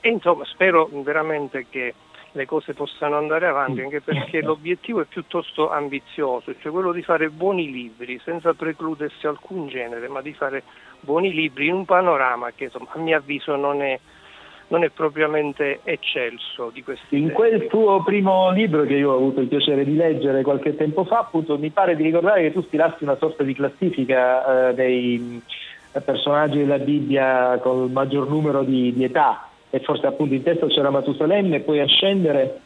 e 0.00 0.08
insomma 0.08 0.44
spero 0.44 0.88
veramente 0.92 1.66
che 1.70 1.94
le 2.32 2.46
cose 2.46 2.74
possano 2.74 3.16
andare 3.16 3.46
avanti 3.46 3.80
anche 3.80 4.00
perché 4.00 4.42
l'obiettivo 4.42 5.00
è 5.00 5.06
piuttosto 5.06 5.70
ambizioso, 5.70 6.54
cioè 6.58 6.70
quello 6.70 6.92
di 6.92 7.02
fare 7.02 7.30
buoni 7.30 7.70
libri 7.70 8.20
senza 8.22 8.52
precludersi 8.52 9.26
alcun 9.26 9.68
genere, 9.68 10.08
ma 10.08 10.20
di 10.20 10.34
fare 10.34 10.62
buoni 11.00 11.32
libri 11.32 11.68
in 11.68 11.74
un 11.74 11.84
panorama 11.84 12.50
che 12.52 12.64
insomma, 12.64 12.90
a 12.92 12.98
mio 12.98 13.16
avviso 13.16 13.56
non 13.56 13.82
è, 13.82 13.98
non 14.68 14.84
è 14.84 14.90
propriamente 14.90 15.80
eccelso 15.82 16.70
di 16.72 16.82
questi 16.82 17.16
In 17.16 17.26
tempi. 17.28 17.34
quel 17.34 17.66
tuo 17.68 18.02
primo 18.02 18.50
libro 18.50 18.84
che 18.84 18.94
io 18.94 19.12
ho 19.12 19.16
avuto 19.16 19.40
il 19.40 19.48
piacere 19.48 19.84
di 19.84 19.96
leggere 19.96 20.42
qualche 20.42 20.76
tempo 20.76 21.04
fa, 21.04 21.18
appunto, 21.20 21.56
mi 21.58 21.70
pare 21.70 21.96
di 21.96 22.02
ricordare 22.02 22.42
che 22.42 22.52
tu 22.52 22.62
stilassi 22.62 23.02
una 23.04 23.16
sorta 23.16 23.42
di 23.44 23.54
classifica 23.54 24.68
eh, 24.68 24.74
dei 24.74 25.42
eh, 25.92 26.00
personaggi 26.00 26.58
della 26.58 26.78
Bibbia 26.78 27.58
con 27.62 27.84
il 27.86 27.90
maggior 27.92 28.28
numero 28.28 28.62
di, 28.62 28.92
di 28.92 29.04
età 29.04 29.48
e 29.70 29.80
forse 29.80 30.06
appunto 30.06 30.34
in 30.34 30.42
testa 30.42 30.66
c'era 30.66 30.90
Matusalemme 30.90 31.56
e 31.56 31.60
poi 31.60 31.80
a 31.80 31.86
scendere 31.86 32.60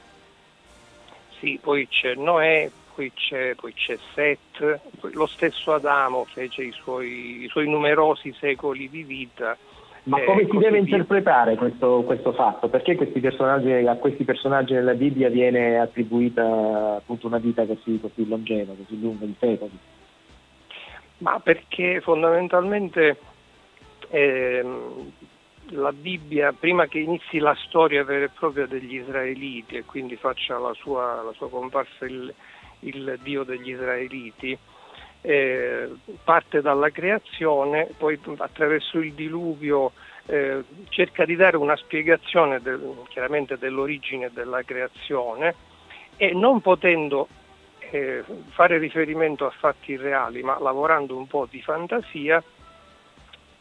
Sì, 1.39 1.59
poi 1.61 1.87
c'è 1.89 2.15
Noè, 2.15 2.71
poi 2.95 3.13
c'è, 3.15 3.55
poi 3.55 3.73
c'è 3.75 3.97
Set, 4.15 4.81
poi 5.01 5.13
lo 5.13 5.27
stesso 5.27 5.73
Adamo 5.73 6.25
fece 6.33 6.63
i 6.63 6.73
suoi, 6.73 7.45
i 7.45 7.49
suoi 7.49 7.69
numerosi 7.69 8.35
secoli 8.39 8.89
di 8.91 9.03
vita. 9.03 9.57
Ma 10.05 10.21
eh, 10.21 10.25
come 10.25 10.47
si 10.51 10.57
deve 10.57 10.79
interpretare 10.79 11.55
questo, 11.57 12.03
questo 12.05 12.33
fatto? 12.33 12.69
Perché 12.69 12.97
questi 12.97 13.21
personaggi, 13.21 13.71
a 13.71 13.95
questi 13.97 14.25
personaggi 14.25 14.73
nella 14.73 14.95
Bibbia 14.95 15.29
viene 15.29 15.79
attribuita 15.79 16.97
appunto 16.97 17.29
una 17.29 17.39
vita 17.39 17.65
così, 17.67 18.01
così 18.01 18.27
longeva, 18.27 18.73
così 18.77 18.99
lunga, 19.01 19.27
di 19.27 19.37
secoli? 19.39 19.79
Ma 21.19 21.39
perché 21.39 22.01
fondamentalmente 22.01 23.17
ehm, 24.09 25.13
la 25.69 25.93
Bibbia, 25.93 26.53
prima 26.53 26.87
che 26.87 26.99
inizi 26.99 27.39
la 27.39 27.55
storia 27.67 28.03
vera 28.03 28.25
e 28.25 28.31
propria 28.31 28.67
degli 28.67 28.97
israeliti 28.97 29.77
e 29.77 29.85
quindi 29.85 30.17
faccia 30.17 30.59
la 30.59 30.75
sua, 30.75 31.23
la 31.23 31.33
sua 31.33 31.49
comparsa 31.49 32.07
il, 32.07 32.35
il 32.81 33.21
Dio 33.23 33.45
degli 33.45 33.71
israeliti, 33.71 34.59
eh, 35.23 35.89
parte 36.25 36.61
dalla 36.61 36.91
creazione, 36.91 37.89
poi 37.97 38.19
attraverso 38.39 38.99
il 38.99 39.13
diluvio 39.15 39.93
eh, 40.27 40.63
cerca 40.89 41.25
di 41.25 41.37
dare 41.37 41.57
una 41.57 41.77
spiegazione 41.77 42.61
del- 42.61 43.03
chiaramente 43.09 43.57
dell'origine 43.57 44.31
della 44.33 44.63
creazione 44.63 45.55
e 46.17 46.33
non 46.33 46.61
potendo 46.61 47.29
eh, 47.91 48.23
fare 48.51 48.79
riferimento 48.79 49.47
a 49.47 49.51
fatti 49.51 49.97
reali, 49.97 50.43
ma 50.43 50.59
lavorando 50.59 51.17
un 51.17 51.27
po' 51.27 51.47
di 51.51 51.61
fantasia, 51.61 52.43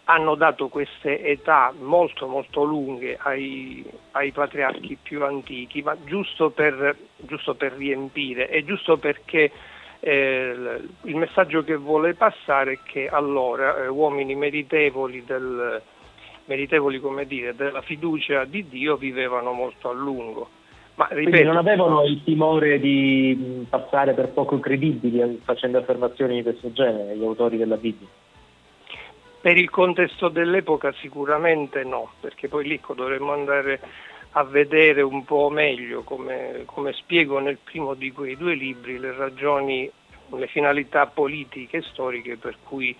hanno 0.05 0.35
dato 0.35 0.67
queste 0.67 1.23
età 1.23 1.73
molto 1.77 2.27
molto 2.27 2.63
lunghe 2.63 3.17
ai, 3.19 3.83
ai 4.11 4.31
patriarchi 4.31 4.97
più 5.01 5.23
antichi, 5.23 5.81
ma 5.81 5.95
giusto 6.03 6.49
per, 6.49 6.95
giusto 7.17 7.55
per 7.55 7.73
riempire 7.73 8.49
e 8.49 8.63
giusto 8.63 8.97
perché 8.97 9.51
eh, 10.03 10.82
il 11.03 11.15
messaggio 11.15 11.64
che 11.64 11.76
vuole 11.76 12.15
passare 12.15 12.73
è 12.73 12.80
che 12.84 13.07
allora 13.07 13.84
eh, 13.84 13.88
uomini 13.88 14.36
meritevoli, 14.36 15.23
del, 15.23 15.80
meritevoli 16.45 16.99
come 16.99 17.28
dire, 17.28 17.56
della 17.56 17.82
fiducia 17.82 18.44
di 18.45 18.68
Dio 18.68 18.98
vivevano 18.98 19.52
molto 19.52 19.90
a 19.90 19.94
lungo. 19.94 20.49
Ma 20.95 21.06
Quindi 21.06 21.26
ripeto, 21.26 21.48
non 21.48 21.57
avevano 21.57 22.03
il 22.03 22.23
timore 22.23 22.80
di 22.80 23.65
passare 23.69 24.14
per 24.14 24.30
poco 24.30 24.60
credibili 24.60 25.22
eh, 25.22 25.38
facendo 25.44 25.78
affermazioni 25.78 26.36
di 26.36 26.44
questo 26.44 26.72
genere, 26.72 27.15
gli 27.15 27.23
autori 27.23 27.57
della 27.57 27.78
Bibbia. 27.78 28.07
Per 29.40 29.57
il 29.57 29.69
contesto 29.69 30.30
dell'epoca 30.30 30.91
sicuramente 30.94 31.84
no, 31.84 32.11
perché 32.19 32.48
poi 32.48 32.68
lì 32.68 32.80
dovremmo 32.95 33.34
andare 33.34 33.80
a 34.31 34.43
vedere 34.43 35.01
un 35.01 35.25
po' 35.25 35.49
meglio, 35.49 36.03
come, 36.03 36.63
come 36.65 36.93
spiego 36.93 37.39
nel 37.39 37.57
primo 37.57 37.93
di 37.93 38.11
quei 38.11 38.37
due 38.37 38.53
libri, 38.53 38.97
le 38.97 39.13
ragioni, 39.13 39.89
le 40.29 40.47
finalità 40.47 41.07
politiche 41.07 41.77
e 41.77 41.81
storiche 41.81 42.37
per 42.37 42.57
cui 42.63 42.95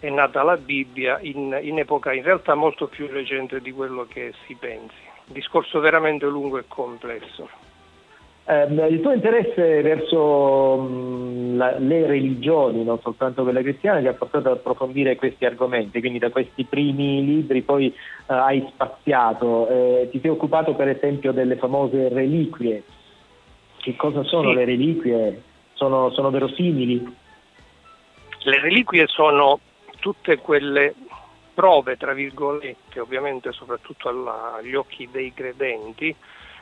è 0.00 0.10
nata 0.10 0.42
la 0.42 0.56
Bibbia 0.56 1.18
in, 1.20 1.58
in 1.62 1.78
epoca 1.78 2.12
in 2.12 2.22
realtà 2.22 2.54
molto 2.54 2.86
più 2.86 3.06
recente 3.06 3.60
di 3.60 3.72
quello 3.72 4.06
che 4.06 4.32
si 4.46 4.54
pensi. 4.54 4.94
Discorso 5.24 5.80
veramente 5.80 6.26
lungo 6.26 6.58
e 6.58 6.64
complesso. 6.68 7.48
Ehm, 8.50 8.82
il 8.88 9.00
tuo 9.02 9.12
interesse 9.12 9.82
verso 9.82 10.76
mh, 10.78 11.56
la- 11.58 11.78
le 11.78 12.06
religioni, 12.06 12.82
non 12.82 12.98
soltanto 13.02 13.42
quella 13.42 13.60
cristiana, 13.60 14.00
ti 14.00 14.06
ha 14.06 14.14
portato 14.14 14.48
ad 14.48 14.56
approfondire 14.56 15.16
questi 15.16 15.44
argomenti, 15.44 16.00
quindi 16.00 16.18
da 16.18 16.30
questi 16.30 16.64
primi 16.64 17.22
libri 17.24 17.60
poi 17.60 17.88
eh, 17.88 17.94
hai 18.32 18.66
spaziato, 18.72 19.68
eh, 19.68 20.08
ti 20.10 20.18
sei 20.20 20.30
occupato 20.30 20.74
per 20.74 20.88
esempio 20.88 21.32
delle 21.32 21.56
famose 21.56 22.08
reliquie. 22.08 22.82
Che 23.76 23.96
cosa 23.96 24.22
sono 24.24 24.48
Sì. 24.50 24.54
le 24.54 24.64
reliquie? 24.64 25.42
Sono, 25.74 26.10
sono 26.12 26.30
verosimili? 26.30 27.16
Le 28.44 28.60
reliquie 28.60 29.06
sono 29.08 29.60
tutte 30.00 30.38
quelle 30.38 30.94
prove, 31.52 31.96
tra 31.96 32.14
virgolette, 32.14 32.98
ovviamente 32.98 33.52
soprattutto 33.52 34.08
alla- 34.08 34.54
agli 34.56 34.74
occhi 34.74 35.06
dei 35.12 35.34
credenti, 35.34 36.14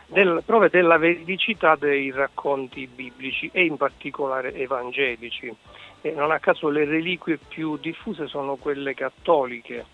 del- 0.06 0.42
prove 0.44 0.70
della 0.70 0.98
veridicità 0.98 1.76
dei 1.76 2.10
racconti 2.10 2.86
biblici 2.86 3.50
e 3.52 3.64
in 3.64 3.76
particolare 3.76 4.54
evangelici. 4.54 5.54
E 6.00 6.10
non 6.12 6.30
a 6.30 6.38
caso 6.38 6.68
le 6.68 6.84
reliquie 6.84 7.38
più 7.48 7.76
diffuse 7.78 8.26
sono 8.26 8.56
quelle 8.56 8.94
cattoliche. 8.94 9.84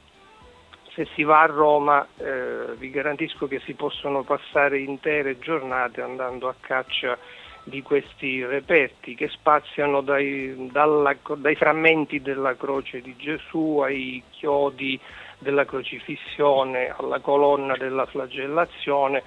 Se 0.92 1.06
si 1.14 1.22
va 1.22 1.40
a 1.40 1.46
Roma 1.46 2.06
eh, 2.18 2.74
vi 2.76 2.90
garantisco 2.90 3.46
che 3.46 3.60
si 3.60 3.72
possono 3.72 4.22
passare 4.24 4.78
intere 4.78 5.38
giornate 5.38 6.02
andando 6.02 6.48
a 6.48 6.54
caccia 6.60 7.16
di 7.64 7.80
questi 7.80 8.44
reperti 8.44 9.14
che 9.14 9.28
spaziano 9.28 10.02
dai, 10.02 10.68
dalla- 10.70 11.16
dai 11.36 11.54
frammenti 11.54 12.20
della 12.20 12.56
croce 12.56 13.00
di 13.00 13.14
Gesù 13.16 13.78
ai 13.78 14.22
chiodi 14.30 15.00
della 15.38 15.64
crocifissione, 15.64 16.92
alla 16.94 17.20
colonna 17.20 17.76
della 17.76 18.04
flagellazione, 18.06 19.22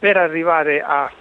per 0.00 0.16
arrivare 0.16 0.80
a 0.80 1.12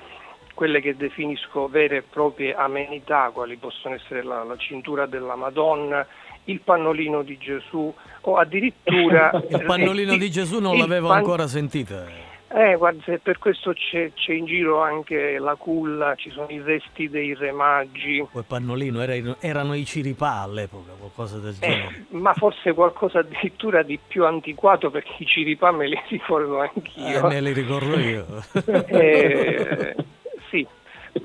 quelle 0.53 0.81
che 0.81 0.95
definisco 0.95 1.67
vere 1.67 1.97
e 1.97 2.01
proprie 2.01 2.55
amenità, 2.55 3.29
quali 3.31 3.57
possono 3.57 3.95
essere 3.95 4.23
la, 4.23 4.43
la 4.43 4.57
cintura 4.57 5.05
della 5.05 5.35
Madonna, 5.35 6.05
il 6.45 6.61
pannolino 6.61 7.21
di 7.21 7.37
Gesù 7.37 7.93
o 8.21 8.35
addirittura 8.37 9.31
Il 9.47 9.63
pannolino 9.65 10.15
di 10.17 10.31
Gesù 10.31 10.59
non 10.59 10.77
l'avevo 10.77 11.09
pan- 11.09 11.17
ancora 11.17 11.47
sentita. 11.47 12.28
Eh, 12.51 12.75
guarda, 12.77 12.99
se 13.05 13.19
per 13.19 13.37
questo 13.37 13.73
c'è, 13.73 14.11
c'è 14.15 14.33
in 14.33 14.45
giro 14.45 14.81
anche 14.81 15.37
la 15.37 15.53
culla, 15.53 16.15
ci 16.15 16.31
sono 16.31 16.47
i 16.49 16.57
vesti 16.57 17.07
dei 17.07 17.35
re 17.35 17.51
magi, 17.51 18.25
Quel 18.31 18.43
pannolino 18.47 19.01
era- 19.01 19.35
erano 19.39 19.75
i 19.75 19.85
ciripà 19.85 20.41
all'epoca, 20.41 20.93
qualcosa 20.97 21.37
del 21.37 21.53
genere. 21.59 21.95
eh, 22.09 22.15
ma 22.15 22.33
forse 22.33 22.73
qualcosa 22.73 23.19
addirittura 23.19 23.83
di 23.83 23.99
più 24.05 24.25
antiquato 24.25 24.89
perché 24.89 25.11
i 25.19 25.25
ciripà 25.27 25.71
me 25.71 25.87
li 25.89 26.01
ricordo 26.09 26.63
Eh, 26.63 26.71
anch'io. 26.73 27.27
me 27.27 27.39
li 27.41 27.53
ricordo 27.53 27.99
io. 27.99 28.25
Eh, 28.65 29.95
sì, 30.49 30.65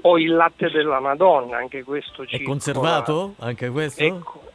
o 0.03 0.19
il 0.19 0.35
latte 0.35 0.71
della 0.71 1.01
Madonna, 1.01 1.57
anche 1.57 1.83
questo 1.85 2.23
È 2.25 2.27
circola. 2.27 2.49
conservato 2.51 3.35
anche 3.39 3.71
questo? 3.71 4.03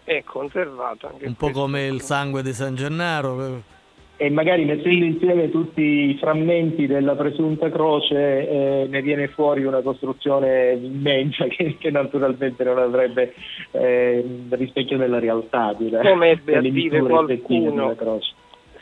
È, 0.05 0.13
è 0.17 0.23
conservato 0.23 1.07
anche 1.07 1.25
Un 1.25 1.33
po' 1.35 1.49
come 1.49 1.87
il 1.87 2.01
sangue 2.01 2.43
di 2.43 2.53
San 2.53 2.75
Gennaro. 2.75 3.77
E 4.21 4.29
magari 4.29 4.65
mettendo 4.65 5.05
insieme 5.05 5.49
tutti 5.49 5.81
i 5.81 6.17
frammenti 6.19 6.87
della 6.87 7.15
presunta 7.15 7.69
croce 7.69 8.49
eh, 8.49 8.87
ne 8.89 9.01
viene 9.01 9.29
fuori 9.29 9.63
una 9.63 9.79
costruzione 9.79 10.73
immensa 10.73 11.45
che, 11.47 11.77
che 11.79 11.89
naturalmente 11.89 12.65
non 12.65 12.79
avrebbe 12.79 13.33
eh, 13.71 14.25
rispecchio 14.49 14.97
della 14.97 15.19
realtà. 15.19 15.73
direi, 15.77 16.05
Come 16.05 16.31
ebbe 16.31 16.57
a 16.57 16.61
dire 16.61 16.99
qualcuno, 16.99 17.95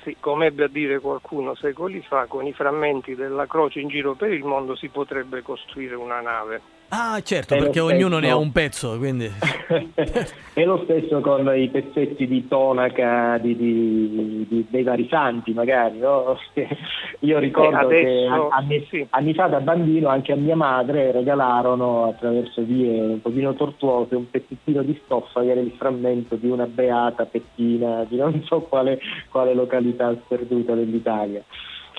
sì, 0.02 0.18
come 0.20 0.48
ebbe 0.48 0.64
a 0.64 0.70
dire 0.70 1.00
qualcuno 1.00 1.54
secoli 1.54 2.02
fa, 2.02 2.26
con 2.26 2.48
i 2.48 2.54
frammenti 2.54 3.14
della 3.14 3.46
croce 3.46 3.80
in 3.80 3.90
giro 3.90 4.16
per 4.16 4.34
il 4.34 4.44
mondo 4.44 4.76
si 4.76 4.88
potrebbe 4.88 5.44
costruire 5.44 5.94
una 5.94 6.20
nave. 6.20 6.62
Ah, 6.90 7.20
certo, 7.22 7.54
È 7.56 7.58
perché 7.58 7.82
ognuno 7.82 8.18
ne 8.20 8.28
ha 8.28 8.30
stesso. 8.32 8.40
un 8.40 8.52
pezzo, 8.52 8.98
quindi... 8.98 9.30
E 10.58 10.66
lo 10.66 10.82
stesso 10.86 11.20
con 11.20 11.48
i 11.56 11.68
pezzetti 11.70 12.26
di 12.26 12.48
tonaca 12.48 13.38
di, 13.40 13.56
di- 13.56 14.46
di- 14.50 14.66
dei 14.68 14.82
vari 14.82 15.06
santi, 15.08 15.54
magari. 15.54 16.00
no? 16.00 16.36
Io 17.20 17.38
ricordo 17.38 17.90
Eh, 17.92 18.02
che 18.02 18.28
adesso- 18.30 18.50
anni, 18.50 19.08
anni 19.12 19.34
fa 19.36 19.48
da 19.48 19.60
bambino 19.60 20.08
anche 20.08 20.32
a 20.32 20.36
mia 20.36 20.56
madre 20.56 21.12
regalarono 21.12 22.06
attraverso 22.06 22.64
vie 22.64 23.00
un 23.02 23.22
pochino 23.22 23.54
tortuose 23.54 24.16
un 24.16 24.30
pezzettino 24.32 24.82
di 24.82 25.00
stoffa 25.04 25.42
che 25.42 25.52
era 25.52 25.60
il 25.62 25.74
frammento 25.78 26.36
di 26.38 26.50
una 26.50 26.66
beata 26.66 27.26
pettina 27.26 28.04
di 28.10 28.16
non 28.18 28.42
so 28.46 28.62
quale, 28.62 29.00
quale 29.30 29.54
località 29.54 30.12
sperduta 30.26 30.74
dell'Italia. 30.74 31.44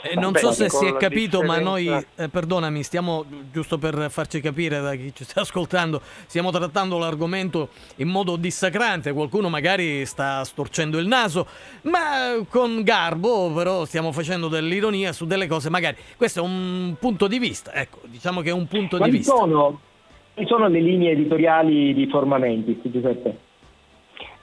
E 0.03 0.15
non 0.15 0.35
so 0.35 0.53
se 0.53 0.69
si 0.69 0.87
è 0.87 0.97
capito, 0.97 1.43
ma 1.43 1.59
noi, 1.59 1.89
eh, 1.89 2.29
perdonami, 2.29 2.83
stiamo, 2.83 3.25
giusto 3.51 3.79
per 3.79 4.07
farci 4.11 4.41
capire 4.41 4.81
da 4.81 4.95
chi 4.95 5.12
ci 5.15 5.25
sta 5.25 5.41
ascoltando, 5.41 6.01
stiamo 6.27 6.51
trattando 6.51 6.99
l'argomento 6.99 7.70
in 7.97 8.09
modo 8.09 8.37
dissacrante, 8.37 9.12
qualcuno 9.12 9.49
magari 9.49 10.07
sta 10.07 10.45
storcendo 10.45 10.99
il 10.99 11.07
naso, 11.07 11.47
ma 11.83 12.45
con 12.49 12.83
garbo 12.83 13.53
però 13.53 13.85
stiamo 13.85 14.12
facendo 14.12 14.49
dell'ironia 14.49 15.12
su 15.12 15.27
delle 15.27 15.47
cose, 15.47 15.70
magari 15.70 15.97
questo 16.16 16.41
è 16.41 16.43
un 16.43 16.95
punto 16.99 17.27
di 17.27 17.39
vista, 17.39 17.73
ecco, 17.73 18.01
diciamo 18.05 18.41
che 18.41 18.51
è 18.51 18.53
un 18.53 18.66
punto 18.66 18.97
di 18.97 19.03
Quali 19.03 19.16
vista. 19.19 19.35
sono, 19.35 19.81
quali 20.35 20.49
sono 20.49 20.69
le 20.69 20.81
linee 20.81 21.12
editoriali 21.12 21.93
di 21.95 22.07
Formamenti, 22.07 22.81
Giuseppe? 22.85 23.47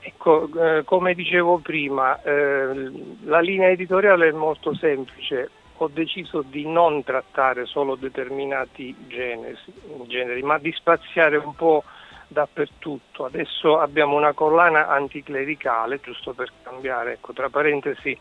Ecco, 0.07 0.47
eh, 0.55 0.83
come 0.83 1.15
dicevo 1.15 1.57
prima, 1.57 2.21
eh, 2.21 2.91
la 3.23 3.39
linea 3.39 3.69
editoriale 3.69 4.27
è 4.27 4.31
molto 4.31 4.75
semplice. 4.75 5.49
Ho 5.77 5.87
deciso 5.87 6.43
di 6.43 6.67
non 6.67 7.03
trattare 7.03 7.65
solo 7.65 7.95
determinati 7.95 8.95
generi, 9.07 9.57
generi, 10.05 10.43
ma 10.43 10.59
di 10.59 10.71
spaziare 10.73 11.37
un 11.37 11.55
po' 11.55 11.83
dappertutto. 12.27 13.25
Adesso 13.25 13.79
abbiamo 13.79 14.15
una 14.15 14.33
collana 14.33 14.89
anticlericale, 14.89 15.99
giusto 16.03 16.33
per 16.33 16.51
cambiare, 16.61 17.13
ecco, 17.13 17.33
tra 17.33 17.49
parentesi, 17.49 18.15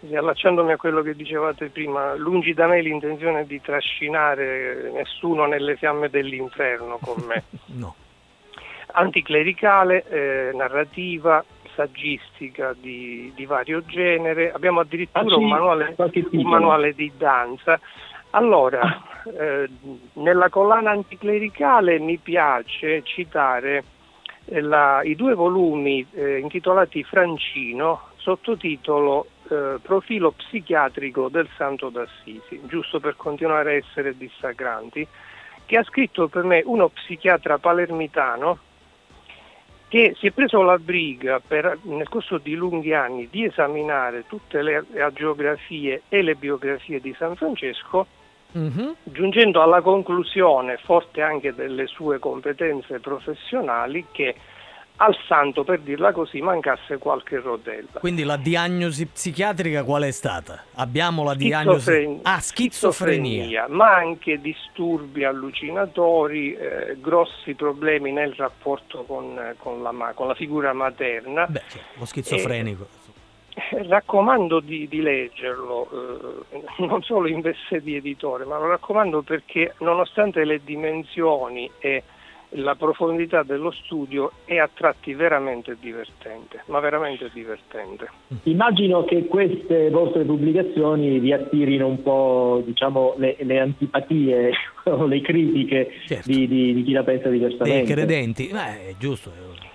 riallacciandomi 0.00 0.72
a 0.72 0.76
quello 0.76 1.02
che 1.02 1.14
dicevate 1.14 1.68
prima, 1.68 2.16
lungi 2.16 2.52
da 2.52 2.66
me 2.66 2.82
l'intenzione 2.82 3.46
di 3.46 3.60
trascinare 3.60 4.90
nessuno 4.90 5.46
nelle 5.46 5.76
fiamme 5.76 6.10
dell'inferno 6.10 6.98
con 7.00 7.22
me. 7.28 7.44
No. 7.74 7.94
Anticlericale, 8.92 10.04
eh, 10.08 10.50
narrativa, 10.54 11.44
saggistica 11.74 12.74
di, 12.78 13.32
di 13.34 13.46
vario 13.46 13.82
genere, 13.86 14.52
abbiamo 14.52 14.80
addirittura 14.80 15.24
Ah, 15.24 15.28
sì? 15.28 15.34
un, 15.34 15.48
manuale, 15.48 15.96
un 15.96 16.48
manuale 16.48 16.94
di 16.94 17.10
danza. 17.16 17.80
Allora, 18.30 18.80
eh, 19.38 19.68
nella 20.14 20.48
collana 20.48 20.90
anticlericale 20.90 21.98
mi 21.98 22.18
piace 22.18 23.02
citare 23.04 23.84
eh, 24.46 24.60
la- 24.60 25.02
i 25.02 25.14
due 25.14 25.34
volumi 25.34 26.04
eh, 26.12 26.38
intitolati 26.38 27.02
Francino, 27.04 28.08
sottotitolo 28.16 29.26
eh, 29.50 29.78
Profilo 29.82 30.32
psichiatrico 30.32 31.28
del 31.28 31.48
Santo 31.56 31.88
d'Assisi, 31.90 32.60
giusto 32.64 33.00
per 33.00 33.16
continuare 33.16 33.70
a 33.70 33.76
essere 33.76 34.16
dissacranti, 34.16 35.06
che 35.66 35.76
ha 35.78 35.84
scritto 35.84 36.28
per 36.28 36.44
me 36.44 36.62
uno 36.64 36.88
psichiatra 36.88 37.58
palermitano 37.58 38.58
che 39.92 40.14
si 40.16 40.28
è 40.28 40.30
preso 40.30 40.62
la 40.62 40.78
briga 40.78 41.38
per- 41.46 41.76
nel 41.82 42.08
corso 42.08 42.38
di 42.38 42.54
lunghi 42.54 42.94
anni 42.94 43.28
di 43.30 43.44
esaminare 43.44 44.24
tutte 44.26 44.62
le 44.62 44.86
agiografie 44.96 46.04
e 46.08 46.22
le 46.22 46.34
biografie 46.34 46.98
di 46.98 47.14
San 47.18 47.36
Francesco 47.36 48.06
Mhm. 48.52 48.96
giungendo 49.02 49.60
alla 49.60 49.82
conclusione, 49.82 50.78
forte 50.78 51.20
anche 51.20 51.54
delle 51.54 51.86
sue 51.86 52.18
competenze 52.18 53.00
professionali, 53.00 54.06
che 54.12 54.34
al 55.04 55.16
santo, 55.26 55.64
per 55.64 55.80
dirla 55.80 56.12
così, 56.12 56.40
mancasse 56.40 56.98
qualche 56.98 57.40
rodella. 57.40 57.98
Quindi 57.98 58.22
la 58.22 58.36
diagnosi 58.36 59.06
psichiatrica 59.06 59.82
qual 59.84 60.02
è 60.04 60.10
stata? 60.10 60.64
Abbiamo 60.74 61.24
la 61.24 61.34
diagnosi... 61.34 61.80
Schizofren- 61.80 62.20
Ah, 62.22 62.38
schizofrenia. 62.40 63.42
schizofrenia, 63.44 63.66
ma 63.68 63.94
anche 63.94 64.40
disturbi 64.40 65.24
allucinatori, 65.24 66.54
eh, 66.54 66.96
grossi 67.00 67.54
problemi 67.54 68.12
nel 68.12 68.32
rapporto 68.36 69.02
con, 69.04 69.36
eh, 69.38 69.54
con 69.58 69.82
la, 69.82 70.12
con 70.14 70.28
la 70.28 70.34
figura 70.34 70.72
materna. 70.72 71.46
Beh, 71.46 71.62
cioè, 71.68 71.80
lo 71.98 72.04
schizofrenico. 72.04 72.86
Eh, 73.54 73.86
Raccomando 73.86 74.60
di, 74.60 74.88
di 74.88 75.00
leggerlo, 75.02 76.44
eh, 76.52 76.62
non 76.86 77.02
solo 77.02 77.28
in 77.28 77.40
veste 77.40 77.82
di 77.82 77.96
editore, 77.96 78.44
ma 78.44 78.58
lo 78.58 78.68
raccomando 78.68 79.22
perché 79.22 79.74
nonostante 79.78 80.44
le 80.44 80.60
dimensioni 80.64 81.70
e 81.78 82.02
la 82.54 82.74
profondità 82.74 83.42
dello 83.42 83.70
studio 83.70 84.32
è 84.44 84.58
a 84.58 84.68
tratti 84.72 85.14
veramente 85.14 85.76
divertente, 85.80 86.62
ma 86.66 86.80
veramente 86.80 87.30
divertente. 87.32 88.08
Immagino 88.44 89.04
che 89.04 89.26
queste 89.26 89.90
vostre 89.90 90.24
pubblicazioni 90.24 91.18
vi 91.18 91.32
attirino 91.32 91.86
un 91.86 92.02
po' 92.02 92.62
diciamo, 92.64 93.14
le, 93.16 93.36
le 93.40 93.60
antipatie 93.60 94.52
o 94.84 95.06
le 95.06 95.20
critiche 95.20 95.90
di, 96.24 96.46
di- 96.46 96.74
di 96.74 96.82
chi 96.82 96.92
la 96.92 97.02
pensa 97.02 97.28
Dei 97.28 97.38
diversamente. 97.38 97.92
credenti. 97.92 98.48
Beh, 98.52 98.88
è 98.90 98.94
giusto. 98.98 99.30
eh. 99.30 99.70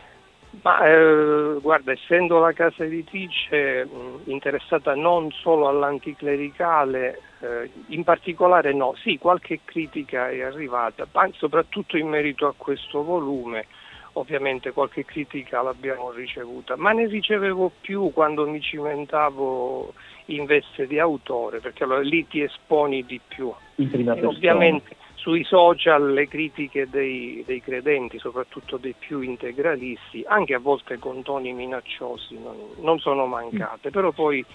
Ma 0.67 0.85
eh, 0.85 1.59
guarda, 1.61 1.93
essendo 1.93 2.39
la 2.39 2.51
casa 2.51 2.83
editrice 2.83 3.85
mh, 3.85 4.29
interessata 4.29 4.95
non 4.95 5.31
solo 5.31 5.69
all'anticlericale, 5.69 7.21
eh, 7.39 7.71
in 7.87 8.03
particolare 8.03 8.73
no, 8.73 8.93
sì, 8.97 9.17
qualche 9.17 9.61
critica 9.63 10.29
è 10.29 10.41
arrivata, 10.41 11.07
ma 11.13 11.29
soprattutto 11.35 11.95
in 11.95 12.09
merito 12.09 12.47
a 12.47 12.53
questo 12.57 13.01
volume. 13.01 13.67
Ovviamente 14.13 14.73
qualche 14.73 15.05
critica 15.05 15.61
l'abbiamo 15.61 16.11
ricevuta, 16.11 16.75
ma 16.75 16.91
ne 16.91 17.07
ricevevo 17.07 17.71
più 17.79 18.11
quando 18.11 18.45
mi 18.45 18.59
cimentavo 18.59 19.93
in 20.25 20.43
veste 20.45 20.85
di 20.85 20.99
autore, 20.99 21.59
perché 21.59 21.85
allora 21.85 22.01
lì 22.01 22.27
ti 22.27 22.41
esponi 22.41 23.05
di 23.05 23.21
più. 23.25 23.53
In 23.75 23.89
prima 23.89 24.13
persona. 24.15 24.35
ovviamente 24.35 24.95
sui 25.17 25.43
social 25.43 26.13
le 26.13 26.27
critiche 26.27 26.87
dei, 26.89 27.43
dei 27.45 27.59
credenti, 27.61 28.17
soprattutto 28.19 28.77
dei 28.77 28.95
più 28.97 29.21
integralisti, 29.21 30.23
anche 30.27 30.53
a 30.53 30.59
volte 30.59 30.99
con 30.99 31.21
toni 31.23 31.53
minacciosi, 31.53 32.37
non, 32.41 32.55
non 32.81 32.99
sono 32.99 33.25
mancate, 33.25 33.89
però 33.89 34.11
poi 34.11 34.45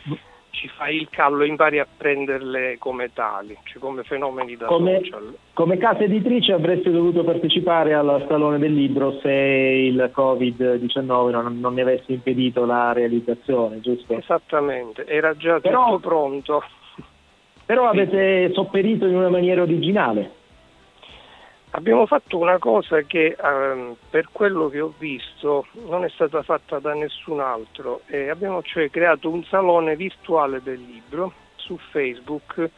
ci 0.51 0.69
fai 0.69 0.97
il 0.97 1.09
callo 1.11 1.43
e 1.43 1.47
impari 1.49 1.79
a 1.79 1.87
prenderle 1.97 2.77
come 2.79 3.11
tali, 3.13 3.57
cioè 3.65 3.81
come 3.81 4.03
fenomeni 4.05 4.55
da 4.57 4.67
Come, 4.67 5.01
social. 5.03 5.35
come 5.55 5.79
casa 5.79 6.05
editrice 6.05 6.53
avreste 6.53 6.91
dovuto 6.91 7.25
partecipare 7.25 7.95
al 7.95 8.25
Salone 8.29 8.59
del 8.59 8.73
Libro 8.75 9.19
se 9.21 9.31
il 9.31 10.11
Covid-19 10.15 11.31
non, 11.31 11.59
non 11.59 11.75
ne 11.75 11.83
avesse 11.83 12.13
impedito 12.13 12.65
la 12.67 12.93
realizzazione, 12.93 13.81
giusto? 13.81 14.13
Esattamente, 14.17 15.07
era 15.07 15.35
già 15.37 15.59
Però- 15.59 15.87
tutto 15.87 15.99
pronto. 16.09 16.63
Però 17.65 17.89
avete 17.89 18.51
sopperito 18.53 19.07
in 19.07 19.17
una 19.17 19.31
maniera 19.31 19.63
originale. 19.63 20.41
Abbiamo 21.75 22.05
fatto 22.05 22.37
una 22.37 22.59
cosa 22.59 23.01
che 23.01 23.35
ehm, 23.41 23.97
per 24.11 24.29
quello 24.31 24.69
che 24.69 24.81
ho 24.81 24.93
visto 24.99 25.67
non 25.87 26.05
è 26.05 26.11
stata 26.11 26.43
fatta 26.43 26.79
da 26.79 26.93
nessun 26.93 27.41
altro. 27.41 28.03
Eh, 28.09 28.29
abbiamo 28.29 28.63
cioè 28.63 28.91
creato 28.91 29.31
un 29.31 29.43
salone 29.45 29.97
virtuale 29.97 30.63
del 30.63 30.83
libro 30.83 31.33
su 31.57 31.79
Facebook, 31.91 32.69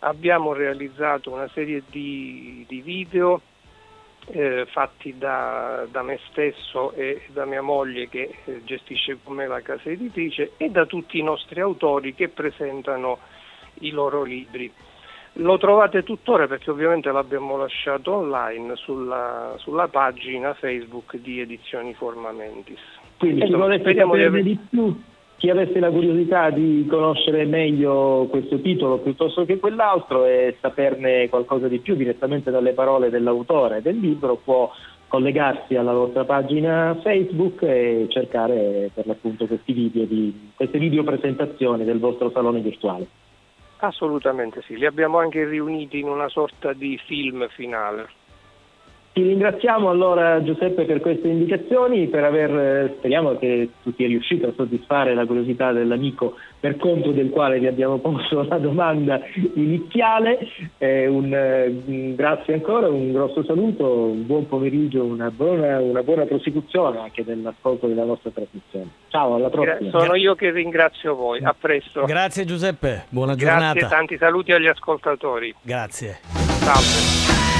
abbiamo 0.00 0.54
realizzato 0.54 1.30
una 1.30 1.48
serie 1.54 1.84
di, 1.88 2.64
di 2.66 2.80
video 2.80 3.40
eh, 4.26 4.66
fatti 4.66 5.16
da, 5.16 5.86
da 5.88 6.02
me 6.02 6.18
stesso 6.30 6.92
e 6.94 7.22
da 7.28 7.44
mia 7.44 7.62
moglie 7.62 8.08
che 8.08 8.34
eh, 8.44 8.64
gestisce 8.64 9.18
con 9.22 9.36
me 9.36 9.46
la 9.46 9.60
casa 9.60 9.88
editrice 9.88 10.54
e 10.56 10.68
da 10.68 10.84
tutti 10.84 11.16
i 11.16 11.22
nostri 11.22 11.60
autori 11.60 12.12
che 12.12 12.28
presentano 12.28 13.18
i 13.80 13.90
loro 13.90 14.24
libri. 14.24 14.72
Lo 15.36 15.56
trovate 15.56 16.02
tuttora 16.02 16.46
perché 16.46 16.70
ovviamente 16.70 17.10
l'abbiamo 17.10 17.56
lasciato 17.56 18.12
online 18.12 18.76
sulla, 18.76 19.54
sulla 19.56 19.88
pagina 19.88 20.52
Facebook 20.52 21.16
di 21.16 21.40
Edizioni 21.40 21.94
Formamentis. 21.94 22.78
Quindi 23.18 23.46
speriamo 23.46 23.68
di 23.68 23.82
saperne 23.82 24.42
di 24.42 24.58
più, 24.68 25.00
chi 25.36 25.48
avesse 25.48 25.80
la 25.80 25.90
curiosità 25.90 26.50
di 26.50 26.86
conoscere 26.88 27.46
meglio 27.46 28.26
questo 28.30 28.60
titolo 28.60 28.98
piuttosto 28.98 29.44
che 29.46 29.58
quell'altro 29.58 30.26
e 30.26 30.56
saperne 30.60 31.28
qualcosa 31.30 31.66
di 31.66 31.78
più 31.78 31.94
direttamente 31.94 32.50
dalle 32.50 32.72
parole 32.72 33.08
dell'autore 33.08 33.80
del 33.80 33.98
libro 33.98 34.36
può 34.36 34.70
collegarsi 35.08 35.76
alla 35.76 35.92
vostra 35.92 36.24
pagina 36.24 36.96
Facebook 37.02 37.62
e 37.62 38.06
cercare 38.08 38.90
per 38.92 39.06
l'appunto 39.06 39.46
questi 39.46 39.72
video 39.72 40.04
di, 40.04 40.50
queste 40.54 40.78
video 40.78 41.04
presentazioni 41.04 41.84
del 41.84 41.98
vostro 41.98 42.30
salone 42.30 42.60
virtuale. 42.60 43.06
Assolutamente 43.84 44.62
sì, 44.62 44.76
li 44.76 44.86
abbiamo 44.86 45.18
anche 45.18 45.44
riuniti 45.44 45.98
in 45.98 46.06
una 46.06 46.28
sorta 46.28 46.72
di 46.72 46.96
film 46.98 47.48
finale. 47.48 48.08
Ti 49.12 49.20
ringraziamo 49.22 49.90
allora 49.90 50.42
Giuseppe 50.42 50.84
per 50.86 51.00
queste 51.02 51.28
indicazioni, 51.28 52.06
per 52.06 52.24
aver, 52.24 52.50
eh, 52.50 52.94
speriamo 52.96 53.36
che 53.36 53.68
tu 53.82 53.92
sia 53.94 54.06
riuscito 54.06 54.46
a 54.46 54.52
soddisfare 54.56 55.14
la 55.14 55.26
curiosità 55.26 55.70
dell'amico 55.70 56.36
per 56.58 56.78
conto 56.78 57.10
del 57.10 57.28
quale 57.28 57.58
vi 57.58 57.66
abbiamo 57.66 57.98
posto 57.98 58.42
la 58.48 58.56
domanda 58.56 59.20
iniziale. 59.54 60.38
Eh, 60.78 61.08
un, 61.08 61.30
eh, 61.30 62.14
grazie 62.14 62.54
ancora, 62.54 62.88
un 62.88 63.12
grosso 63.12 63.44
saluto, 63.44 63.84
un 63.86 64.24
buon 64.24 64.48
pomeriggio, 64.48 65.04
una 65.04 65.30
buona, 65.30 65.78
una 65.78 66.02
buona 66.02 66.24
prosecuzione 66.24 67.00
anche 67.00 67.22
dell'ascolto 67.22 67.88
della 67.88 68.04
nostra 68.04 68.30
trasmissione. 68.30 68.88
Ciao, 69.08 69.34
alla 69.34 69.50
prossima. 69.50 69.90
sono 69.90 70.14
io 70.14 70.34
che 70.34 70.50
ringrazio 70.50 71.14
voi, 71.14 71.42
a 71.42 71.54
presto. 71.58 72.04
Grazie 72.04 72.46
Giuseppe, 72.46 73.04
buona 73.10 73.34
giornata. 73.34 73.72
Grazie, 73.74 73.88
tanti 73.94 74.16
saluti 74.16 74.52
agli 74.52 74.68
ascoltatori. 74.68 75.54
Grazie. 75.60 76.20
Salve. 76.22 77.51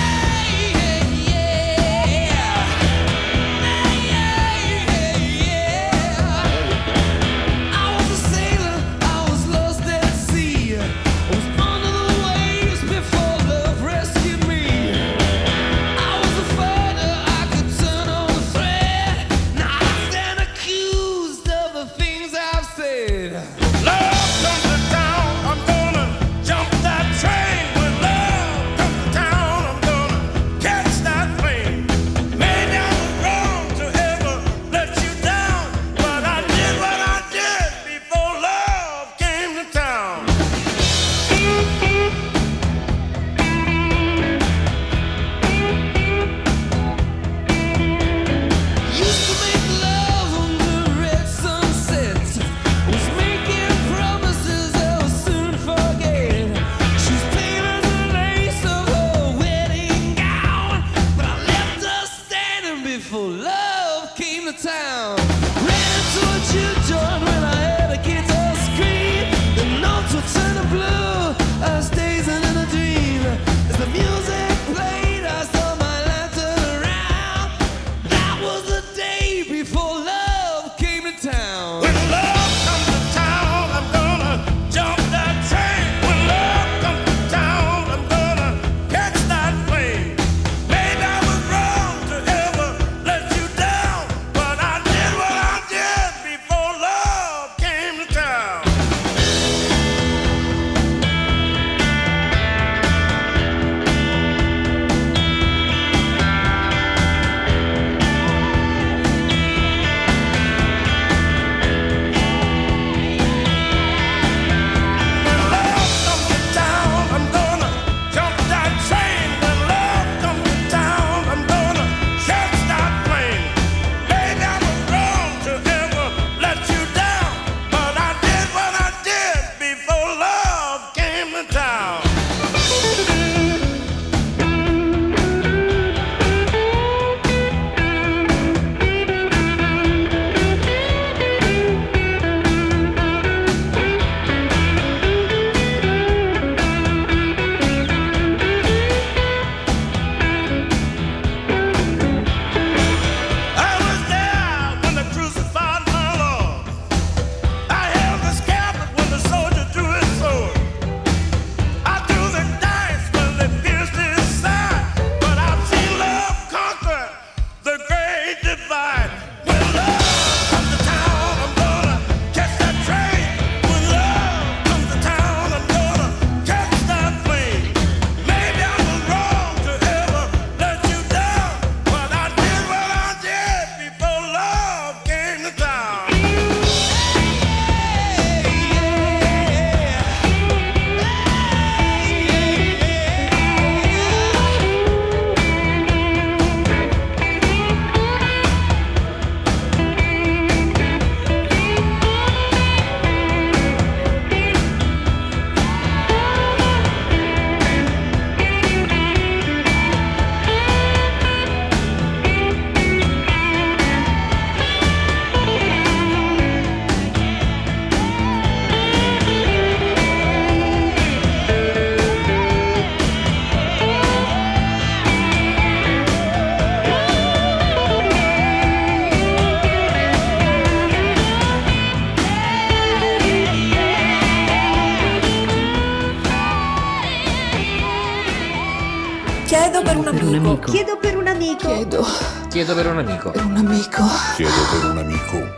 Un 240.38 240.46
amico. 240.46 240.72
Chiedo 240.72 240.98
per 240.98 241.16
un 241.16 241.28
amico. 241.28 241.66
Chiedo 241.68 242.06
Chiedo 242.48 242.74
per 242.74 242.86
un 242.86 242.98
amico. 242.98 243.30
per 243.30 243.44
un 243.44 243.56
amico. 243.56 244.02
Chiedo 244.36 244.50
per 244.70 244.90
un 244.90 244.98
amico. 244.98 245.51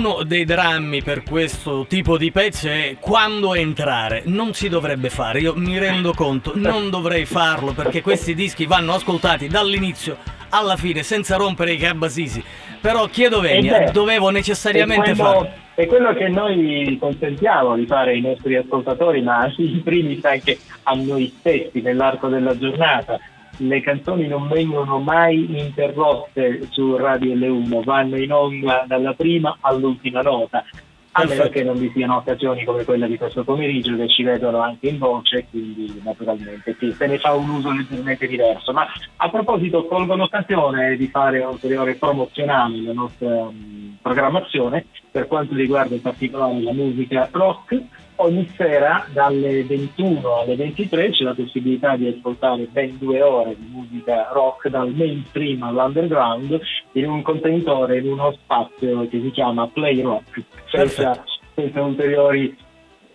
Uno 0.00 0.22
dei 0.22 0.46
drammi 0.46 1.02
per 1.02 1.22
questo 1.22 1.84
tipo 1.86 2.16
di 2.16 2.32
pezzi 2.32 2.68
è 2.68 2.96
quando 2.98 3.54
entrare. 3.54 4.22
Non 4.24 4.54
si 4.54 4.70
dovrebbe 4.70 5.10
fare, 5.10 5.40
io 5.40 5.52
mi 5.54 5.76
rendo 5.78 6.14
conto, 6.14 6.52
non 6.54 6.88
dovrei 6.88 7.26
farlo 7.26 7.72
perché 7.72 8.00
questi 8.00 8.34
dischi 8.34 8.64
vanno 8.64 8.94
ascoltati 8.94 9.46
dall'inizio 9.46 10.16
alla 10.48 10.76
fine 10.76 11.02
senza 11.02 11.36
rompere 11.36 11.72
i 11.72 11.76
cabasisi. 11.76 12.42
Però 12.80 13.08
chiedo 13.08 13.40
venia, 13.40 13.78
beh, 13.78 13.90
dovevo 13.90 14.30
necessariamente 14.30 15.12
quello, 15.12 15.22
farlo. 15.22 15.50
È 15.74 15.86
quello 15.86 16.14
che 16.14 16.28
noi 16.28 16.96
consentiamo 16.98 17.76
di 17.76 17.84
fare 17.84 18.12
ai 18.12 18.22
nostri 18.22 18.56
ascoltatori, 18.56 19.20
ma 19.20 19.52
in 19.58 19.82
primis 19.82 20.24
anche 20.24 20.58
a 20.84 20.94
noi 20.94 21.30
stessi 21.38 21.82
nell'arco 21.82 22.28
della 22.28 22.56
giornata. 22.56 23.20
Le 23.62 23.82
canzoni 23.82 24.26
non 24.26 24.48
vengono 24.48 25.00
mai 25.00 25.58
interrotte 25.60 26.66
su 26.70 26.96
Radio 26.96 27.34
L1, 27.34 27.84
vanno 27.84 28.16
in 28.16 28.32
onda 28.32 28.84
dalla 28.86 29.12
prima 29.12 29.58
all'ultima 29.60 30.22
nota. 30.22 30.64
A 31.12 31.24
meno 31.26 31.46
che 31.50 31.62
non 31.62 31.76
vi 31.76 31.90
siano 31.92 32.16
occasioni 32.16 32.64
come 32.64 32.84
quella 32.84 33.06
di 33.06 33.18
questo 33.18 33.44
pomeriggio 33.44 33.96
che 33.96 34.08
ci 34.08 34.22
vedono 34.22 34.60
anche 34.60 34.88
in 34.88 34.96
voce, 34.96 35.44
quindi 35.50 36.00
naturalmente 36.02 36.74
sì, 36.78 36.90
se 36.92 37.06
ne 37.06 37.18
fa 37.18 37.34
un 37.34 37.50
uso 37.50 37.70
leggermente 37.70 38.26
diverso. 38.26 38.72
Ma 38.72 38.86
a 39.16 39.28
proposito, 39.28 39.84
colgo 39.84 40.14
l'occasione 40.14 40.96
di 40.96 41.08
fare 41.08 41.40
ulteriore 41.40 41.96
promozionale 41.96 42.78
alla 42.78 42.92
nostra 42.94 43.28
mh, 43.28 43.98
programmazione 44.00 44.86
per 45.10 45.26
quanto 45.26 45.54
riguarda 45.54 45.94
in 45.94 46.00
particolare 46.00 46.62
la 46.62 46.72
musica 46.72 47.28
rock. 47.30 47.78
Ogni 48.22 48.46
sera 48.54 49.06
dalle 49.14 49.64
21 49.64 50.40
alle 50.40 50.54
23 50.54 51.10
c'è 51.10 51.24
la 51.24 51.32
possibilità 51.32 51.96
di 51.96 52.06
ascoltare 52.06 52.68
ben 52.70 52.98
due 52.98 53.22
ore 53.22 53.56
di 53.58 53.66
musica 53.72 54.28
rock 54.32 54.68
dal 54.68 54.92
mainstream 54.92 55.62
all'underground 55.62 56.60
in 56.92 57.08
un 57.08 57.22
contenitore, 57.22 57.98
in 57.98 58.12
uno 58.12 58.32
spazio 58.32 59.08
che 59.08 59.20
si 59.22 59.30
chiama 59.30 59.68
Play 59.68 60.02
Rock, 60.02 60.42
senza, 60.70 61.24
senza 61.54 61.80
ulteriori 61.80 62.54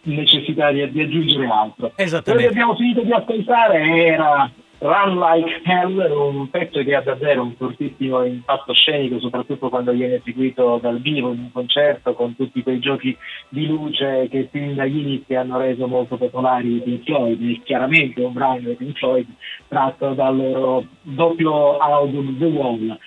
necessità 0.05 0.71
di, 0.71 0.89
di 0.89 1.01
aggiungere 1.01 1.45
altro. 1.45 1.91
Quello 1.93 1.93
Esattamente. 1.97 2.47
che 2.47 2.49
abbiamo 2.49 2.75
finito 2.75 3.01
di 3.01 3.11
ascoltare 3.11 4.05
era 4.07 4.51
Run 4.85 5.17
Like 5.17 5.61
Hell, 5.63 5.97
un 6.11 6.47
pezzo 6.51 6.83
che 6.83 6.93
ha 6.93 7.01
davvero 7.01 7.41
un 7.41 7.55
fortissimo 7.55 8.23
impatto 8.23 8.71
scenico, 8.71 9.19
soprattutto 9.19 9.69
quando 9.69 9.91
viene 9.91 10.15
eseguito 10.17 10.77
dal 10.79 11.01
vivo 11.01 11.33
in 11.33 11.39
un 11.39 11.51
concerto 11.51 12.13
con 12.13 12.35
tutti 12.35 12.61
quei 12.61 12.77
giochi 12.77 13.17
di 13.49 13.65
luce 13.65 14.27
che 14.29 14.47
sin 14.51 14.75
dagli 14.75 14.99
inizi 14.99 15.33
hanno 15.33 15.57
reso 15.57 15.87
molto 15.87 16.17
popolari 16.17 16.75
i 16.75 16.81
Pink 16.81 17.03
Floyd. 17.03 17.41
È 17.41 17.63
chiaramente 17.63 18.21
un 18.21 18.33
brano 18.33 18.59
dei 18.59 18.75
Pink 18.75 18.97
Floyd 18.97 19.25
tratto 19.67 20.13
dal 20.13 20.37
loro 20.37 20.85
doppio 21.01 21.77
album 21.79 22.37
The 22.37 22.45
Wall. 22.45 22.99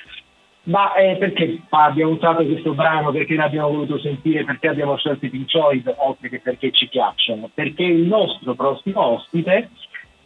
Ma 0.64 0.94
eh, 0.94 1.16
perché 1.16 1.62
abbiamo 1.70 2.12
usato 2.12 2.44
questo 2.44 2.74
brano? 2.74 3.12
Perché 3.12 3.36
l'abbiamo 3.36 3.68
voluto 3.68 3.98
sentire? 4.00 4.44
Perché 4.44 4.66
abbiamo 4.66 4.96
scelto 4.96 5.26
i 5.26 5.30
Pink 5.30 5.48
Floyd? 5.48 5.94
Oltre 5.98 6.28
che 6.28 6.40
perché 6.40 6.72
ci 6.72 6.88
piacciono? 6.88 7.48
Perché 7.54 7.84
il 7.84 8.06
nostro 8.06 8.54
prossimo 8.54 9.00
ospite 9.00 9.70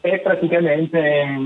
è 0.02 0.18
praticamente 0.18 0.98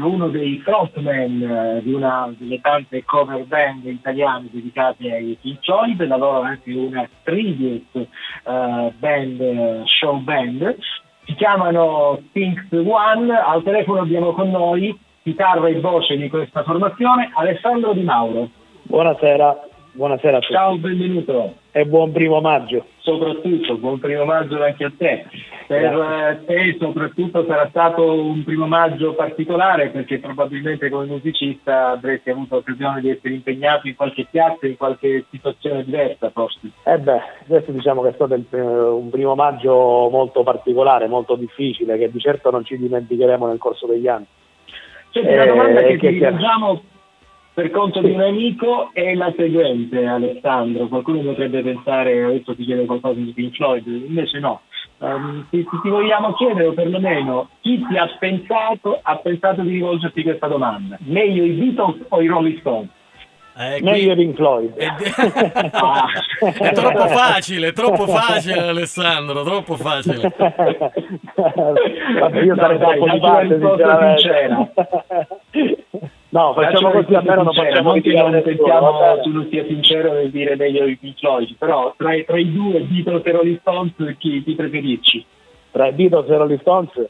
uno 0.03 0.29
dei 0.29 0.59
frontman 0.65 1.43
eh, 1.43 1.83
di 1.83 1.93
una 1.93 2.35
delle 2.39 2.59
tante 2.63 3.05
cover 3.05 3.45
band 3.45 3.85
italiane 3.85 4.49
dedicate 4.51 5.13
ai 5.13 5.39
Pink 5.39 5.63
Floyd, 5.63 6.03
lavora 6.07 6.49
anche 6.49 6.73
una 6.73 7.07
tribute 7.23 7.85
eh, 7.95 8.93
band, 8.99 9.85
show 9.85 10.19
band, 10.21 10.75
si 11.27 11.35
chiamano 11.35 12.19
Things 12.33 12.67
One, 12.73 13.31
al 13.31 13.63
telefono 13.63 14.01
abbiamo 14.01 14.33
con 14.33 14.51
noi, 14.51 14.99
chitarra 15.23 15.69
e 15.69 15.79
voce 15.79 16.17
di 16.17 16.31
questa 16.31 16.63
formazione, 16.63 17.31
Alessandro 17.35 17.93
Di 17.93 18.03
Mauro. 18.03 18.49
Buonasera, 18.85 19.69
buonasera 19.93 20.39
a 20.39 20.41
tutti. 20.41 20.53
Ciao, 20.55 20.79
benvenuto. 20.79 21.57
E 21.77 21.85
buon 21.85 22.11
primo 22.11 22.41
maggio. 22.41 22.87
Soprattutto, 23.01 23.77
buon 23.77 23.99
primo 23.99 24.25
maggio 24.25 24.65
anche 24.65 24.85
a 24.85 24.93
te. 24.97 25.27
Per 25.67 25.85
eh, 25.85 26.41
te 26.47 26.77
soprattutto 26.81 27.45
sarà 27.47 27.67
stato 27.69 28.15
un 28.15 28.43
primo 28.45 28.67
maggio 28.67 29.13
particolare 29.13 29.91
perché 29.91 30.19
probabilmente 30.19 30.89
come 30.89 31.05
musicista 31.05 31.91
avresti 31.91 32.31
avuto 32.31 32.57
occasione 32.57 33.03
di 33.03 33.11
essere 33.11 33.35
impegnato 33.35 33.89
in 33.89 33.95
qualche 33.95 34.27
piazza, 34.31 34.67
in 34.67 34.79
qualche 34.79 35.27
situazione 35.31 35.85
diversa 35.85 36.31
forse. 36.31 36.61
Eh 36.85 36.97
beh, 36.99 37.21
questo 37.47 37.73
diciamo 37.73 38.01
che 38.01 38.09
è 38.09 38.13
stato 38.15 38.33
il- 38.33 38.47
un 38.51 39.11
primo 39.11 39.35
maggio 39.35 40.09
molto 40.11 40.43
particolare, 40.45 41.09
molto 41.09 41.35
difficile, 41.35 41.99
che 41.99 42.11
di 42.11 42.21
certo 42.21 42.51
non 42.51 42.65
ci 42.65 42.79
dimenticheremo 42.79 43.47
nel 43.47 43.59
corso 43.59 43.87
degli 43.87 44.09
anni. 44.09 44.25
Senti, 45.11 45.35
la 45.35 45.43
Eh, 45.43 45.47
domanda 45.47 45.83
che 45.83 45.97
che- 45.99 46.09
ti 46.09 46.15
rivolgiamo 46.15 46.81
per 47.57 47.71
conto 47.71 48.03
di 48.03 48.11
un 48.11 48.21
amico 48.21 48.91
è 48.93 49.15
la 49.15 49.33
seguente, 49.35 50.05
Alessandro. 50.05 50.89
Qualcuno 50.89 51.23
potrebbe 51.23 51.63
pensare 51.63 52.23
adesso 52.23 52.55
ti 52.55 52.65
chiede 52.67 52.85
qualcosa 52.85 53.19
di 53.19 53.33
Pink 53.33 53.55
Floyd, 53.55 53.87
invece 53.87 54.41
no. 54.41 54.61
Ehm, 55.01 55.47
ti, 55.49 55.65
ti- 55.65 55.89
vogliamo 55.89 56.35
chiedere, 56.35 56.67
o 56.67 56.75
perlomeno, 56.75 57.49
chi 57.63 57.83
ti 57.89 57.97
ha 57.97 58.15
pensato, 58.19 59.01
ha 59.03 59.17
pensato 59.17 59.63
di 59.63 59.71
rivolgerti 59.71 60.23
questa 60.23 60.49
domanda? 60.49 60.99
Meglio 61.01 61.45
i 61.45 61.53
Beatles 61.53 62.05
o 62.11 62.21
i 62.21 62.27
Rolling 62.27 62.59
Stones? 62.59 62.91
Eh, 63.57 63.81
Meglio 63.81 64.15
Pink 64.15 64.37
Floyd. 64.37 64.75
Ah. 65.73 66.09
È 66.59 66.73
troppo 66.73 67.07
facile, 67.07 67.73
troppo 67.73 68.07
facile 68.07 68.69
Alessandro, 68.69 69.43
troppo 69.45 69.77
facile. 69.77 70.31
Vabbè, 72.21 72.43
io 72.43 72.55
sarei 72.55 72.79
No, 72.79 72.85
dai, 72.85 72.99
troppo 72.99 73.05
di 73.05 73.07
la 73.07 73.19
tua 73.19 73.31
parte, 73.31 73.55
risposta 73.55 74.17
sinceramente. 74.19 74.73
No, 76.37 76.53
facciamo 76.53 76.91
così, 76.91 77.15
almeno 77.15 77.43
non 77.45 77.55
facciamo 77.55 77.91
non 77.93 78.01
che 78.03 78.13
non 78.13 78.31
bene? 78.31 79.23
tu 79.23 79.31
non 79.33 79.49
sia 79.51 79.65
sincero 79.65 80.13
nel 80.13 80.31
dire 80.31 80.55
meglio 80.57 80.85
i 80.85 80.97
Pink 80.97 81.19
Floyd, 81.19 81.55
però 81.57 81.95
tra, 81.97 82.15
i- 82.15 82.25
tra 82.27 82.39
i 82.39 82.53
due 82.53 82.81
Beatles 82.81 83.25
e 83.25 83.31
Rolling 83.31 83.61
Stones 83.61 83.93
chi 84.19 84.45
ti 84.45 84.55
preferisci? 84.55 85.25
Tra 85.71 85.87
i 85.87 85.93
Beatles 85.93 86.29
e 86.29 86.37
Rolling 86.37 86.61
Stones? 86.61 87.09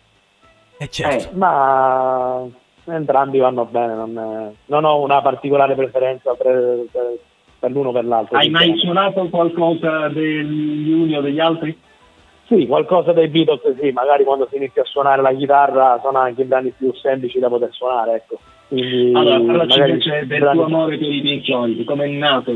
Eh 0.78 0.88
certo. 0.88 1.30
Ma 1.36 2.44
entrambi 2.84 3.38
vanno 3.38 3.64
bene, 3.64 3.94
non, 3.94 4.54
non 4.66 4.84
ho 4.84 5.00
una 5.00 5.20
particolare 5.22 5.74
preferenza 5.74 6.34
per, 6.34 6.84
per- 6.92 7.18
per 7.58 7.70
l'uno 7.72 7.88
o 7.88 7.92
per 7.92 8.04
l'altro. 8.04 8.36
Hai 8.36 8.48
mai 8.50 8.76
suonato 8.78 9.26
qualcosa 9.28 10.06
degli 10.08 10.92
uni 10.92 11.16
o 11.16 11.20
degli 11.20 11.40
altri? 11.40 11.76
Sì, 12.46 12.64
qualcosa 12.68 13.12
dei 13.12 13.26
Beatles 13.26 13.76
sì, 13.80 13.90
magari 13.90 14.22
quando 14.22 14.46
si 14.48 14.56
inizia 14.56 14.82
a 14.82 14.84
suonare 14.84 15.20
la 15.20 15.32
chitarra 15.32 15.98
sono 16.00 16.18
anche 16.18 16.42
i 16.42 16.44
brani 16.44 16.70
più 16.70 16.92
semplici 16.94 17.40
da 17.40 17.48
poter 17.48 17.70
suonare, 17.72 18.14
ecco. 18.14 18.38
Quindi 18.68 19.12
Allora, 19.14 19.40
parlaci 19.40 19.78
invece 19.78 20.26
del 20.26 20.50
tuo 20.52 20.64
amore 20.64 20.98
per 20.98 21.08
i 21.10 21.20
Pink 21.20 21.44
Floyd, 21.44 21.84
come 21.84 22.04
è 22.04 22.08
nato? 22.08 22.52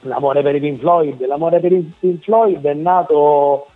L'amore 0.00 0.42
per 0.42 0.54
i 0.54 0.60
Pink 0.60 0.80
Floyd, 0.80 1.26
l'amore 1.26 1.60
per 1.60 1.72
i 1.72 1.92
Pink 1.98 2.22
Floyd 2.22 2.64
è 2.64 2.74
nato 2.74 3.66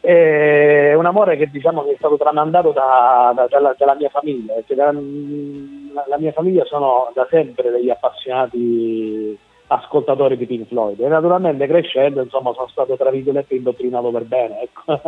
è 0.00 0.94
un 0.94 1.04
amore 1.04 1.36
che 1.36 1.50
diciamo 1.50 1.84
che 1.84 1.90
è 1.92 1.96
stato 1.98 2.16
tramandato 2.16 2.70
da- 2.70 3.32
da- 3.34 3.46
dalla, 3.48 3.74
dalla 3.76 3.94
mia 3.96 4.08
famiglia, 4.08 4.54
perché 4.54 4.74
da- 4.74 4.92
la, 4.92 6.04
la 6.08 6.18
mia 6.18 6.32
famiglia 6.32 6.64
sono 6.64 7.10
da 7.14 7.26
sempre 7.30 7.70
degli 7.70 7.90
appassionati 7.90 9.36
ascoltatori 9.72 10.36
di 10.36 10.46
Pink 10.46 10.66
Floyd 10.66 10.98
e 10.98 11.06
naturalmente 11.06 11.66
crescendo 11.68 12.20
insomma 12.20 12.52
sono 12.52 12.66
stato 12.68 12.96
tra 12.96 13.10
virgolette 13.10 13.54
indottrinato 13.54 14.10
per 14.10 14.24
bene 14.24 14.62
ecco. 14.62 15.00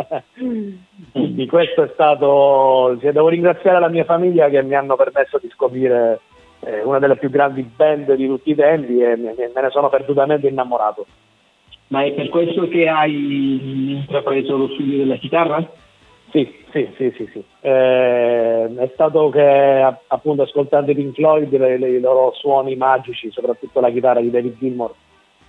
quindi 1.13 1.47
questo 1.47 1.83
è 1.83 1.91
stato 1.93 2.97
cioè, 3.01 3.11
devo 3.11 3.29
ringraziare 3.29 3.81
la 3.81 3.89
mia 3.89 4.05
famiglia 4.05 4.49
che 4.49 4.63
mi 4.63 4.75
hanno 4.75 4.95
permesso 4.95 5.39
di 5.39 5.49
scoprire 5.49 6.21
eh, 6.61 6.83
una 6.85 7.01
delle 7.01 7.17
più 7.17 7.29
grandi 7.29 7.63
band 7.63 8.15
di 8.15 8.27
tutti 8.29 8.51
i 8.51 8.55
tempi 8.55 9.01
e 9.01 9.17
me, 9.17 9.35
me 9.37 9.61
ne 9.61 9.71
sono 9.71 9.89
perdutamente 9.89 10.47
innamorato 10.47 11.07
Ma 11.89 12.05
è 12.05 12.13
per 12.13 12.29
questo 12.29 12.69
che 12.69 12.89
hai 12.89 13.95
intrapreso 13.97 14.57
lo 14.57 14.69
studio 14.69 14.99
della 14.99 15.17
chitarra? 15.17 15.69
Sì, 16.33 16.51
sì, 16.71 16.89
sì, 16.97 17.13
sì, 17.15 17.29
sì. 17.31 17.45
Eh, 17.61 18.75
è 18.75 18.91
stato 18.95 19.29
che 19.29 19.95
appunto 20.07 20.43
ascoltando 20.43 20.91
i 20.91 20.95
Pink 20.95 21.15
Floyd, 21.15 21.53
i 21.53 22.01
loro 22.01 22.33
suoni 22.33 22.75
magici, 22.75 23.31
soprattutto 23.31 23.81
la 23.81 23.91
chitarra 23.91 24.21
di 24.21 24.31
David 24.31 24.57
Gilmour, 24.59 24.95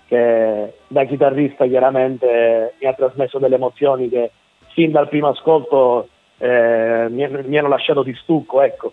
che 0.07 0.73
da 0.87 1.05
chitarrista 1.05 1.65
chiaramente 1.67 2.73
mi 2.81 2.87
ha 2.87 2.93
trasmesso 2.93 3.39
delle 3.39 3.55
emozioni 3.55 4.09
che 4.09 4.31
fin 4.73 4.91
dal 4.91 5.07
primo 5.07 5.29
ascolto 5.29 6.09
eh, 6.37 7.07
mi, 7.09 7.29
mi 7.45 7.57
hanno 7.57 7.69
lasciato 7.69 8.03
di 8.03 8.13
stucco, 8.15 8.61
ecco. 8.61 8.91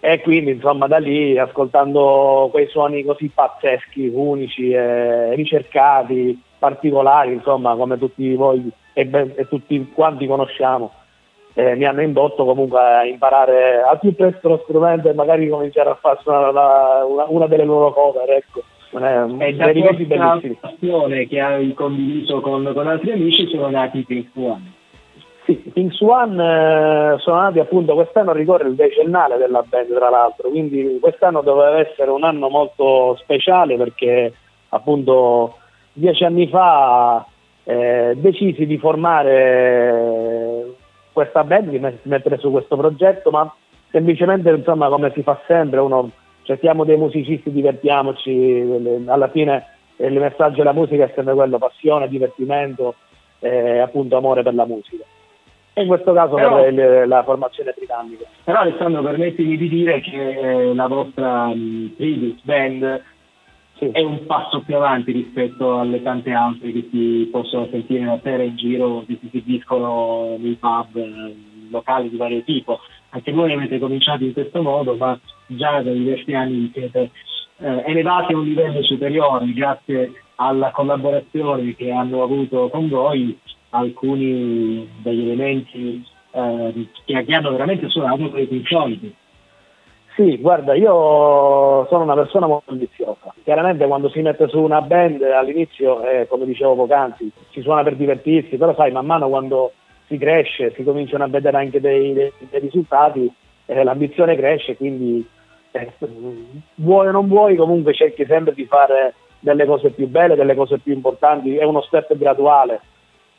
E 0.00 0.22
quindi 0.22 0.52
insomma 0.52 0.86
da 0.86 0.96
lì 0.96 1.36
ascoltando 1.36 2.48
quei 2.50 2.68
suoni 2.68 3.04
così 3.04 3.28
pazzeschi, 3.34 4.10
unici, 4.14 4.70
e 4.70 5.34
ricercati, 5.34 6.40
particolari, 6.58 7.34
insomma 7.34 7.74
come 7.76 7.98
tutti 7.98 8.34
voi 8.34 8.70
e, 8.94 9.04
ben- 9.04 9.34
e 9.36 9.46
tutti 9.46 9.92
quanti 9.92 10.26
conosciamo, 10.26 10.92
eh, 11.58 11.74
mi 11.74 11.86
hanno 11.86 12.02
indotto 12.02 12.44
comunque 12.44 12.78
a 12.78 13.04
imparare 13.04 13.82
al 13.82 13.98
più 13.98 14.14
presto 14.14 14.48
lo 14.48 14.60
strumento 14.62 15.08
e 15.08 15.12
magari 15.12 15.48
cominciare 15.48 15.90
a 15.90 15.98
fare 16.00 16.20
suonare 16.22 16.52
la- 16.52 17.04
una, 17.04 17.24
una 17.26 17.46
delle 17.48 17.64
loro 17.64 17.92
cover, 17.92 18.30
ecco. 18.30 18.62
E 19.38 19.54
da 19.54 19.72
questa 19.72 20.40
passione 20.60 21.26
che 21.26 21.40
hai 21.40 21.74
condiviso 21.74 22.40
con, 22.40 22.70
con 22.72 22.86
altri 22.86 23.10
amici 23.10 23.48
sono 23.48 23.70
nati 23.70 23.98
i 23.98 24.04
Pink 24.04 24.30
Floyd. 24.30 24.62
Sì, 25.46 25.54
Pink 25.54 25.94
Swan 25.94 26.38
eh, 26.38 27.16
sono 27.18 27.40
nati 27.40 27.58
appunto 27.58 27.94
quest'anno 27.94 28.32
ricorre 28.32 28.68
il 28.68 28.76
decennale 28.76 29.36
della 29.36 29.64
band 29.68 29.92
tra 29.92 30.10
l'altro, 30.10 30.50
quindi 30.50 30.98
quest'anno 31.00 31.40
doveva 31.40 31.80
essere 31.80 32.12
un 32.12 32.22
anno 32.22 32.48
molto 32.48 33.16
speciale 33.16 33.76
perché 33.76 34.32
appunto 34.68 35.56
dieci 35.92 36.22
anni 36.22 36.46
fa 36.46 37.26
eh, 37.64 38.12
decisi 38.16 38.64
di 38.64 38.78
formare 38.78 40.76
questa 41.18 41.42
band, 41.44 41.68
di 41.70 41.78
met- 41.78 42.04
mettere 42.04 42.38
su 42.38 42.50
questo 42.50 42.76
progetto, 42.76 43.30
ma 43.30 43.52
semplicemente 43.90 44.50
insomma 44.50 44.88
come 44.88 45.10
si 45.14 45.22
fa 45.22 45.40
sempre, 45.46 45.80
uno 45.80 46.10
cerchiamo 46.42 46.84
dei 46.84 46.96
musicisti, 46.96 47.50
divertiamoci, 47.50 48.32
le- 48.80 49.02
alla 49.06 49.28
fine 49.28 49.66
eh, 49.96 50.06
il 50.06 50.18
messaggio 50.20 50.58
della 50.58 50.72
musica 50.72 51.04
è 51.04 51.12
sempre 51.14 51.34
quello, 51.34 51.58
passione, 51.58 52.08
divertimento 52.08 52.94
e 53.40 53.78
appunto 53.78 54.16
amore 54.16 54.42
per 54.42 54.54
la 54.54 54.64
musica. 54.66 55.04
E 55.72 55.82
in 55.82 55.88
questo 55.88 56.12
caso 56.12 56.34
Però- 56.36 56.60
per 56.60 56.72
il- 56.72 57.08
la 57.08 57.22
formazione 57.24 57.72
britannica. 57.76 58.24
Però 58.44 58.58
Alessandro 58.60 59.02
permettimi 59.02 59.56
di 59.56 59.68
dire 59.68 60.00
che 60.00 60.38
eh, 60.38 60.74
la 60.74 60.86
vostra 60.88 61.46
mh, 61.48 61.94
tribute 61.96 62.40
band 63.78 63.92
è 63.92 64.02
un 64.02 64.26
passo 64.26 64.60
più 64.62 64.76
avanti 64.76 65.12
rispetto 65.12 65.78
alle 65.78 66.02
tante 66.02 66.32
altre 66.32 66.72
che 66.72 66.88
si 66.90 67.28
possono 67.30 67.68
sentire 67.70 68.04
la 68.04 68.20
sera 68.22 68.42
in 68.42 68.56
giro, 68.56 69.04
che 69.06 69.18
si 69.20 69.26
esibiscono 69.26 70.36
nei 70.38 70.54
pub, 70.54 70.96
eh, 70.96 71.36
locali 71.70 72.10
di 72.10 72.16
vario 72.16 72.42
tipo. 72.42 72.80
Anche 73.10 73.32
voi 73.32 73.52
avete 73.52 73.78
cominciato 73.78 74.24
in 74.24 74.32
questo 74.32 74.62
modo, 74.62 74.94
ma 74.94 75.18
già 75.46 75.80
da 75.80 75.92
diversi 75.92 76.34
anni 76.34 76.70
siete 76.74 77.10
eh, 77.58 77.82
elevati 77.86 78.32
a 78.32 78.36
un 78.36 78.44
livello 78.44 78.82
superiore 78.82 79.52
grazie 79.52 80.12
alla 80.36 80.70
collaborazione 80.70 81.74
che 81.74 81.90
hanno 81.90 82.22
avuto 82.22 82.68
con 82.68 82.88
voi 82.88 83.36
alcuni 83.70 84.88
degli 85.02 85.30
elementi 85.30 86.04
eh, 86.30 86.88
che, 87.04 87.24
che 87.24 87.34
hanno 87.34 87.50
veramente 87.50 87.88
suonato 87.88 88.36
i 88.36 88.62
Floyd. 88.64 89.12
Sì, 90.18 90.36
guarda, 90.38 90.74
io 90.74 91.86
sono 91.86 92.02
una 92.02 92.14
persona 92.14 92.48
molto 92.48 92.72
ambiziosa. 92.72 93.32
Chiaramente 93.44 93.86
quando 93.86 94.08
si 94.08 94.20
mette 94.20 94.48
su 94.48 94.58
una 94.60 94.80
band 94.80 95.22
all'inizio, 95.22 96.02
eh, 96.02 96.26
come 96.26 96.44
dicevo 96.44 96.74
poc'anzi, 96.74 97.30
si 97.52 97.60
suona 97.60 97.84
per 97.84 97.94
divertirsi, 97.94 98.56
però 98.56 98.74
sai, 98.74 98.90
man 98.90 99.06
mano 99.06 99.28
quando 99.28 99.70
si 100.08 100.18
cresce, 100.18 100.72
si 100.74 100.82
cominciano 100.82 101.22
a 101.22 101.28
vedere 101.28 101.58
anche 101.58 101.80
dei, 101.80 102.14
dei- 102.14 102.32
dei 102.50 102.58
risultati, 102.58 103.32
eh, 103.66 103.84
l'ambizione 103.84 104.34
cresce, 104.34 104.76
quindi 104.76 105.24
eh, 105.70 105.92
vuoi 106.74 107.06
o 107.06 107.12
non 107.12 107.28
vuoi, 107.28 107.54
comunque 107.54 107.94
cerchi 107.94 108.24
sempre 108.26 108.54
di 108.54 108.64
fare 108.64 109.14
delle 109.38 109.66
cose 109.66 109.90
più 109.90 110.08
belle, 110.08 110.34
delle 110.34 110.56
cose 110.56 110.78
più 110.78 110.92
importanti, 110.94 111.56
è 111.56 111.62
uno 111.62 111.80
step 111.82 112.16
graduale. 112.16 112.80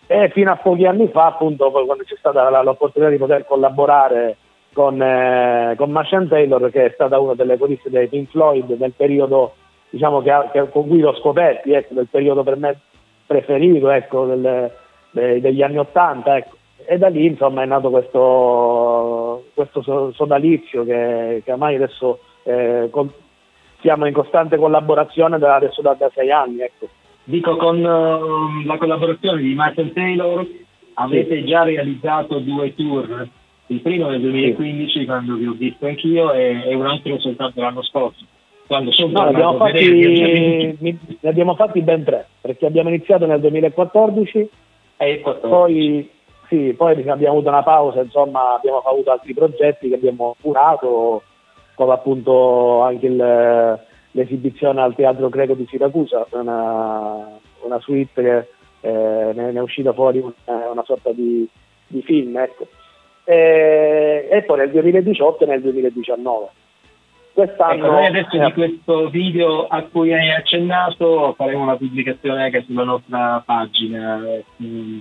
E 0.08 0.30
fino 0.30 0.50
a 0.50 0.56
pochi 0.56 0.86
anni 0.86 1.10
fa, 1.10 1.26
appunto, 1.26 1.70
quando 1.72 2.06
c'è 2.06 2.16
stata 2.18 2.50
l'opportunità 2.64 3.12
di 3.12 3.18
poter 3.18 3.46
collaborare 3.46 4.38
con, 4.74 5.02
eh, 5.02 5.74
con 5.78 5.92
Martian 5.92 6.28
Taylor, 6.28 6.70
che 6.72 6.86
è 6.86 6.92
stata 6.94 7.20
una 7.20 7.34
delle 7.34 7.58
coriste 7.58 7.90
dei 7.90 8.08
Pink 8.08 8.30
Floyd 8.30 8.74
del 8.74 8.94
periodo 8.96 9.54
diciamo, 9.90 10.22
che, 10.22 10.32
che- 10.52 10.70
con 10.70 10.88
cui 10.88 11.00
l'ho 11.00 11.16
scoperti, 11.16 11.72
ecco, 11.74 11.96
del 11.96 12.08
periodo 12.10 12.44
per 12.44 12.58
me 12.58 12.80
preferito 13.26 13.90
ecco, 13.90 14.26
del- 14.26 14.72
de- 15.12 15.42
degli 15.42 15.62
anni 15.62 15.78
Ottanta. 15.80 16.38
Ecco. 16.38 16.58
E 16.86 16.98
da 16.98 17.08
lì 17.10 17.26
insomma 17.26 17.62
è 17.64 17.66
nato 17.66 17.90
questo, 17.90 19.44
questo, 19.54 19.82
questo 19.82 19.82
so- 19.82 20.12
sodalizio 20.14 20.84
che, 20.84 21.42
che 21.44 21.52
ormai 21.52 21.76
adesso 21.76 22.20
eh, 22.44 22.88
con- 22.90 23.12
siamo 23.82 24.06
in 24.06 24.14
costante 24.14 24.58
collaborazione 24.58 25.38
da, 25.38 25.56
adesso 25.56 25.82
da, 25.82 25.94
da 25.94 26.10
sei 26.14 26.32
anni. 26.32 26.62
Ecco. 26.62 26.88
Dico 27.24 27.58
con 27.58 27.78
eh, 27.78 28.66
la 28.66 28.78
collaborazione 28.78 29.42
di 29.42 29.54
Michael 29.56 29.94
Taylor 29.94 30.46
avete 30.96 31.44
già 31.44 31.64
realizzato 31.64 32.40
due 32.40 32.74
tour, 32.76 33.28
il 33.72 33.82
primo 33.82 34.10
nel 34.10 34.22
2015 34.22 35.06
quando 35.06 35.36
vi 35.36 35.46
ho 35.46 35.54
visto 35.54 35.86
anch'io 35.86 36.32
e, 36.34 36.62
e 36.66 36.76
un 36.76 36.86
altro 36.86 37.20
soltanto 37.20 37.62
l'anno 37.62 37.84
scorso. 37.84 38.26
Quando 38.68 38.92
sono 38.92 39.12
No, 39.12 39.22
abbiamo, 39.22 39.58
fatti, 39.58 40.76
mi- 40.80 41.00
ne 41.22 41.30
abbiamo 41.30 41.56
fatti 41.56 41.82
ben 41.82 42.04
tre, 42.04 42.28
perché 42.42 42.66
abbiamo 42.68 42.90
iniziato 42.90 43.26
nel 43.26 43.40
2014 43.40 44.50
e 44.98 45.22
poi, 45.42 46.10
sì, 46.48 46.74
poi 46.78 46.92
abbiamo 47.10 47.34
avuto 47.36 47.50
una 47.50 47.64
pausa, 47.64 48.02
insomma 48.02 48.56
abbiamo 48.56 48.80
avuto 48.80 49.12
altri 49.12 49.34
progetti 49.34 49.90
che 49.90 49.96
abbiamo 49.96 50.36
curato, 50.42 51.24
come 51.76 51.94
appunto 51.94 52.82
anche 52.82 53.06
il- 53.08 53.80
l'esibizione 54.12 54.82
al 54.82 54.96
Teatro 54.96 55.30
Greco 55.30 55.54
di 55.54 55.66
Siracusa, 55.70 56.26
una, 56.32 57.28
una 57.62 57.80
suite 57.80 58.22
che 58.22 58.38
eh, 58.82 59.34
ne, 59.34 59.52
ne 59.52 59.60
è 59.60 59.62
uscita 59.62 59.94
fuori 59.94 60.20
una, 60.20 60.34
una 60.72 60.84
sorta 60.84 61.12
di, 61.12 61.48
di 61.88 62.02
film. 62.02 62.38
Ecco. 62.38 62.68
E, 63.30 64.28
e 64.28 64.42
poi 64.42 64.58
nel 64.58 64.72
2018 64.72 65.44
e 65.44 65.48
nel 65.48 65.62
2019. 65.62 66.48
Quest'anno 67.32 67.74
Ecco, 67.74 67.92
noi 67.92 68.06
adesso 68.08 68.36
eh, 68.36 68.46
di 68.46 68.54
questo 68.54 69.10
video 69.10 69.68
a 69.68 69.84
cui 69.84 70.12
hai 70.12 70.32
accennato 70.32 71.36
faremo 71.38 71.62
una 71.62 71.78
pubblicazione 71.78 72.46
anche 72.46 72.64
sulla 72.66 72.84
nostra 72.84 73.44
pagina 73.46 74.20
eh, 74.26 74.44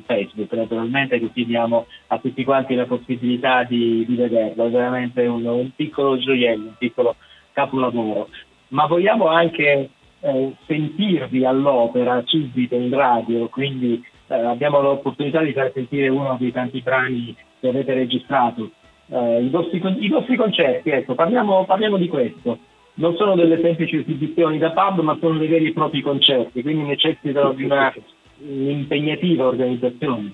Facebook, 0.04 0.52
naturalmente 0.52 1.18
così 1.18 1.46
diamo 1.46 1.86
a 2.08 2.18
tutti 2.18 2.44
quanti 2.44 2.74
la 2.74 2.84
possibilità 2.84 3.64
di, 3.64 4.04
di 4.06 4.14
vederlo, 4.14 4.66
è 4.66 4.70
veramente 4.70 5.24
un, 5.24 5.46
un 5.46 5.70
piccolo 5.74 6.18
gioiello, 6.18 6.66
un 6.66 6.76
piccolo 6.76 7.16
capolavoro. 7.54 8.28
Ma 8.68 8.86
vogliamo 8.86 9.28
anche 9.28 9.88
eh, 10.20 10.52
sentirvi 10.66 11.46
all'opera 11.46 12.22
subito 12.26 12.74
in 12.74 12.94
radio, 12.94 13.48
quindi 13.48 14.04
eh, 14.26 14.34
abbiamo 14.34 14.82
l'opportunità 14.82 15.40
di 15.40 15.54
far 15.54 15.72
sentire 15.72 16.08
uno 16.08 16.36
dei 16.38 16.52
tanti 16.52 16.82
brani 16.82 17.34
che 17.60 17.68
avete 17.68 17.94
registrato. 17.94 18.70
Eh, 19.10 19.42
i, 19.42 19.48
vostri, 19.48 19.82
I 20.04 20.08
vostri 20.08 20.36
concerti, 20.36 20.90
ecco, 20.90 21.14
parliamo, 21.14 21.64
parliamo 21.64 21.96
di 21.96 22.08
questo. 22.08 22.58
Non 22.94 23.14
sono 23.16 23.36
delle 23.36 23.60
semplici 23.60 23.96
esibizioni 23.96 24.58
da 24.58 24.72
pub, 24.72 25.00
ma 25.00 25.16
sono 25.20 25.38
dei 25.38 25.48
veri 25.48 25.68
e 25.68 25.72
propri 25.72 26.02
concerti, 26.02 26.62
quindi 26.62 26.82
necessitano 26.82 27.52
di 27.52 27.64
una 27.64 27.94
impegnativa 28.40 29.46
organizzazione. 29.46 30.32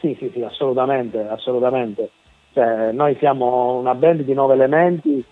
Sì, 0.00 0.16
sì, 0.18 0.30
sì, 0.32 0.42
assolutamente, 0.42 1.20
assolutamente. 1.28 2.10
Cioè, 2.52 2.90
noi 2.92 3.16
siamo 3.18 3.78
una 3.78 3.94
band 3.94 4.22
di 4.22 4.34
nove 4.34 4.54
elementi, 4.54 5.22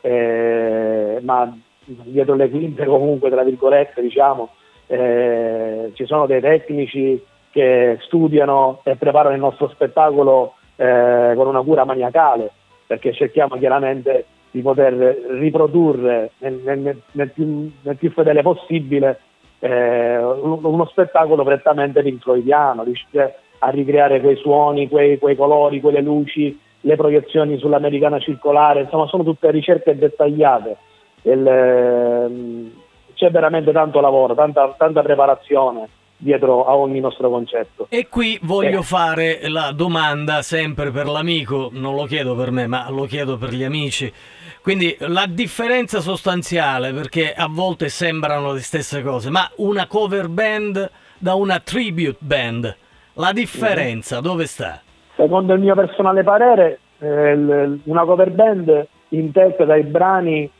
eh, 0.00 1.18
ma 1.22 1.58
dietro 1.84 2.34
le 2.34 2.48
quinte 2.48 2.84
comunque, 2.84 3.30
tra 3.30 3.42
virgolette, 3.42 4.00
diciamo, 4.00 4.50
eh, 4.86 5.90
ci 5.94 6.04
sono 6.06 6.26
dei 6.26 6.40
tecnici 6.40 7.20
che 7.50 7.98
studiano 8.02 8.80
e 8.84 8.96
preparano 8.96 9.34
il 9.34 9.40
nostro 9.40 9.68
spettacolo 9.68 10.54
eh, 10.76 11.32
con 11.34 11.46
una 11.46 11.62
cura 11.62 11.84
maniacale, 11.84 12.50
perché 12.86 13.12
cerchiamo 13.12 13.56
chiaramente 13.56 14.26
di 14.50 14.62
poter 14.62 14.92
riprodurre 14.94 16.30
nel, 16.38 16.60
nel- 16.64 17.02
nel 17.12 17.30
più, 17.30 17.70
nel 17.82 17.96
più 17.96 18.10
fedele 18.12 18.42
possibile 18.42 19.20
eh, 19.60 20.16
un- 20.18 20.60
uno 20.62 20.86
spettacolo 20.86 21.42
prettamente 21.42 22.02
pink 22.02 22.22
floydiano, 22.22 22.84
riuscire 22.84 23.38
a 23.58 23.70
ricreare 23.70 24.20
quei 24.20 24.36
suoni, 24.36 24.88
quei, 24.88 25.18
quei 25.18 25.34
colori, 25.34 25.80
quelle 25.80 26.00
luci, 26.00 26.58
le 26.82 26.96
proiezioni 26.96 27.58
sull'americana 27.58 28.20
circolare, 28.20 28.82
insomma 28.82 29.06
sono 29.08 29.24
tutte 29.24 29.50
ricerche 29.50 29.98
dettagliate. 29.98 30.76
Il, 31.22 31.44
ehm, 31.46 32.70
c'è 33.14 33.30
veramente 33.32 33.72
tanto 33.72 34.00
lavoro, 34.00 34.34
tanta, 34.34 34.72
tanta 34.78 35.02
preparazione 35.02 35.88
dietro 36.20 36.66
a 36.66 36.76
ogni 36.76 36.98
nostro 37.00 37.30
concerto. 37.30 37.86
E 37.88 38.08
qui 38.08 38.38
voglio 38.42 38.80
Eh. 38.80 38.82
fare 38.82 39.48
la 39.48 39.70
domanda 39.72 40.42
sempre 40.42 40.90
per 40.90 41.06
l'amico, 41.06 41.70
non 41.72 41.94
lo 41.94 42.04
chiedo 42.04 42.34
per 42.34 42.50
me, 42.50 42.66
ma 42.66 42.90
lo 42.90 43.04
chiedo 43.04 43.38
per 43.38 43.50
gli 43.52 43.62
amici. 43.62 44.12
Quindi 44.60 44.94
la 45.00 45.26
differenza 45.26 46.00
sostanziale, 46.00 46.92
perché 46.92 47.32
a 47.32 47.46
volte 47.48 47.88
sembrano 47.88 48.52
le 48.52 48.60
stesse 48.60 49.02
cose, 49.02 49.30
ma 49.30 49.48
una 49.56 49.86
cover 49.86 50.28
band 50.28 50.90
da 51.16 51.34
una 51.34 51.60
tribute 51.60 52.16
band, 52.18 52.76
la 53.14 53.32
differenza 53.32 54.20
dove 54.20 54.46
sta? 54.46 54.80
Secondo 55.16 55.54
il 55.54 55.60
mio 55.60 55.74
personale 55.74 56.22
parere, 56.24 56.80
eh, 56.98 57.78
una 57.84 58.04
cover 58.04 58.30
band 58.30 58.86
interpreta 59.10 59.76
i 59.76 59.84
brani 59.84 60.50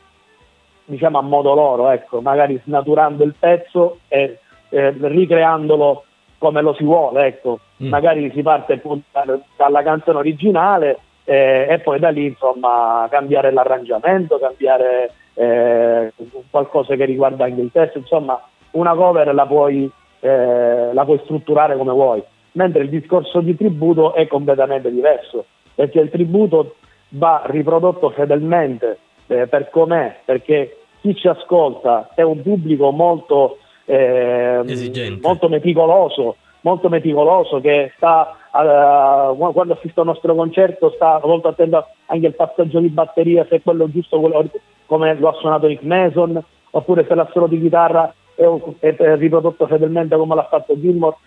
diciamo 0.85 1.19
a 1.19 1.21
modo 1.21 1.53
loro, 1.53 1.91
ecco, 1.91 2.19
magari 2.19 2.59
snaturando 2.65 3.23
il 3.23 3.35
pezzo 3.37 3.99
e 4.07 4.39
eh, 4.69 4.93
ricreandolo 4.99 6.03
come 6.37 6.61
lo 6.61 6.73
si 6.73 6.83
vuole, 6.83 7.25
ecco. 7.25 7.59
Magari 7.77 8.31
si 8.33 8.41
parte 8.41 8.73
appunto 8.73 9.05
da- 9.11 9.39
dalla 9.57 9.83
canzone 9.83 10.17
originale 10.19 10.99
eh, 11.25 11.67
e 11.69 11.79
poi 11.79 11.99
da 11.99 12.09
lì 12.09 12.25
insomma 12.25 13.07
cambiare 13.09 13.51
l'arrangiamento, 13.51 14.39
cambiare 14.39 15.11
eh, 15.35 16.11
qualcosa 16.49 16.95
che 16.95 17.05
riguarda 17.05 17.45
anche 17.45 17.61
il 17.61 17.71
testo, 17.71 17.99
insomma 17.99 18.41
una 18.71 18.93
cover 18.93 19.33
la 19.33 19.45
puoi, 19.45 19.89
eh, 20.19 20.89
la 20.93 21.05
puoi 21.05 21.19
strutturare 21.23 21.77
come 21.77 21.91
vuoi, 21.91 22.23
mentre 22.53 22.83
il 22.83 22.89
discorso 22.89 23.41
di 23.41 23.55
tributo 23.55 24.13
è 24.13 24.27
completamente 24.27 24.91
diverso, 24.91 25.45
perché 25.75 25.99
il 25.99 26.09
tributo 26.09 26.75
va 27.09 27.43
riprodotto 27.45 28.09
fedelmente 28.09 28.97
eh, 29.27 29.47
per 29.47 29.69
com'è, 29.69 30.19
perché 30.25 30.77
chi 31.01 31.15
ci 31.15 31.27
ascolta 31.27 32.09
è 32.15 32.21
un 32.21 32.41
pubblico 32.41 32.91
molto, 32.91 33.57
ehm, 33.89 34.65
molto 35.21 35.49
meticoloso, 35.49 36.35
molto 36.61 36.89
meticoloso 36.89 37.59
che 37.59 37.91
sta 37.95 38.35
eh, 38.53 39.35
quando 39.37 39.73
assiste 39.73 39.99
al 39.99 40.05
nostro 40.05 40.35
concerto 40.35 40.91
sta 40.95 41.19
molto 41.23 41.47
attento 41.49 41.85
anche 42.07 42.27
al 42.27 42.35
passaggio 42.35 42.79
di 42.79 42.89
batteria, 42.89 43.45
se 43.49 43.57
è 43.57 43.61
quello 43.61 43.89
giusto 43.89 44.19
quello- 44.19 44.45
come 44.85 45.15
lo 45.15 45.29
ha 45.29 45.33
suonato 45.33 45.67
Nick 45.67 45.83
Mason, 45.83 46.41
oppure 46.71 47.05
se 47.07 47.15
l'assolo 47.15 47.47
di 47.47 47.59
chitarra 47.61 48.13
è, 48.35 48.43
è- 48.79 48.95
è 48.95 49.15
riprodotto 49.17 49.67
fedelmente 49.67 50.15
come 50.15 50.35
l'ha 50.35 50.47
fatto 50.49 50.79
Gilmore. 50.79 51.17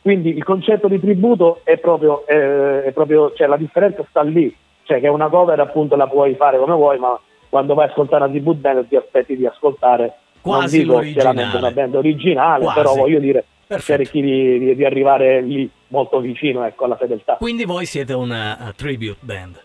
Quindi 0.00 0.34
il 0.36 0.44
concetto 0.44 0.88
di 0.88 1.00
tributo 1.00 1.60
è 1.64 1.76
proprio, 1.78 2.24
eh, 2.26 2.84
è 2.84 2.92
proprio 2.92 3.32
cioè 3.34 3.46
la 3.46 3.56
differenza 3.56 4.04
sta 4.08 4.22
lì, 4.22 4.54
cioè 4.84 5.00
che 5.00 5.08
una 5.08 5.28
cover 5.28 5.58
appunto 5.60 5.96
la 5.96 6.06
puoi 6.06 6.34
fare 6.34 6.58
come 6.58 6.74
vuoi, 6.74 6.98
ma 6.98 7.18
quando 7.48 7.74
vai 7.74 7.86
a 7.86 7.90
ascoltare 7.90 8.22
una 8.22 8.32
tribute 8.32 8.58
band 8.58 8.88
ti 8.88 8.96
aspetti 8.96 9.36
di 9.36 9.46
ascoltare 9.46 10.14
Quasi 10.40 10.76
non 10.78 10.84
dico 10.86 10.92
l'originale. 10.96 11.32
chiaramente 11.34 11.56
una 11.56 11.70
band 11.70 11.94
originale, 11.94 12.62
Quasi. 12.64 12.78
però 12.80 12.94
voglio 12.94 13.18
dire 13.18 13.44
Perfetto. 13.66 14.02
cerchi 14.02 14.20
di, 14.22 14.58
di- 14.58 14.74
di 14.76 14.84
arrivare 14.84 15.40
lì 15.42 15.68
molto 15.88 16.20
vicino 16.20 16.64
ecco, 16.64 16.84
alla 16.84 16.96
fedeltà. 16.96 17.34
Quindi 17.34 17.64
voi 17.64 17.84
siete 17.86 18.12
una 18.14 18.72
tribute 18.76 19.18
band. 19.20 19.60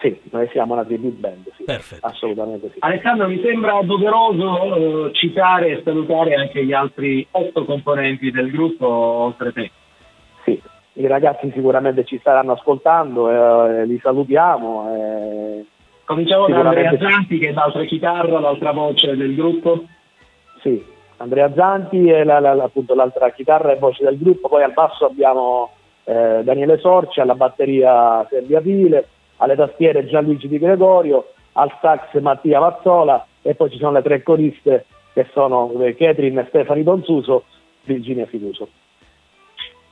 Sì, 0.00 0.14
noi 0.30 0.46
siamo 0.52 0.74
una 0.74 0.84
tribute 0.84 1.16
band, 1.18 1.50
sì. 1.56 1.64
Perfetto. 1.64 2.06
Assolutamente 2.06 2.68
sì. 2.72 2.76
Alessandro, 2.80 3.28
mi 3.28 3.40
sembra 3.42 3.80
doveroso 3.82 5.06
eh, 5.08 5.14
citare 5.14 5.68
e 5.70 5.80
salutare 5.82 6.34
anche 6.34 6.64
gli 6.64 6.72
altri 6.74 7.26
otto 7.30 7.64
componenti 7.64 8.30
del 8.30 8.50
gruppo, 8.50 8.86
oltre 8.86 9.52
te. 9.52 9.70
Sì, 10.44 10.60
i 10.94 11.06
ragazzi 11.06 11.50
sicuramente 11.54 12.04
ci 12.04 12.18
staranno 12.18 12.52
ascoltando, 12.52 13.30
eh, 13.70 13.86
li 13.86 13.98
salutiamo. 14.02 14.94
eh, 14.94 15.64
Cominciamo 16.04 16.46
da 16.46 16.60
Andrea 16.60 16.96
Zanti, 17.00 17.38
che 17.38 17.48
è 17.48 17.52
l'altra 17.52 17.82
chitarra, 17.84 18.38
l'altra 18.38 18.70
voce 18.72 19.16
del 19.16 19.34
gruppo. 19.34 19.86
Sì, 20.66 20.84
Andrea 21.18 21.52
Zanti 21.54 22.08
è 22.10 22.24
la- 22.24 22.40
la- 22.40 22.60
appunto 22.64 22.96
l'altra 22.96 23.30
chitarra 23.30 23.70
e 23.70 23.76
voce 23.78 24.02
del 24.02 24.18
gruppo, 24.18 24.48
poi 24.48 24.64
al 24.64 24.72
basso 24.72 25.06
abbiamo 25.06 25.70
eh, 26.08 26.42
Daniele 26.44 26.78
Sorci, 26.78 27.20
alla 27.20 27.34
batteria 27.34 28.24
Silvia 28.28 28.60
Pile, 28.60 29.08
alle 29.38 29.54
tastiere 29.56 30.06
Gianluigi 30.06 30.46
Di 30.48 30.58
Gregorio, 30.58 31.32
al 31.52 31.72
sax 31.80 32.18
Mattia 32.20 32.60
Mazzola 32.60 33.26
e 33.42 33.54
poi 33.54 33.70
ci 33.70 33.78
sono 33.78 33.92
le 33.92 34.02
tre 34.02 34.22
coriste 34.22 34.86
che 35.12 35.26
sono 35.32 35.72
eh, 35.82 35.94
Ketrin 35.94 36.38
e 36.38 36.46
Stefani 36.48 36.82
Donzuso, 36.84 37.44
Virginia 37.84 38.26
Fiduso. 38.26 38.68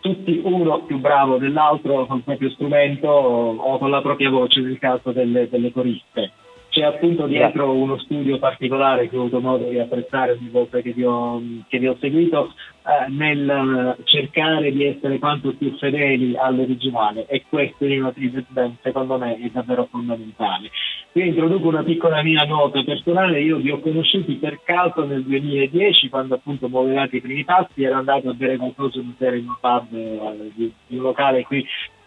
tutti 0.01 0.41
uno 0.45 0.83
più 0.85 0.99
bravo 0.99 1.39
dell'altro 1.39 2.05
col 2.07 2.23
proprio 2.23 2.51
strumento 2.51 3.09
o 3.09 3.79
con 3.79 3.91
la 3.91 4.03
propria 4.03 4.29
voce 4.31 4.61
nel 4.61 4.79
caso 4.79 5.13
delle, 5.13 5.49
delle 5.49 5.73
coriste. 5.73 6.31
C'è 6.75 6.83
appunto 6.83 7.29
dietro 7.29 7.73
uno 7.73 7.97
studio 7.99 8.41
particolare 8.41 9.09
che 9.09 9.17
ho 9.17 9.21
avuto 9.21 9.41
modo 9.41 9.69
di 9.69 9.79
apprezzare 9.79 10.33
ogni 10.33 10.49
volta 10.49 10.81
che 10.81 10.91
vi 10.91 11.05
ho, 11.05 11.41
che 11.69 11.79
vi 11.79 11.87
ho 11.87 11.97
seguito 12.01 12.53
eh, 12.83 13.09
nel 13.13 13.49
eh, 13.49 14.03
cercare 14.03 14.73
di 14.73 14.85
essere 14.85 15.21
quanto 15.21 15.55
più 15.55 15.77
fedeli 15.79 16.37
all'originale. 16.37 17.27
E 17.27 17.45
questo 17.49 17.85
in 17.85 18.01
una 18.01 18.11
tribute 18.11 18.73
secondo 18.83 19.17
me 19.19 19.37
è 19.37 19.49
davvero 19.53 19.87
fondamentale. 19.89 20.69
Qui 21.13 21.29
introduco 21.29 21.69
una 21.69 21.85
piccola 21.85 22.25
mia 22.25 22.43
nota 22.43 22.83
personale, 22.83 23.41
io 23.41 23.59
vi 23.59 23.71
ho 23.71 23.79
conosciuti 23.79 24.35
per 24.35 24.59
caso 24.65 25.05
nel 25.05 25.23
2010 25.23 26.09
quando 26.09 26.35
appunto 26.35 26.69
muovevate 26.69 27.19
i 27.19 27.21
primi 27.21 27.45
passi, 27.45 27.85
ero 27.85 27.99
andato 27.99 28.31
a 28.31 28.35
bere 28.35 28.57
qualcosa 28.57 29.01
sera 29.17 29.37
in 29.37 29.47
un 29.47 29.55
pub 29.61 29.93
eh, 29.93 30.51
di, 30.57 30.73
di 30.89 30.97
un 30.97 31.03
locale 31.03 31.45
qui 31.45 31.65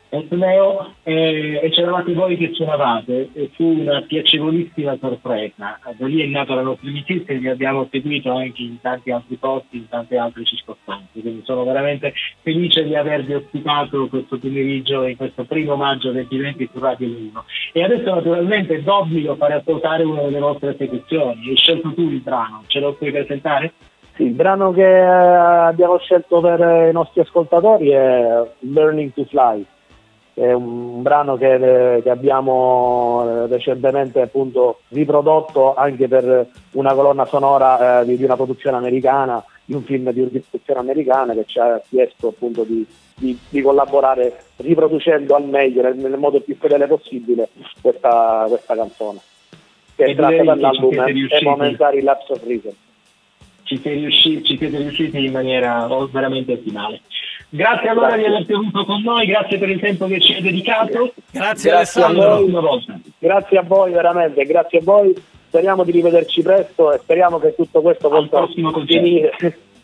Etneo 0.09 0.93
eh, 1.03 1.59
e 1.61 1.69
c'eravate 1.69 2.13
voi 2.13 2.37
che 2.37 2.51
suonavate 2.53 3.29
e 3.33 3.49
fu 3.53 3.65
una 3.65 4.01
piacevolissima 4.01 4.97
sorpresa. 4.99 5.79
Da 5.97 6.05
lì 6.05 6.21
è 6.21 6.25
nata 6.25 6.55
la 6.55 6.61
nostra 6.61 6.87
amicizia 6.89 7.33
e 7.33 7.39
vi 7.39 7.49
abbiamo 7.49 7.87
seguito 7.91 8.31
anche 8.31 8.61
in 8.61 8.79
tanti 8.81 9.11
altri 9.11 9.35
posti, 9.35 9.77
in 9.77 9.89
tante 9.89 10.17
altre 10.17 10.45
circostanze. 10.45 11.19
Quindi 11.19 11.41
sono 11.43 11.63
veramente 11.65 12.13
felice 12.41 12.83
di 12.83 12.95
avervi 12.95 13.33
ospitato 13.33 14.07
questo 14.07 14.37
pomeriggio 14.37 15.05
in 15.05 15.17
questo 15.17 15.43
primo 15.43 15.75
maggio 15.75 16.11
2020 16.11 16.69
su 16.71 16.79
Radio 16.79 17.07
1. 17.07 17.45
E 17.73 17.83
adesso 17.83 18.13
naturalmente 18.13 18.75
è 18.75 18.81
d'obbligo 18.81 19.35
fare 19.35 19.55
ascoltare 19.55 20.03
una 20.03 20.21
delle 20.21 20.39
vostre 20.39 20.73
esecuzioni. 20.73 21.49
Hai 21.49 21.55
scelto 21.55 21.93
tu 21.93 22.09
il 22.09 22.21
brano, 22.21 22.63
ce 22.67 22.79
lo 22.79 22.93
puoi 22.93 23.11
presentare? 23.11 23.73
Sì, 24.15 24.23
il 24.23 24.33
brano 24.33 24.71
che 24.71 24.81
eh, 24.81 25.03
abbiamo 25.03 25.99
scelto 25.99 26.41
per 26.41 26.59
eh, 26.59 26.89
i 26.89 26.91
nostri 26.91 27.21
ascoltatori 27.21 27.89
è 27.89 28.49
Learning 28.61 29.13
to 29.13 29.25
Fly. 29.25 29.65
È 30.37 30.53
un 30.53 31.01
brano 31.01 31.35
che, 31.35 31.95
eh, 31.95 32.03
che 32.03 32.11
abbiamo 32.11 33.23
eh, 33.25 33.47
recentemente 33.47 34.21
appunto 34.21 34.81
riprodotto 34.89 35.73
anche 35.73 36.07
per 36.07 36.47
una 36.73 36.93
colonna 36.93 37.25
sonora 37.25 38.01
eh, 38.01 38.05
di, 38.05 38.17
di 38.17 38.23
una 38.23 38.35
produzione 38.35 38.77
americana, 38.77 39.43
di 39.65 39.73
un 39.73 39.81
film 39.81 40.11
di 40.11 40.21
produzione 40.21 40.79
americana 40.79 41.33
che 41.33 41.45
ci 41.47 41.57
ha 41.57 41.81
chiesto 41.89 42.27
appunto 42.27 42.61
di, 42.63 42.85
di- 43.15 43.35
di 43.49 43.61
collaborare 43.63 44.43
riproducendo 44.57 45.33
al 45.33 45.45
meglio, 45.45 45.81
nel, 45.81 45.95
nel 45.95 46.19
modo 46.19 46.39
più 46.39 46.55
fedele 46.55 46.85
possibile, 46.85 47.49
questa, 47.81 48.45
questa 48.47 48.75
canzone. 48.75 49.17
Che 49.95 50.03
E 50.03 50.11
è 50.11 50.15
tratta 50.15 50.43
dall'album 50.43 50.89
siete 50.91 51.01
A 51.01 51.05
riusciti. 51.05 51.45
Momentary 51.45 52.01
Lapse 52.03 52.33
of 52.33 52.43
Reason. 52.45 52.73
Ci, 53.63 53.79
sei 53.79 53.97
riusciti, 53.97 54.43
ci 54.43 54.57
siete 54.57 54.77
riusciti 54.77 55.25
in 55.25 55.31
maniera 55.31 55.91
oh, 55.91 56.07
veramente 56.11 56.53
ottimale. 56.53 57.01
Grazie 57.49 57.89
allora 57.89 58.17
di 58.17 58.25
averti 58.25 58.51
avuto 58.53 58.83
con 58.85 59.01
noi, 59.01 59.25
grazie 59.25 59.57
per 59.57 59.69
il 59.69 59.79
tempo 59.79 60.05
che 60.07 60.19
ci 60.19 60.33
hai 60.33 60.41
dedicato. 60.41 61.13
Grazie, 61.31 61.71
Grazie 61.71 62.01
a 62.03 62.05
Ancora 62.07 62.35
voi. 62.35 62.49
una 62.49 62.59
volta. 62.59 62.99
Grazie 63.17 63.57
a 63.57 63.61
voi 63.63 63.91
veramente, 63.91 64.43
grazie 64.45 64.79
a 64.79 64.81
voi. 64.83 65.15
Speriamo 65.47 65.83
di 65.85 65.91
rivederci 65.91 66.41
presto 66.41 66.91
e 66.91 66.97
speriamo 66.97 67.39
che 67.39 67.55
tutto 67.55 67.81
questo 67.81 68.09
possa 68.09 68.45
finire. 68.85 69.33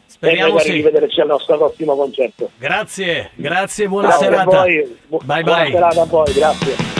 Speriamo 0.05 0.59
sì. 0.59 0.73
rivederci 0.73 1.21
al 1.21 1.27
nostro 1.27 1.57
prossimo 1.57 1.95
concerto. 1.95 2.49
Grazie, 2.57 3.31
grazie, 3.35 3.87
buona 3.87 4.09
Grazie 4.09 4.27
a 4.27 4.29
serata. 4.29 4.57
voi. 4.61 4.97
Bu- 5.07 5.21
Bye 5.23 5.43
buona 5.43 5.61
bye. 5.63 5.71
serata 5.71 6.01
a 6.01 6.05
voi, 6.05 6.33
grazie. 6.33 6.91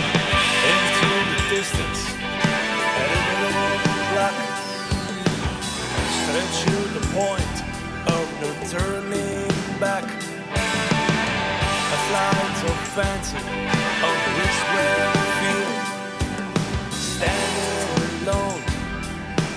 Point 7.14 7.62
of 8.08 8.42
no 8.42 8.80
turning 8.80 9.80
back. 9.80 10.13
Flight 12.14 12.62
of 12.70 12.80
fancy 12.94 13.42
on 14.08 14.18
this 14.38 14.58
well 14.74 15.14
field. 15.40 15.86
Standing 16.92 18.28
alone, 18.28 18.62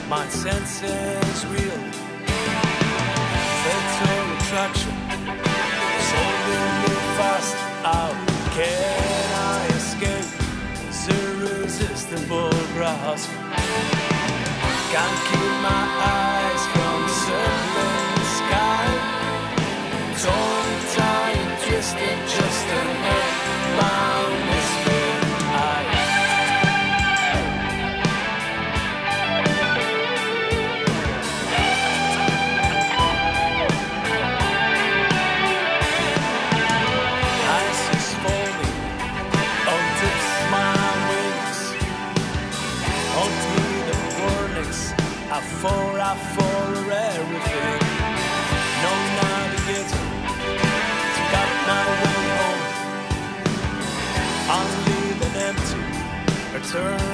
my 0.09 0.25
senses 0.29 1.39
real. 1.53 1.81
Fatal 3.61 4.27
attraction, 4.39 4.97
so 6.09 6.19
me 6.47 6.57
fast 7.19 7.57
out. 7.85 8.17
Can 8.57 9.29
I 9.37 9.67
escape 9.77 10.31
this 10.81 11.09
irresistible 11.11 12.57
grasp? 12.73 13.29
Can't 14.93 15.19
keep 15.29 15.55
my 15.61 15.85
eyes 16.09 16.63
from 16.73 16.97
the 17.05 17.17
circling 17.27 18.25
sky. 18.41 18.87
Torn, 20.23 20.56
Mr. 22.67 23.06
turn 56.67 57.06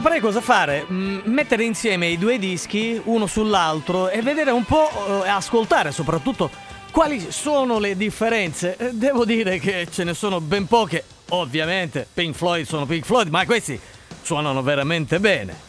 saprei 0.00 0.20
cosa 0.20 0.40
fare. 0.40 0.86
Mm, 0.88 1.18
mettere 1.24 1.64
insieme 1.64 2.06
i 2.06 2.18
due 2.18 2.38
dischi 2.38 3.00
uno 3.06 3.26
sull'altro 3.26 4.08
e 4.08 4.22
vedere 4.22 4.52
un 4.52 4.62
po' 4.62 4.88
eh, 4.88 5.26
e 5.26 5.28
ascoltare 5.28 5.90
soprattutto 5.90 6.50
quali 6.92 7.18
sono 7.18 7.80
le 7.80 7.96
differenze. 7.96 8.76
Eh, 8.78 8.90
Devo 8.92 9.24
dire 9.24 9.58
che 9.58 9.88
ce 9.90 10.04
ne 10.04 10.14
sono 10.14 10.40
ben 10.40 10.66
poche. 10.66 11.02
Ovviamente 11.30 12.06
Pink 12.14 12.36
Floyd 12.36 12.64
sono 12.64 12.86
Pink 12.86 13.04
Floyd, 13.04 13.28
ma 13.28 13.44
questi 13.44 13.78
suonano 14.22 14.62
veramente 14.62 15.18
bene. 15.18 15.66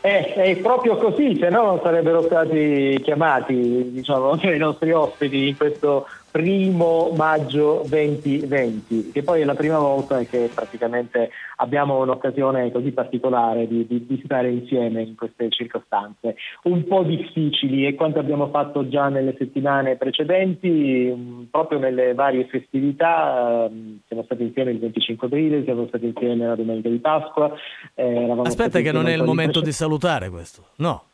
Eh, 0.00 0.32
è 0.32 0.56
proprio 0.56 0.96
così, 0.96 1.36
se 1.38 1.50
no 1.50 1.62
non 1.62 1.80
sarebbero 1.82 2.22
stati 2.22 2.98
chiamati 3.02 3.90
diciamo, 3.92 4.40
i 4.40 4.56
nostri 4.56 4.90
ospiti 4.90 5.48
in 5.48 5.56
questo 5.58 6.06
primo 6.30 7.10
maggio 7.16 7.84
2020, 7.88 9.10
che 9.12 9.22
poi 9.22 9.40
è 9.40 9.44
la 9.44 9.54
prima 9.54 9.78
volta 9.78 10.22
che 10.24 10.50
praticamente 10.54 11.30
abbiamo 11.56 12.00
un'occasione 12.00 12.70
così 12.72 12.92
particolare 12.92 13.66
di, 13.66 13.86
di- 13.86 14.06
di 14.06 14.20
stare 14.24 14.50
insieme 14.50 15.02
in 15.02 15.14
queste 15.16 15.48
circostanze, 15.50 16.36
un 16.64 16.84
po' 16.86 17.02
difficili 17.02 17.86
e 17.86 17.94
quanto 17.94 18.18
abbiamo 18.18 18.48
fatto 18.48 18.88
già 18.88 19.08
nelle 19.08 19.34
settimane 19.36 19.96
precedenti, 19.96 20.68
mh, 20.68 21.48
proprio 21.50 21.78
nelle 21.78 22.14
varie 22.14 22.46
festività, 22.46 23.66
ehm, 23.66 24.00
siamo 24.06 24.22
stati 24.24 24.42
insieme 24.42 24.70
il 24.70 24.78
25 24.78 25.26
aprile, 25.26 25.64
siamo 25.64 25.86
stati 25.88 26.06
insieme 26.06 26.46
la 26.46 26.54
domenica 26.54 26.88
di 26.88 26.98
Pasqua. 26.98 27.52
eh, 27.94 28.36
Aspetta 28.44 28.80
che 28.80 28.92
non 28.92 29.08
è 29.08 29.12
il 29.14 29.22
momento 29.24 29.60
di 29.60 29.72
salutare 29.72 30.30
questo. 30.30 30.68
No. 30.76 31.04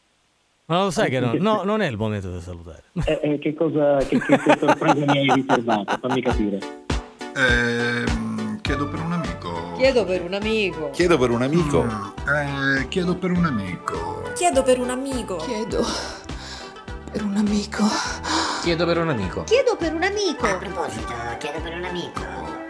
Ma 0.68 0.82
lo 0.82 0.90
sai 0.90 1.10
che 1.10 1.20
no, 1.20 1.32
no, 1.38 1.62
non 1.62 1.80
è 1.80 1.86
il 1.86 1.96
momento 1.96 2.28
di 2.28 2.40
salutare. 2.40 2.82
Eh, 3.04 3.20
eh, 3.22 3.38
che 3.38 3.54
cosa, 3.54 3.98
che, 3.98 4.18
che, 4.18 4.36
che 4.36 4.56
sorpresa 4.58 4.94
mi 4.94 5.18
hai 5.18 5.32
riservato? 5.32 5.96
Fammi 6.00 6.20
capire. 6.20 6.58
Ehm, 7.36 8.60
chiedo 8.62 8.88
per 8.88 8.98
un 8.98 9.12
amico. 9.12 9.74
Chiedo 9.76 10.04
per 10.04 10.22
un 10.22 10.34
amico. 10.34 10.90
Chiedo 10.90 11.18
per 11.18 11.30
un 11.30 11.42
amico. 11.42 11.84
Eh, 11.84 12.88
chiedo 12.88 13.14
per 13.14 13.30
un 13.30 13.44
amico. 13.44 14.22
Chiedo 14.34 14.64
per 14.64 14.80
un 14.80 14.90
amico. 14.90 15.36
Chiedo 15.36 15.84
per 17.12 17.22
un 17.22 17.36
amico. 17.36 17.86
Chiedo 18.64 18.86
per 18.86 18.98
un 18.98 19.08
amico. 19.08 19.44
Chiedo 19.44 19.76
per 19.76 19.94
un 19.94 20.02
amico. 20.02 20.46
A 20.46 20.56
proposito, 20.56 21.14
chiedo 21.38 21.60
per 21.62 21.74
un 21.76 21.84
amico. 21.84 22.20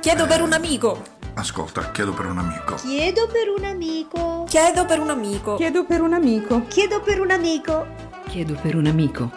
Chiedo 0.01 0.27
per 0.27 0.43
un 0.43 0.53
amico. 0.53 1.03
Ascolta, 1.39 1.91
chiedo 1.93 2.15
per 2.15 2.25
un 2.25 2.39
amico. 2.39 2.77
Chiedo 2.77 3.27
per 3.27 3.51
un 3.55 3.65
amico. 3.67 4.47
Chiedo 4.49 4.87
per 4.87 5.01
un 5.01 5.11
amico. 5.11 5.57
Chiedo 5.57 5.85
per 5.85 6.01
un 6.01 6.15
amico. 6.15 6.63
Chiedo 6.69 7.03
per 7.03 7.21
un 7.21 7.31
amico. 7.31 7.87
Chiedo 8.31 8.55
per 8.55 8.75
un 8.75 8.87
amico. 8.87 9.31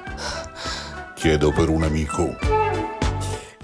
Chiedo 1.15 1.51
per 1.51 1.67
un 1.67 1.83
amico. 1.83 2.37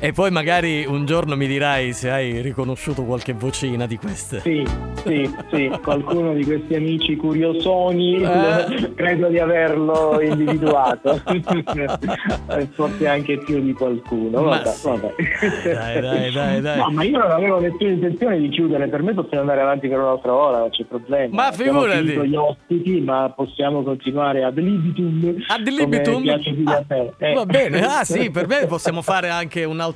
E 0.05 0.11
poi 0.11 0.29
magari 0.29 0.85
un 0.85 1.03
giorno 1.07 1.35
mi 1.35 1.47
dirai 1.47 1.91
se 1.91 2.11
hai 2.11 2.39
riconosciuto 2.39 3.05
qualche 3.05 3.33
vocina 3.33 3.87
di 3.87 3.97
queste. 3.97 4.39
Sì, 4.41 4.63
sì, 5.03 5.35
sì, 5.51 5.71
qualcuno 5.81 6.35
di 6.35 6.45
questi 6.45 6.75
amici 6.75 7.15
curiosoni 7.15 8.21
Eh. 8.21 8.93
credo 8.93 9.29
di 9.29 9.39
averlo 9.39 10.21
individuato, 10.21 11.19
forse 12.75 13.07
anche 13.07 13.39
più 13.39 13.59
di 13.63 13.73
qualcuno. 13.73 14.43
Ma 14.43 14.57
Vabbè, 14.57 14.69
sì. 14.69 14.87
vabbè. 14.87 15.13
Dai, 15.73 16.01
dai, 16.01 16.31
dai, 16.31 16.61
dai. 16.61 16.77
No, 16.77 16.89
ma 16.91 17.03
io 17.03 17.17
non 17.17 17.31
avevo 17.31 17.59
nessuna 17.59 17.89
intenzione 17.89 18.37
di 18.37 18.49
chiudere, 18.49 18.87
per 18.87 19.01
me 19.01 19.15
possiamo 19.15 19.41
andare 19.41 19.61
avanti 19.61 19.87
per 19.87 19.97
un'altra 19.97 20.35
ora, 20.35 20.59
non 20.59 20.69
c'è 20.69 20.83
problema. 20.83 21.33
Ma 21.33 21.51
figurati. 21.51 22.03
gli 22.03 22.35
ospiti, 22.35 23.01
ma 23.01 23.33
possiamo 23.35 23.81
continuare 23.81 24.43
ad 24.43 24.59
libitum. 24.59 25.35
Ad 25.47 25.67
libitum? 25.67 26.13
come 26.13 26.25
piace 26.25 26.53
più 26.53 26.67
a 26.67 26.83
te. 26.87 27.11
Eh. 27.17 27.33
Va 27.33 27.45
bene, 27.47 27.81
ah 27.83 28.03
sì, 28.03 28.29
per 28.29 28.45
me 28.47 28.67
possiamo 28.67 29.01
fare 29.01 29.29
anche 29.29 29.63
un'altra 29.63 29.93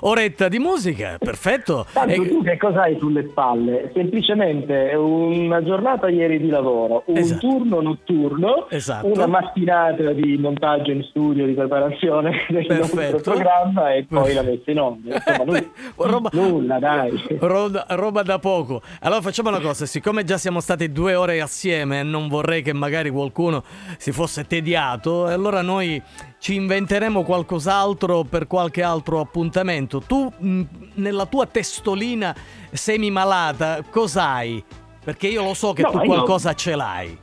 oretta 0.00 0.48
di 0.48 0.58
musica, 0.58 1.16
perfetto. 1.18 1.86
Tanto 1.92 2.22
E- 2.22 2.28
tu 2.28 2.42
che 2.42 2.56
cosa 2.56 2.82
hai 2.82 2.96
sulle 2.98 3.26
spalle? 3.28 3.90
Semplicemente 3.94 4.92
una 4.94 5.62
giornata 5.62 6.08
ieri 6.08 6.38
di 6.40 6.48
lavoro, 6.48 7.02
un 7.06 7.16
Esatto. 7.16 7.46
turno 7.46 7.80
notturno, 7.80 8.68
Esatto. 8.70 9.06
una 9.06 9.26
mattinata 9.26 10.12
di 10.12 10.36
montaggio 10.38 10.90
in 10.92 11.02
studio, 11.04 11.46
di 11.46 11.52
preparazione 11.54 12.32
del 12.48 12.66
nostro 12.68 13.20
programma 13.20 13.92
e 13.94 14.04
poi 14.08 14.34
la 14.34 14.42
messa 14.42 14.70
in 14.70 14.80
onda. 14.80 15.14
Insomma, 15.14 15.62
roba, 15.96 16.30
nulla, 16.32 16.78
dai. 16.78 17.22
roba, 17.40 17.84
roba 17.90 18.22
da 18.22 18.38
poco. 18.38 18.82
Allora 19.00 19.20
facciamo 19.20 19.48
una 19.48 19.60
cosa, 19.60 19.86
siccome 19.86 20.24
già 20.24 20.38
siamo 20.38 20.60
stati 20.60 20.90
due 20.92 21.14
ore 21.14 21.40
assieme, 21.40 22.02
non 22.02 22.28
vorrei 22.28 22.62
che 22.62 22.72
magari 22.72 23.10
qualcuno 23.10 23.62
si 23.98 24.12
fosse 24.12 24.46
tediato, 24.46 25.28
e 25.28 25.32
allora 25.32 25.62
noi 25.62 26.00
ci 26.40 26.54
inventeremo 26.54 27.22
qualcos'altro 27.22 28.24
per 28.24 28.46
qualche 28.46 28.82
altro 28.82 29.20
appuntamento. 29.20 30.00
Tu 30.00 30.32
mh, 30.38 30.62
nella 30.94 31.26
tua 31.26 31.46
testolina 31.46 32.34
semi-malata 32.72 33.84
cos'hai? 33.90 34.62
Perché 35.04 35.28
io 35.28 35.42
lo 35.44 35.54
so 35.54 35.72
che 35.72 35.82
No, 35.82 35.90
tu 35.90 35.98
qualcosa 36.00 36.54
ce 36.54 36.74
l'hai. 36.74 37.18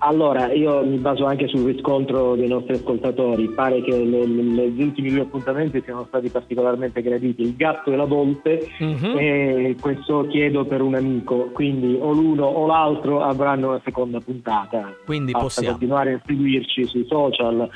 Allora, 0.00 0.52
io 0.52 0.84
mi 0.84 0.98
baso 0.98 1.24
anche 1.24 1.48
sul 1.48 1.64
riscontro 1.72 2.34
dei 2.36 2.46
nostri 2.48 2.74
ascoltatori. 2.74 3.48
Pare 3.48 3.80
che 3.80 3.92
le- 3.96 4.26
le- 4.26 4.68
gli 4.68 4.82
ultimi 4.82 5.08
due 5.10 5.22
appuntamenti 5.22 5.80
siano 5.82 6.04
stati 6.08 6.28
particolarmente 6.28 7.00
graditi. 7.00 7.40
Il 7.40 7.56
gatto 7.56 7.90
e 7.90 7.96
la 7.96 8.04
volpe 8.04 8.68
Mhm. 8.78 9.14
e 9.16 9.76
questo 9.80 10.26
chiedo 10.28 10.66
per 10.66 10.82
un 10.82 10.94
amico. 10.96 11.48
Quindi 11.50 11.96
o 11.98 12.12
l'uno 12.12 12.44
o 12.44 12.66
l'altro 12.66 13.22
avranno 13.22 13.68
una 13.70 13.80
seconda 13.84 14.20
puntata. 14.20 14.94
Quindi 15.06 15.32
Basta 15.32 15.46
possiamo. 15.46 15.70
continuare 15.70 16.12
a 16.12 16.20
seguirci 16.26 16.84
sui 16.84 17.06
social, 17.08 17.66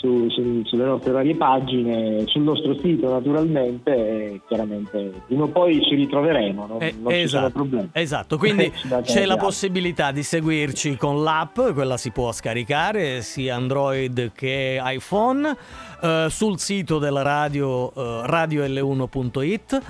su- 0.00 0.30
su- 0.30 0.62
sulle 0.64 0.84
nostre 0.84 1.12
varie 1.12 1.36
pagine, 1.36 2.24
sul 2.26 2.42
nostro 2.42 2.76
sito 2.78 3.10
naturalmente 3.10 3.90
e 3.94 4.40
chiaramente 4.48 5.12
prima 5.26 5.44
o 5.44 5.48
poi 5.48 5.82
ci 5.82 5.94
ritroveremo, 5.94 6.66
non, 6.66 6.82
Eh, 6.82 6.94
non 6.98 7.12
esatto, 7.12 7.68
esatto, 7.92 8.38
quindi 8.38 8.72
c'è 9.04 9.26
la 9.26 9.36
possibilità 9.36 10.10
di 10.10 10.22
seguirci 10.22 10.96
con 10.96 11.22
l'app, 11.22 11.60
quella 11.74 11.98
si 11.98 12.10
può 12.10 12.32
scaricare 12.32 13.20
sia 13.20 13.56
Android 13.56 14.32
che 14.32 14.80
iPhone, 14.82 15.54
eh, 16.02 16.26
sul 16.30 16.58
sito 16.58 16.98
della 16.98 17.22
radio 17.22 17.92
eh, 17.92 18.26
radiol1.it 18.26 19.82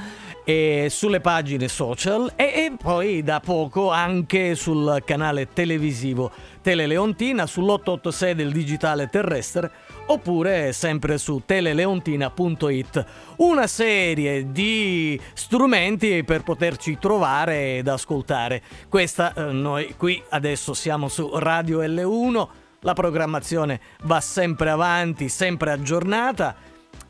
e 0.44 0.88
sulle 0.90 1.20
pagine 1.20 1.68
social 1.68 2.32
e, 2.34 2.44
e 2.44 2.72
poi 2.76 3.22
da 3.22 3.40
poco 3.40 3.90
anche 3.90 4.56
sul 4.56 5.02
canale 5.04 5.48
televisivo 5.52 6.32
Teleleontina 6.62 7.44
sull'886 7.44 8.32
del 8.32 8.52
digitale 8.52 9.08
terrestre 9.08 9.70
oppure 10.10 10.72
sempre 10.72 11.18
su 11.18 11.42
teleleontina.it 11.44 13.04
una 13.36 13.66
serie 13.66 14.50
di 14.50 15.20
strumenti 15.34 16.24
per 16.24 16.42
poterci 16.42 16.98
trovare 16.98 17.78
ed 17.78 17.88
ascoltare. 17.88 18.62
Questa 18.88 19.32
eh, 19.32 19.52
noi 19.52 19.94
qui 19.96 20.22
adesso 20.30 20.74
siamo 20.74 21.08
su 21.08 21.30
Radio 21.34 21.80
L1 21.80 22.48
la 22.80 22.94
programmazione 22.94 23.80
va 24.02 24.20
sempre 24.20 24.70
avanti 24.70 25.28
sempre 25.28 25.70
aggiornata. 25.70 26.56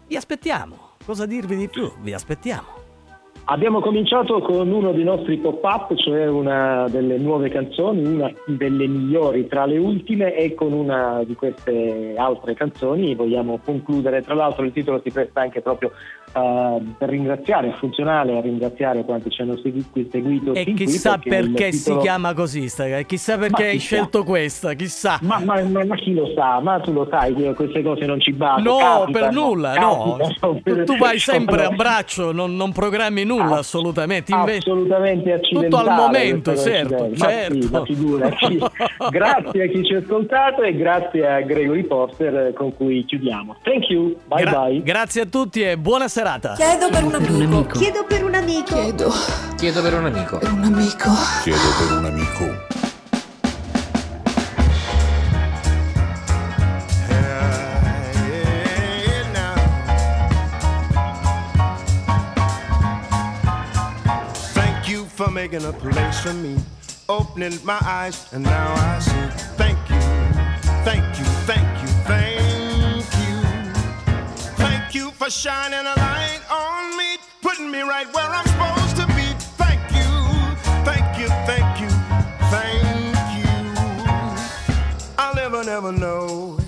Vi 0.06 0.16
aspettiamo. 0.16 0.88
Cosa 1.04 1.26
dirvi 1.26 1.56
di 1.56 1.68
più? 1.68 1.90
Vi 2.00 2.12
aspettiamo 2.12 2.79
Abbiamo 3.52 3.80
cominciato 3.80 4.38
con 4.42 4.70
uno 4.70 4.92
dei 4.92 5.02
nostri 5.02 5.36
pop-up, 5.38 5.92
cioè 5.96 6.28
una 6.28 6.86
delle 6.88 7.18
nuove 7.18 7.48
canzoni, 7.48 8.04
una 8.06 8.30
delle 8.46 8.86
migliori 8.86 9.48
tra 9.48 9.66
le 9.66 9.76
ultime 9.76 10.36
e 10.36 10.54
con 10.54 10.72
una 10.72 11.22
di 11.26 11.34
queste 11.34 12.14
altre 12.16 12.54
canzoni 12.54 13.12
vogliamo 13.16 13.58
concludere. 13.64 14.22
Tra 14.22 14.34
l'altro 14.34 14.64
il 14.64 14.70
titolo 14.72 15.00
si 15.02 15.10
presta 15.10 15.40
anche 15.40 15.62
proprio 15.62 15.90
eh, 16.32 16.80
per 16.96 17.08
ringraziare, 17.08 17.70
è 17.70 17.72
funzionale 17.72 18.38
a 18.38 18.40
ringraziare 18.40 19.04
quanti 19.04 19.30
ci 19.30 19.42
hanno 19.42 19.56
segui- 19.56 19.84
seguito. 20.08 20.54
e 20.54 20.62
fin 20.62 20.76
qui, 20.76 20.84
chissà 20.84 21.18
perché 21.18 21.30
perché 21.50 21.72
si 21.72 21.82
titolo- 21.82 22.00
chiama 22.02 22.34
così 22.34 22.68
sta- 22.68 23.00
chissà 23.02 23.36
perché 23.36 23.64
hai 23.64 23.78
chissà. 23.78 23.96
scelto 23.96 24.22
questa 24.22 24.74
chissà 24.74 25.18
Ma, 25.22 25.40
ma- 25.44 25.60
ma- 25.64 25.84
ma 25.84 25.96
chi 25.96 26.14
lo 26.14 26.30
sa? 26.36 26.60
Ma 26.60 26.78
tu 26.78 26.92
lo 26.92 27.08
sai 27.10 27.32
queste 27.56 27.82
cose 27.82 28.06
non 28.06 28.20
ci 28.20 28.32
baso. 28.32 28.62
No, 28.62 28.76
capitano, 28.76 29.10
per 29.10 29.32
nulla, 29.32 29.74
no. 29.74 30.16
capitano. 30.38 30.84
Tu, 30.84 30.84
tu 30.84 30.96
vai 30.98 31.18
sempre 31.18 31.64
a 31.64 31.70
braccio, 31.70 32.30
non, 32.30 32.54
non 32.54 32.70
programmi 32.70 33.24
nulla 33.24 33.38
Ass- 33.42 33.58
assolutamente. 33.58 34.32
Inve- 34.32 34.56
assolutamente 34.58 35.32
accidentale 35.32 35.68
Tutto 35.82 35.90
al 35.90 35.96
momento, 35.96 36.56
certo, 36.56 37.08
sì, 37.12 37.16
certo. 37.18 37.84
figurati. 37.84 38.58
grazie 39.10 39.62
a 39.64 39.66
chi 39.68 39.84
ci 39.84 39.94
ha 39.94 39.98
ascoltato 39.98 40.62
e 40.62 40.74
grazie 40.76 41.26
a 41.28 41.40
Gregory 41.40 41.84
Porter 41.84 42.34
eh, 42.48 42.52
con 42.52 42.74
cui 42.74 43.04
chiudiamo. 43.04 43.56
Thank 43.62 43.88
you, 43.88 44.16
bye 44.26 44.42
Gra- 44.44 44.64
bye. 44.66 44.82
Grazie 44.82 45.22
a 45.22 45.26
tutti 45.26 45.62
e 45.62 45.76
buona 45.76 46.08
serata. 46.08 46.54
Chiedo 46.54 46.88
per 46.90 47.04
un 47.04 47.14
amico. 47.14 47.78
Chiedo 47.78 48.04
per 48.08 48.24
un 48.24 48.34
amico. 48.34 48.74
Chiedo 48.74 49.10
Chiedo 49.56 49.82
per 49.82 49.94
un 49.94 50.04
amico. 50.06 50.38
per 50.38 50.52
un 50.52 50.64
amico. 50.64 51.10
Chiedo 51.42 51.58
per 51.78 51.98
un 51.98 52.04
amico. 52.04 52.79
for 65.20 65.30
making 65.30 65.62
a 65.66 65.72
place 65.74 66.20
for 66.20 66.32
me. 66.32 66.56
Opening 67.06 67.58
my 67.62 67.78
eyes, 67.82 68.32
and 68.32 68.42
now 68.42 68.72
I 68.74 68.98
see. 69.00 69.26
Thank 69.58 69.78
you, 69.90 70.00
thank 70.82 71.04
you, 71.18 71.26
thank 71.44 71.82
you, 71.82 71.88
thank 72.08 73.04
you. 73.20 73.34
Thank 74.56 74.94
you 74.94 75.10
for 75.10 75.28
shining 75.28 75.80
a 75.80 75.94
light 76.08 76.40
on 76.50 76.96
me, 76.96 77.18
putting 77.42 77.70
me 77.70 77.82
right 77.82 78.06
where 78.14 78.30
I'm 78.30 78.46
supposed 78.46 78.96
to 78.96 79.06
be. 79.08 79.26
Thank 79.60 79.82
you, 79.92 80.10
thank 80.88 81.18
you, 81.20 81.28
thank 81.50 81.80
you, 81.82 81.90
thank 82.54 83.20
you. 83.36 83.50
I'll 85.18 85.34
never, 85.34 85.62
never 85.62 85.92
know 85.92 86.58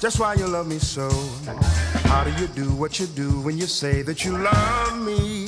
just 0.00 0.18
why 0.18 0.34
you 0.34 0.48
love 0.48 0.66
me 0.66 0.80
so. 0.80 1.08
How 2.10 2.24
do 2.24 2.32
you 2.32 2.48
do 2.48 2.72
what 2.72 2.98
you 2.98 3.06
do 3.06 3.40
when 3.42 3.56
you 3.58 3.66
say 3.66 4.02
that 4.02 4.24
you 4.24 4.36
love 4.36 4.98
me? 5.06 5.43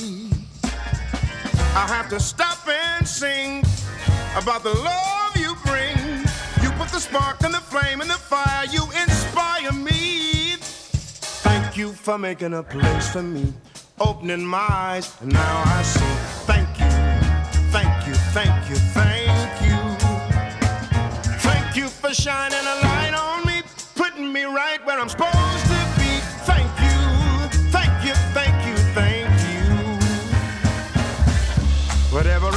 I 1.77 1.85
have 1.89 2.09
to 2.09 2.19
stop 2.19 2.67
and 2.67 3.07
sing 3.07 3.63
about 4.35 4.63
the 4.63 4.73
love 4.73 5.37
you 5.37 5.53
bring. 5.63 5.95
You 6.63 6.71
put 6.71 6.89
the 6.89 6.99
spark 6.99 7.43
and 7.43 7.53
the 7.53 7.59
flame 7.59 8.01
and 8.01 8.09
the 8.09 8.15
fire, 8.15 8.65
you 8.65 8.81
inspire 8.99 9.71
me. 9.71 10.55
Thank 11.45 11.77
you 11.77 11.93
for 11.93 12.17
making 12.17 12.55
a 12.55 12.63
place 12.63 13.09
for 13.09 13.21
me, 13.21 13.53
opening 13.99 14.43
my 14.43 14.65
eyes, 14.67 15.15
and 15.21 15.31
now 15.31 15.63
I 15.67 15.83
see. 15.83 16.15
Thank 16.51 16.67
you, 16.79 16.89
thank 17.69 18.07
you, 18.07 18.15
thank 18.33 18.69
you, 18.71 18.75
thank 18.97 19.61
you. 19.61 19.77
Thank 21.47 21.75
you 21.75 21.89
for 21.89 22.11
shining 22.11 22.57
a 22.57 22.75
light 22.87 23.13
on 23.13 23.45
me, 23.45 23.61
putting 23.93 24.33
me 24.33 24.45
right 24.45 24.83
where 24.83 24.99
I'm 24.99 25.09
supposed 25.09 25.46
Whatever 32.17 32.56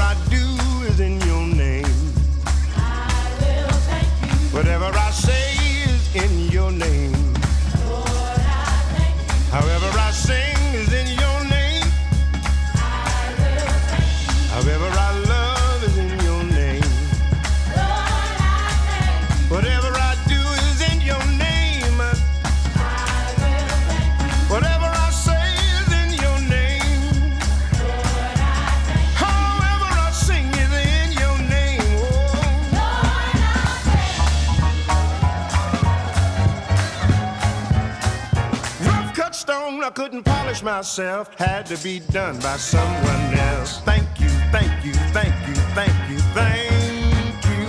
myself 40.91 41.33
had 41.39 41.67
to 41.67 41.79
be 41.85 42.01
done 42.11 42.37
by 42.41 42.57
someone 42.57 43.39
else. 43.39 43.81
Thank 43.83 44.09
you, 44.19 44.29
thank 44.51 44.85
you, 44.85 44.93
thank 45.15 45.33
you, 45.47 45.55
thank 45.73 46.11
you, 46.11 46.19
thank 46.35 47.45
you. 47.47 47.67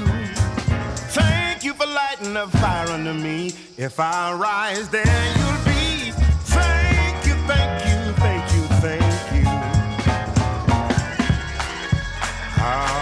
Thank 1.13 1.63
you 1.63 1.73
for 1.75 1.85
lighting 1.85 2.35
a 2.35 2.47
fire 2.47 2.87
under 2.87 3.13
me. 3.13 3.53
If 3.77 3.99
I 3.99 4.33
rise, 4.33 4.89
there 4.89 5.05
you'll 5.37 5.65
be. 5.65 6.11
Thank 6.49 7.27
you, 7.27 7.35
thank 7.45 7.85
you, 7.85 8.13
thank 8.23 8.53
you, 8.55 8.63
thank 8.81 9.33
you. 9.35 9.43
Ah. 12.57 13.00